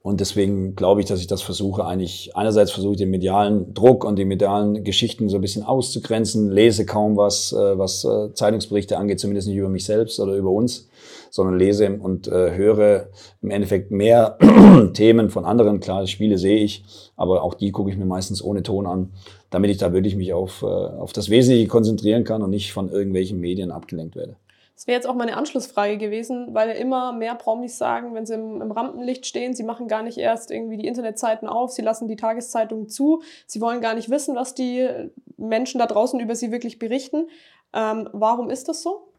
und 0.02 0.20
deswegen 0.20 0.76
glaube 0.76 1.00
ich, 1.00 1.08
dass 1.08 1.22
ich 1.22 1.28
das 1.28 1.42
versuche, 1.42 1.86
eigentlich, 1.86 2.36
einerseits 2.36 2.72
versuche 2.72 2.92
ich 2.92 2.98
den 2.98 3.12
medialen 3.12 3.74
Druck 3.74 4.04
und 4.04 4.20
die 4.20 4.26
medialen 4.26 4.84
Geschichten 4.84 5.30
so 5.30 5.38
ein 5.38 5.42
bisschen 5.42 5.64
auszugrenzen, 5.64 6.52
lese 6.52 6.86
kaum 6.86 7.16
was, 7.16 7.54
äh, 7.54 7.78
was 7.78 8.04
äh, 8.04 8.34
Zeitungsberichte 8.34 8.98
angeht, 8.98 9.22
zumindest 9.22 9.48
nicht 9.48 9.56
über 9.56 9.70
mich 9.70 9.86
selbst 9.86 10.20
oder 10.20 10.36
über 10.36 10.50
uns, 10.50 10.90
sondern 11.30 11.58
lese 11.58 11.90
und 11.98 12.28
äh, 12.28 12.54
höre 12.54 13.08
im 13.42 13.52
Endeffekt 13.52 13.92
mehr 13.92 14.38
Themen 14.94 15.30
von 15.30 15.46
anderen. 15.46 15.80
Klar, 15.80 16.06
Spiele 16.08 16.38
sehe 16.38 16.58
ich, 16.58 16.84
aber 17.16 17.42
auch 17.42 17.54
die 17.54 17.72
gucke 17.72 17.90
ich 17.90 17.96
mir 17.96 18.06
meistens 18.06 18.44
ohne 18.44 18.62
Ton 18.62 18.86
an, 18.86 19.14
damit 19.54 19.70
ich 19.70 19.78
da 19.78 19.94
wirklich 19.94 20.16
mich 20.16 20.34
auf, 20.34 20.64
äh, 20.64 20.66
auf 20.66 21.14
das 21.14 21.30
Wesentliche 21.30 21.68
konzentrieren 21.68 22.24
kann 22.24 22.42
und 22.42 22.50
nicht 22.50 22.74
von 22.74 22.90
irgendwelchen 22.90 23.40
Medien 23.40 23.72
abgelenkt 23.72 24.16
werde. 24.16 24.36
Das 24.74 24.88
wäre 24.88 24.96
jetzt 24.96 25.08
auch 25.08 25.14
meine 25.14 25.38
Anschlussfrage 25.38 26.00
gewesen, 26.00 26.56
weil 26.56 26.72
immer 26.72 27.14
mehr 27.14 27.36
Promis 27.36 27.78
sagen, 27.78 28.16
wenn 28.16 28.26
sie 28.26 28.34
im, 28.34 28.62
im 28.62 28.72
Rampenlicht 28.72 29.28
stehen, 29.28 29.54
sie 29.54 29.62
machen 29.62 29.88
gar 29.88 30.02
nicht 30.02 30.18
erst 30.18 30.50
irgendwie 30.50 30.78
die 30.78 30.88
Internetseiten 30.88 31.48
auf, 31.48 31.72
sie 31.72 31.84
lassen 31.84 32.08
die 32.08 32.16
Tageszeitungen 32.16 32.90
zu, 32.90 33.22
sie 33.46 33.62
wollen 33.62 33.80
gar 33.80 33.94
nicht 33.94 34.10
wissen, 34.10 34.36
was 34.36 34.56
die 34.56 34.90
Menschen 35.38 35.78
da 35.78 35.86
draußen 35.86 36.20
über 36.20 36.36
sie 36.36 36.52
wirklich 36.52 36.80
berichten. 36.80 37.28
Ähm, 37.74 38.10
warum 38.12 38.50
ist 38.50 38.68
das 38.68 38.82
so? 38.82 39.13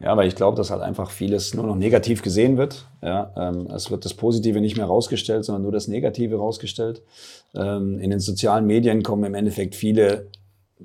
Ja, 0.00 0.16
weil 0.16 0.28
ich 0.28 0.34
glaube, 0.34 0.56
dass 0.56 0.70
halt 0.70 0.80
einfach 0.80 1.10
vieles 1.10 1.52
nur 1.54 1.66
noch 1.66 1.76
negativ 1.76 2.22
gesehen 2.22 2.56
wird. 2.56 2.86
Ja, 3.02 3.32
ähm, 3.36 3.66
es 3.74 3.90
wird 3.90 4.06
das 4.06 4.14
Positive 4.14 4.60
nicht 4.60 4.76
mehr 4.76 4.86
rausgestellt, 4.86 5.44
sondern 5.44 5.62
nur 5.62 5.72
das 5.72 5.88
Negative 5.88 6.36
rausgestellt. 6.36 7.02
Ähm, 7.54 7.98
in 7.98 8.10
den 8.10 8.20
sozialen 8.20 8.66
Medien 8.66 9.02
kommen 9.02 9.24
im 9.24 9.34
Endeffekt 9.34 9.74
viele 9.74 10.30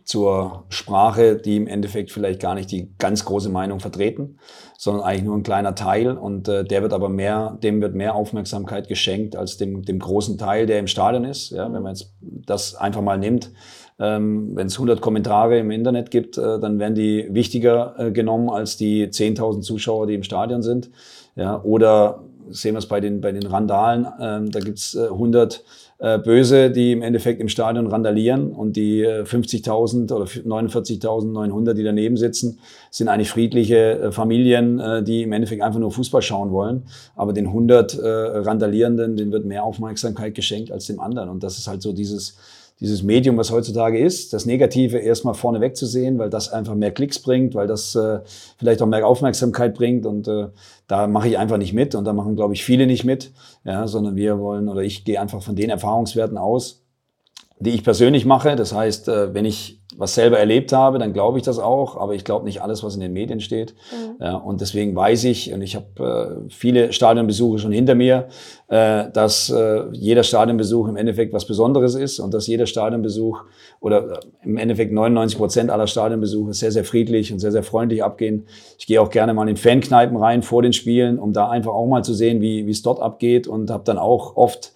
zur 0.04 0.66
Sprache, 0.68 1.38
die 1.38 1.56
im 1.56 1.68
Endeffekt 1.68 2.12
vielleicht 2.12 2.42
gar 2.42 2.56
nicht 2.56 2.70
die 2.72 2.94
ganz 2.98 3.24
große 3.24 3.50
Meinung 3.50 3.80
vertreten, 3.80 4.40
sondern 4.78 5.06
eigentlich 5.06 5.24
nur 5.24 5.38
ein 5.38 5.44
kleiner 5.44 5.76
Teil 5.76 6.18
und 6.18 6.50
äh, 6.50 6.66
der 6.66 6.82
wird 6.82 6.92
aber 6.92 7.08
mehr, 7.08 7.58
dem 7.64 7.82
wird 7.82 7.96
mehr 7.96 8.16
Aufmerksamkeit 8.16 8.90
geschenkt 8.90 9.38
als 9.38 9.56
dem, 9.56 9.84
dem 9.84 10.00
großen 10.00 10.38
Teil, 10.38 10.66
der 10.66 10.80
im 10.80 10.88
Stadion 10.88 11.24
ist. 11.24 11.52
Ja, 11.52 11.72
wenn 11.72 11.82
man 11.82 11.96
jetzt 11.96 12.14
das 12.22 12.76
einfach 12.76 13.02
mal 13.02 13.18
nimmt, 13.18 13.52
ähm, 14.00 14.56
wenn 14.56 14.68
es 14.68 14.76
100 14.76 15.02
Kommentare 15.02 15.58
im 15.60 15.72
Internet 15.72 16.12
gibt, 16.12 16.38
äh, 16.38 16.60
dann 16.60 16.80
werden 16.80 16.96
die 16.96 17.28
wichtiger 17.32 17.96
äh, 17.98 18.12
genommen 18.12 18.50
als 18.50 18.78
die 18.78 19.08
10.000 19.08 19.62
Zuschauer, 19.62 20.08
die 20.08 20.16
im 20.16 20.24
Stadion 20.24 20.62
sind. 20.62 20.90
Ja, 21.36 21.62
oder 21.64 22.24
sehen 22.50 22.76
wir 22.76 22.80
es 22.80 22.88
bei 22.88 23.00
den, 23.00 23.22
bei 23.22 23.32
den 23.32 23.46
Randalen, 23.46 24.08
ähm, 24.20 24.52
da 24.52 24.60
gibt's 24.60 24.96
äh, 24.96 25.08
100 25.08 25.64
äh, 25.98 26.20
Böse, 26.20 26.72
die 26.72 26.92
im 26.92 27.02
Endeffekt 27.02 27.40
im 27.40 27.48
Stadion 27.48 27.88
randalieren 27.88 28.52
und 28.52 28.76
die 28.76 29.02
äh, 29.02 29.24
50.000 29.24 30.12
oder 30.12 30.26
49.900, 30.26 31.74
die 31.74 31.84
daneben 31.84 32.18
sitzen, 32.18 32.60
sind 32.92 33.08
eigentlich 33.08 33.30
friedliche 33.30 34.00
äh, 34.00 34.12
Familien, 34.12 34.80
äh, 34.80 35.04
die 35.04 35.24
im 35.24 35.32
Endeffekt 35.32 35.62
einfach 35.62 35.80
nur 35.80 35.92
Fußball 35.92 36.22
schauen 36.22 36.52
wollen. 36.52 36.84
Aber 37.16 37.34
den 37.34 37.48
100 37.48 37.98
äh, 37.98 38.08
Randalierenden, 38.08 39.16
denen 39.16 39.32
wird 39.32 39.46
mehr 39.46 39.64
Aufmerksamkeit 39.64 40.36
geschenkt 40.36 40.72
als 40.72 40.86
dem 40.88 41.00
anderen. 41.00 41.30
Und 41.30 41.44
das 41.44 41.58
ist 41.58 41.68
halt 41.68 41.82
so 41.82 41.94
dieses, 41.94 42.38
dieses 42.80 43.04
Medium, 43.04 43.38
was 43.38 43.52
heutzutage 43.52 43.98
ist, 43.98 44.34
das 44.34 44.46
Negative 44.46 44.98
erstmal 44.98 45.34
vorne 45.34 45.62
wegzusehen, 45.62 46.18
weil 46.18 46.30
das 46.30 46.52
einfach 46.52 46.76
mehr 46.76 46.92
Klicks 46.92 47.20
bringt, 47.20 47.56
weil 47.56 47.68
das 47.68 47.96
äh, 47.96 48.20
vielleicht 48.58 48.82
auch 48.82 48.88
mehr 48.88 49.08
Aufmerksamkeit 49.08 49.74
bringt 49.76 50.06
und 50.06 50.28
äh, 50.28 50.48
da 50.88 51.08
mache 51.08 51.30
ich 51.30 51.38
einfach 51.38 51.58
nicht 51.58 51.74
mit 51.74 51.96
und 51.96 52.04
da 52.04 52.12
machen, 52.12 52.36
glaube 52.36 52.54
ich, 52.54 52.66
viele 52.66 52.86
nicht 52.86 53.06
mit, 53.06 53.32
ja, 53.64 53.88
sondern 53.88 54.16
wir 54.16 54.40
wollen 54.40 54.68
oder 54.68 54.82
ich 54.82 55.06
gehe 55.06 55.22
einfach 55.22 55.42
von 55.42 55.56
den 55.56 55.70
Erfahrungswerten 55.70 56.38
aus, 56.38 56.84
die 57.60 57.72
ich 57.72 57.84
persönlich 57.84 58.26
mache. 58.26 58.58
Das 58.58 58.74
heißt, 58.74 59.08
äh, 59.08 59.34
wenn 59.34 59.46
ich 59.46 59.82
was 59.98 60.16
selber 60.16 60.38
erlebt 60.38 60.74
habe, 60.74 61.00
dann 61.00 61.14
glaube 61.14 61.38
ich 61.38 61.44
das 61.44 61.60
auch, 61.60 61.98
aber 61.98 62.14
ich 62.16 62.24
glaube 62.24 62.46
nicht 62.46 62.62
alles, 62.62 62.84
was 62.84 62.96
in 62.96 63.02
den 63.02 63.14
Medien 63.14 63.40
steht. 63.40 63.76
Ja, 64.20 64.36
und 64.36 64.62
deswegen 64.62 64.96
weiß 64.96 65.24
ich, 65.26 65.54
und 65.54 65.62
ich 65.62 65.76
habe 65.76 66.42
äh, 66.48 66.50
viele 66.50 66.92
Stadionbesuche 66.94 67.60
schon 67.60 67.72
hinter 67.72 67.96
mir, 67.96 68.28
äh, 68.68 69.06
dass 69.12 69.50
äh, 69.50 69.84
jeder 69.92 70.24
Stadionbesuch 70.24 70.88
im 70.88 70.98
Endeffekt 70.98 71.34
was 71.34 71.46
Besonderes 71.46 71.96
ist 71.96 72.20
und 72.20 72.34
dass 72.34 72.48
jeder 72.48 72.66
Stadionbesuch 72.66 73.44
oder 73.80 74.20
im 74.44 74.58
Endeffekt 74.58 74.92
99 74.92 75.38
Prozent 75.38 75.70
aller 75.70 75.88
Stadionbesuche 75.88 76.54
sehr, 76.54 76.72
sehr 76.72 76.84
friedlich 76.84 77.32
und 77.32 77.40
sehr, 77.40 77.52
sehr 77.52 77.64
freundlich 77.64 78.04
abgehen. 78.04 78.48
Ich 78.78 78.88
gehe 78.88 79.02
auch 79.02 79.10
gerne 79.10 79.34
mal 79.34 79.48
in 79.48 79.58
Fankneipen 79.58 80.18
rein 80.18 80.42
vor 80.42 80.62
den 80.62 80.74
Spielen, 80.74 81.20
um 81.20 81.34
da 81.34 81.50
einfach 81.50 81.74
auch 81.74 81.88
mal 81.88 82.04
zu 82.04 82.14
sehen, 82.14 82.42
wie 82.42 82.66
wie 82.68 82.72
es 82.72 82.82
dort 82.82 83.00
abgeht 83.00 83.48
und 83.48 83.70
habe 83.70 83.84
dann 83.84 83.98
auch 83.98 84.36
oft 84.36 84.74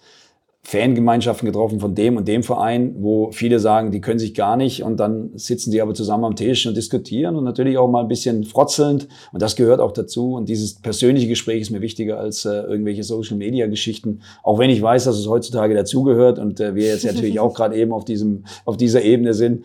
Fangemeinschaften 0.62 1.46
getroffen 1.46 1.80
von 1.80 1.94
dem 1.94 2.16
und 2.18 2.28
dem 2.28 2.42
Verein, 2.42 2.94
wo 2.98 3.32
viele 3.32 3.58
sagen, 3.58 3.90
die 3.92 4.00
können 4.00 4.18
sich 4.18 4.34
gar 4.34 4.56
nicht 4.56 4.82
und 4.82 4.98
dann 4.98 5.30
sitzen 5.34 5.70
die 5.70 5.80
aber 5.80 5.94
zusammen 5.94 6.24
am 6.24 6.36
Tisch 6.36 6.66
und 6.66 6.76
diskutieren 6.76 7.34
und 7.36 7.44
natürlich 7.44 7.78
auch 7.78 7.90
mal 7.90 8.02
ein 8.02 8.08
bisschen 8.08 8.44
frotzelnd 8.44 9.08
und 9.32 9.40
das 9.40 9.56
gehört 9.56 9.80
auch 9.80 9.92
dazu 9.92 10.34
und 10.34 10.48
dieses 10.50 10.74
persönliche 10.74 11.28
Gespräch 11.28 11.62
ist 11.62 11.70
mir 11.70 11.80
wichtiger 11.80 12.20
als 12.20 12.44
äh, 12.44 12.50
irgendwelche 12.50 13.04
Social 13.04 13.38
Media 13.38 13.66
Geschichten, 13.68 14.20
auch 14.42 14.58
wenn 14.58 14.68
ich 14.68 14.82
weiß, 14.82 15.04
dass 15.04 15.16
es 15.16 15.26
heutzutage 15.26 15.74
dazugehört 15.74 16.38
und 16.38 16.60
äh, 16.60 16.74
wir 16.74 16.88
jetzt 16.88 17.06
natürlich 17.06 17.40
auch 17.40 17.54
gerade 17.56 17.74
eben 17.74 17.92
auf 17.92 18.04
diesem 18.04 18.44
auf 18.66 18.76
dieser 18.76 19.02
Ebene 19.02 19.32
sind. 19.32 19.64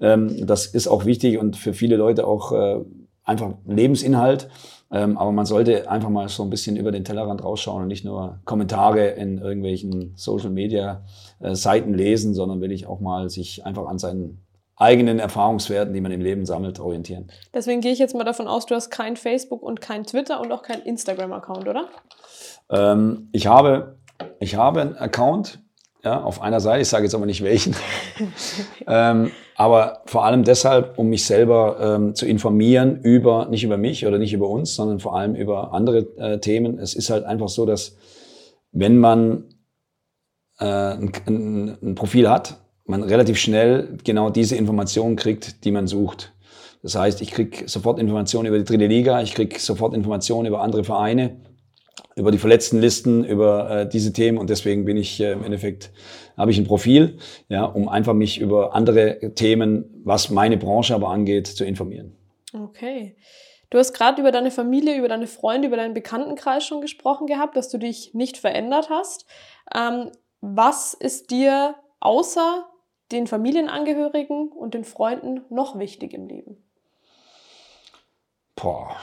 Ähm, 0.00 0.46
das 0.46 0.66
ist 0.66 0.86
auch 0.86 1.06
wichtig 1.06 1.38
und 1.38 1.56
für 1.56 1.72
viele 1.72 1.96
Leute 1.96 2.26
auch 2.26 2.52
äh, 2.52 2.76
einfach 3.24 3.54
Lebensinhalt. 3.66 4.48
Ähm, 4.92 5.18
aber 5.18 5.32
man 5.32 5.46
sollte 5.46 5.90
einfach 5.90 6.10
mal 6.10 6.28
so 6.28 6.42
ein 6.44 6.50
bisschen 6.50 6.76
über 6.76 6.92
den 6.92 7.04
Tellerrand 7.04 7.42
rausschauen 7.42 7.82
und 7.82 7.88
nicht 7.88 8.04
nur 8.04 8.38
Kommentare 8.44 9.08
in 9.08 9.38
irgendwelchen 9.38 10.12
Social 10.16 10.50
Media 10.50 11.04
äh, 11.40 11.54
Seiten 11.54 11.92
lesen, 11.92 12.34
sondern 12.34 12.60
will 12.60 12.70
ich 12.70 12.86
auch 12.86 13.00
mal 13.00 13.28
sich 13.28 13.66
einfach 13.66 13.86
an 13.86 13.98
seinen 13.98 14.46
eigenen 14.76 15.18
Erfahrungswerten, 15.18 15.94
die 15.94 16.00
man 16.00 16.12
im 16.12 16.20
Leben 16.20 16.44
sammelt, 16.44 16.78
orientieren. 16.78 17.28
Deswegen 17.54 17.80
gehe 17.80 17.92
ich 17.92 17.98
jetzt 17.98 18.14
mal 18.14 18.24
davon 18.24 18.46
aus, 18.46 18.66
du 18.66 18.74
hast 18.74 18.90
kein 18.90 19.16
Facebook 19.16 19.62
und 19.62 19.80
kein 19.80 20.04
Twitter 20.04 20.40
und 20.40 20.52
auch 20.52 20.62
kein 20.62 20.82
Instagram-Account, 20.82 21.66
oder? 21.66 21.88
Ähm, 22.70 23.28
ich 23.32 23.46
habe, 23.46 23.96
ich 24.38 24.54
habe 24.56 24.82
einen 24.82 24.96
Account, 24.96 25.60
ja, 26.06 26.22
auf 26.22 26.40
einer 26.40 26.60
Seite, 26.60 26.82
ich 26.82 26.88
sage 26.88 27.02
jetzt 27.02 27.16
aber 27.16 27.26
nicht 27.26 27.42
welchen, 27.42 27.74
ähm, 28.86 29.32
aber 29.56 30.02
vor 30.06 30.24
allem 30.24 30.44
deshalb, 30.44 30.96
um 31.00 31.08
mich 31.08 31.24
selber 31.26 31.78
ähm, 31.80 32.14
zu 32.14 32.26
informieren 32.26 33.00
über, 33.02 33.46
nicht 33.46 33.64
über 33.64 33.76
mich 33.76 34.06
oder 34.06 34.16
nicht 34.18 34.32
über 34.32 34.48
uns, 34.48 34.76
sondern 34.76 35.00
vor 35.00 35.16
allem 35.16 35.34
über 35.34 35.72
andere 35.72 36.06
äh, 36.16 36.38
Themen. 36.38 36.78
Es 36.78 36.94
ist 36.94 37.10
halt 37.10 37.24
einfach 37.24 37.48
so, 37.48 37.66
dass 37.66 37.96
wenn 38.70 38.98
man 38.98 39.46
äh, 40.60 40.64
ein, 40.64 41.12
ein, 41.26 41.78
ein 41.82 41.94
Profil 41.96 42.30
hat, 42.30 42.58
man 42.84 43.02
relativ 43.02 43.36
schnell 43.36 43.98
genau 44.04 44.30
diese 44.30 44.54
Informationen 44.54 45.16
kriegt, 45.16 45.64
die 45.64 45.72
man 45.72 45.88
sucht. 45.88 46.32
Das 46.84 46.94
heißt, 46.94 47.20
ich 47.20 47.32
krieg 47.32 47.64
sofort 47.66 47.98
Informationen 47.98 48.46
über 48.46 48.58
die 48.58 48.64
dritte 48.64 48.86
Liga, 48.86 49.22
ich 49.22 49.34
krieg 49.34 49.58
sofort 49.58 49.92
Informationen 49.92 50.46
über 50.46 50.60
andere 50.60 50.84
Vereine, 50.84 51.38
über 52.16 52.30
die 52.30 52.38
Verletztenlisten, 52.38 53.24
über 53.24 53.70
äh, 53.70 53.88
diese 53.88 54.12
Themen 54.12 54.38
und 54.38 54.50
deswegen 54.50 54.86
bin 54.86 54.96
ich 54.96 55.20
äh, 55.20 55.32
im 55.32 55.44
Endeffekt 55.44 55.92
habe 56.36 56.50
ich 56.50 56.58
ein 56.58 56.66
Profil, 56.66 57.18
ja, 57.48 57.64
um 57.64 57.88
einfach 57.88 58.14
mich 58.14 58.40
über 58.40 58.74
andere 58.74 59.34
Themen, 59.34 60.02
was 60.04 60.30
meine 60.30 60.56
Branche 60.56 60.94
aber 60.94 61.10
angeht, 61.10 61.46
zu 61.46 61.64
informieren. 61.64 62.16
Okay. 62.52 63.16
Du 63.70 63.78
hast 63.78 63.92
gerade 63.92 64.20
über 64.20 64.32
deine 64.32 64.50
Familie, 64.50 64.96
über 64.96 65.08
deine 65.08 65.26
Freunde, 65.26 65.68
über 65.68 65.76
deinen 65.76 65.94
Bekanntenkreis 65.94 66.64
schon 66.64 66.80
gesprochen 66.80 67.26
gehabt, 67.26 67.56
dass 67.56 67.68
du 67.68 67.78
dich 67.78 68.14
nicht 68.14 68.38
verändert 68.38 68.88
hast. 68.90 69.26
Ähm, 69.74 70.10
was 70.40 70.94
ist 70.94 71.30
dir 71.30 71.74
außer 72.00 72.66
den 73.12 73.26
Familienangehörigen 73.26 74.48
und 74.48 74.74
den 74.74 74.84
Freunden 74.84 75.42
noch 75.50 75.78
wichtig 75.78 76.14
im 76.14 76.26
Leben? 76.26 76.62
Boah, 78.54 78.96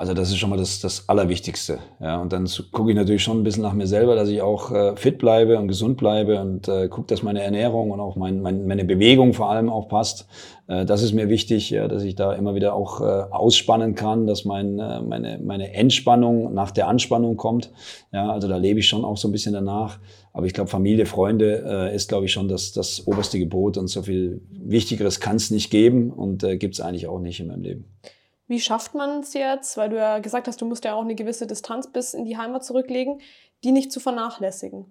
also 0.00 0.14
das 0.14 0.30
ist 0.30 0.38
schon 0.38 0.48
mal 0.48 0.56
das, 0.56 0.80
das 0.80 1.06
Allerwichtigste. 1.10 1.78
Ja, 2.00 2.22
und 2.22 2.32
dann 2.32 2.48
gucke 2.72 2.88
ich 2.88 2.96
natürlich 2.96 3.22
schon 3.22 3.38
ein 3.38 3.44
bisschen 3.44 3.62
nach 3.62 3.74
mir 3.74 3.86
selber, 3.86 4.14
dass 4.14 4.30
ich 4.30 4.40
auch 4.40 4.70
äh, 4.70 4.96
fit 4.96 5.18
bleibe 5.18 5.58
und 5.58 5.68
gesund 5.68 5.98
bleibe 5.98 6.40
und 6.40 6.68
äh, 6.68 6.88
gucke, 6.88 7.08
dass 7.08 7.22
meine 7.22 7.42
Ernährung 7.42 7.90
und 7.90 8.00
auch 8.00 8.16
mein, 8.16 8.40
mein, 8.40 8.66
meine 8.66 8.86
Bewegung 8.86 9.34
vor 9.34 9.50
allem 9.50 9.68
auch 9.68 9.88
passt. 9.88 10.26
Äh, 10.68 10.86
das 10.86 11.02
ist 11.02 11.12
mir 11.12 11.28
wichtig, 11.28 11.68
ja, 11.68 11.86
dass 11.86 12.02
ich 12.02 12.14
da 12.14 12.32
immer 12.32 12.54
wieder 12.54 12.72
auch 12.72 13.02
äh, 13.02 13.04
ausspannen 13.04 13.94
kann, 13.94 14.26
dass 14.26 14.46
mein, 14.46 14.78
äh, 14.78 15.02
meine, 15.02 15.38
meine 15.38 15.74
Entspannung 15.74 16.54
nach 16.54 16.70
der 16.70 16.88
Anspannung 16.88 17.36
kommt. 17.36 17.70
Ja, 18.10 18.32
also 18.32 18.48
da 18.48 18.56
lebe 18.56 18.80
ich 18.80 18.88
schon 18.88 19.04
auch 19.04 19.18
so 19.18 19.28
ein 19.28 19.32
bisschen 19.32 19.52
danach. 19.52 19.98
Aber 20.32 20.46
ich 20.46 20.54
glaube, 20.54 20.70
Familie, 20.70 21.04
Freunde 21.04 21.62
äh, 21.90 21.94
ist, 21.94 22.08
glaube 22.08 22.24
ich, 22.24 22.32
schon 22.32 22.48
das, 22.48 22.72
das 22.72 23.06
oberste 23.06 23.38
Gebot 23.38 23.76
und 23.76 23.88
so 23.88 24.00
viel 24.00 24.40
Wichtigeres 24.50 25.20
kann 25.20 25.36
es 25.36 25.50
nicht 25.50 25.70
geben 25.70 26.10
und 26.10 26.42
äh, 26.42 26.56
gibt 26.56 26.72
es 26.72 26.80
eigentlich 26.80 27.06
auch 27.06 27.20
nicht 27.20 27.38
in 27.40 27.48
meinem 27.48 27.64
Leben. 27.64 27.84
Wie 28.50 28.58
schafft 28.58 28.96
man 28.96 29.20
es 29.20 29.32
jetzt, 29.32 29.76
weil 29.76 29.90
du 29.90 29.96
ja 29.96 30.18
gesagt 30.18 30.48
hast, 30.48 30.60
du 30.60 30.66
musst 30.66 30.84
ja 30.84 30.94
auch 30.94 31.02
eine 31.02 31.14
gewisse 31.14 31.46
Distanz 31.46 31.86
bis 31.86 32.14
in 32.14 32.24
die 32.24 32.36
Heimat 32.36 32.64
zurücklegen, 32.64 33.20
die 33.62 33.70
nicht 33.70 33.92
zu 33.92 34.00
vernachlässigen? 34.00 34.86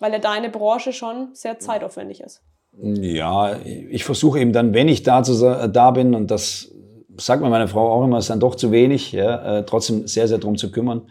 Weil 0.00 0.12
ja 0.12 0.18
deine 0.18 0.50
Branche 0.50 0.92
schon 0.92 1.28
sehr 1.32 1.60
zeitaufwendig 1.60 2.20
ist. 2.20 2.42
Ja, 2.82 3.56
ich 3.62 4.02
versuche 4.02 4.40
eben 4.40 4.52
dann, 4.52 4.74
wenn 4.74 4.88
ich 4.88 5.04
da, 5.04 5.22
zu, 5.22 5.68
da 5.68 5.92
bin, 5.92 6.16
und 6.16 6.32
das 6.32 6.72
sagt 7.16 7.40
mir 7.40 7.50
meine 7.50 7.68
Frau 7.68 7.88
auch 7.88 8.02
immer, 8.02 8.18
ist 8.18 8.30
dann 8.30 8.40
doch 8.40 8.56
zu 8.56 8.72
wenig, 8.72 9.12
ja, 9.12 9.58
äh, 9.58 9.64
trotzdem 9.64 10.08
sehr, 10.08 10.26
sehr 10.26 10.38
drum 10.38 10.56
zu 10.56 10.72
kümmern. 10.72 11.08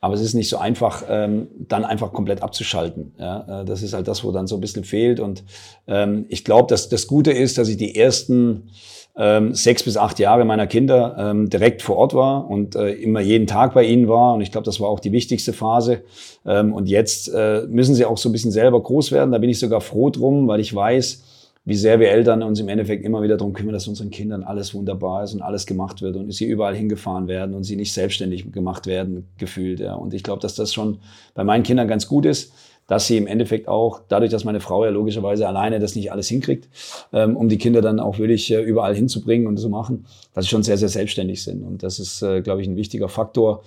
Aber 0.00 0.14
es 0.14 0.22
ist 0.22 0.34
nicht 0.34 0.48
so 0.48 0.58
einfach, 0.58 1.04
ähm, 1.08 1.46
dann 1.56 1.84
einfach 1.84 2.12
komplett 2.12 2.42
abzuschalten. 2.42 3.14
Ja? 3.16 3.60
Äh, 3.60 3.64
das 3.64 3.80
ist 3.82 3.94
halt 3.94 4.08
das, 4.08 4.24
wo 4.24 4.32
dann 4.32 4.48
so 4.48 4.56
ein 4.56 4.60
bisschen 4.60 4.82
fehlt. 4.82 5.20
Und 5.20 5.44
ähm, 5.86 6.26
ich 6.28 6.44
glaube, 6.44 6.66
dass 6.68 6.88
das 6.88 7.06
Gute 7.06 7.30
ist, 7.30 7.58
dass 7.58 7.68
ich 7.68 7.76
die 7.76 7.94
ersten 7.94 8.70
ähm, 9.16 9.54
sechs 9.54 9.82
bis 9.82 9.96
acht 9.96 10.18
Jahre 10.18 10.44
meiner 10.44 10.66
Kinder 10.66 11.16
ähm, 11.18 11.48
direkt 11.48 11.82
vor 11.82 11.96
Ort 11.96 12.14
war 12.14 12.50
und 12.50 12.74
äh, 12.74 12.90
immer 12.90 13.20
jeden 13.20 13.46
Tag 13.46 13.74
bei 13.74 13.84
ihnen 13.84 14.08
war. 14.08 14.34
Und 14.34 14.40
ich 14.40 14.50
glaube, 14.50 14.64
das 14.64 14.80
war 14.80 14.88
auch 14.88 15.00
die 15.00 15.12
wichtigste 15.12 15.52
Phase. 15.52 16.02
Ähm, 16.44 16.72
und 16.72 16.88
jetzt 16.88 17.28
äh, 17.32 17.62
müssen 17.68 17.94
sie 17.94 18.04
auch 18.04 18.18
so 18.18 18.28
ein 18.28 18.32
bisschen 18.32 18.50
selber 18.50 18.82
groß 18.82 19.12
werden. 19.12 19.30
Da 19.30 19.38
bin 19.38 19.50
ich 19.50 19.58
sogar 19.58 19.80
froh 19.80 20.10
drum, 20.10 20.48
weil 20.48 20.58
ich 20.58 20.74
weiß, 20.74 21.22
wie 21.66 21.76
sehr 21.76 21.98
wir 21.98 22.10
Eltern 22.10 22.42
uns 22.42 22.60
im 22.60 22.68
Endeffekt 22.68 23.04
immer 23.04 23.22
wieder 23.22 23.36
darum 23.38 23.54
kümmern, 23.54 23.72
dass 23.72 23.88
unseren 23.88 24.10
Kindern 24.10 24.42
alles 24.42 24.74
wunderbar 24.74 25.24
ist 25.24 25.32
und 25.32 25.40
alles 25.40 25.64
gemacht 25.64 26.02
wird 26.02 26.16
und 26.16 26.30
sie 26.30 26.44
überall 26.44 26.74
hingefahren 26.74 27.26
werden 27.26 27.54
und 27.54 27.64
sie 27.64 27.76
nicht 27.76 27.92
selbstständig 27.92 28.52
gemacht 28.52 28.86
werden, 28.86 29.28
gefühlt. 29.38 29.80
Ja. 29.80 29.94
Und 29.94 30.12
ich 30.12 30.22
glaube, 30.22 30.42
dass 30.42 30.56
das 30.56 30.74
schon 30.74 30.98
bei 31.34 31.42
meinen 31.42 31.62
Kindern 31.62 31.88
ganz 31.88 32.06
gut 32.06 32.26
ist 32.26 32.52
dass 32.86 33.06
sie 33.06 33.16
im 33.16 33.26
Endeffekt 33.26 33.68
auch, 33.68 34.00
dadurch, 34.08 34.30
dass 34.30 34.44
meine 34.44 34.60
Frau 34.60 34.84
ja 34.84 34.90
logischerweise 34.90 35.48
alleine 35.48 35.80
das 35.80 35.94
nicht 35.96 36.12
alles 36.12 36.28
hinkriegt, 36.28 36.68
ähm, 37.12 37.36
um 37.36 37.48
die 37.48 37.58
Kinder 37.58 37.80
dann 37.80 38.00
auch 38.00 38.18
wirklich 38.18 38.50
äh, 38.50 38.60
überall 38.60 38.94
hinzubringen 38.94 39.46
und 39.46 39.56
zu 39.58 39.68
machen, 39.68 40.06
dass 40.34 40.44
sie 40.44 40.50
schon 40.50 40.62
sehr, 40.62 40.76
sehr 40.76 40.88
selbstständig 40.88 41.42
sind. 41.42 41.62
Und 41.62 41.82
das 41.82 41.98
ist, 41.98 42.22
äh, 42.22 42.42
glaube 42.42 42.62
ich, 42.62 42.68
ein 42.68 42.76
wichtiger 42.76 43.08
Faktor, 43.08 43.62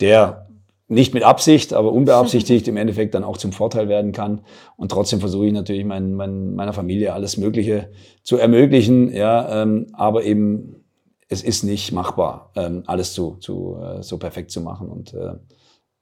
der 0.00 0.46
nicht 0.88 1.14
mit 1.14 1.22
Absicht, 1.22 1.72
aber 1.72 1.92
unbeabsichtigt 1.92 2.68
im 2.68 2.76
Endeffekt 2.76 3.14
dann 3.14 3.24
auch 3.24 3.38
zum 3.38 3.52
Vorteil 3.52 3.88
werden 3.88 4.12
kann. 4.12 4.42
Und 4.76 4.90
trotzdem 4.90 5.20
versuche 5.20 5.46
ich 5.46 5.52
natürlich 5.52 5.84
mein, 5.84 6.14
mein, 6.14 6.54
meiner 6.54 6.74
Familie 6.74 7.14
alles 7.14 7.38
Mögliche 7.38 7.88
zu 8.22 8.36
ermöglichen, 8.36 9.10
ja, 9.10 9.62
ähm, 9.62 9.86
aber 9.92 10.24
eben 10.24 10.76
es 11.28 11.42
ist 11.42 11.62
nicht 11.62 11.92
machbar, 11.92 12.52
ähm, 12.56 12.82
alles 12.86 13.14
zu, 13.14 13.36
zu, 13.36 13.78
äh, 13.82 14.02
so 14.02 14.18
perfekt 14.18 14.50
zu 14.50 14.60
machen. 14.60 14.88
Und 14.90 15.14
äh, 15.14 15.32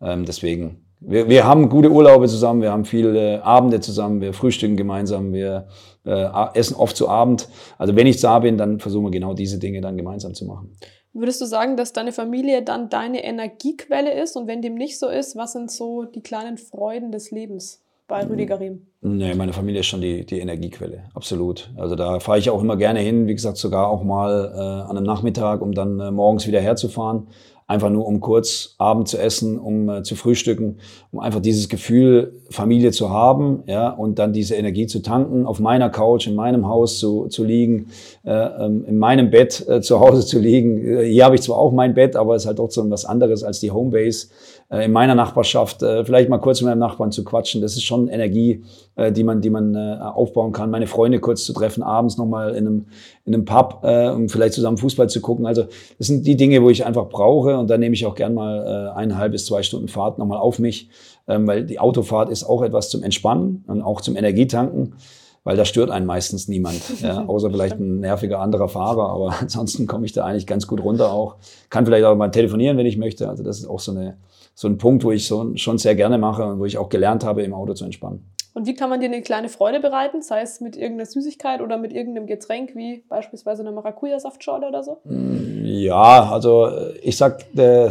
ähm, 0.01 0.25
deswegen 0.25 0.85
wir, 1.01 1.29
wir 1.29 1.45
haben 1.47 1.69
gute 1.69 1.91
Urlaube 1.91 2.29
zusammen, 2.29 2.63
wir 2.63 2.71
haben 2.71 2.85
viele 2.85 3.43
Abende 3.45 3.81
zusammen, 3.81 4.21
wir 4.21 4.33
frühstücken 4.33 4.77
gemeinsam, 4.77 5.33
wir 5.33 5.67
äh, 6.05 6.27
essen 6.55 6.77
oft 6.77 6.97
zu 6.97 7.09
Abend. 7.09 7.49
Also 7.79 7.97
wenn 7.97 8.07
ich 8.07 8.21
da 8.21 8.39
bin, 8.39 8.59
dann 8.59 8.81
versuchen 8.81 9.07
wir 9.07 9.11
genau 9.11 9.35
diese 9.35 9.59
Dinge 9.59 9.81
dann 9.81 9.97
gemeinsam 9.97 10.35
zu 10.35 10.45
machen. 10.45 10.77
Würdest 11.13 11.41
du 11.41 11.47
sagen, 11.47 11.77
dass 11.77 11.93
deine 11.93 12.13
Familie 12.13 12.63
dann 12.63 12.89
deine 12.89 13.25
Energiequelle 13.25 14.13
ist? 14.13 14.37
Und 14.37 14.47
wenn 14.47 14.63
dem 14.63 14.75
nicht 14.75 14.99
so 14.99 15.09
ist, 15.09 15.35
was 15.37 15.53
sind 15.53 15.71
so 15.71 16.05
die 16.05 16.23
kleinen 16.23 16.57
Freuden 16.57 17.11
des 17.11 17.33
Lebens 17.33 17.83
bei 18.07 18.25
Rüdiger 18.25 18.61
Riem? 18.61 18.87
Nee, 19.01 19.35
meine 19.35 19.53
Familie 19.53 19.81
ist 19.81 19.87
schon 19.87 20.03
die, 20.03 20.25
die 20.25 20.39
Energiequelle, 20.39 21.05
absolut. 21.15 21.71
Also 21.77 21.97
da 21.97 22.21
fahre 22.21 22.39
ich 22.39 22.51
auch 22.51 22.63
immer 22.63 22.77
gerne 22.77 23.01
hin, 23.01 23.27
wie 23.27 23.35
gesagt, 23.35 23.57
sogar 23.57 23.89
auch 23.89 24.05
mal 24.05 24.53
äh, 24.55 24.91
an 24.91 24.97
einem 24.97 25.07
Nachmittag, 25.07 25.63
um 25.63 25.73
dann 25.73 25.99
äh, 25.99 26.11
morgens 26.11 26.47
wieder 26.47 26.61
herzufahren 26.61 27.29
einfach 27.71 27.89
nur 27.89 28.05
um 28.05 28.19
kurz 28.19 28.75
Abend 28.79 29.07
zu 29.07 29.17
essen, 29.17 29.57
um 29.57 29.89
äh, 29.89 30.03
zu 30.03 30.17
frühstücken, 30.17 30.79
um 31.13 31.21
einfach 31.21 31.41
dieses 31.41 31.69
Gefühl 31.69 32.33
Familie 32.51 32.91
zu 32.91 33.11
haben, 33.11 33.63
ja, 33.67 33.91
und 33.91 34.19
dann 34.19 34.33
diese 34.33 34.57
Energie 34.57 34.89
zu 34.89 35.03
tanken, 35.03 35.47
auf 35.47 35.61
meiner 35.61 35.89
Couch, 35.89 36.27
in 36.27 36.35
meinem 36.35 36.67
Haus 36.67 36.99
zu, 36.99 37.29
zu 37.29 37.45
liegen, 37.45 37.87
äh, 38.25 38.33
ähm, 38.33 38.85
in 38.87 38.99
meinem 38.99 39.31
Bett 39.31 39.65
äh, 39.69 39.81
zu 39.81 40.01
Hause 40.01 40.27
zu 40.27 40.41
liegen. 40.41 40.85
Äh, 40.85 41.05
hier 41.05 41.25
habe 41.25 41.37
ich 41.37 41.43
zwar 41.43 41.59
auch 41.59 41.71
mein 41.71 41.95
Bett, 41.95 42.17
aber 42.17 42.35
es 42.35 42.43
ist 42.43 42.47
halt 42.49 42.57
trotzdem 42.57 42.91
was 42.91 43.05
anderes 43.05 43.45
als 43.45 43.61
die 43.61 43.71
Homebase 43.71 44.27
in 44.71 44.93
meiner 44.93 45.17
Nachbarschaft, 45.17 45.83
äh, 45.83 46.05
vielleicht 46.05 46.29
mal 46.29 46.39
kurz 46.39 46.61
mit 46.61 46.69
meinem 46.69 46.79
Nachbarn 46.79 47.11
zu 47.11 47.25
quatschen. 47.25 47.61
Das 47.61 47.73
ist 47.73 47.83
schon 47.83 48.07
Energie, 48.07 48.63
äh, 48.95 49.11
die 49.11 49.25
man, 49.25 49.41
die 49.41 49.51
man 49.51 49.75
äh, 49.75 49.99
aufbauen 50.01 50.53
kann. 50.53 50.71
Meine 50.71 50.87
Freunde 50.87 51.19
kurz 51.19 51.45
zu 51.45 51.53
treffen, 51.53 51.83
abends 51.83 52.17
nochmal 52.19 52.51
in 52.51 52.67
einem, 52.67 52.87
in 53.25 53.35
einem 53.35 53.45
Pub, 53.45 53.81
äh, 53.83 54.11
um 54.11 54.29
vielleicht 54.29 54.55
zusammen 54.55 54.79
Fußball 54.79 55.09
zu 55.09 55.21
gucken. 55.21 55.45
Also 55.45 55.65
das 55.99 56.07
sind 56.07 56.25
die 56.25 56.37
Dinge, 56.37 56.63
wo 56.63 56.71
ich 56.71 56.87
einfach 56.87 57.09
brauche 57.09 57.59
und 57.59 57.69
da 57.69 57.79
nehme 57.79 57.95
ich 57.95 58.07
auch 58.07 58.15
gern 58.15 58.33
mal 58.33 58.93
äh, 58.95 58.97
eineinhalb 58.97 59.33
bis 59.33 59.47
zwei 59.47 59.65
Stunden 59.65 59.89
Fahrt 59.89 60.19
nochmal 60.19 60.39
auf 60.39 60.61
mich, 60.61 60.89
ähm, 61.27 61.49
weil 61.49 61.67
die 61.67 61.81
Autofahrt 61.81 62.31
ist 62.31 62.45
auch 62.45 62.63
etwas 62.63 62.91
zum 62.91 63.03
Entspannen 63.03 63.65
und 63.67 63.83
auch 63.83 64.01
zum 64.01 64.17
Energietanken 64.17 64.95
weil 65.43 65.57
da 65.57 65.65
stört 65.65 65.91
einen 65.91 66.05
meistens 66.07 66.49
niemand, 66.49 66.83
ja, 67.01 67.25
außer 67.25 67.51
vielleicht 67.51 67.81
ein 67.81 68.01
nerviger 68.01 68.41
anderer 68.41 68.69
Fahrer, 68.69 69.09
aber 69.09 69.35
ansonsten 69.41 69.87
komme 69.87 70.05
ich 70.07 70.13
da 70.13 70.25
eigentlich 70.25 70.47
ganz 70.47 70.67
gut 70.67 70.85
runter 70.85 71.13
auch. 71.13 71.37
Kann 71.71 71.87
vielleicht 71.87 72.05
auch 72.05 72.15
mal 72.15 72.29
telefonieren, 72.29 72.77
wenn 72.77 72.87
ich 72.87 72.99
möchte. 72.99 73.29
Also 73.29 73.43
das 73.43 73.59
ist 73.59 73.67
auch 73.67 73.81
so 73.81 73.93
eine 73.93 74.19
so 74.55 74.69
ein 74.69 74.79
Punkt, 74.79 75.05
wo 75.05 75.13
ich 75.13 75.27
so, 75.27 75.57
schon 75.57 75.79
sehr 75.79 75.95
gerne 75.95 76.19
mache 76.19 76.45
und 76.45 76.61
wo 76.61 76.65
ich 76.65 76.79
auch 76.79 76.89
gelernt 76.89 77.25
habe, 77.25 77.43
im 77.43 77.55
Auto 77.55 77.75
zu 77.75 77.85
entspannen. 77.85 78.31
Und 78.53 78.67
wie 78.67 78.75
kann 78.75 78.91
man 78.91 79.01
dir 79.01 79.07
eine 79.07 79.23
kleine 79.23 79.49
Freude 79.49 79.79
bereiten, 79.79 80.23
sei 80.23 80.43
es 80.43 80.61
mit 80.61 80.77
irgendeiner 80.77 81.07
Süßigkeit 81.07 81.61
oder 81.61 81.79
mit 81.79 81.93
irgendeinem 81.93 82.27
Getränk, 82.27 82.75
wie 82.75 83.05
beispielsweise 83.09 83.63
einer 83.63 83.73
Maracuja-Saftschorle 83.73 84.67
oder 84.67 84.83
so? 84.83 84.99
Mm, 85.05 85.65
ja, 85.65 86.31
also 86.31 86.69
ich 87.01 87.17
sag, 87.17 87.45
äh, 87.57 87.91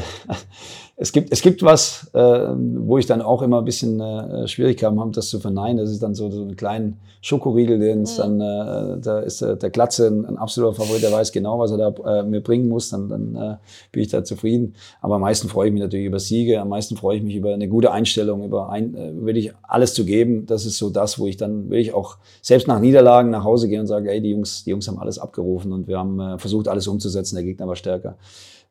es 1.01 1.13
gibt, 1.13 1.31
es 1.31 1.41
gibt 1.41 1.63
was, 1.63 2.09
äh, 2.13 2.19
wo 2.19 2.97
ich 2.97 3.05
dann 3.05 3.21
auch 3.21 3.41
immer 3.41 3.59
ein 3.59 3.65
bisschen 3.65 4.01
äh, 4.01 4.45
Schwierigkeiten 4.49 4.99
habe, 4.99 5.11
das 5.11 5.29
zu 5.29 5.39
verneinen. 5.39 5.77
Das 5.77 5.89
ist 5.89 6.03
dann 6.03 6.13
so, 6.13 6.29
so 6.29 6.41
einen 6.41 6.57
kleinen 6.57 6.99
Schokoriegel, 7.21 7.79
den 7.79 8.01
es 8.01 8.17
mhm. 8.17 8.21
dann, 8.21 8.41
äh, 8.41 9.01
da 9.01 9.19
ist 9.19 9.41
äh, 9.41 9.55
der 9.55 9.69
Glatze 9.69 10.07
ein, 10.07 10.25
ein, 10.25 10.37
absoluter 10.37 10.75
Favorit, 10.75 11.01
der 11.01 11.13
weiß 11.13 11.31
genau, 11.31 11.57
was 11.57 11.71
er 11.71 11.77
da 11.77 12.19
äh, 12.19 12.23
mir 12.23 12.43
bringen 12.43 12.67
muss, 12.67 12.89
dann, 12.89 13.07
dann 13.07 13.35
äh, 13.35 13.55
bin 13.93 14.03
ich 14.03 14.09
da 14.09 14.25
zufrieden. 14.25 14.75
Aber 14.99 15.15
am 15.15 15.21
meisten 15.21 15.47
freue 15.47 15.67
ich 15.67 15.73
mich 15.73 15.81
natürlich 15.81 16.05
über 16.05 16.19
Siege, 16.19 16.59
am 16.59 16.67
meisten 16.67 16.97
freue 16.97 17.15
ich 17.15 17.23
mich 17.23 17.35
über 17.35 17.53
eine 17.53 17.69
gute 17.69 17.91
Einstellung, 17.91 18.43
über 18.43 18.69
ein, 18.69 18.93
äh, 18.93 19.13
will 19.25 19.37
ich 19.37 19.53
alles 19.63 19.93
zu 19.93 20.03
geben. 20.03 20.47
Das 20.47 20.65
ist 20.65 20.77
so 20.77 20.89
das, 20.89 21.17
wo 21.17 21.27
ich 21.27 21.37
dann 21.37 21.69
will 21.69 21.79
ich 21.79 21.93
auch 21.93 22.17
selbst 22.41 22.67
nach 22.67 22.81
Niederlagen 22.81 23.29
nach 23.29 23.45
Hause 23.45 23.69
gehen 23.69 23.79
und 23.79 23.87
sage, 23.87 24.11
ey, 24.11 24.19
die 24.19 24.31
Jungs, 24.31 24.65
die 24.65 24.71
Jungs 24.71 24.85
haben 24.89 24.99
alles 24.99 25.17
abgerufen 25.17 25.71
und 25.71 25.87
wir 25.87 25.97
haben 25.97 26.19
äh, 26.19 26.37
versucht, 26.37 26.67
alles 26.67 26.89
umzusetzen, 26.89 27.35
der 27.35 27.45
Gegner 27.45 27.69
war 27.69 27.77
stärker 27.77 28.17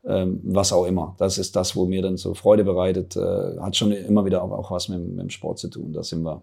was 0.09 0.73
auch 0.73 0.87
immer. 0.87 1.15
Das 1.19 1.39
ist 1.39 1.55
das, 1.55 1.77
wo 1.77 1.85
mir 1.85 2.03
dann 2.03 2.17
so 2.17 2.35
Freude 2.35 2.65
bereitet. 2.65 3.17
Äh, 3.17 3.59
hat 3.61 3.77
schon 3.77 3.93
immer 3.93 4.25
wieder 4.25 4.43
auch, 4.43 4.51
auch 4.53 4.71
was 4.71 4.89
mit, 4.89 5.07
mit, 5.07 5.19
dem 5.21 5.31
Sport 5.31 5.59
zu 5.59 5.69
tun. 5.69 5.93
Da 5.93 6.03
sind 6.03 6.23
wir, 6.23 6.43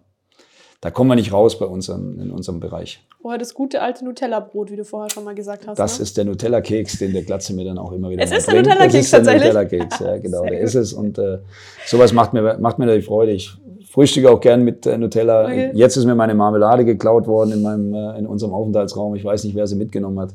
da 0.80 0.90
kommen 0.90 1.10
wir 1.10 1.16
nicht 1.16 1.32
raus 1.32 1.58
bei 1.58 1.66
uns 1.66 1.88
in, 1.88 2.30
unserem 2.30 2.60
Bereich. 2.60 3.04
Oh, 3.22 3.32
das 3.36 3.54
gute 3.54 3.82
alte 3.82 4.04
Nutella-Brot, 4.04 4.70
wie 4.70 4.76
du 4.76 4.84
vorher 4.84 5.10
schon 5.10 5.24
mal 5.24 5.34
gesagt 5.34 5.66
hast. 5.66 5.78
Das 5.78 5.98
ne? 5.98 6.04
ist 6.04 6.16
der 6.16 6.26
Nutella-Keks, 6.26 6.98
den 6.98 7.12
der 7.12 7.24
Glatze 7.24 7.54
mir 7.54 7.64
dann 7.64 7.78
auch 7.78 7.90
immer 7.90 8.08
wieder 8.10 8.22
Es 8.22 8.30
ist 8.30 8.46
der 8.46 8.54
Nutella-Keks 8.54 9.10
tatsächlich? 9.10 9.52
Das 9.52 9.62
ist 9.62 9.70
der 9.70 9.80
Nutella-Keks, 9.80 9.98
ja 9.98 10.18
genau, 10.22 10.40
Sehr 10.42 10.50
der 10.50 10.58
gut. 10.60 10.68
ist 10.68 10.74
es. 10.76 10.92
Und 10.92 11.18
äh, 11.18 11.38
sowas 11.86 12.12
macht 12.12 12.34
mir, 12.34 12.58
macht 12.58 12.78
mir 12.78 12.86
natürlich 12.86 13.06
Freude. 13.06 13.32
Ich 13.32 13.50
frühstücke 13.90 14.30
auch 14.30 14.40
gern 14.40 14.62
mit 14.62 14.86
äh, 14.86 14.96
Nutella. 14.96 15.44
Okay. 15.44 15.70
Jetzt 15.74 15.96
ist 15.96 16.04
mir 16.04 16.14
meine 16.14 16.34
Marmelade 16.36 16.84
geklaut 16.84 17.26
worden 17.26 17.52
in, 17.52 17.62
meinem, 17.62 17.92
äh, 17.92 18.18
in 18.18 18.26
unserem 18.26 18.52
Aufenthaltsraum. 18.52 19.16
Ich 19.16 19.24
weiß 19.24 19.42
nicht, 19.42 19.56
wer 19.56 19.66
sie 19.66 19.74
mitgenommen 19.74 20.20
hat. 20.20 20.34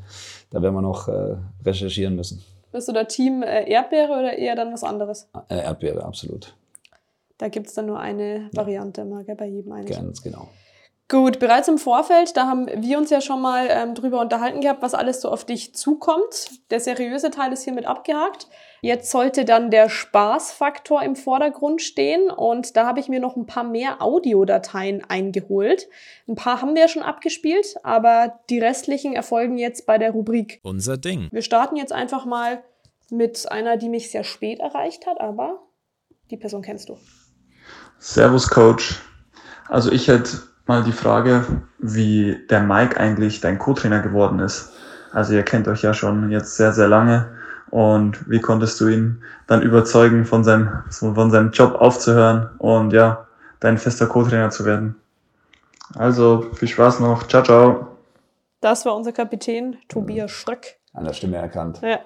Da 0.50 0.62
werden 0.62 0.76
wir 0.76 0.82
noch 0.82 1.08
äh, 1.08 1.36
recherchieren 1.66 2.18
müssen. 2.18 2.44
Bist 2.72 2.88
du 2.88 2.94
da 2.94 3.04
Team 3.04 3.44
äh, 3.44 3.70
Erdbeere 3.70 4.12
oder 4.12 4.38
eher 4.38 4.56
dann 4.56 4.74
was 4.74 4.84
anderes? 4.84 5.30
Äh, 5.50 5.64
Erdbeere, 5.64 6.04
absolut. 6.04 6.56
Da 7.38 7.50
gibt 7.50 7.68
es 7.68 7.74
dann 7.74 7.88
nur 7.88 8.00
eine 8.00 8.50
Variante 8.54 9.02
ja. 9.02 9.06
mal, 9.06 9.24
gell, 9.24 9.36
bei 9.36 9.48
jedem 9.48 9.72
eigentlich. 9.72 9.98
Ganz 9.98 10.22
genau. 10.22 10.48
Gut, 11.10 11.40
bereits 11.40 11.68
im 11.68 11.78
Vorfeld, 11.78 12.38
da 12.38 12.48
haben 12.48 12.68
wir 12.74 12.98
uns 12.98 13.10
ja 13.10 13.20
schon 13.20 13.42
mal 13.42 13.68
ähm, 13.70 13.96
drüber 13.96 14.22
unterhalten 14.22 14.62
gehabt, 14.62 14.82
was 14.82 14.94
alles 14.94 15.20
so 15.20 15.30
auf 15.30 15.44
dich 15.44 15.76
zukommt. 15.76 16.52
Der 16.70 16.80
seriöse 16.80 17.32
Teil 17.32 17.52
ist 17.52 17.64
hiermit 17.64 17.86
abgehakt. 17.86 18.48
Jetzt 18.84 19.12
sollte 19.12 19.46
dann 19.46 19.70
der 19.70 19.90
Spaßfaktor 19.90 21.04
im 21.04 21.16
Vordergrund 21.16 21.84
stehen 21.84 22.32
und 22.32 22.76
da 22.76 22.88
habe 22.88 23.00
ich 23.00 23.10
mir 23.10 23.20
noch 23.20 23.36
ein 23.36 23.46
paar 23.46 23.64
mehr 23.64 24.02
Audiodateien 24.02 25.04
eingeholt. 25.08 25.88
Ein 26.28 26.34
paar 26.34 26.64
haben 26.64 26.74
wir 26.74 26.88
schon 26.88 27.04
abgespielt, 27.04 27.76
aber 27.84 28.40
die 28.50 28.58
restlichen 28.58 29.14
erfolgen 29.14 29.60
jetzt 29.60 29.86
bei 29.86 30.00
der 30.00 30.12
Rubrik. 30.12 30.60
Unser 30.64 30.98
Ding. 30.98 31.30
Wir 31.32 31.44
starten 31.44 31.76
jetzt 31.76 31.94
einfach 31.94 32.26
mal 32.26 32.64
mit 33.12 33.52
einer, 33.52 33.78
die 33.78 33.88
mich 33.88 34.10
sehr 34.10 34.24
spät 34.24 34.60
erreicht 34.60 35.06
hat, 35.06 35.22
aber 35.22 35.60
die 36.32 36.38
Person 36.38 36.64
kennst 36.64 36.90
du. 36.90 36.98
Servus 38.00 38.50
Coach. 38.50 39.00
Also 39.70 39.92
ich 39.92 40.08
hätte 40.08 40.42
mal 40.66 40.84
die 40.84 40.92
Frage, 40.92 41.62
wie 41.78 42.48
der 42.50 42.62
Mike 42.62 43.00
eigentlich 43.00 43.42
dein 43.42 43.60
Co-Trainer 43.60 44.00
geworden 44.00 44.40
ist. 44.40 44.72
Also 45.12 45.34
ihr 45.34 45.44
kennt 45.44 45.68
euch 45.68 45.84
ja 45.84 45.94
schon 45.94 46.32
jetzt 46.32 46.56
sehr, 46.56 46.74
sehr 46.74 46.88
lange. 46.88 47.41
Und 47.72 48.30
wie 48.30 48.40
konntest 48.40 48.80
du 48.82 48.88
ihn 48.90 49.24
dann 49.48 49.62
überzeugen, 49.62 50.26
von 50.26 50.44
seinem, 50.44 50.84
von 50.90 51.32
seinem 51.32 51.52
Job 51.52 51.76
aufzuhören 51.76 52.50
und 52.58 52.92
ja, 52.92 53.28
dein 53.62 53.78
fester 53.78 54.08
Co-Trainer 54.08 54.50
zu 54.50 54.66
werden? 54.66 54.96
Also 55.96 56.46
viel 56.54 56.68
Spaß 56.68 57.00
noch. 57.00 57.28
Ciao, 57.28 57.44
ciao. 57.44 57.88
Das 58.60 58.86
war 58.86 58.96
unser 58.96 59.14
Kapitän 59.14 59.78
Tobias 59.88 60.32
Schröck. 60.32 60.78
An 60.94 61.06
der 61.06 61.14
Stimme 61.14 61.38
erkannt. 61.38 61.80
Ja. 61.82 62.00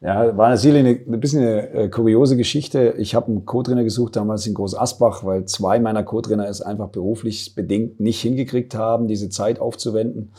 Ja, 0.00 0.36
war 0.36 0.50
natürlich 0.50 0.80
eine, 0.80 0.90
ein 0.90 1.20
bisschen 1.20 1.40
eine 1.40 1.70
äh, 1.70 1.88
kuriose 1.88 2.36
Geschichte. 2.36 2.94
Ich 2.98 3.14
habe 3.14 3.28
einen 3.28 3.46
Co-Trainer 3.46 3.84
gesucht 3.84 4.16
damals 4.16 4.46
in 4.46 4.52
Groß 4.52 4.76
Asbach, 4.76 5.24
weil 5.24 5.46
zwei 5.46 5.80
meiner 5.80 6.02
Co-Trainer 6.02 6.46
es 6.46 6.60
einfach 6.60 6.88
beruflich 6.90 7.54
bedingt 7.54 8.00
nicht 8.00 8.20
hingekriegt 8.20 8.74
haben, 8.74 9.08
diese 9.08 9.30
Zeit 9.30 9.60
aufzuwenden. 9.60 10.34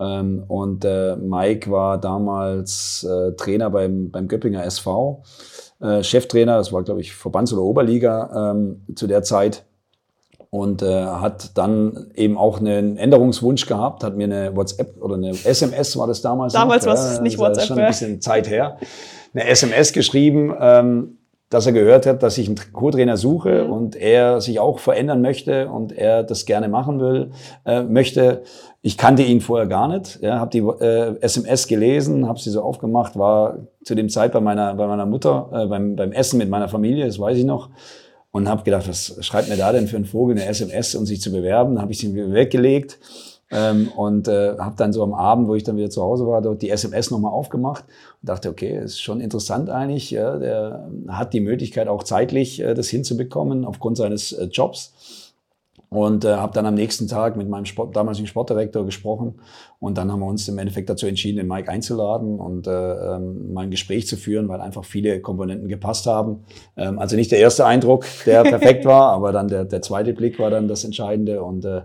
Ähm, 0.00 0.44
und 0.48 0.84
äh, 0.84 1.16
Mike 1.16 1.70
war 1.70 1.98
damals 1.98 3.04
äh, 3.04 3.32
Trainer 3.32 3.70
beim, 3.70 4.10
beim 4.10 4.28
Göppinger 4.28 4.64
SV, 4.64 5.22
äh, 5.80 6.02
Cheftrainer, 6.02 6.56
das 6.56 6.72
war, 6.72 6.82
glaube 6.82 7.00
ich, 7.00 7.12
Verbands- 7.12 7.52
oder 7.52 7.62
Oberliga 7.62 8.52
ähm, 8.52 8.82
zu 8.94 9.06
der 9.06 9.22
Zeit 9.22 9.64
und 10.50 10.82
äh, 10.82 11.04
hat 11.04 11.56
dann 11.58 12.10
eben 12.14 12.38
auch 12.38 12.58
einen 12.60 12.96
Änderungswunsch 12.96 13.66
gehabt, 13.66 14.02
hat 14.02 14.16
mir 14.16 14.24
eine 14.24 14.56
WhatsApp 14.56 15.00
oder 15.02 15.16
eine 15.16 15.30
SMS 15.30 15.96
war 15.96 16.06
das 16.06 16.22
damals. 16.22 16.52
Damals 16.54 16.86
war 16.86 16.94
es 16.94 17.20
nicht 17.20 17.34
das 17.34 17.34
ist 17.34 17.38
WhatsApp, 17.38 17.66
schon 17.66 17.78
ein 17.78 17.86
bisschen 17.88 18.20
Zeit 18.20 18.48
her. 18.48 18.78
Eine 19.34 19.46
SMS 19.46 19.92
geschrieben, 19.92 20.54
ähm, 20.58 21.17
dass 21.50 21.66
er 21.66 21.72
gehört 21.72 22.04
hat, 22.06 22.22
dass 22.22 22.36
ich 22.36 22.46
einen 22.46 22.58
Co-Trainer 22.72 23.16
suche 23.16 23.64
Mhm. 23.64 23.72
und 23.72 23.96
er 23.96 24.40
sich 24.40 24.60
auch 24.60 24.78
verändern 24.78 25.22
möchte 25.22 25.68
und 25.68 25.92
er 25.92 26.22
das 26.22 26.44
gerne 26.44 26.68
machen 26.68 27.00
will, 27.00 27.30
äh, 27.64 27.82
möchte. 27.82 28.42
Ich 28.82 28.96
kannte 28.98 29.22
ihn 29.22 29.40
vorher 29.40 29.66
gar 29.66 29.88
nicht, 29.88 30.20
ja, 30.22 30.38
habe 30.38 30.50
die 30.50 30.58
äh, 30.58 31.16
SMS 31.20 31.66
gelesen, 31.66 32.28
habe 32.28 32.38
sie 32.38 32.50
so 32.50 32.62
aufgemacht, 32.62 33.18
war 33.18 33.58
zu 33.84 33.94
dem 33.94 34.08
Zeit 34.08 34.32
bei 34.32 34.40
meiner 34.40 34.74
bei 34.74 34.86
meiner 34.86 35.06
Mutter 35.06 35.48
äh, 35.52 35.66
beim 35.66 35.96
beim 35.96 36.12
Essen 36.12 36.38
mit 36.38 36.50
meiner 36.50 36.68
Familie, 36.68 37.06
das 37.06 37.18
weiß 37.18 37.38
ich 37.38 37.44
noch 37.44 37.70
und 38.30 38.48
habe 38.48 38.62
gedacht, 38.62 38.86
was 38.88 39.16
schreibt 39.24 39.48
mir 39.48 39.56
da 39.56 39.72
denn 39.72 39.88
für 39.88 39.96
ein 39.96 40.04
Vogel 40.04 40.36
eine 40.36 40.46
SMS, 40.46 40.94
um 40.94 41.06
sich 41.06 41.20
zu 41.20 41.32
bewerben? 41.32 41.74
Dann 41.74 41.82
habe 41.82 41.92
ich 41.92 41.98
sie 41.98 42.14
weggelegt 42.14 42.98
ähm, 43.50 43.88
und 43.96 44.28
äh, 44.28 44.56
habe 44.58 44.74
dann 44.76 44.92
so 44.92 45.02
am 45.02 45.14
Abend, 45.14 45.48
wo 45.48 45.54
ich 45.54 45.64
dann 45.64 45.76
wieder 45.76 45.90
zu 45.90 46.02
Hause 46.02 46.26
war, 46.26 46.42
dort 46.42 46.60
die 46.60 46.70
SMS 46.70 47.10
nochmal 47.10 47.32
aufgemacht 47.32 47.84
und 48.20 48.28
dachte, 48.28 48.50
okay, 48.50 48.78
ist 48.78 49.00
schon 49.00 49.20
interessant 49.20 49.70
eigentlich. 49.70 50.10
Ja, 50.10 50.38
der 50.38 50.88
hat 51.08 51.32
die 51.32 51.40
Möglichkeit 51.40 51.88
auch 51.88 52.02
zeitlich 52.02 52.60
äh, 52.60 52.74
das 52.74 52.88
hinzubekommen 52.88 53.64
aufgrund 53.64 53.96
seines 53.96 54.32
äh, 54.32 54.44
Jobs. 54.44 54.92
Und 55.90 56.26
äh, 56.26 56.34
habe 56.34 56.52
dann 56.52 56.66
am 56.66 56.74
nächsten 56.74 57.08
Tag 57.08 57.36
mit 57.36 57.48
meinem 57.48 57.64
Sport, 57.64 57.96
damaligen 57.96 58.26
Sportdirektor 58.26 58.84
gesprochen. 58.84 59.40
Und 59.80 59.96
dann 59.96 60.12
haben 60.12 60.20
wir 60.20 60.26
uns 60.26 60.46
im 60.46 60.58
Endeffekt 60.58 60.90
dazu 60.90 61.06
entschieden, 61.06 61.38
den 61.38 61.48
Mike 61.48 61.70
einzuladen 61.70 62.38
und 62.38 62.66
äh, 62.66 62.70
ähm, 63.14 63.54
mal 63.54 63.62
ein 63.62 63.70
Gespräch 63.70 64.06
zu 64.06 64.18
führen, 64.18 64.48
weil 64.48 64.60
einfach 64.60 64.84
viele 64.84 65.22
Komponenten 65.22 65.66
gepasst 65.66 66.04
haben. 66.04 66.44
Ähm, 66.76 66.98
also 66.98 67.16
nicht 67.16 67.30
der 67.30 67.38
erste 67.38 67.64
Eindruck, 67.64 68.04
der 68.26 68.42
perfekt 68.44 68.84
war, 68.84 69.12
aber 69.12 69.32
dann 69.32 69.48
der, 69.48 69.64
der 69.64 69.80
zweite 69.80 70.12
Blick 70.12 70.38
war 70.38 70.50
dann 70.50 70.68
das 70.68 70.84
Entscheidende. 70.84 71.42
Und 71.42 71.64
äh, 71.64 71.80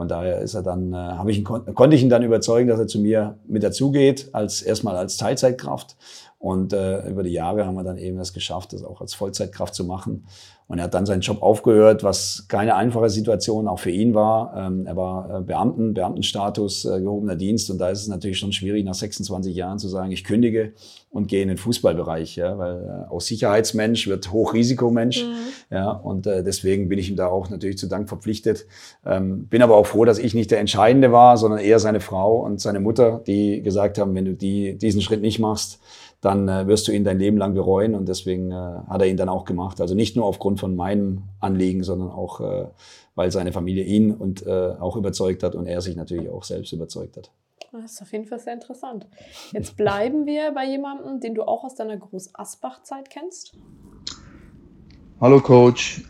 von 0.00 0.08
daher 0.08 0.38
ist 0.38 0.54
er 0.54 0.62
dann, 0.62 0.94
äh, 0.94 1.30
ich 1.30 1.36
ihn, 1.36 1.44
kon 1.44 1.74
konnte 1.74 1.94
ich 1.94 2.02
ihn 2.02 2.08
dann 2.08 2.22
überzeugen, 2.22 2.70
dass 2.70 2.80
er 2.80 2.86
zu 2.86 3.00
mir 3.00 3.36
mit 3.46 3.62
dazugeht, 3.62 4.30
als 4.32 4.62
erstmal 4.62 4.96
als 4.96 5.18
Teilzeitkraft. 5.18 5.94
Und 6.40 6.72
äh, 6.72 7.06
über 7.06 7.22
die 7.22 7.32
Jahre 7.32 7.66
haben 7.66 7.74
wir 7.74 7.84
dann 7.84 7.98
eben 7.98 8.18
es 8.18 8.32
geschafft, 8.32 8.72
das 8.72 8.82
auch 8.82 9.02
als 9.02 9.12
Vollzeitkraft 9.12 9.74
zu 9.74 9.84
machen. 9.84 10.24
Und 10.68 10.78
er 10.78 10.84
hat 10.84 10.94
dann 10.94 11.04
seinen 11.04 11.20
Job 11.20 11.42
aufgehört, 11.42 12.02
was 12.02 12.46
keine 12.48 12.76
einfache 12.76 13.10
Situation 13.10 13.68
auch 13.68 13.78
für 13.78 13.90
ihn 13.90 14.14
war. 14.14 14.54
Ähm, 14.56 14.86
er 14.86 14.96
war 14.96 15.40
äh, 15.40 15.42
Beamten, 15.42 15.92
Beamtenstatus, 15.92 16.86
äh, 16.86 17.00
gehobener 17.00 17.36
Dienst. 17.36 17.70
Und 17.70 17.76
da 17.76 17.90
ist 17.90 18.00
es 18.00 18.08
natürlich 18.08 18.38
schon 18.38 18.52
schwierig, 18.52 18.86
nach 18.86 18.94
26 18.94 19.54
Jahren 19.54 19.78
zu 19.78 19.88
sagen, 19.88 20.12
ich 20.12 20.24
kündige 20.24 20.72
und 21.10 21.28
gehe 21.28 21.42
in 21.42 21.48
den 21.48 21.58
Fußballbereich. 21.58 22.36
Ja, 22.36 22.56
weil 22.56 22.76
äh, 22.76 23.12
auch 23.12 23.20
Sicherheitsmensch 23.20 24.08
wird 24.08 24.32
Hochrisikomensch. 24.32 25.26
Ja, 25.70 25.90
und 25.90 26.26
äh, 26.26 26.42
deswegen 26.42 26.88
bin 26.88 26.98
ich 26.98 27.10
ihm 27.10 27.16
da 27.16 27.26
auch 27.26 27.50
natürlich 27.50 27.76
zu 27.76 27.86
Dank 27.86 28.08
verpflichtet. 28.08 28.66
Ähm, 29.04 29.46
bin 29.48 29.60
aber 29.60 29.76
auch 29.76 29.86
froh, 29.86 30.06
dass 30.06 30.18
ich 30.18 30.32
nicht 30.32 30.50
der 30.50 30.60
Entscheidende 30.60 31.12
war, 31.12 31.36
sondern 31.36 31.60
eher 31.60 31.80
seine 31.80 32.00
Frau 32.00 32.38
und 32.38 32.60
seine 32.60 32.80
Mutter, 32.80 33.22
die 33.26 33.60
gesagt 33.62 33.98
haben, 33.98 34.14
wenn 34.14 34.24
du 34.24 34.34
die, 34.34 34.78
diesen 34.78 35.02
Schritt 35.02 35.20
nicht 35.20 35.38
machst, 35.38 35.80
dann 36.20 36.48
äh, 36.48 36.66
wirst 36.66 36.86
du 36.86 36.92
ihn 36.92 37.04
dein 37.04 37.18
Leben 37.18 37.38
lang 37.38 37.54
bereuen. 37.54 37.94
Und 37.94 38.08
deswegen 38.08 38.50
äh, 38.50 38.54
hat 38.54 39.00
er 39.00 39.06
ihn 39.06 39.16
dann 39.16 39.28
auch 39.28 39.44
gemacht. 39.44 39.80
Also 39.80 39.94
nicht 39.94 40.16
nur 40.16 40.26
aufgrund 40.26 40.60
von 40.60 40.76
meinem 40.76 41.22
Anliegen, 41.40 41.82
sondern 41.82 42.10
auch, 42.10 42.40
äh, 42.40 42.66
weil 43.14 43.30
seine 43.30 43.52
Familie 43.52 43.84
ihn 43.84 44.12
und 44.12 44.46
äh, 44.46 44.74
auch 44.78 44.96
überzeugt 44.96 45.42
hat 45.42 45.54
und 45.54 45.66
er 45.66 45.80
sich 45.80 45.96
natürlich 45.96 46.28
auch 46.28 46.44
selbst 46.44 46.72
überzeugt 46.72 47.16
hat. 47.16 47.30
Das 47.72 47.92
ist 47.92 48.02
auf 48.02 48.12
jeden 48.12 48.26
Fall 48.26 48.40
sehr 48.40 48.54
interessant. 48.54 49.06
Jetzt 49.52 49.76
bleiben 49.76 50.26
wir 50.26 50.50
bei 50.52 50.66
jemandem, 50.66 51.20
den 51.20 51.36
du 51.36 51.44
auch 51.44 51.62
aus 51.62 51.76
deiner 51.76 51.96
Groß-Asbach-Zeit 51.96 53.10
kennst. 53.10 53.52
Hallo 55.20 55.40
Coach. 55.40 56.02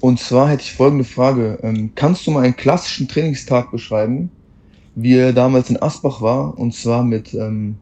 Und 0.00 0.18
zwar 0.18 0.48
hätte 0.48 0.62
ich 0.62 0.72
folgende 0.72 1.04
Frage. 1.04 1.58
Ähm, 1.62 1.92
kannst 1.94 2.26
du 2.26 2.30
mal 2.30 2.42
einen 2.42 2.56
klassischen 2.56 3.08
Trainingstag 3.08 3.70
beschreiben, 3.70 4.30
wie 4.96 5.16
er 5.16 5.32
damals 5.32 5.70
in 5.70 5.80
Asbach 5.80 6.20
war? 6.20 6.58
Und 6.58 6.74
zwar 6.74 7.04
mit 7.04 7.32
ähm, 7.32 7.78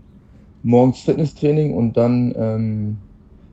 morgens 0.62 1.00
Fitnesstraining 1.00 1.74
und 1.74 1.96
dann 1.96 2.34
ähm, 2.36 2.98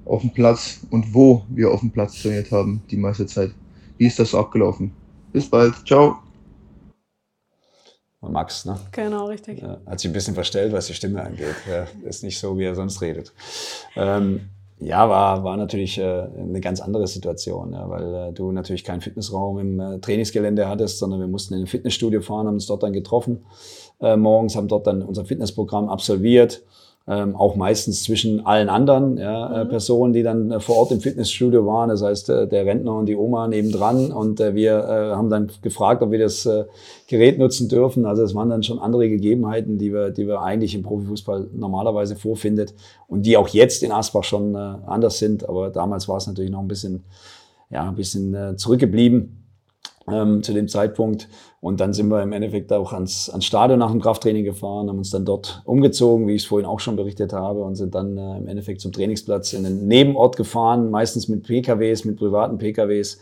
auf 0.05 0.21
dem 0.21 0.31
Platz 0.31 0.81
und 0.89 1.13
wo 1.13 1.43
wir 1.49 1.71
auf 1.71 1.81
dem 1.81 1.91
Platz 1.91 2.21
trainiert 2.21 2.51
haben, 2.51 2.81
die 2.89 2.97
meiste 2.97 3.25
Zeit. 3.25 3.51
Wie 3.97 4.07
ist 4.07 4.19
das 4.19 4.31
so 4.31 4.39
abgelaufen? 4.39 4.91
Bis 5.31 5.49
bald. 5.49 5.75
Ciao. 5.85 6.17
Max, 8.21 8.65
ne? 8.65 8.77
Genau, 8.91 9.27
richtig. 9.27 9.61
Ja, 9.61 9.79
hat 9.85 9.99
sich 9.99 10.09
ein 10.09 10.13
bisschen 10.13 10.33
verstellt, 10.33 10.73
was 10.73 10.87
die 10.87 10.93
Stimme 10.93 11.23
angeht. 11.23 11.55
Ja, 11.69 11.87
ist 12.07 12.23
nicht 12.23 12.37
so, 12.37 12.57
wie 12.57 12.65
er 12.65 12.75
sonst 12.75 13.01
redet. 13.01 13.33
Ähm, 13.95 14.49
ja, 14.79 15.09
war, 15.09 15.43
war 15.43 15.57
natürlich 15.57 15.97
äh, 15.97 16.03
eine 16.03 16.61
ganz 16.61 16.79
andere 16.79 17.07
Situation, 17.07 17.73
ja, 17.73 17.89
weil 17.89 18.13
äh, 18.13 18.33
du 18.33 18.51
natürlich 18.51 18.83
keinen 18.83 19.01
Fitnessraum 19.01 19.59
im 19.59 19.79
äh, 19.79 19.99
Trainingsgelände 19.99 20.67
hattest, 20.67 20.99
sondern 20.99 21.19
wir 21.19 21.27
mussten 21.27 21.53
in 21.53 21.61
ein 21.61 21.67
Fitnessstudio 21.67 22.21
fahren, 22.21 22.47
haben 22.47 22.55
uns 22.55 22.67
dort 22.67 22.83
dann 22.83 22.93
getroffen. 22.93 23.45
Äh, 23.99 24.15
morgens 24.17 24.55
haben 24.55 24.67
dort 24.67 24.87
dann 24.87 25.01
unser 25.01 25.25
Fitnessprogramm 25.25 25.89
absolviert. 25.89 26.63
Ähm, 27.11 27.35
auch 27.35 27.55
meistens 27.55 28.03
zwischen 28.03 28.45
allen 28.45 28.69
anderen 28.69 29.17
ja, 29.17 29.63
äh, 29.63 29.65
Personen, 29.65 30.13
die 30.13 30.21
dann 30.21 30.51
äh, 30.51 30.59
vor 30.59 30.77
Ort 30.77 30.91
im 30.91 31.01
Fitnessstudio 31.01 31.65
waren. 31.65 31.89
Das 31.89 32.03
heißt, 32.03 32.29
äh, 32.29 32.47
der 32.47 32.67
Rentner 32.67 32.93
und 32.97 33.07
die 33.07 33.15
Oma 33.15 33.47
nebendran. 33.47 34.11
Und 34.11 34.39
äh, 34.39 34.53
wir 34.53 34.77
äh, 34.77 35.15
haben 35.15 35.31
dann 35.31 35.49
gefragt, 35.63 36.03
ob 36.03 36.11
wir 36.11 36.19
das 36.19 36.45
äh, 36.45 36.65
Gerät 37.07 37.39
nutzen 37.39 37.67
dürfen. 37.67 38.05
Also 38.05 38.21
es 38.21 38.35
waren 38.35 38.51
dann 38.51 38.61
schon 38.61 38.77
andere 38.77 39.09
Gegebenheiten, 39.09 39.79
die 39.79 39.91
wir, 39.91 40.11
die 40.11 40.27
wir 40.27 40.43
eigentlich 40.43 40.75
im 40.75 40.83
Profifußball 40.83 41.47
normalerweise 41.51 42.15
vorfindet 42.15 42.75
und 43.07 43.25
die 43.25 43.37
auch 43.37 43.47
jetzt 43.47 43.81
in 43.81 43.91
Asbach 43.91 44.23
schon 44.23 44.55
anders 44.55 45.17
sind. 45.17 45.49
Aber 45.49 45.71
damals 45.71 46.07
war 46.07 46.17
es 46.17 46.27
natürlich 46.27 46.51
noch 46.51 46.59
ein 46.59 46.67
bisschen, 46.67 47.05
ja, 47.71 47.89
ein 47.89 47.95
bisschen 47.95 48.55
zurückgeblieben 48.57 49.39
ähm, 50.11 50.43
zu 50.43 50.53
dem 50.53 50.67
Zeitpunkt. 50.67 51.27
Und 51.61 51.81
dann 51.81 51.93
sind 51.93 52.07
wir 52.07 52.23
im 52.23 52.31
Endeffekt 52.31 52.71
auch 52.71 52.93
ans, 52.93 53.29
ans 53.29 53.45
Stadion 53.45 53.79
nach 53.79 53.91
dem 53.91 54.01
Krafttraining 54.01 54.45
gefahren, 54.45 54.87
haben 54.87 54.97
uns 54.97 55.09
dann 55.09 55.25
dort 55.25 55.61
umgezogen, 55.65 56.27
wie 56.27 56.35
ich 56.35 56.43
es 56.43 56.47
vorhin 56.47 56.65
auch 56.65 56.79
schon 56.79 56.95
berichtet 56.95 57.33
habe, 57.33 57.61
und 57.61 57.75
sind 57.75 57.95
dann 57.95 58.17
äh, 58.17 58.37
im 58.37 58.47
Endeffekt 58.47 58.79
zum 58.79 58.93
Trainingsplatz 58.93 59.53
in 59.53 59.63
den 59.63 59.87
Nebenort 59.87 60.37
gefahren, 60.37 60.89
meistens 60.89 61.27
mit 61.27 61.43
PKWs, 61.43 62.05
mit 62.05 62.17
privaten 62.17 62.57
PKWs. 62.57 63.19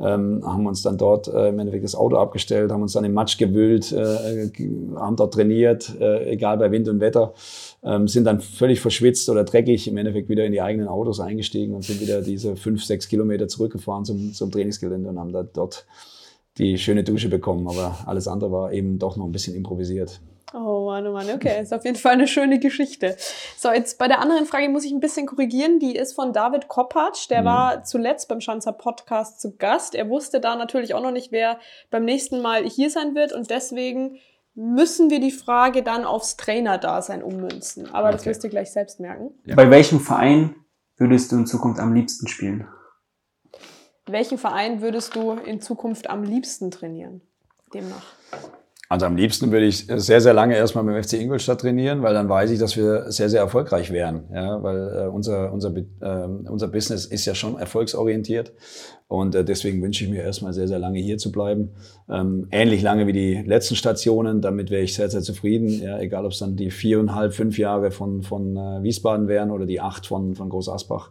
Ähm, 0.00 0.42
haben 0.44 0.64
uns 0.66 0.82
dann 0.82 0.96
dort 0.96 1.26
äh, 1.26 1.48
im 1.48 1.58
Endeffekt 1.58 1.82
das 1.82 1.96
Auto 1.96 2.16
abgestellt, 2.16 2.70
haben 2.70 2.82
uns 2.82 2.92
dann 2.92 3.04
im 3.04 3.14
Matsch 3.14 3.36
gewühlt, 3.36 3.90
äh, 3.90 4.48
haben 4.94 5.16
dort 5.16 5.34
trainiert, 5.34 5.92
äh, 6.00 6.30
egal 6.30 6.56
bei 6.56 6.70
Wind 6.70 6.88
und 6.88 7.00
Wetter, 7.00 7.34
ähm, 7.82 8.06
sind 8.06 8.22
dann 8.22 8.40
völlig 8.40 8.80
verschwitzt 8.80 9.28
oder 9.28 9.42
dreckig 9.42 9.88
im 9.88 9.96
Endeffekt 9.96 10.28
wieder 10.28 10.44
in 10.44 10.52
die 10.52 10.62
eigenen 10.62 10.86
Autos 10.86 11.18
eingestiegen 11.18 11.74
und 11.74 11.82
sind 11.82 12.00
wieder 12.00 12.22
diese 12.22 12.54
fünf, 12.54 12.84
sechs 12.84 13.08
Kilometer 13.08 13.48
zurückgefahren 13.48 14.04
zum, 14.04 14.32
zum 14.32 14.52
Trainingsgelände 14.52 15.08
und 15.10 15.18
haben 15.18 15.32
da 15.32 15.42
dort 15.42 15.84
die 16.58 16.78
schöne 16.78 17.04
Dusche 17.04 17.28
bekommen. 17.28 17.68
Aber 17.68 17.98
alles 18.06 18.28
andere 18.28 18.52
war 18.52 18.72
eben 18.72 18.98
doch 18.98 19.16
noch 19.16 19.24
ein 19.24 19.32
bisschen 19.32 19.54
improvisiert. 19.54 20.20
Oh 20.54 20.86
Mann, 20.86 21.06
oh 21.06 21.12
Mann, 21.12 21.28
okay, 21.30 21.60
ist 21.60 21.74
auf 21.74 21.84
jeden 21.84 21.98
Fall 21.98 22.12
eine 22.12 22.26
schöne 22.26 22.58
Geschichte. 22.58 23.16
So, 23.58 23.70
jetzt 23.70 23.98
bei 23.98 24.08
der 24.08 24.20
anderen 24.20 24.46
Frage 24.46 24.70
muss 24.70 24.84
ich 24.84 24.92
ein 24.92 25.00
bisschen 25.00 25.26
korrigieren. 25.26 25.78
Die 25.78 25.94
ist 25.94 26.14
von 26.14 26.32
David 26.32 26.68
Koppatsch. 26.68 27.28
Der 27.28 27.42
mhm. 27.42 27.46
war 27.46 27.84
zuletzt 27.84 28.28
beim 28.28 28.40
Schanzer 28.40 28.72
Podcast 28.72 29.40
zu 29.40 29.56
Gast. 29.56 29.94
Er 29.94 30.08
wusste 30.08 30.40
da 30.40 30.56
natürlich 30.56 30.94
auch 30.94 31.02
noch 31.02 31.10
nicht, 31.10 31.32
wer 31.32 31.58
beim 31.90 32.04
nächsten 32.04 32.40
Mal 32.40 32.64
hier 32.64 32.90
sein 32.90 33.14
wird 33.14 33.32
und 33.32 33.50
deswegen 33.50 34.18
müssen 34.54 35.10
wir 35.10 35.20
die 35.20 35.30
Frage 35.30 35.82
dann 35.82 36.04
aufs 36.04 36.36
Trainerdasein 36.36 37.22
ummünzen. 37.22 37.92
Aber 37.92 38.08
okay. 38.08 38.16
das 38.16 38.26
wirst 38.26 38.44
du 38.44 38.48
gleich 38.48 38.72
selbst 38.72 39.00
merken. 39.00 39.30
Ja. 39.44 39.54
Bei 39.54 39.70
welchem 39.70 40.00
Verein 40.00 40.56
würdest 40.96 41.30
du 41.30 41.36
in 41.36 41.46
Zukunft 41.46 41.78
am 41.78 41.94
liebsten 41.94 42.26
spielen? 42.26 42.66
Welchen 44.10 44.38
Verein 44.38 44.80
würdest 44.80 45.14
du 45.14 45.32
in 45.32 45.60
Zukunft 45.60 46.08
am 46.08 46.22
liebsten 46.24 46.70
trainieren? 46.70 47.20
Demnach. 47.74 48.14
Also 48.90 49.04
am 49.04 49.16
liebsten 49.16 49.52
würde 49.52 49.66
ich 49.66 49.86
sehr, 49.86 50.22
sehr 50.22 50.32
lange 50.32 50.56
erstmal 50.56 50.82
beim 50.82 51.02
FC 51.02 51.14
Ingolstadt 51.14 51.60
trainieren, 51.60 52.02
weil 52.02 52.14
dann 52.14 52.28
weiß 52.28 52.50
ich, 52.50 52.58
dass 52.58 52.74
wir 52.74 53.12
sehr, 53.12 53.28
sehr 53.28 53.40
erfolgreich 53.40 53.92
wären. 53.92 54.24
Ja, 54.32 54.62
weil 54.62 55.04
äh, 55.04 55.08
unser, 55.08 55.52
unser, 55.52 55.76
äh, 55.76 56.26
unser 56.48 56.68
Business 56.68 57.04
ist 57.04 57.26
ja 57.26 57.34
schon 57.34 57.58
erfolgsorientiert. 57.58 58.52
Und 59.06 59.34
äh, 59.34 59.44
deswegen 59.44 59.82
wünsche 59.82 60.04
ich 60.04 60.10
mir 60.10 60.22
erstmal 60.22 60.52
sehr, 60.52 60.68
sehr 60.68 60.78
lange 60.78 61.00
hier 61.00 61.16
zu 61.16 61.32
bleiben. 61.32 61.70
Ähm, 62.10 62.46
ähnlich 62.50 62.82
lange 62.82 63.06
wie 63.06 63.12
die 63.12 63.42
letzten 63.42 63.74
Stationen. 63.74 64.40
Damit 64.40 64.70
wäre 64.70 64.82
ich 64.82 64.94
sehr, 64.94 65.10
sehr 65.10 65.22
zufrieden. 65.22 65.68
Ja, 65.82 65.98
egal, 65.98 66.24
ob 66.24 66.32
es 66.32 66.38
dann 66.38 66.56
die 66.56 66.70
viereinhalb, 66.70 67.34
fünf 67.34 67.58
Jahre 67.58 67.90
von, 67.90 68.22
von 68.22 68.56
äh, 68.56 68.82
Wiesbaden 68.82 69.28
wären 69.28 69.50
oder 69.50 69.64
die 69.64 69.80
acht 69.80 70.06
von, 70.06 70.34
von 70.34 70.50
Groß 70.50 70.68
Asbach. 70.68 71.10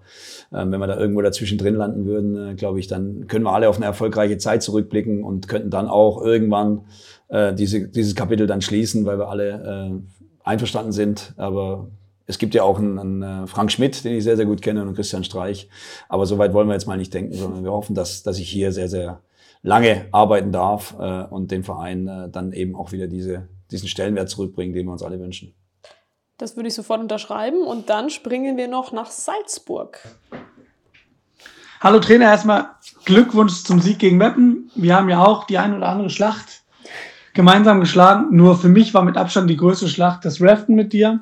Ähm, 0.53 0.71
wenn 0.71 0.79
wir 0.79 0.87
da 0.87 0.99
irgendwo 0.99 1.21
dazwischen 1.21 1.57
drin 1.57 1.75
landen 1.75 2.05
würden, 2.05 2.51
äh, 2.51 2.53
glaube 2.55 2.79
ich, 2.79 2.87
dann 2.87 3.25
können 3.27 3.45
wir 3.45 3.53
alle 3.53 3.67
auf 3.67 3.77
eine 3.77 3.85
erfolgreiche 3.85 4.37
Zeit 4.37 4.61
zurückblicken 4.61 5.23
und 5.23 5.47
könnten 5.47 5.71
dann 5.71 5.87
auch 5.87 6.23
irgendwann 6.23 6.81
äh, 7.29 7.53
diese, 7.53 7.87
dieses 7.87 8.15
Kapitel 8.15 8.47
dann 8.47 8.61
schließen, 8.61 9.05
weil 9.05 9.17
wir 9.17 9.29
alle 9.29 9.91
äh, 9.93 10.47
einverstanden 10.47 10.91
sind. 10.91 11.33
Aber 11.37 11.87
es 12.25 12.37
gibt 12.37 12.53
ja 12.55 12.63
auch 12.63 12.79
einen, 12.79 12.99
einen 12.99 13.23
äh, 13.23 13.47
Frank 13.47 13.71
Schmidt, 13.71 14.03
den 14.03 14.15
ich 14.15 14.23
sehr, 14.23 14.35
sehr 14.35 14.45
gut 14.45 14.61
kenne, 14.61 14.81
und 14.81 14.87
einen 14.87 14.95
Christian 14.95 15.23
Streich. 15.23 15.69
Aber 16.09 16.25
so 16.25 16.37
weit 16.37 16.53
wollen 16.53 16.67
wir 16.67 16.73
jetzt 16.73 16.87
mal 16.87 16.97
nicht 16.97 17.13
denken, 17.13 17.33
sondern 17.33 17.63
wir 17.63 17.71
hoffen, 17.71 17.95
dass, 17.95 18.23
dass 18.23 18.39
ich 18.39 18.49
hier 18.49 18.71
sehr, 18.71 18.89
sehr 18.89 19.21
lange 19.61 20.05
arbeiten 20.11 20.51
darf 20.51 20.95
äh, 20.99 21.23
und 21.23 21.51
den 21.51 21.63
Verein 21.63 22.07
äh, 22.07 22.29
dann 22.29 22.53
eben 22.53 22.75
auch 22.75 22.91
wieder 22.91 23.07
diese, 23.07 23.47
diesen 23.71 23.87
Stellenwert 23.87 24.29
zurückbringen, 24.29 24.73
den 24.73 24.85
wir 24.85 24.91
uns 24.91 25.03
alle 25.03 25.19
wünschen. 25.19 25.53
Das 26.37 26.55
würde 26.55 26.67
ich 26.67 26.75
sofort 26.75 27.01
unterschreiben. 27.01 27.63
Und 27.63 27.89
dann 27.89 28.09
springen 28.09 28.57
wir 28.57 28.67
noch 28.67 28.91
nach 28.91 29.09
Salzburg. 29.09 29.99
Hallo 31.79 31.99
Trainer, 31.99 32.25
erstmal 32.25 32.69
Glückwunsch 33.05 33.63
zum 33.63 33.81
Sieg 33.81 33.99
gegen 33.99 34.17
Meppen. 34.17 34.71
Wir 34.75 34.95
haben 34.95 35.09
ja 35.09 35.23
auch 35.23 35.45
die 35.45 35.57
ein 35.57 35.75
oder 35.75 35.89
andere 35.89 36.09
Schlacht 36.09 36.63
gemeinsam 37.38 37.80
geschlagen. 37.80 38.35
Nur 38.35 38.57
für 38.57 38.68
mich 38.68 38.93
war 38.93 39.03
mit 39.03 39.15
Abstand 39.15 39.49
die 39.49 39.55
größte 39.55 39.88
Schlacht 39.88 40.26
das 40.26 40.41
Raften 40.41 40.76
mit 40.76 40.91
dir. 40.91 41.22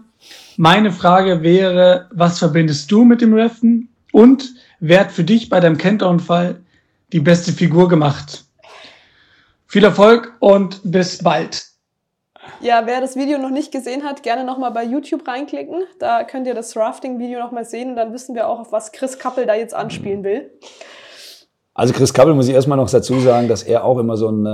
Meine 0.58 0.92
Frage 0.92 1.44
wäre, 1.44 2.10
was 2.12 2.40
verbindest 2.40 2.92
du 2.92 3.04
mit 3.04 3.22
dem 3.22 3.38
Raften? 3.38 3.90
Und 4.12 4.56
wer 4.80 5.02
hat 5.02 5.12
für 5.12 5.24
dich 5.24 5.50
bei 5.50 5.60
deinem 5.60 5.78
Kenter-Unfall 5.78 6.62
die 7.12 7.20
beste 7.20 7.52
Figur 7.52 7.88
gemacht? 7.90 8.46
Viel 9.68 9.84
Erfolg 9.84 10.34
und 10.40 10.80
bis 10.84 11.22
bald. 11.22 11.68
Ja, 12.62 12.84
wer 12.86 13.02
das 13.02 13.18
Video 13.18 13.38
noch 13.38 13.50
nicht 13.50 13.72
gesehen 13.72 14.04
hat, 14.04 14.24
gerne 14.24 14.46
nochmal 14.46 14.72
bei 14.72 14.86
YouTube 14.86 15.28
reinklicken. 15.28 15.84
Da 16.00 16.24
könnt 16.24 16.48
ihr 16.48 16.54
das 16.54 16.78
Rafting-Video 16.78 17.40
nochmal 17.40 17.66
sehen 17.66 17.90
und 17.90 17.96
dann 17.98 18.14
wissen 18.14 18.36
wir 18.36 18.48
auch, 18.48 18.60
auf 18.60 18.72
was 18.72 18.94
Chris 18.94 19.20
Kappel 19.20 19.46
da 19.46 19.56
jetzt 19.56 19.74
anspielen 19.74 20.24
will. 20.24 20.50
Also 21.78 21.94
Chris 21.94 22.14
Kappel 22.14 22.34
muss 22.34 22.48
ich 22.48 22.54
erstmal 22.54 22.78
noch 22.78 22.90
dazu 22.90 23.20
sagen, 23.20 23.50
dass 23.50 23.62
er 23.62 23.84
auch 23.84 23.98
immer 23.98 24.16
so 24.16 24.30
ein, 24.30 24.46
äh, 24.46 24.50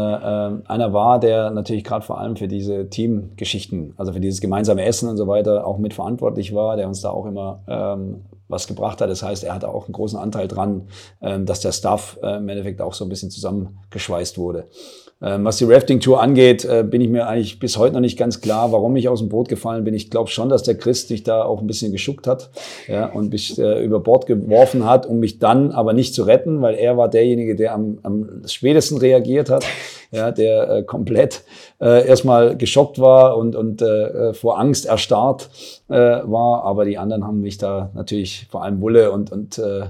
einer 0.66 0.92
war, 0.92 1.20
der 1.20 1.52
natürlich 1.52 1.84
gerade 1.84 2.04
vor 2.04 2.20
allem 2.20 2.36
für 2.36 2.48
diese 2.48 2.90
Teamgeschichten, 2.90 3.94
also 3.96 4.12
für 4.12 4.20
dieses 4.20 4.42
gemeinsame 4.42 4.84
Essen 4.84 5.08
und 5.08 5.18
so 5.18 5.28
weiter 5.28 5.68
auch 5.68 5.78
mitverantwortlich 5.78 6.56
war, 6.56 6.78
der 6.78 6.88
uns 6.88 7.02
da 7.02 7.12
auch 7.12 7.28
immer 7.28 7.62
ähm, 7.68 8.22
was 8.48 8.66
gebracht 8.66 9.02
hat. 9.02 9.10
Das 9.12 9.22
heißt, 9.22 9.44
er 9.44 9.54
hatte 9.54 9.70
auch 9.70 9.86
einen 9.86 9.94
großen 9.94 10.18
Anteil 10.18 10.48
dran, 10.48 10.88
ähm, 11.22 11.46
dass 11.46 11.60
der 11.60 11.74
Staff 11.74 12.18
äh, 12.24 12.38
im 12.38 12.50
Endeffekt 12.50 12.82
auch 12.82 12.96
so 12.96 13.06
ein 13.06 13.10
bisschen 13.10 13.30
zusammengeschweißt 13.30 14.40
wurde. 14.40 14.66
Ähm, 15.24 15.46
was 15.46 15.58
die 15.58 15.66
Rafting-Tour 15.66 16.22
angeht, 16.22 16.66
äh, 16.66 16.84
bin 16.84 17.00
ich 17.00 17.10
mir 17.10 17.28
eigentlich 17.28 17.60
bis 17.60 17.78
heute 17.78 17.94
noch 17.94 18.02
nicht 18.02 18.18
ganz 18.18 18.42
klar, 18.42 18.72
warum 18.72 18.96
ich 18.96 19.08
aus 19.08 19.20
dem 19.20 19.30
Boot 19.30 19.50
gefallen 19.50 19.84
bin. 19.84 19.94
Ich 19.94 20.10
glaube 20.10 20.32
schon, 20.32 20.50
dass 20.50 20.64
der 20.64 20.76
Christ 20.76 21.10
sich 21.10 21.24
da 21.24 21.44
auch 21.44 21.62
ein 21.62 21.68
bisschen 21.68 21.92
geschuckt 21.92 22.26
hat 22.26 22.50
ja, 22.88 23.06
und 23.06 23.32
mich 23.32 23.60
äh, 23.60 23.84
über 23.86 24.00
Bord 24.00 24.26
geworfen 24.26 24.86
hat, 24.86 25.06
um 25.06 25.20
mich 25.20 25.38
dann 25.38 25.72
aber 25.72 25.94
nicht 25.94 26.16
zu 26.16 26.24
retten, 26.24 26.62
weil 26.62 26.74
er 26.76 26.98
war 26.98 27.08
derjenige, 27.08 27.56
der 27.56 27.74
am, 27.74 28.00
am 28.02 28.42
spätesten 28.48 28.98
reagiert 28.98 29.52
hat, 29.52 29.64
ja, 30.12 30.32
der 30.32 30.70
äh, 30.70 30.84
komplett 30.84 31.44
äh, 31.80 32.08
erstmal 32.08 32.58
geschockt 32.58 33.00
war 33.00 33.38
und, 33.38 33.56
und 33.56 33.84
äh, 33.84 34.34
vor 34.34 34.60
Angst 34.60 34.88
erstarrt 34.88 35.50
äh, 35.88 35.94
war. 35.94 36.64
Aber 36.64 36.84
die 36.86 36.98
anderen 36.98 37.26
haben 37.26 37.42
mich 37.42 37.60
da 37.60 37.92
natürlich, 37.94 38.48
vor 38.50 38.64
allem 38.64 38.82
Wulle 38.82 39.12
und, 39.12 39.32
und 39.32 39.60
äh, 39.60 39.84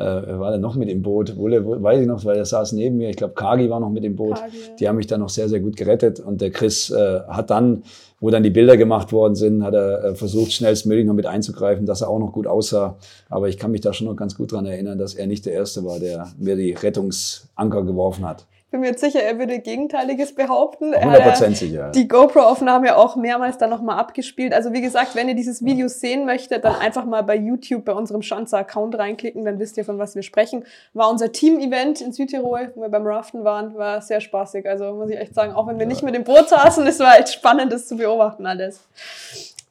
äh, 0.00 0.22
wer 0.26 0.40
war 0.40 0.50
denn 0.50 0.62
noch 0.62 0.76
mit 0.76 0.88
im 0.88 1.02
Boot? 1.02 1.36
Wolle, 1.36 1.64
weiß 1.64 2.00
ich 2.00 2.06
noch, 2.06 2.24
weil 2.24 2.38
er 2.38 2.46
saß 2.46 2.72
neben 2.72 2.96
mir. 2.96 3.10
Ich 3.10 3.16
glaube, 3.16 3.34
Kagi 3.34 3.68
war 3.68 3.80
noch 3.80 3.90
mit 3.90 4.02
im 4.04 4.16
Boot. 4.16 4.36
Kagi, 4.36 4.56
Die 4.78 4.88
haben 4.88 4.96
mich 4.96 5.06
dann 5.06 5.20
noch 5.20 5.28
sehr, 5.28 5.48
sehr 5.48 5.60
gut 5.60 5.76
gerettet. 5.76 6.20
Und 6.20 6.40
der 6.40 6.50
Chris 6.50 6.90
äh, 6.90 7.20
hat 7.28 7.50
dann, 7.50 7.82
wo 8.18 8.30
dann 8.30 8.42
die 8.42 8.50
Bilder 8.50 8.78
gemacht 8.78 9.12
worden 9.12 9.34
sind, 9.34 9.62
hat 9.62 9.74
er 9.74 10.04
äh, 10.04 10.14
versucht, 10.14 10.52
schnellstmöglich 10.52 11.06
noch 11.06 11.14
mit 11.14 11.26
einzugreifen, 11.26 11.84
dass 11.84 12.00
er 12.00 12.08
auch 12.08 12.18
noch 12.18 12.32
gut 12.32 12.46
aussah. 12.46 12.96
Aber 13.28 13.48
ich 13.48 13.58
kann 13.58 13.70
mich 13.70 13.82
da 13.82 13.92
schon 13.92 14.06
noch 14.06 14.16
ganz 14.16 14.34
gut 14.34 14.52
dran 14.52 14.64
erinnern, 14.64 14.98
dass 14.98 15.14
er 15.14 15.26
nicht 15.26 15.44
der 15.44 15.52
Erste 15.52 15.84
war, 15.84 15.98
der 15.98 16.28
mir 16.38 16.56
die 16.56 16.72
Rettungsanker 16.72 17.84
geworfen 17.84 18.26
hat 18.26 18.46
bin 18.70 18.80
mir 18.80 18.88
jetzt 18.88 19.00
sicher, 19.00 19.20
er 19.20 19.38
würde 19.38 19.58
Gegenteiliges 19.58 20.34
behaupten. 20.34 20.94
100% 20.94 21.54
sicher. 21.56 21.90
Die 21.90 22.06
GoPro-Aufnahme 22.06 22.96
auch 22.96 23.16
mehrmals 23.16 23.58
dann 23.58 23.70
nochmal 23.70 23.98
abgespielt. 23.98 24.54
Also 24.54 24.72
wie 24.72 24.80
gesagt, 24.80 25.16
wenn 25.16 25.28
ihr 25.28 25.34
dieses 25.34 25.64
Video 25.64 25.88
sehen 25.88 26.24
möchtet, 26.24 26.64
dann 26.64 26.76
einfach 26.76 27.04
mal 27.04 27.22
bei 27.22 27.34
YouTube 27.34 27.84
bei 27.84 27.92
unserem 27.92 28.22
Schanzer-Account 28.22 28.96
reinklicken, 28.96 29.44
dann 29.44 29.58
wisst 29.58 29.76
ihr, 29.76 29.84
von 29.84 29.98
was 29.98 30.14
wir 30.14 30.22
sprechen. 30.22 30.64
War 30.94 31.10
unser 31.10 31.32
Team-Event 31.32 32.00
in 32.00 32.12
Südtirol, 32.12 32.72
wo 32.76 32.82
wir 32.82 32.88
beim 32.88 33.06
Raften 33.06 33.42
waren, 33.42 33.74
war 33.74 34.02
sehr 34.02 34.20
spaßig. 34.20 34.68
Also 34.68 34.94
muss 34.94 35.10
ich 35.10 35.18
echt 35.18 35.34
sagen, 35.34 35.52
auch 35.52 35.66
wenn 35.66 35.78
wir 35.78 35.86
ja. 35.86 35.88
nicht 35.88 36.04
mit 36.04 36.14
dem 36.14 36.22
Boot 36.22 36.48
saßen, 36.48 36.86
es 36.86 37.00
war 37.00 37.18
echt 37.18 37.32
spannend, 37.32 37.72
das 37.72 37.88
zu 37.88 37.96
beobachten 37.96 38.46
alles. 38.46 38.86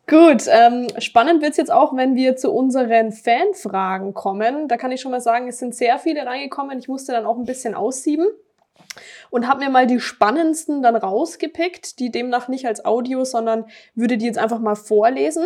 Gut, 0.07 0.45
ähm, 0.49 0.87
spannend 0.97 1.41
wird's 1.41 1.57
jetzt 1.57 1.71
auch, 1.71 1.95
wenn 1.95 2.15
wir 2.15 2.35
zu 2.35 2.51
unseren 2.51 3.13
Fanfragen 3.13 4.13
kommen. 4.13 4.67
Da 4.67 4.75
kann 4.75 4.91
ich 4.91 4.99
schon 4.99 5.11
mal 5.11 5.21
sagen, 5.21 5.47
es 5.47 5.59
sind 5.59 5.73
sehr 5.73 5.99
viele 5.99 6.25
reingekommen. 6.25 6.79
Ich 6.79 6.89
musste 6.89 7.11
dann 7.13 7.25
auch 7.25 7.37
ein 7.37 7.45
bisschen 7.45 7.75
aussieben 7.75 8.27
und 9.29 9.47
habe 9.47 9.63
mir 9.63 9.69
mal 9.69 9.87
die 9.87 9.99
spannendsten 9.99 10.81
dann 10.81 10.95
rausgepickt, 10.95 11.99
die 11.99 12.11
demnach 12.11 12.47
nicht 12.47 12.65
als 12.65 12.85
Audio, 12.85 13.23
sondern 13.23 13.65
würde 13.95 14.17
die 14.17 14.25
jetzt 14.25 14.37
einfach 14.37 14.59
mal 14.59 14.75
vorlesen. 14.75 15.45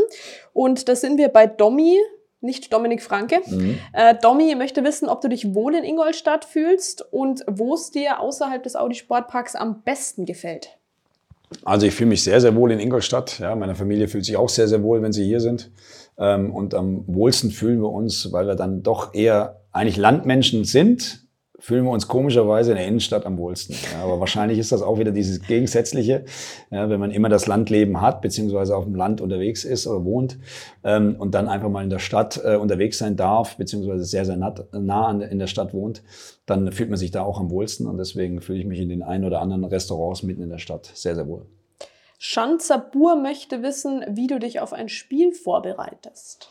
Und 0.54 0.88
da 0.88 0.96
sind 0.96 1.18
wir 1.18 1.30
bei 1.30 1.48
Domi, 1.48 2.00
nicht 2.42 2.74
Dominik 2.74 3.02
Franke. 3.02 3.42
Mhm. 3.48 3.78
Äh, 3.94 4.16
Domi 4.22 4.54
möchte 4.56 4.84
wissen, 4.84 5.08
ob 5.08 5.22
du 5.22 5.30
dich 5.30 5.56
wohl 5.56 5.76
in 5.76 5.84
Ingolstadt 5.84 6.46
fühlst 6.46 7.02
und 7.14 7.44
wo 7.48 7.74
es 7.74 7.92
dir 7.92 8.20
außerhalb 8.20 8.62
des 8.62 8.76
Audi 8.76 8.96
Sportparks 8.96 9.56
am 9.56 9.82
besten 9.84 10.26
gefällt. 10.26 10.78
Also 11.64 11.86
ich 11.86 11.94
fühle 11.94 12.10
mich 12.10 12.24
sehr, 12.24 12.42
sehr 12.42 12.56
wohl 12.56 12.72
in 12.72 12.80
Ingolstadt. 12.80 13.40
Ja, 13.40 13.56
meine 13.56 13.76
Familie 13.76 14.08
fühlt 14.08 14.26
sich 14.26 14.38
auch 14.38 14.50
sehr, 14.50 14.68
sehr 14.68 14.84
wohl, 14.84 15.02
wenn 15.02 15.14
sie 15.14 15.26
hier 15.26 15.40
sind. 15.40 15.72
Ähm, 16.18 16.54
und 16.54 16.74
am 16.74 17.04
wohlsten 17.08 17.52
fühlen 17.52 17.80
wir 17.82 17.90
uns, 17.90 18.32
weil 18.32 18.48
wir 18.48 18.56
dann 18.56 18.84
doch 18.84 19.14
eher 19.14 19.62
eigentlich 19.72 19.98
Landmenschen 19.98 20.66
sind, 20.66 21.23
fühlen 21.64 21.86
wir 21.86 21.92
uns 21.92 22.10
komischerweise 22.10 22.72
in 22.72 22.78
der 22.78 22.88
Innenstadt 22.88 23.26
am 23.26 23.38
wohlsten. 23.38 23.78
Ja, 23.94 24.04
aber 24.04 24.20
wahrscheinlich 24.20 24.60
ist 24.60 24.74
das 24.74 24.82
auch 24.82 25.00
wieder 25.00 25.14
dieses 25.14 25.42
Gegensätzliche, 25.48 26.26
ja, 26.72 26.90
wenn 26.90 27.00
man 27.00 27.10
immer 27.10 27.30
das 27.30 27.48
Landleben 27.48 28.02
hat, 28.02 28.22
beziehungsweise 28.22 28.76
auf 28.76 28.84
dem 28.84 28.96
Land 28.96 29.22
unterwegs 29.22 29.64
ist 29.64 29.88
oder 29.88 30.04
wohnt 30.04 30.38
ähm, 30.84 31.16
und 31.18 31.34
dann 31.34 31.48
einfach 31.48 31.70
mal 31.70 31.82
in 31.82 31.90
der 31.90 32.00
Stadt 32.00 32.42
äh, 32.44 32.58
unterwegs 32.58 32.98
sein 32.98 33.16
darf, 33.16 33.56
beziehungsweise 33.56 34.04
sehr, 34.04 34.26
sehr 34.26 34.36
nah, 34.36 34.54
nah 34.74 35.08
an, 35.08 35.22
in 35.22 35.40
der 35.40 35.48
Stadt 35.48 35.74
wohnt, 35.74 36.04
dann 36.46 36.70
fühlt 36.74 36.90
man 36.90 36.98
sich 36.98 37.12
da 37.12 37.24
auch 37.24 37.40
am 37.40 37.50
wohlsten 37.50 37.88
und 37.88 37.98
deswegen 37.98 38.42
fühle 38.42 38.60
ich 38.60 38.66
mich 38.66 38.80
in 38.80 38.90
den 38.90 39.02
ein 39.02 39.24
oder 39.24 39.40
anderen 39.40 39.64
Restaurants 39.64 40.22
mitten 40.22 40.42
in 40.42 40.50
der 40.50 40.58
Stadt 40.58 40.92
sehr, 40.94 41.16
sehr 41.16 41.30
wohl. 41.30 41.46
Schanzer 42.20 42.78
Bur 42.78 43.16
möchte 43.16 43.64
wissen, 43.64 44.04
wie 44.10 44.28
du 44.28 44.38
dich 44.38 44.60
auf 44.60 44.74
ein 44.74 44.90
Spiel 44.90 45.32
vorbereitest. 45.32 46.50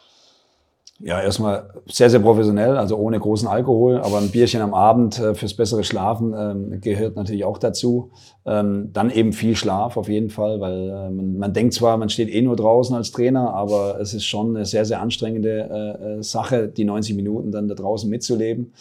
Ja, 1.04 1.20
erstmal 1.20 1.68
sehr, 1.86 2.10
sehr 2.10 2.20
professionell, 2.20 2.76
also 2.76 2.96
ohne 2.96 3.18
großen 3.18 3.48
Alkohol, 3.48 3.98
aber 3.98 4.18
ein 4.18 4.30
Bierchen 4.30 4.60
am 4.60 4.72
Abend 4.72 5.18
äh, 5.18 5.34
fürs 5.34 5.54
bessere 5.54 5.82
Schlafen 5.82 6.32
ähm, 6.38 6.80
gehört 6.80 7.16
natürlich 7.16 7.44
auch 7.44 7.58
dazu. 7.58 8.12
Ähm, 8.46 8.90
dann 8.92 9.10
eben 9.10 9.32
viel 9.32 9.56
Schlaf 9.56 9.96
auf 9.96 10.08
jeden 10.08 10.30
Fall, 10.30 10.60
weil 10.60 10.90
äh, 10.90 11.10
man, 11.10 11.38
man 11.38 11.52
denkt 11.52 11.74
zwar, 11.74 11.96
man 11.96 12.08
steht 12.08 12.28
eh 12.28 12.40
nur 12.40 12.54
draußen 12.54 12.94
als 12.94 13.10
Trainer, 13.10 13.52
aber 13.52 13.98
es 14.00 14.14
ist 14.14 14.26
schon 14.26 14.54
eine 14.54 14.64
sehr, 14.64 14.84
sehr 14.84 15.00
anstrengende 15.00 15.98
äh, 16.00 16.18
äh 16.18 16.22
Sache, 16.22 16.68
die 16.68 16.84
90 16.84 17.16
Minuten 17.16 17.50
dann 17.50 17.66
da 17.66 17.74
draußen 17.74 18.08
mitzuleben. 18.08 18.72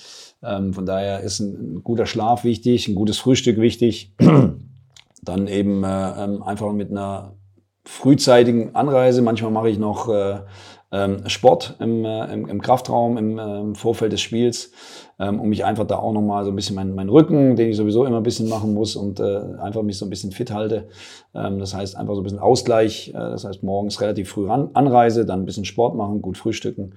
Ähm, 0.43 0.73
von 0.73 0.85
daher 0.85 1.21
ist 1.21 1.39
ein, 1.39 1.77
ein, 1.77 1.83
guter 1.83 2.05
Schlaf 2.05 2.43
wichtig, 2.43 2.87
ein 2.87 2.93
gutes 2.93 3.17
Frühstück 3.17 3.57
wichtig. 3.57 4.13
dann 5.23 5.47
eben 5.47 5.83
äh, 5.83 6.23
ähm, 6.23 6.43
einfach 6.43 6.71
mit 6.71 6.91
einer 6.91 7.33
frühzeitigen 7.83 8.75
Anreise. 8.75 9.23
Manchmal 9.23 9.51
mache 9.51 9.69
ich 9.69 9.79
noch 9.79 10.07
äh, 10.07 10.41
ähm, 10.91 11.27
Sport 11.27 11.75
im, 11.79 12.03
äh, 12.03 12.33
im, 12.33 12.47
im 12.47 12.61
Kraftraum, 12.61 13.17
im, 13.17 13.39
äh, 13.39 13.59
im 13.59 13.75
Vorfeld 13.75 14.11
des 14.11 14.21
Spiels, 14.21 14.71
ähm, 15.19 15.39
um 15.39 15.49
mich 15.49 15.63
einfach 15.63 15.87
da 15.87 15.97
auch 15.97 16.11
nochmal 16.11 16.43
so 16.43 16.51
ein 16.51 16.55
bisschen 16.55 16.75
meinen 16.75 16.95
mein 16.95 17.09
Rücken, 17.09 17.55
den 17.55 17.69
ich 17.69 17.77
sowieso 17.77 18.05
immer 18.05 18.17
ein 18.17 18.23
bisschen 18.23 18.49
machen 18.49 18.73
muss 18.73 18.95
und 18.95 19.19
äh, 19.19 19.39
einfach 19.61 19.83
mich 19.83 19.97
so 19.97 20.05
ein 20.05 20.09
bisschen 20.09 20.31
fit 20.31 20.51
halte. 20.51 20.89
Ähm, 21.33 21.59
das 21.59 21.73
heißt 21.73 21.95
einfach 21.95 22.15
so 22.15 22.21
ein 22.21 22.23
bisschen 22.23 22.39
Ausgleich. 22.39 23.09
Äh, 23.09 23.13
das 23.13 23.45
heißt 23.45 23.63
morgens 23.63 24.01
relativ 24.01 24.29
früh 24.29 24.47
ran, 24.47 24.69
Anreise, 24.73 25.25
dann 25.25 25.41
ein 25.41 25.45
bisschen 25.45 25.65
Sport 25.65 25.95
machen, 25.95 26.21
gut 26.21 26.37
frühstücken. 26.37 26.95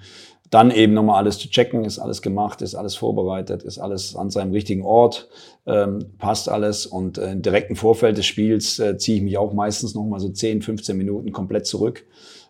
Dann 0.51 0.71
eben 0.71 0.93
nochmal 0.93 1.17
alles 1.17 1.39
zu 1.39 1.49
checken, 1.49 1.85
ist 1.85 1.99
alles 1.99 2.21
gemacht, 2.21 2.63
ist 2.63 2.75
alles 2.75 2.95
vorbereitet, 2.95 3.63
ist 3.63 3.79
alles 3.79 4.15
an 4.15 4.31
seinem 4.31 4.53
richtigen 4.53 4.85
Ort, 4.85 5.29
ähm, 5.67 6.11
passt 6.19 6.49
alles. 6.49 6.87
Und 6.87 7.19
äh, 7.19 7.33
im 7.33 7.43
direkten 7.43 7.77
Vorfeld 7.77 8.19
des 8.19 8.27
Spiels 8.27 8.79
äh, 8.79 8.97
ziehe 8.99 9.19
ich 9.19 9.23
mich 9.23 9.39
auch 9.39 9.53
meistens 9.53 9.95
nochmal 9.95 10.21
so 10.21 10.29
10, 10.29 10.63
15 10.63 10.97
Minuten 10.97 11.33
komplett 11.33 11.67
zurück 11.67 12.05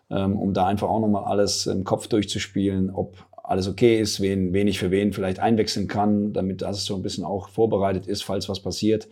um 0.09 0.53
da 0.53 0.67
einfach 0.67 0.87
auch 0.87 0.99
nochmal 0.99 1.25
alles 1.25 1.65
im 1.65 1.83
Kopf 1.83 2.07
durchzuspielen, 2.07 2.91
ob 2.91 3.25
alles 3.47 3.67
okay 3.67 3.99
ist, 3.99 4.21
wen, 4.21 4.53
wen 4.53 4.67
ich 4.67 4.79
für 4.79 4.91
wen 4.91 5.13
vielleicht 5.13 5.39
einwechseln 5.39 5.87
kann, 5.87 6.33
damit 6.33 6.61
das 6.61 6.85
so 6.85 6.95
ein 6.95 7.01
bisschen 7.01 7.23
auch 7.23 7.49
vorbereitet 7.49 8.07
ist, 8.07 8.23
falls 8.23 8.49
was 8.49 8.59
passiert, 8.59 9.07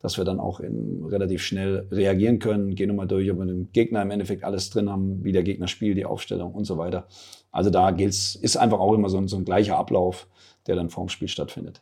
dass 0.00 0.16
wir 0.16 0.24
dann 0.24 0.40
auch 0.40 0.60
in, 0.60 1.04
relativ 1.06 1.42
schnell 1.42 1.86
reagieren 1.90 2.38
können, 2.38 2.74
gehen 2.74 2.88
nochmal 2.88 3.08
durch, 3.08 3.30
ob 3.30 3.38
wir 3.38 3.46
den 3.46 3.72
Gegner 3.72 4.02
im 4.02 4.10
Endeffekt 4.10 4.44
alles 4.44 4.70
drin 4.70 4.90
haben, 4.90 5.24
wie 5.24 5.32
der 5.32 5.42
Gegner 5.42 5.68
spielt, 5.68 5.96
die 5.96 6.04
Aufstellung 6.04 6.52
und 6.52 6.64
so 6.64 6.78
weiter. 6.78 7.06
Also 7.50 7.70
da 7.70 7.90
gilt's, 7.90 8.34
ist 8.34 8.56
einfach 8.56 8.78
auch 8.78 8.94
immer 8.94 9.08
so 9.08 9.18
ein, 9.18 9.28
so 9.28 9.36
ein 9.36 9.44
gleicher 9.44 9.76
Ablauf, 9.76 10.28
der 10.66 10.76
dann 10.76 10.90
vorm 10.90 11.08
Spiel 11.08 11.28
stattfindet. 11.28 11.80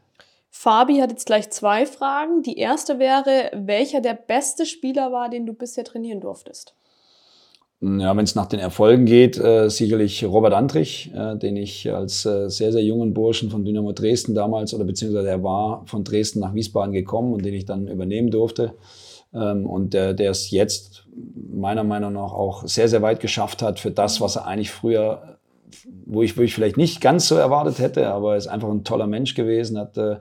Fabi 0.49 0.99
hat 0.99 1.11
jetzt 1.11 1.27
gleich 1.27 1.51
zwei 1.51 1.85
Fragen. 1.85 2.43
Die 2.43 2.57
erste 2.57 2.99
wäre, 2.99 3.51
welcher 3.53 4.01
der 4.01 4.15
beste 4.15 4.65
Spieler 4.65 5.13
war, 5.13 5.29
den 5.29 5.45
du 5.45 5.53
bisher 5.53 5.85
trainieren 5.85 6.21
durftest? 6.21 6.75
Ja, 7.81 8.16
wenn 8.16 8.24
es 8.24 8.35
nach 8.35 8.47
den 8.47 8.59
Erfolgen 8.59 9.05
geht, 9.05 9.36
äh, 9.36 9.69
sicherlich 9.69 10.24
Robert 10.24 10.55
Andrich, 10.55 11.12
äh, 11.15 11.36
den 11.36 11.57
ich 11.57 11.93
als 11.93 12.24
äh, 12.24 12.48
sehr, 12.48 12.73
sehr 12.73 12.82
jungen 12.82 13.12
Burschen 13.12 13.51
von 13.51 13.66
Dynamo 13.66 13.93
Dresden 13.93 14.35
damals, 14.35 14.73
oder 14.73 14.85
beziehungsweise 14.85 15.28
er 15.28 15.43
war 15.43 15.85
von 15.85 16.03
Dresden 16.03 16.40
nach 16.40 16.55
Wiesbaden 16.55 16.94
gekommen 16.94 17.35
und 17.35 17.44
den 17.44 17.53
ich 17.53 17.66
dann 17.66 17.86
übernehmen 17.86 18.31
durfte. 18.31 18.73
Ähm, 19.35 19.66
und 19.66 19.93
der, 19.93 20.15
der 20.15 20.31
es 20.31 20.51
jetzt 20.51 21.07
meiner 21.53 21.85
Meinung 21.85 22.15
nach 22.15 22.32
auch 22.32 22.66
sehr, 22.66 22.89
sehr 22.89 23.03
weit 23.03 23.20
geschafft 23.20 23.61
hat 23.61 23.78
für 23.78 23.90
das, 23.90 24.23
was 24.23 24.36
er 24.36 24.47
eigentlich 24.47 24.70
früher, 24.70 25.36
wo 26.07 26.23
ich, 26.23 26.39
wo 26.39 26.43
ich 26.43 26.55
vielleicht 26.55 26.78
nicht 26.78 27.03
ganz 27.03 27.28
so 27.28 27.35
erwartet 27.35 27.78
hätte, 27.78 28.09
aber 28.09 28.32
er 28.32 28.39
ist 28.39 28.47
einfach 28.47 28.70
ein 28.70 28.85
toller 28.85 29.07
Mensch 29.07 29.35
gewesen, 29.35 29.78
hat 29.78 29.98
äh, 29.98 30.16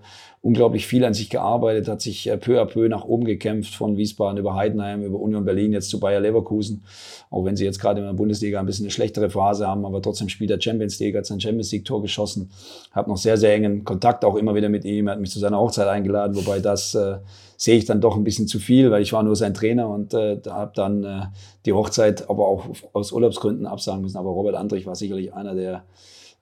unglaublich 0.45 0.85
viel 0.85 1.03
an 1.03 1.15
sich 1.15 1.31
gearbeitet, 1.31 1.87
hat 1.87 2.01
sich 2.01 2.27
äh, 2.27 2.37
peu 2.37 2.61
à 2.61 2.65
peu 2.65 2.87
nach 2.87 3.03
oben 3.03 3.25
gekämpft, 3.25 3.73
von 3.73 3.97
Wiesbaden 3.97 4.37
über 4.37 4.53
Heidenheim, 4.53 5.01
über 5.01 5.19
Union 5.19 5.43
Berlin, 5.43 5.73
jetzt 5.73 5.89
zu 5.89 5.99
Bayer 5.99 6.19
Leverkusen. 6.19 6.83
Auch 7.31 7.45
wenn 7.45 7.55
sie 7.55 7.65
jetzt 7.65 7.79
gerade 7.79 7.99
in 7.99 8.05
der 8.05 8.13
Bundesliga 8.13 8.59
ein 8.59 8.67
bisschen 8.67 8.85
eine 8.85 8.91
schlechtere 8.91 9.31
Phase 9.31 9.65
haben, 9.65 9.87
aber 9.87 10.03
trotzdem 10.03 10.29
spielt 10.29 10.51
er 10.51 10.61
Champions 10.61 10.99
League, 10.99 11.15
hat 11.15 11.25
sein 11.25 11.41
Champions 11.41 11.71
League-Tor 11.71 12.03
geschossen, 12.03 12.51
hat 12.91 13.07
noch 13.07 13.17
sehr, 13.17 13.37
sehr 13.37 13.55
engen 13.55 13.85
Kontakt 13.85 14.23
auch 14.23 14.35
immer 14.35 14.53
wieder 14.53 14.69
mit 14.69 14.85
ihm, 14.85 15.09
hat 15.09 15.19
mich 15.19 15.31
zu 15.31 15.39
seiner 15.39 15.57
Hochzeit 15.57 15.87
eingeladen, 15.87 16.35
wobei 16.35 16.59
das 16.59 16.93
äh, 16.93 17.17
sehe 17.57 17.77
ich 17.77 17.85
dann 17.85 17.99
doch 17.99 18.15
ein 18.15 18.23
bisschen 18.23 18.47
zu 18.47 18.59
viel, 18.59 18.91
weil 18.91 19.01
ich 19.01 19.13
war 19.13 19.23
nur 19.23 19.35
sein 19.35 19.55
Trainer 19.55 19.89
und 19.89 20.13
äh, 20.13 20.39
da 20.39 20.53
habe 20.53 20.73
dann 20.75 21.03
äh, 21.03 21.21
die 21.65 21.73
Hochzeit 21.73 22.29
aber 22.29 22.47
auch 22.47 22.65
aus 22.93 23.11
Urlaubsgründen 23.11 23.65
absagen 23.65 24.03
müssen. 24.03 24.17
Aber 24.17 24.29
Robert 24.29 24.53
Andrich 24.53 24.85
war 24.85 24.95
sicherlich 24.95 25.33
einer 25.33 25.55
der 25.55 25.85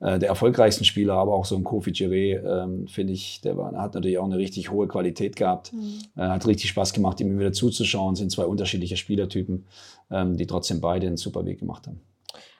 äh, 0.04 0.20
der 0.20 0.28
erfolgreichsten 0.28 0.84
Spieler, 0.84 1.14
aber 1.14 1.34
auch 1.34 1.46
so 1.46 1.56
ein 1.56 1.64
Kofi 1.64 1.92
Giré, 1.92 2.44
ähm, 2.44 2.88
finde 2.88 3.14
ich, 3.14 3.40
der 3.40 3.56
war, 3.58 3.74
hat 3.78 3.96
natürlich 3.96 4.18
auch 4.18 4.26
eine 4.26 4.38
richtig 4.38 4.70
hohe 4.70 4.88
Qualität 4.88 5.38
gehabt. 5.38 5.72
Mhm. 5.72 6.02
Äh, 6.18 6.28
hat 6.28 6.46
richtig 6.46 6.70
Spaß 6.70 6.92
gemacht, 6.92 7.22
ihm 7.22 7.40
wieder 7.40 7.54
zuzuschauen. 7.54 8.16
Sind 8.16 8.30
zwei 8.30 8.44
unterschiedliche 8.44 8.98
Spielertypen, 8.98 9.66
ähm, 10.12 10.36
die 10.36 10.46
trotzdem 10.46 10.82
beide 10.82 11.08
einen 11.08 11.16
super 11.16 11.46
Weg 11.46 11.60
gemacht 11.60 11.88
haben. 11.88 12.02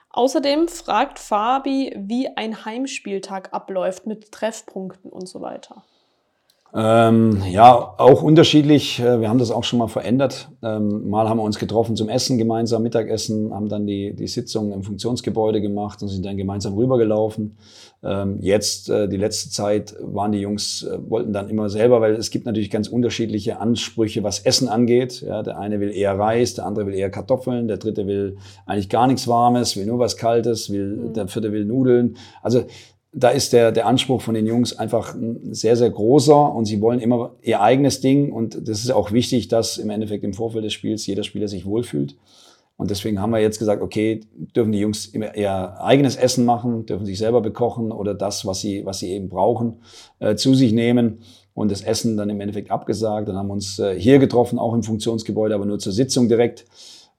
Außerdem 0.08 0.68
fragt 0.68 1.18
Fabi, 1.18 1.94
wie 1.98 2.28
ein 2.34 2.64
Heimspieltag 2.64 3.52
abläuft 3.52 4.06
mit 4.06 4.32
Treffpunkten 4.32 5.10
und 5.10 5.28
so 5.28 5.42
weiter. 5.42 5.82
Ähm, 6.76 7.40
ja, 7.50 7.94
auch 7.98 8.22
unterschiedlich. 8.24 8.98
Äh, 8.98 9.20
wir 9.20 9.28
haben 9.28 9.38
das 9.38 9.52
auch 9.52 9.62
schon 9.62 9.78
mal 9.78 9.86
verändert. 9.86 10.48
Ähm, 10.60 11.08
mal 11.08 11.28
haben 11.28 11.38
wir 11.38 11.44
uns 11.44 11.60
getroffen 11.60 11.94
zum 11.94 12.08
Essen, 12.08 12.36
gemeinsam 12.36 12.82
Mittagessen, 12.82 13.54
haben 13.54 13.68
dann 13.68 13.86
die, 13.86 14.12
die 14.12 14.26
Sitzung 14.26 14.72
im 14.72 14.82
Funktionsgebäude 14.82 15.60
gemacht 15.60 16.02
und 16.02 16.08
sind 16.08 16.26
dann 16.26 16.36
gemeinsam 16.36 16.74
rübergelaufen. 16.74 17.56
Ähm, 18.02 18.38
jetzt, 18.40 18.90
äh, 18.90 19.08
die 19.08 19.16
letzte 19.16 19.50
Zeit, 19.50 19.94
waren 20.00 20.32
die 20.32 20.40
Jungs, 20.40 20.82
äh, 20.82 20.98
wollten 21.08 21.32
dann 21.32 21.48
immer 21.48 21.70
selber, 21.70 22.00
weil 22.00 22.14
es 22.14 22.30
gibt 22.30 22.44
natürlich 22.44 22.72
ganz 22.72 22.88
unterschiedliche 22.88 23.60
Ansprüche, 23.60 24.24
was 24.24 24.40
Essen 24.40 24.68
angeht. 24.68 25.22
Ja, 25.22 25.44
der 25.44 25.58
eine 25.58 25.78
will 25.78 25.90
eher 25.90 26.18
Reis, 26.18 26.54
der 26.54 26.66
andere 26.66 26.86
will 26.86 26.94
eher 26.94 27.08
Kartoffeln, 27.08 27.68
der 27.68 27.76
dritte 27.76 28.08
will 28.08 28.36
eigentlich 28.66 28.88
gar 28.88 29.06
nichts 29.06 29.28
Warmes, 29.28 29.76
will 29.76 29.86
nur 29.86 30.00
was 30.00 30.16
Kaltes, 30.16 30.70
will, 30.70 30.96
mhm. 30.96 31.12
der 31.14 31.28
vierte 31.28 31.52
will 31.52 31.64
Nudeln. 31.64 32.16
Also 32.42 32.64
da 33.14 33.28
ist 33.28 33.52
der, 33.52 33.70
der 33.70 33.86
Anspruch 33.86 34.20
von 34.20 34.34
den 34.34 34.46
Jungs 34.46 34.76
einfach 34.76 35.14
sehr, 35.50 35.76
sehr 35.76 35.90
großer 35.90 36.52
und 36.52 36.64
sie 36.64 36.80
wollen 36.80 36.98
immer 36.98 37.36
ihr 37.42 37.60
eigenes 37.60 38.00
Ding 38.00 38.32
und 38.32 38.68
das 38.68 38.80
ist 38.80 38.90
auch 38.90 39.12
wichtig, 39.12 39.48
dass 39.48 39.78
im 39.78 39.90
Endeffekt 39.90 40.24
im 40.24 40.34
Vorfeld 40.34 40.64
des 40.64 40.72
Spiels 40.72 41.06
jeder 41.06 41.22
Spieler 41.22 41.48
sich 41.48 41.64
wohlfühlt. 41.64 42.16
Und 42.76 42.90
deswegen 42.90 43.20
haben 43.20 43.30
wir 43.30 43.38
jetzt 43.38 43.60
gesagt, 43.60 43.82
okay, 43.82 44.22
dürfen 44.56 44.72
die 44.72 44.80
Jungs 44.80 45.14
ihr 45.14 45.80
eigenes 45.80 46.16
Essen 46.16 46.44
machen, 46.44 46.86
dürfen 46.86 47.06
sich 47.06 47.18
selber 47.18 47.40
bekochen 47.40 47.92
oder 47.92 48.14
das, 48.14 48.44
was 48.46 48.60
sie, 48.60 48.84
was 48.84 48.98
sie 48.98 49.12
eben 49.12 49.28
brauchen, 49.28 49.76
äh, 50.18 50.34
zu 50.34 50.54
sich 50.54 50.72
nehmen 50.72 51.18
und 51.54 51.70
das 51.70 51.82
Essen 51.82 52.16
dann 52.16 52.30
im 52.30 52.40
Endeffekt 52.40 52.72
abgesagt. 52.72 53.28
Dann 53.28 53.36
haben 53.36 53.46
wir 53.46 53.52
uns 53.52 53.78
äh, 53.78 53.98
hier 53.98 54.18
getroffen, 54.18 54.58
auch 54.58 54.74
im 54.74 54.82
Funktionsgebäude, 54.82 55.54
aber 55.54 55.66
nur 55.66 55.78
zur 55.78 55.92
Sitzung 55.92 56.28
direkt. 56.28 56.66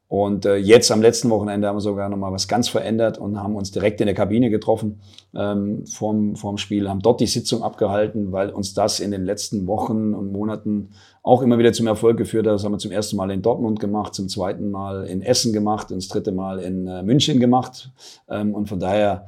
Und 0.07 0.45
äh, 0.45 0.57
jetzt 0.57 0.91
am 0.91 1.01
letzten 1.01 1.31
Wochenende 1.31 1.67
haben 1.67 1.77
wir 1.77 1.81
sogar 1.81 2.09
nochmal 2.09 2.31
was 2.31 2.47
ganz 2.47 2.69
verändert 2.69 3.17
und 3.17 3.41
haben 3.41 3.55
uns 3.55 3.71
direkt 3.71 4.01
in 4.01 4.05
der 4.05 4.13
Kabine 4.13 4.51
getroffen 4.51 5.01
ähm, 5.33 5.85
vorm, 5.87 6.35
vorm 6.35 6.59
Spiel, 6.59 6.87
haben 6.87 7.01
dort 7.01 7.21
die 7.21 7.27
Sitzung 7.27 7.63
abgehalten, 7.63 8.31
weil 8.31 8.51
uns 8.51 8.75
das 8.75 8.99
in 8.99 9.09
den 9.09 9.25
letzten 9.25 9.65
Wochen 9.65 10.13
und 10.13 10.31
Monaten 10.31 10.89
auch 11.23 11.41
immer 11.41 11.57
wieder 11.57 11.73
zum 11.73 11.87
Erfolg 11.87 12.17
geführt 12.17 12.45
hat. 12.45 12.53
Das 12.53 12.63
haben 12.63 12.73
wir 12.73 12.77
zum 12.77 12.91
ersten 12.91 13.17
Mal 13.17 13.31
in 13.31 13.41
Dortmund 13.41 13.79
gemacht, 13.79 14.13
zum 14.13 14.29
zweiten 14.29 14.69
Mal 14.69 15.05
in 15.05 15.23
Essen 15.23 15.53
gemacht 15.53 15.91
und 15.91 15.97
das 15.97 16.07
dritte 16.07 16.31
Mal 16.31 16.59
in 16.59 16.85
äh, 16.85 17.01
München 17.01 17.39
gemacht. 17.39 17.91
Ähm, 18.29 18.53
und 18.53 18.69
von 18.69 18.79
daher 18.79 19.25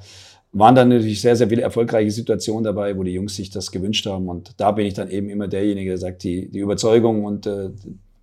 waren 0.52 0.76
dann 0.76 0.90
natürlich 0.90 1.22
sehr, 1.22 1.36
sehr 1.36 1.50
viele 1.50 1.64
erfolgreiche 1.64 2.12
Situationen 2.12 2.64
dabei, 2.64 2.96
wo 2.98 3.04
die 3.04 3.14
Jungs 3.14 3.36
sich 3.36 3.50
das 3.50 3.72
gewünscht 3.72 4.06
haben. 4.06 4.30
Und 4.30 4.54
da 4.58 4.72
bin 4.72 4.86
ich 4.86 4.94
dann 4.94 5.10
eben 5.10 5.30
immer 5.30 5.48
derjenige, 5.48 5.90
der 5.90 5.98
sagt, 5.98 6.24
die, 6.24 6.50
die 6.50 6.60
Überzeugung 6.60 7.26
und 7.26 7.48
äh, 7.48 7.72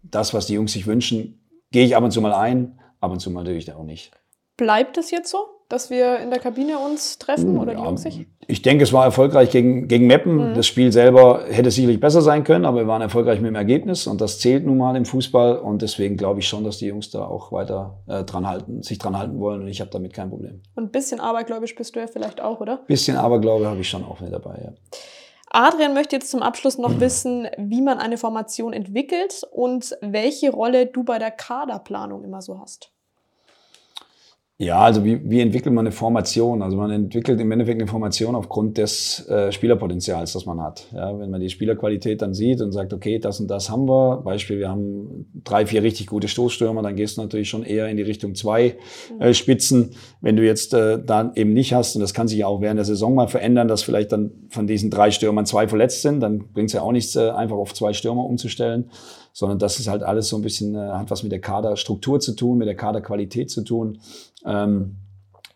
das, 0.02 0.34
was 0.34 0.46
die 0.46 0.54
Jungs 0.54 0.72
sich 0.72 0.86
wünschen, 0.86 1.40
gehe 1.74 1.84
ich 1.84 1.96
ab 1.96 2.04
und 2.04 2.12
zu 2.12 2.20
mal 2.20 2.32
ein, 2.32 2.78
ab 3.00 3.10
und 3.10 3.18
zu 3.18 3.32
mal 3.32 3.42
natürlich 3.42 3.72
auch 3.72 3.82
nicht. 3.82 4.12
Bleibt 4.56 4.96
es 4.96 5.10
jetzt 5.10 5.28
so, 5.28 5.38
dass 5.68 5.90
wir 5.90 6.20
in 6.20 6.30
der 6.30 6.38
Kabine 6.38 6.78
uns 6.78 7.18
treffen 7.18 7.58
oder 7.58 7.72
ja, 7.72 7.80
die 7.80 7.84
Jungs 7.84 8.02
sich? 8.02 8.28
Ich 8.46 8.62
denke, 8.62 8.84
es 8.84 8.92
war 8.92 9.04
erfolgreich 9.04 9.50
gegen, 9.50 9.88
gegen 9.88 10.06
Meppen. 10.06 10.50
Mhm. 10.50 10.54
Das 10.54 10.68
Spiel 10.68 10.92
selber 10.92 11.46
hätte 11.50 11.72
sicherlich 11.72 11.98
besser 11.98 12.22
sein 12.22 12.44
können, 12.44 12.64
aber 12.64 12.82
wir 12.82 12.86
waren 12.86 13.02
erfolgreich 13.02 13.40
mit 13.40 13.48
dem 13.48 13.56
Ergebnis 13.56 14.06
und 14.06 14.20
das 14.20 14.38
zählt 14.38 14.64
nun 14.64 14.78
mal 14.78 14.94
im 14.94 15.04
Fußball 15.04 15.58
und 15.58 15.82
deswegen 15.82 16.16
glaube 16.16 16.38
ich 16.38 16.46
schon, 16.46 16.62
dass 16.62 16.78
die 16.78 16.86
Jungs 16.86 17.10
da 17.10 17.24
auch 17.24 17.50
weiter 17.50 17.98
äh, 18.06 18.22
dran 18.22 18.46
halten, 18.46 18.84
sich 18.84 18.98
dran 18.98 19.18
halten 19.18 19.40
wollen 19.40 19.62
und 19.62 19.66
ich 19.66 19.80
habe 19.80 19.90
damit 19.90 20.12
kein 20.12 20.30
Problem. 20.30 20.62
Und 20.76 20.84
ein 20.84 20.90
bisschen 20.92 21.18
abergläubisch 21.18 21.74
bist 21.74 21.96
du 21.96 22.00
ja 22.00 22.06
vielleicht 22.06 22.40
auch, 22.40 22.60
oder? 22.60 22.78
Ein 22.78 22.86
bisschen 22.86 23.16
Aberglaube 23.16 23.66
habe 23.66 23.80
ich 23.80 23.88
schon 23.88 24.04
auch 24.04 24.20
mit 24.20 24.32
dabei, 24.32 24.60
ja. 24.62 24.72
Adrian 25.54 25.94
möchte 25.94 26.16
jetzt 26.16 26.30
zum 26.30 26.42
Abschluss 26.42 26.78
noch 26.78 27.00
wissen, 27.00 27.48
wie 27.56 27.80
man 27.80 27.98
eine 27.98 28.18
Formation 28.18 28.72
entwickelt 28.72 29.42
und 29.52 29.96
welche 30.00 30.50
Rolle 30.50 30.86
du 30.86 31.04
bei 31.04 31.20
der 31.20 31.30
Kaderplanung 31.30 32.24
immer 32.24 32.42
so 32.42 32.58
hast. 32.58 32.93
Ja, 34.64 34.80
also 34.80 35.04
wie, 35.04 35.20
wie 35.28 35.40
entwickelt 35.40 35.74
man 35.74 35.86
eine 35.86 35.92
Formation? 35.92 36.62
Also 36.62 36.78
man 36.78 36.90
entwickelt 36.90 37.38
im 37.38 37.52
Endeffekt 37.52 37.80
eine 37.80 37.90
Formation 37.90 38.34
aufgrund 38.34 38.78
des 38.78 39.28
äh, 39.28 39.52
Spielerpotenzials, 39.52 40.32
das 40.32 40.46
man 40.46 40.62
hat. 40.62 40.86
Ja, 40.94 41.18
wenn 41.18 41.30
man 41.30 41.42
die 41.42 41.50
Spielerqualität 41.50 42.22
dann 42.22 42.32
sieht 42.32 42.62
und 42.62 42.72
sagt, 42.72 42.94
okay, 42.94 43.18
das 43.18 43.40
und 43.40 43.48
das 43.48 43.68
haben 43.68 43.86
wir. 43.86 44.22
Beispiel, 44.24 44.58
wir 44.58 44.70
haben 44.70 45.26
drei, 45.44 45.66
vier 45.66 45.82
richtig 45.82 46.06
gute 46.06 46.28
Stoßstürmer, 46.28 46.80
dann 46.80 46.96
gehst 46.96 47.18
du 47.18 47.22
natürlich 47.22 47.50
schon 47.50 47.62
eher 47.62 47.88
in 47.88 47.98
die 47.98 48.02
Richtung 48.02 48.34
zwei 48.34 48.76
äh, 49.20 49.34
Spitzen. 49.34 49.90
Wenn 50.22 50.36
du 50.36 50.44
jetzt 50.44 50.72
äh, 50.72 50.98
dann 51.04 51.32
eben 51.34 51.52
nicht 51.52 51.74
hast, 51.74 51.94
und 51.94 52.00
das 52.00 52.14
kann 52.14 52.26
sich 52.26 52.38
ja 52.38 52.46
auch 52.46 52.62
während 52.62 52.78
der 52.78 52.86
Saison 52.86 53.14
mal 53.14 53.28
verändern, 53.28 53.68
dass 53.68 53.82
vielleicht 53.82 54.12
dann 54.12 54.30
von 54.48 54.66
diesen 54.66 54.90
drei 54.90 55.10
Stürmern 55.10 55.44
zwei 55.44 55.68
verletzt 55.68 56.00
sind, 56.00 56.20
dann 56.20 56.38
bringt 56.54 56.70
es 56.70 56.72
ja 56.72 56.80
auch 56.80 56.92
nichts, 56.92 57.14
äh, 57.16 57.28
einfach 57.28 57.56
auf 57.56 57.74
zwei 57.74 57.92
Stürmer 57.92 58.24
umzustellen 58.24 58.90
sondern 59.34 59.58
das 59.58 59.78
ist 59.80 59.88
halt 59.88 60.02
alles 60.02 60.28
so 60.28 60.36
ein 60.36 60.42
bisschen, 60.42 60.74
äh, 60.74 60.78
hat 60.78 61.10
was 61.10 61.22
mit 61.22 61.32
der 61.32 61.40
Kaderstruktur 61.40 62.20
zu 62.20 62.34
tun, 62.34 62.56
mit 62.56 62.68
der 62.68 62.76
Kaderqualität 62.76 63.50
zu 63.50 63.62
tun. 63.62 63.98
Ähm, 64.46 64.96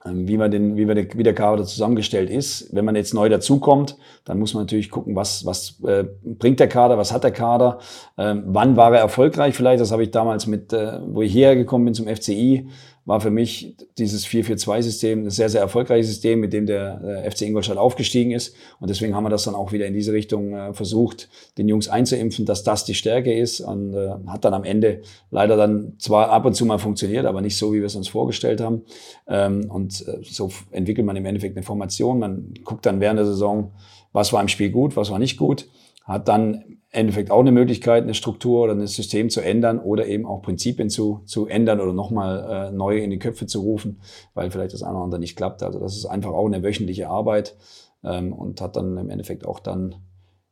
ähm 0.04 0.26
wie 0.26 0.36
man 0.36 0.50
den, 0.50 0.76
wie, 0.76 0.84
man 0.84 0.96
der, 0.96 1.06
wie 1.14 1.22
der 1.22 1.34
Kader 1.34 1.64
zusammengestellt 1.64 2.28
ist. 2.28 2.74
Wenn 2.74 2.84
man 2.84 2.96
jetzt 2.96 3.14
neu 3.14 3.28
dazukommt, 3.28 3.96
dann 4.24 4.40
muss 4.40 4.52
man 4.52 4.64
natürlich 4.64 4.90
gucken, 4.90 5.14
was, 5.14 5.46
was 5.46 5.80
äh, 5.84 6.04
bringt 6.24 6.58
der 6.58 6.68
Kader, 6.68 6.98
was 6.98 7.12
hat 7.12 7.22
der 7.22 7.30
Kader, 7.30 7.78
ähm, 8.18 8.42
wann 8.46 8.76
war 8.76 8.92
er 8.92 9.00
erfolgreich 9.00 9.54
vielleicht. 9.54 9.80
Das 9.80 9.92
habe 9.92 10.02
ich 10.02 10.10
damals 10.10 10.48
mit, 10.48 10.72
äh, 10.72 10.98
wo 11.06 11.22
ich 11.22 11.32
hierher 11.32 11.54
gekommen 11.54 11.84
bin 11.84 11.94
zum 11.94 12.08
FCI, 12.08 12.68
war 13.08 13.22
für 13.22 13.30
mich 13.30 13.74
dieses 13.96 14.26
4-4-2-System 14.26 15.24
ein 15.24 15.30
sehr, 15.30 15.48
sehr 15.48 15.62
erfolgreiches 15.62 16.08
System, 16.08 16.40
mit 16.40 16.52
dem 16.52 16.66
der 16.66 17.24
FC 17.30 17.42
Ingolstadt 17.42 17.78
aufgestiegen 17.78 18.32
ist. 18.32 18.54
Und 18.80 18.90
deswegen 18.90 19.14
haben 19.14 19.24
wir 19.24 19.30
das 19.30 19.44
dann 19.44 19.54
auch 19.54 19.72
wieder 19.72 19.86
in 19.86 19.94
diese 19.94 20.12
Richtung 20.12 20.52
äh, 20.52 20.74
versucht, 20.74 21.30
den 21.56 21.68
Jungs 21.68 21.88
einzuimpfen, 21.88 22.44
dass 22.44 22.64
das 22.64 22.84
die 22.84 22.92
Stärke 22.92 23.32
ist. 23.32 23.62
Und 23.62 23.94
äh, 23.94 24.10
hat 24.26 24.44
dann 24.44 24.52
am 24.52 24.62
Ende 24.62 25.00
leider 25.30 25.56
dann 25.56 25.94
zwar 25.96 26.28
ab 26.28 26.44
und 26.44 26.52
zu 26.52 26.66
mal 26.66 26.76
funktioniert, 26.76 27.24
aber 27.24 27.40
nicht 27.40 27.56
so, 27.56 27.72
wie 27.72 27.78
wir 27.78 27.86
es 27.86 27.96
uns 27.96 28.08
vorgestellt 28.08 28.60
haben. 28.60 28.82
Ähm, 29.26 29.70
und 29.70 30.06
äh, 30.06 30.18
so 30.22 30.50
entwickelt 30.70 31.06
man 31.06 31.16
im 31.16 31.24
Endeffekt 31.24 31.56
eine 31.56 31.64
Formation. 31.64 32.18
Man 32.18 32.52
guckt 32.62 32.84
dann 32.84 33.00
während 33.00 33.18
der 33.18 33.26
Saison, 33.26 33.72
was 34.12 34.34
war 34.34 34.42
im 34.42 34.48
Spiel 34.48 34.68
gut, 34.68 34.96
was 34.96 35.10
war 35.10 35.18
nicht 35.18 35.38
gut. 35.38 35.66
Hat 36.04 36.28
dann 36.28 36.77
Endeffekt 36.90 37.30
auch 37.30 37.40
eine 37.40 37.52
Möglichkeit, 37.52 38.04
eine 38.04 38.14
Struktur 38.14 38.62
oder 38.64 38.72
ein 38.72 38.86
System 38.86 39.28
zu 39.28 39.40
ändern 39.40 39.78
oder 39.78 40.06
eben 40.06 40.24
auch 40.24 40.40
Prinzipien 40.40 40.88
zu, 40.88 41.20
zu 41.26 41.46
ändern 41.46 41.80
oder 41.80 41.92
nochmal 41.92 42.68
äh, 42.68 42.72
neue 42.72 43.00
in 43.00 43.10
die 43.10 43.18
Köpfe 43.18 43.46
zu 43.46 43.60
rufen, 43.60 44.00
weil 44.34 44.50
vielleicht 44.50 44.72
das 44.72 44.82
eine 44.82 44.94
oder 44.94 45.04
andere 45.04 45.20
nicht 45.20 45.36
klappt. 45.36 45.62
Also 45.62 45.78
das 45.78 45.96
ist 45.96 46.06
einfach 46.06 46.30
auch 46.30 46.46
eine 46.46 46.62
wöchentliche 46.62 47.08
Arbeit 47.08 47.56
ähm, 48.02 48.32
und 48.32 48.60
hat 48.62 48.76
dann 48.76 48.96
im 48.96 49.10
Endeffekt 49.10 49.44
auch 49.44 49.60
dann 49.60 49.96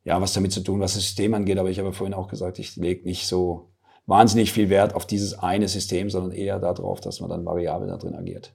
ja 0.05 0.21
was 0.21 0.35
damit 0.35 0.53
zu 0.53 0.61
tun, 0.61 0.81
was 0.81 0.95
das 0.95 1.05
System 1.05 1.33
angeht. 1.33 1.59
Aber 1.59 1.71
ich 1.71 1.79
habe 1.79 1.95
vorhin 1.95 2.15
auch 2.15 2.29
gesagt, 2.29 2.59
ich 2.59 2.77
lege 2.77 3.05
nicht 3.05 3.27
so 3.27 3.71
wahnsinnig 4.05 4.53
viel 4.53 4.69
Wert 4.69 4.95
auf 4.95 5.07
dieses 5.07 5.39
eine 5.39 5.69
System, 5.69 6.11
sondern 6.11 6.33
eher 6.33 6.59
darauf, 6.59 7.01
dass 7.01 7.21
man 7.21 7.31
dann 7.31 7.47
variabel 7.47 7.89
da 7.89 7.97
drin 7.97 8.15
agiert. 8.15 8.55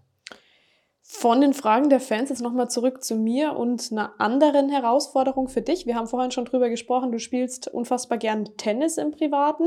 Von 1.14 1.42
den 1.42 1.54
Fragen 1.54 1.90
der 1.90 2.00
Fans 2.00 2.30
jetzt 2.30 2.42
nochmal 2.42 2.70
zurück 2.70 3.04
zu 3.04 3.16
mir 3.16 3.58
und 3.58 3.92
einer 3.92 4.14
anderen 4.18 4.70
Herausforderung 4.70 5.50
für 5.50 5.62
dich. 5.62 5.86
Wir 5.86 5.96
haben 5.96 6.08
vorhin 6.08 6.32
schon 6.32 6.46
drüber 6.46 6.70
gesprochen, 6.70 7.12
du 7.12 7.20
spielst 7.20 7.68
unfassbar 7.68 8.18
gern 8.18 8.56
Tennis 8.56 8.96
im 8.96 9.12
Privaten. 9.12 9.66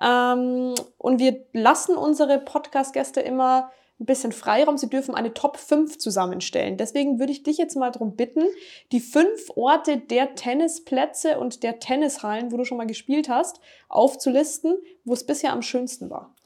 Ähm, 0.00 0.74
und 0.96 1.18
wir 1.18 1.44
lassen 1.52 1.96
unsere 1.96 2.38
Podcast-Gäste 2.38 3.20
immer 3.20 3.72
ein 3.98 4.06
bisschen 4.06 4.30
Freiraum. 4.30 4.78
Sie 4.78 4.88
dürfen 4.88 5.16
eine 5.16 5.34
Top 5.34 5.56
5 5.56 5.98
zusammenstellen. 5.98 6.76
Deswegen 6.76 7.18
würde 7.18 7.32
ich 7.32 7.42
dich 7.42 7.58
jetzt 7.58 7.74
mal 7.74 7.90
darum 7.90 8.14
bitten, 8.14 8.44
die 8.92 9.00
fünf 9.00 9.50
Orte 9.56 9.98
der 9.98 10.36
Tennisplätze 10.36 11.40
und 11.40 11.64
der 11.64 11.80
Tennishallen, 11.80 12.52
wo 12.52 12.56
du 12.56 12.64
schon 12.64 12.78
mal 12.78 12.86
gespielt 12.86 13.28
hast, 13.28 13.58
aufzulisten, 13.88 14.76
wo 15.04 15.12
es 15.12 15.26
bisher 15.26 15.52
am 15.52 15.62
schönsten 15.62 16.08
war. 16.08 16.36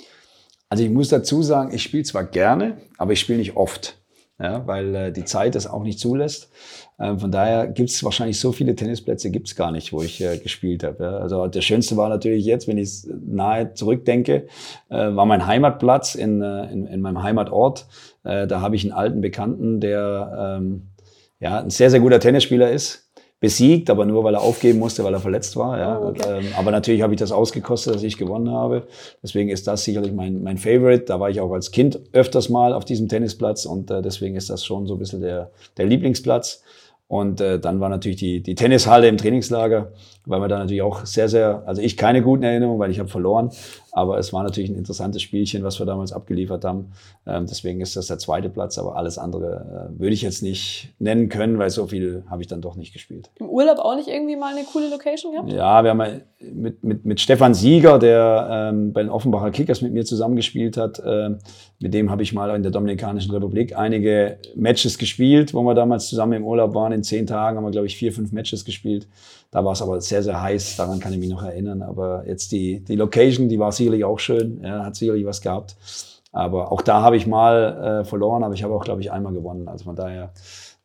Also 0.71 0.85
ich 0.85 0.91
muss 0.91 1.11
dazu 1.11 1.43
sagen, 1.43 1.75
ich 1.75 1.83
spiele 1.83 2.05
zwar 2.05 2.25
gerne, 2.25 2.79
aber 2.97 3.13
ich 3.13 3.21
spiele 3.21 3.39
nicht 3.39 3.57
oft 3.57 4.02
ja, 4.43 4.67
weil 4.67 4.95
äh, 4.95 5.13
die 5.13 5.25
Zeit 5.25 5.55
das 5.55 5.69
auch 5.69 5.85
nicht 5.85 6.01
zulässt. 6.01 6.51
Ähm, 6.99 7.21
von 7.21 7.31
daher 7.31 7.69
gibt 7.69 7.91
es 7.91 8.03
wahrscheinlich 8.03 8.41
so 8.41 8.51
viele 8.51 8.75
Tennisplätze 8.75 9.31
gibt 9.31 9.47
es 9.47 9.55
gar 9.55 9.71
nicht, 9.71 9.93
wo 9.93 10.03
ich 10.03 10.21
äh, 10.21 10.37
gespielt 10.39 10.83
habe. 10.83 11.05
Ja. 11.05 11.17
Also 11.19 11.47
der 11.47 11.61
schönste 11.61 11.97
war 11.97 12.09
natürlich 12.09 12.45
jetzt, 12.45 12.67
wenn 12.67 12.79
ich 12.79 13.07
nahe 13.25 13.75
zurückdenke, 13.75 14.49
äh, 14.89 15.15
war 15.15 15.27
mein 15.27 15.47
Heimatplatz 15.47 16.17
in, 16.17 16.43
äh, 16.43 16.65
in, 16.73 16.87
in 16.87 17.01
meinem 17.01 17.23
Heimatort. 17.23 17.87
Äh, 18.25 18.49
da 18.49 18.61
habe 18.61 18.75
ich 18.75 18.83
einen 18.83 18.93
alten 18.93 19.21
Bekannten, 19.21 19.81
der 19.81 20.59
ähm, 20.59 20.89
ja, 21.39 21.61
ein 21.61 21.71
sehr, 21.71 21.91
sehr 21.91 22.01
guter 22.01 22.19
Tennisspieler 22.19 22.71
ist 22.71 23.12
besiegt, 23.43 23.91
aber 23.91 24.07
nur 24.07 24.23
weil 24.23 24.35
er 24.35 24.41
aufgeben 24.41 24.79
musste, 24.79 25.03
weil 25.03 25.13
er 25.13 25.19
verletzt 25.19 25.57
war. 25.57 25.77
Ja. 25.77 25.99
Oh, 25.99 26.11
okay. 26.11 26.39
ähm, 26.39 26.47
aber 26.57 26.71
natürlich 26.71 27.03
habe 27.03 27.13
ich 27.13 27.19
das 27.19 27.33
ausgekostet, 27.33 27.93
dass 27.93 28.05
ich 28.05 28.17
gewonnen 28.17 28.49
habe. 28.53 28.87
Deswegen 29.21 29.51
ist 29.51 29.67
das 29.67 29.83
sicherlich 29.83 30.13
mein, 30.13 30.45
mein 30.45 30.59
Favorite. 30.59 31.07
Da 31.07 31.19
war 31.19 31.29
ich 31.29 31.41
auch 31.41 31.51
als 31.51 31.73
Kind 31.73 31.99
öfters 32.13 32.49
mal 32.51 32.73
auf 32.73 32.85
diesem 32.85 33.09
Tennisplatz 33.09 33.65
und 33.65 33.91
äh, 33.91 34.01
deswegen 34.01 34.37
ist 34.37 34.49
das 34.49 34.65
schon 34.65 34.87
so 34.87 34.95
ein 34.95 35.01
bisschen 35.01 35.23
der, 35.23 35.51
der 35.77 35.87
Lieblingsplatz. 35.87 36.63
Und 37.09 37.41
äh, 37.41 37.59
dann 37.59 37.81
war 37.81 37.89
natürlich 37.89 38.17
die, 38.17 38.43
die 38.45 38.55
Tennishalle 38.55 39.09
im 39.09 39.19
Trainingslager, 39.19 39.93
weil 40.25 40.41
wir 40.41 40.49
da 40.49 40.59
natürlich 40.59 40.83
auch 40.83 41.05
sehr, 41.05 41.29
sehr, 41.29 41.65
also 41.67 41.83
ich 41.83 41.97
keine 41.97 42.23
guten 42.23 42.45
Erinnerungen, 42.45 42.79
weil 42.79 42.93
ich 42.93 43.01
habe 43.01 43.09
verloren, 43.09 43.51
aber 43.93 44.19
es 44.19 44.33
war 44.33 44.43
natürlich 44.43 44.71
ein 44.71 44.77
interessantes 44.77 45.21
Spielchen, 45.21 45.63
was 45.63 45.79
wir 45.79 45.85
damals 45.85 46.13
abgeliefert 46.13 46.65
haben. 46.65 46.93
Ähm, 47.27 47.47
deswegen 47.47 47.83
ist 47.83 47.95
das 47.95 48.07
der 48.07 48.19
zweite 48.19 48.49
Platz, 48.49 48.79
aber 48.79 48.97
alles 48.97 49.19
andere 49.19 49.91
äh, 49.95 50.01
würde 50.01 50.15
ich 50.15 50.23
jetzt 50.23 50.43
nicht 50.43 50.95
nennen 50.99 51.29
können, 51.29 51.59
weil 51.59 51.69
so 51.69 51.87
viel 51.87 52.25
habe 52.31 52.41
ich 52.41 52.49
dann 52.49 52.63
doch 52.63 52.75
nicht 52.75 52.95
gespielt. 52.95 53.31
Im 53.39 53.51
Urlaub 53.51 53.79
auch 53.79 53.95
nicht 53.95 54.09
irgendwie 54.09 54.37
mal 54.37 54.55
eine 54.55 54.65
coole 54.65 54.89
Location 54.89 55.33
gehabt? 55.33 55.53
Ja, 55.53 55.85
wir 55.85 55.91
haben 55.91 56.23
mit, 56.41 56.83
mit, 56.83 57.05
mit 57.05 57.21
Stefan 57.21 57.53
Sieger, 57.53 57.99
der 57.99 58.71
ähm, 58.73 58.95
bei 58.95 59.03
den 59.03 59.11
Offenbacher 59.11 59.51
Kickers 59.51 59.83
mit 59.83 59.93
mir 59.93 60.07
zusammengespielt 60.07 60.79
hat, 60.79 60.99
äh, 60.99 61.37
mit 61.79 61.93
dem 61.93 62.11
habe 62.11 62.23
ich 62.23 62.33
mal 62.33 62.55
in 62.57 62.63
der 62.63 62.73
Dominikanischen 62.73 63.31
Republik 63.33 63.77
einige 63.77 64.39
Matches 64.55 64.97
gespielt, 64.97 65.53
wo 65.53 65.63
wir 65.63 65.75
damals 65.75 66.09
zusammen 66.09 66.33
im 66.33 66.45
Urlaub 66.45 66.75
waren. 66.75 66.93
In 66.93 67.03
zehn 67.03 67.27
Tagen 67.27 67.59
haben 67.59 67.65
wir, 67.65 67.73
glaube 67.73 67.89
ich, 67.89 67.97
vier, 67.97 68.13
fünf 68.13 68.33
Matches 68.33 68.65
gespielt. 68.65 69.07
Da 69.53 69.63
war 69.63 69.73
es 69.73 69.83
aber 69.83 70.01
sehr, 70.01 70.23
sehr 70.23 70.41
heiß, 70.41 70.77
daran 70.77 70.99
kann 70.99 71.13
ich 71.13 71.19
mich 71.19 71.29
noch 71.29 71.43
erinnern. 71.43 71.83
Aber 71.83 72.25
jetzt 72.27 72.53
die, 72.53 72.81
die 72.81 72.97
Location, 72.97 73.51
die 73.51 73.59
war 73.59 73.71
sicherlich 73.71 74.03
auch 74.03 74.19
schön, 74.19 74.63
ja, 74.65 74.85
hat 74.87 74.97
sicherlich 74.97 75.27
was 75.27 75.43
gehabt. 75.43 75.77
Aber 76.33 76.73
auch 76.73 76.81
da 76.81 77.03
habe 77.03 77.19
ich 77.19 77.27
mal 77.27 78.01
äh, 78.01 78.05
verloren, 78.07 78.43
aber 78.43 78.55
ich 78.55 78.63
habe 78.63 78.75
auch, 78.75 78.83
glaube 78.83 79.03
ich, 79.03 79.13
einmal 79.13 79.35
gewonnen. 79.35 79.69
Also 79.69 79.85
von 79.85 79.95
daher, 79.95 80.33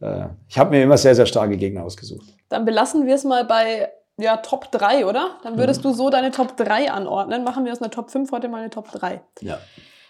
äh, 0.02 0.26
ich 0.50 0.60
habe 0.60 0.72
mir 0.72 0.84
immer 0.84 0.98
sehr, 0.98 1.16
sehr 1.16 1.26
starke 1.26 1.56
Gegner 1.56 1.86
ausgesucht. 1.86 2.28
Dann 2.50 2.66
belassen 2.66 3.06
wir 3.06 3.16
es 3.16 3.24
mal 3.24 3.46
bei 3.46 3.90
ja, 4.18 4.36
Top 4.36 4.70
3, 4.70 5.06
oder? 5.06 5.38
Dann 5.44 5.58
würdest 5.58 5.86
mhm. 5.86 5.90
du 5.90 5.94
so 5.94 6.10
deine 6.10 6.32
Top 6.32 6.58
3 6.58 6.92
anordnen. 6.92 7.46
Machen 7.46 7.64
wir 7.64 7.72
aus 7.72 7.82
einer 7.82 7.92
Top 7.92 8.12
5 8.12 8.30
heute 8.34 8.50
mal 8.50 8.60
eine 8.60 8.70
Top 8.70 8.92
3. 8.92 9.22
Ja. 9.40 9.60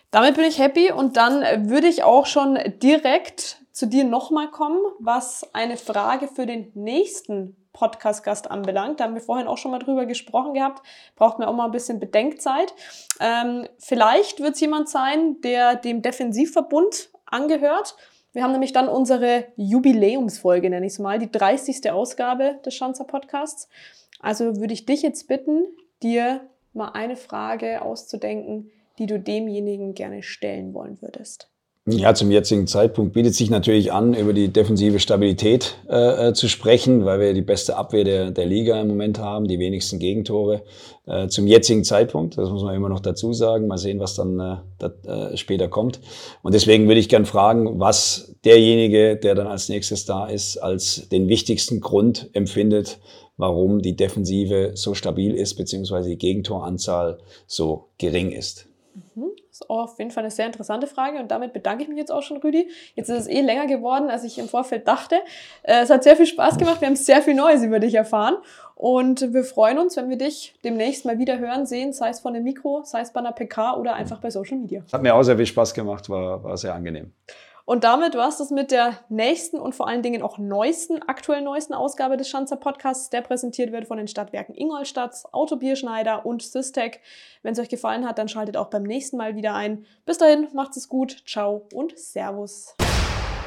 Damit 0.09 0.35
bin 0.35 0.45
ich 0.45 0.57
happy 0.57 0.91
und 0.91 1.15
dann 1.15 1.69
würde 1.69 1.85
ich 1.85 2.03
auch 2.03 2.25
schon 2.25 2.57
direkt 2.81 3.57
zu 3.71 3.85
dir 3.85 4.03
nochmal 4.03 4.49
kommen, 4.49 4.79
was 4.99 5.47
eine 5.53 5.77
Frage 5.77 6.27
für 6.27 6.47
den 6.47 6.71
nächsten 6.73 7.55
Podcast-Gast 7.77 8.49
anbelangt. 8.49 8.99
Da 8.99 9.03
haben 9.03 9.13
wir 9.13 9.21
vorhin 9.21 9.47
auch 9.47 9.57
schon 9.57 9.69
mal 9.71 9.79
drüber 9.79 10.07
gesprochen 10.07 10.55
gehabt. 10.55 10.81
Braucht 11.15 11.37
mir 11.37 11.47
auch 11.47 11.53
mal 11.53 11.65
ein 11.65 11.71
bisschen 11.71 11.99
Bedenkzeit. 11.99 12.73
Ähm, 13.19 13.67
vielleicht 13.77 14.39
wird 14.39 14.55
es 14.55 14.61
jemand 14.61 14.89
sein, 14.89 15.39
der 15.41 15.75
dem 15.75 16.01
Defensivverbund 16.01 17.09
angehört. 17.27 17.95
Wir 18.33 18.43
haben 18.43 18.51
nämlich 18.51 18.73
dann 18.73 18.87
unsere 18.87 19.45
Jubiläumsfolge, 19.57 20.69
nenne 20.69 20.87
ich 20.87 20.93
es 20.93 20.99
mal, 20.99 21.19
die 21.19 21.31
30. 21.31 21.91
Ausgabe 21.91 22.59
des 22.65 22.73
Schanzer 22.73 23.05
Podcasts. 23.05 23.69
Also 24.19 24.57
würde 24.57 24.73
ich 24.73 24.85
dich 24.85 25.03
jetzt 25.03 25.27
bitten, 25.27 25.65
dir 26.01 26.41
mal 26.73 26.89
eine 26.89 27.15
Frage 27.15 27.83
auszudenken, 27.83 28.71
die 28.97 29.05
du 29.05 29.19
demjenigen 29.19 29.93
gerne 29.93 30.23
stellen 30.23 30.73
wollen 30.73 31.01
würdest. 31.01 31.51
Ja, 31.89 32.13
zum 32.13 32.31
jetzigen 32.31 32.67
Zeitpunkt 32.67 33.13
bietet 33.13 33.33
sich 33.33 33.49
natürlich 33.49 33.93
an, 33.93 34.13
über 34.13 34.33
die 34.33 34.49
defensive 34.49 34.99
Stabilität 34.99 35.77
äh, 35.87 36.27
äh, 36.27 36.33
zu 36.33 36.49
sprechen, 36.49 37.05
weil 37.05 37.21
wir 37.21 37.33
die 37.33 37.41
beste 37.41 37.77
Abwehr 37.77 38.03
der, 38.03 38.31
der 38.31 38.45
Liga 38.45 38.81
im 38.81 38.89
Moment 38.89 39.19
haben, 39.19 39.47
die 39.47 39.57
wenigsten 39.57 39.97
Gegentore. 39.97 40.63
Äh, 41.05 41.29
zum 41.29 41.47
jetzigen 41.47 41.85
Zeitpunkt, 41.85 42.37
das 42.37 42.49
muss 42.49 42.61
man 42.61 42.75
immer 42.75 42.89
noch 42.89 42.99
dazu 42.99 43.31
sagen, 43.31 43.67
mal 43.67 43.77
sehen, 43.77 44.01
was 44.01 44.15
dann 44.15 44.37
äh, 44.37 44.57
da, 44.79 45.29
äh, 45.29 45.37
später 45.37 45.69
kommt. 45.69 46.01
Und 46.43 46.53
deswegen 46.53 46.89
würde 46.89 46.99
ich 46.99 47.07
gern 47.07 47.25
fragen, 47.25 47.79
was 47.79 48.35
derjenige, 48.43 49.15
der 49.15 49.35
dann 49.35 49.47
als 49.47 49.69
nächstes 49.69 50.03
da 50.03 50.27
ist, 50.27 50.57
als 50.57 51.07
den 51.07 51.29
wichtigsten 51.29 51.79
Grund 51.79 52.29
empfindet, 52.33 52.99
warum 53.37 53.81
die 53.81 53.95
Defensive 53.95 54.71
so 54.73 54.93
stabil 54.93 55.33
ist, 55.33 55.55
beziehungsweise 55.55 56.09
die 56.09 56.17
Gegentoranzahl 56.17 57.19
so 57.45 57.85
gering 57.97 58.31
ist. 58.31 58.67
Mhm. 59.15 59.36
Ist 59.59 59.69
auf 59.71 59.97
jeden 59.97 60.11
Fall 60.11 60.23
eine 60.23 60.29
sehr 60.29 60.45
interessante 60.45 60.85
Frage 60.85 61.17
und 61.17 61.31
damit 61.31 61.51
bedanke 61.51 61.81
ich 61.81 61.89
mich 61.89 61.97
jetzt 61.97 62.11
auch 62.11 62.21
schon, 62.21 62.37
Rüdi. 62.37 62.69
Jetzt 62.93 63.09
ist 63.09 63.21
es 63.21 63.27
eh 63.27 63.41
länger 63.41 63.65
geworden, 63.65 64.07
als 64.11 64.23
ich 64.23 64.37
im 64.37 64.47
Vorfeld 64.47 64.87
dachte. 64.87 65.15
Äh, 65.63 65.81
es 65.81 65.89
hat 65.89 66.03
sehr 66.03 66.15
viel 66.15 66.27
Spaß 66.27 66.59
gemacht, 66.59 66.79
wir 66.79 66.87
haben 66.87 66.95
sehr 66.95 67.23
viel 67.23 67.33
Neues 67.33 67.63
über 67.63 67.79
dich 67.79 67.95
erfahren 67.95 68.37
und 68.75 69.33
wir 69.33 69.43
freuen 69.43 69.79
uns, 69.79 69.97
wenn 69.97 70.09
wir 70.09 70.17
dich 70.17 70.53
demnächst 70.63 71.05
mal 71.05 71.17
wieder 71.17 71.39
hören, 71.39 71.65
sehen, 71.65 71.91
sei 71.91 72.09
es 72.09 72.19
von 72.19 72.35
dem 72.35 72.43
Mikro, 72.43 72.83
sei 72.83 73.01
es 73.01 73.11
bei 73.11 73.19
einer 73.19 73.31
PK 73.31 73.77
oder 73.77 73.95
einfach 73.95 74.19
bei 74.19 74.29
Social 74.29 74.57
Media. 74.57 74.83
Hat 74.93 75.01
mir 75.01 75.15
auch 75.15 75.23
sehr 75.23 75.37
viel 75.37 75.47
Spaß 75.47 75.73
gemacht, 75.73 76.07
war, 76.07 76.43
war 76.43 76.55
sehr 76.55 76.75
angenehm. 76.75 77.13
Und 77.69 77.83
damit 77.83 78.15
war 78.15 78.29
es 78.29 78.37
das 78.37 78.49
mit 78.49 78.71
der 78.71 78.97
nächsten 79.09 79.59
und 79.59 79.75
vor 79.75 79.89
allen 79.89 80.01
Dingen 80.01 80.21
auch 80.21 80.37
neuesten, 80.37 81.01
aktuell 81.05 81.41
neuesten 81.41 81.73
Ausgabe 81.73 82.15
des 82.15 82.29
Schanzer 82.29 82.55
Podcasts, 82.55 83.09
der 83.09 83.21
präsentiert 83.21 83.73
wird 83.73 83.87
von 83.87 83.97
den 83.97 84.07
Stadtwerken 84.07 84.55
Ingolstadt, 84.55 85.25
Autobierschneider 85.33 86.25
und 86.25 86.41
Systec. 86.41 87.01
Wenn 87.43 87.51
es 87.51 87.59
euch 87.59 87.67
gefallen 87.67 88.07
hat, 88.07 88.19
dann 88.19 88.29
schaltet 88.29 88.55
auch 88.55 88.69
beim 88.69 88.83
nächsten 88.83 89.17
Mal 89.17 89.35
wieder 89.35 89.53
ein. 89.53 89.85
Bis 90.05 90.17
dahin, 90.17 90.47
macht's 90.53 90.77
es 90.77 90.87
gut, 90.87 91.23
ciao 91.27 91.67
und 91.73 91.99
Servus. 91.99 92.73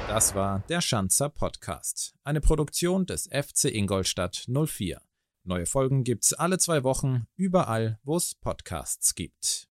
Das 0.06 0.34
war 0.34 0.64
der 0.68 0.82
Schanzer 0.82 1.30
Podcast, 1.30 2.12
eine 2.22 2.42
Produktion 2.42 3.06
des 3.06 3.26
FC 3.32 3.74
Ingolstadt 3.74 4.44
04. 4.48 5.00
Neue 5.44 5.64
Folgen 5.64 6.04
gibt's 6.04 6.34
alle 6.34 6.58
zwei 6.58 6.84
Wochen, 6.84 7.26
überall, 7.36 7.98
wo 8.02 8.18
es 8.18 8.34
Podcasts 8.34 9.14
gibt. 9.14 9.66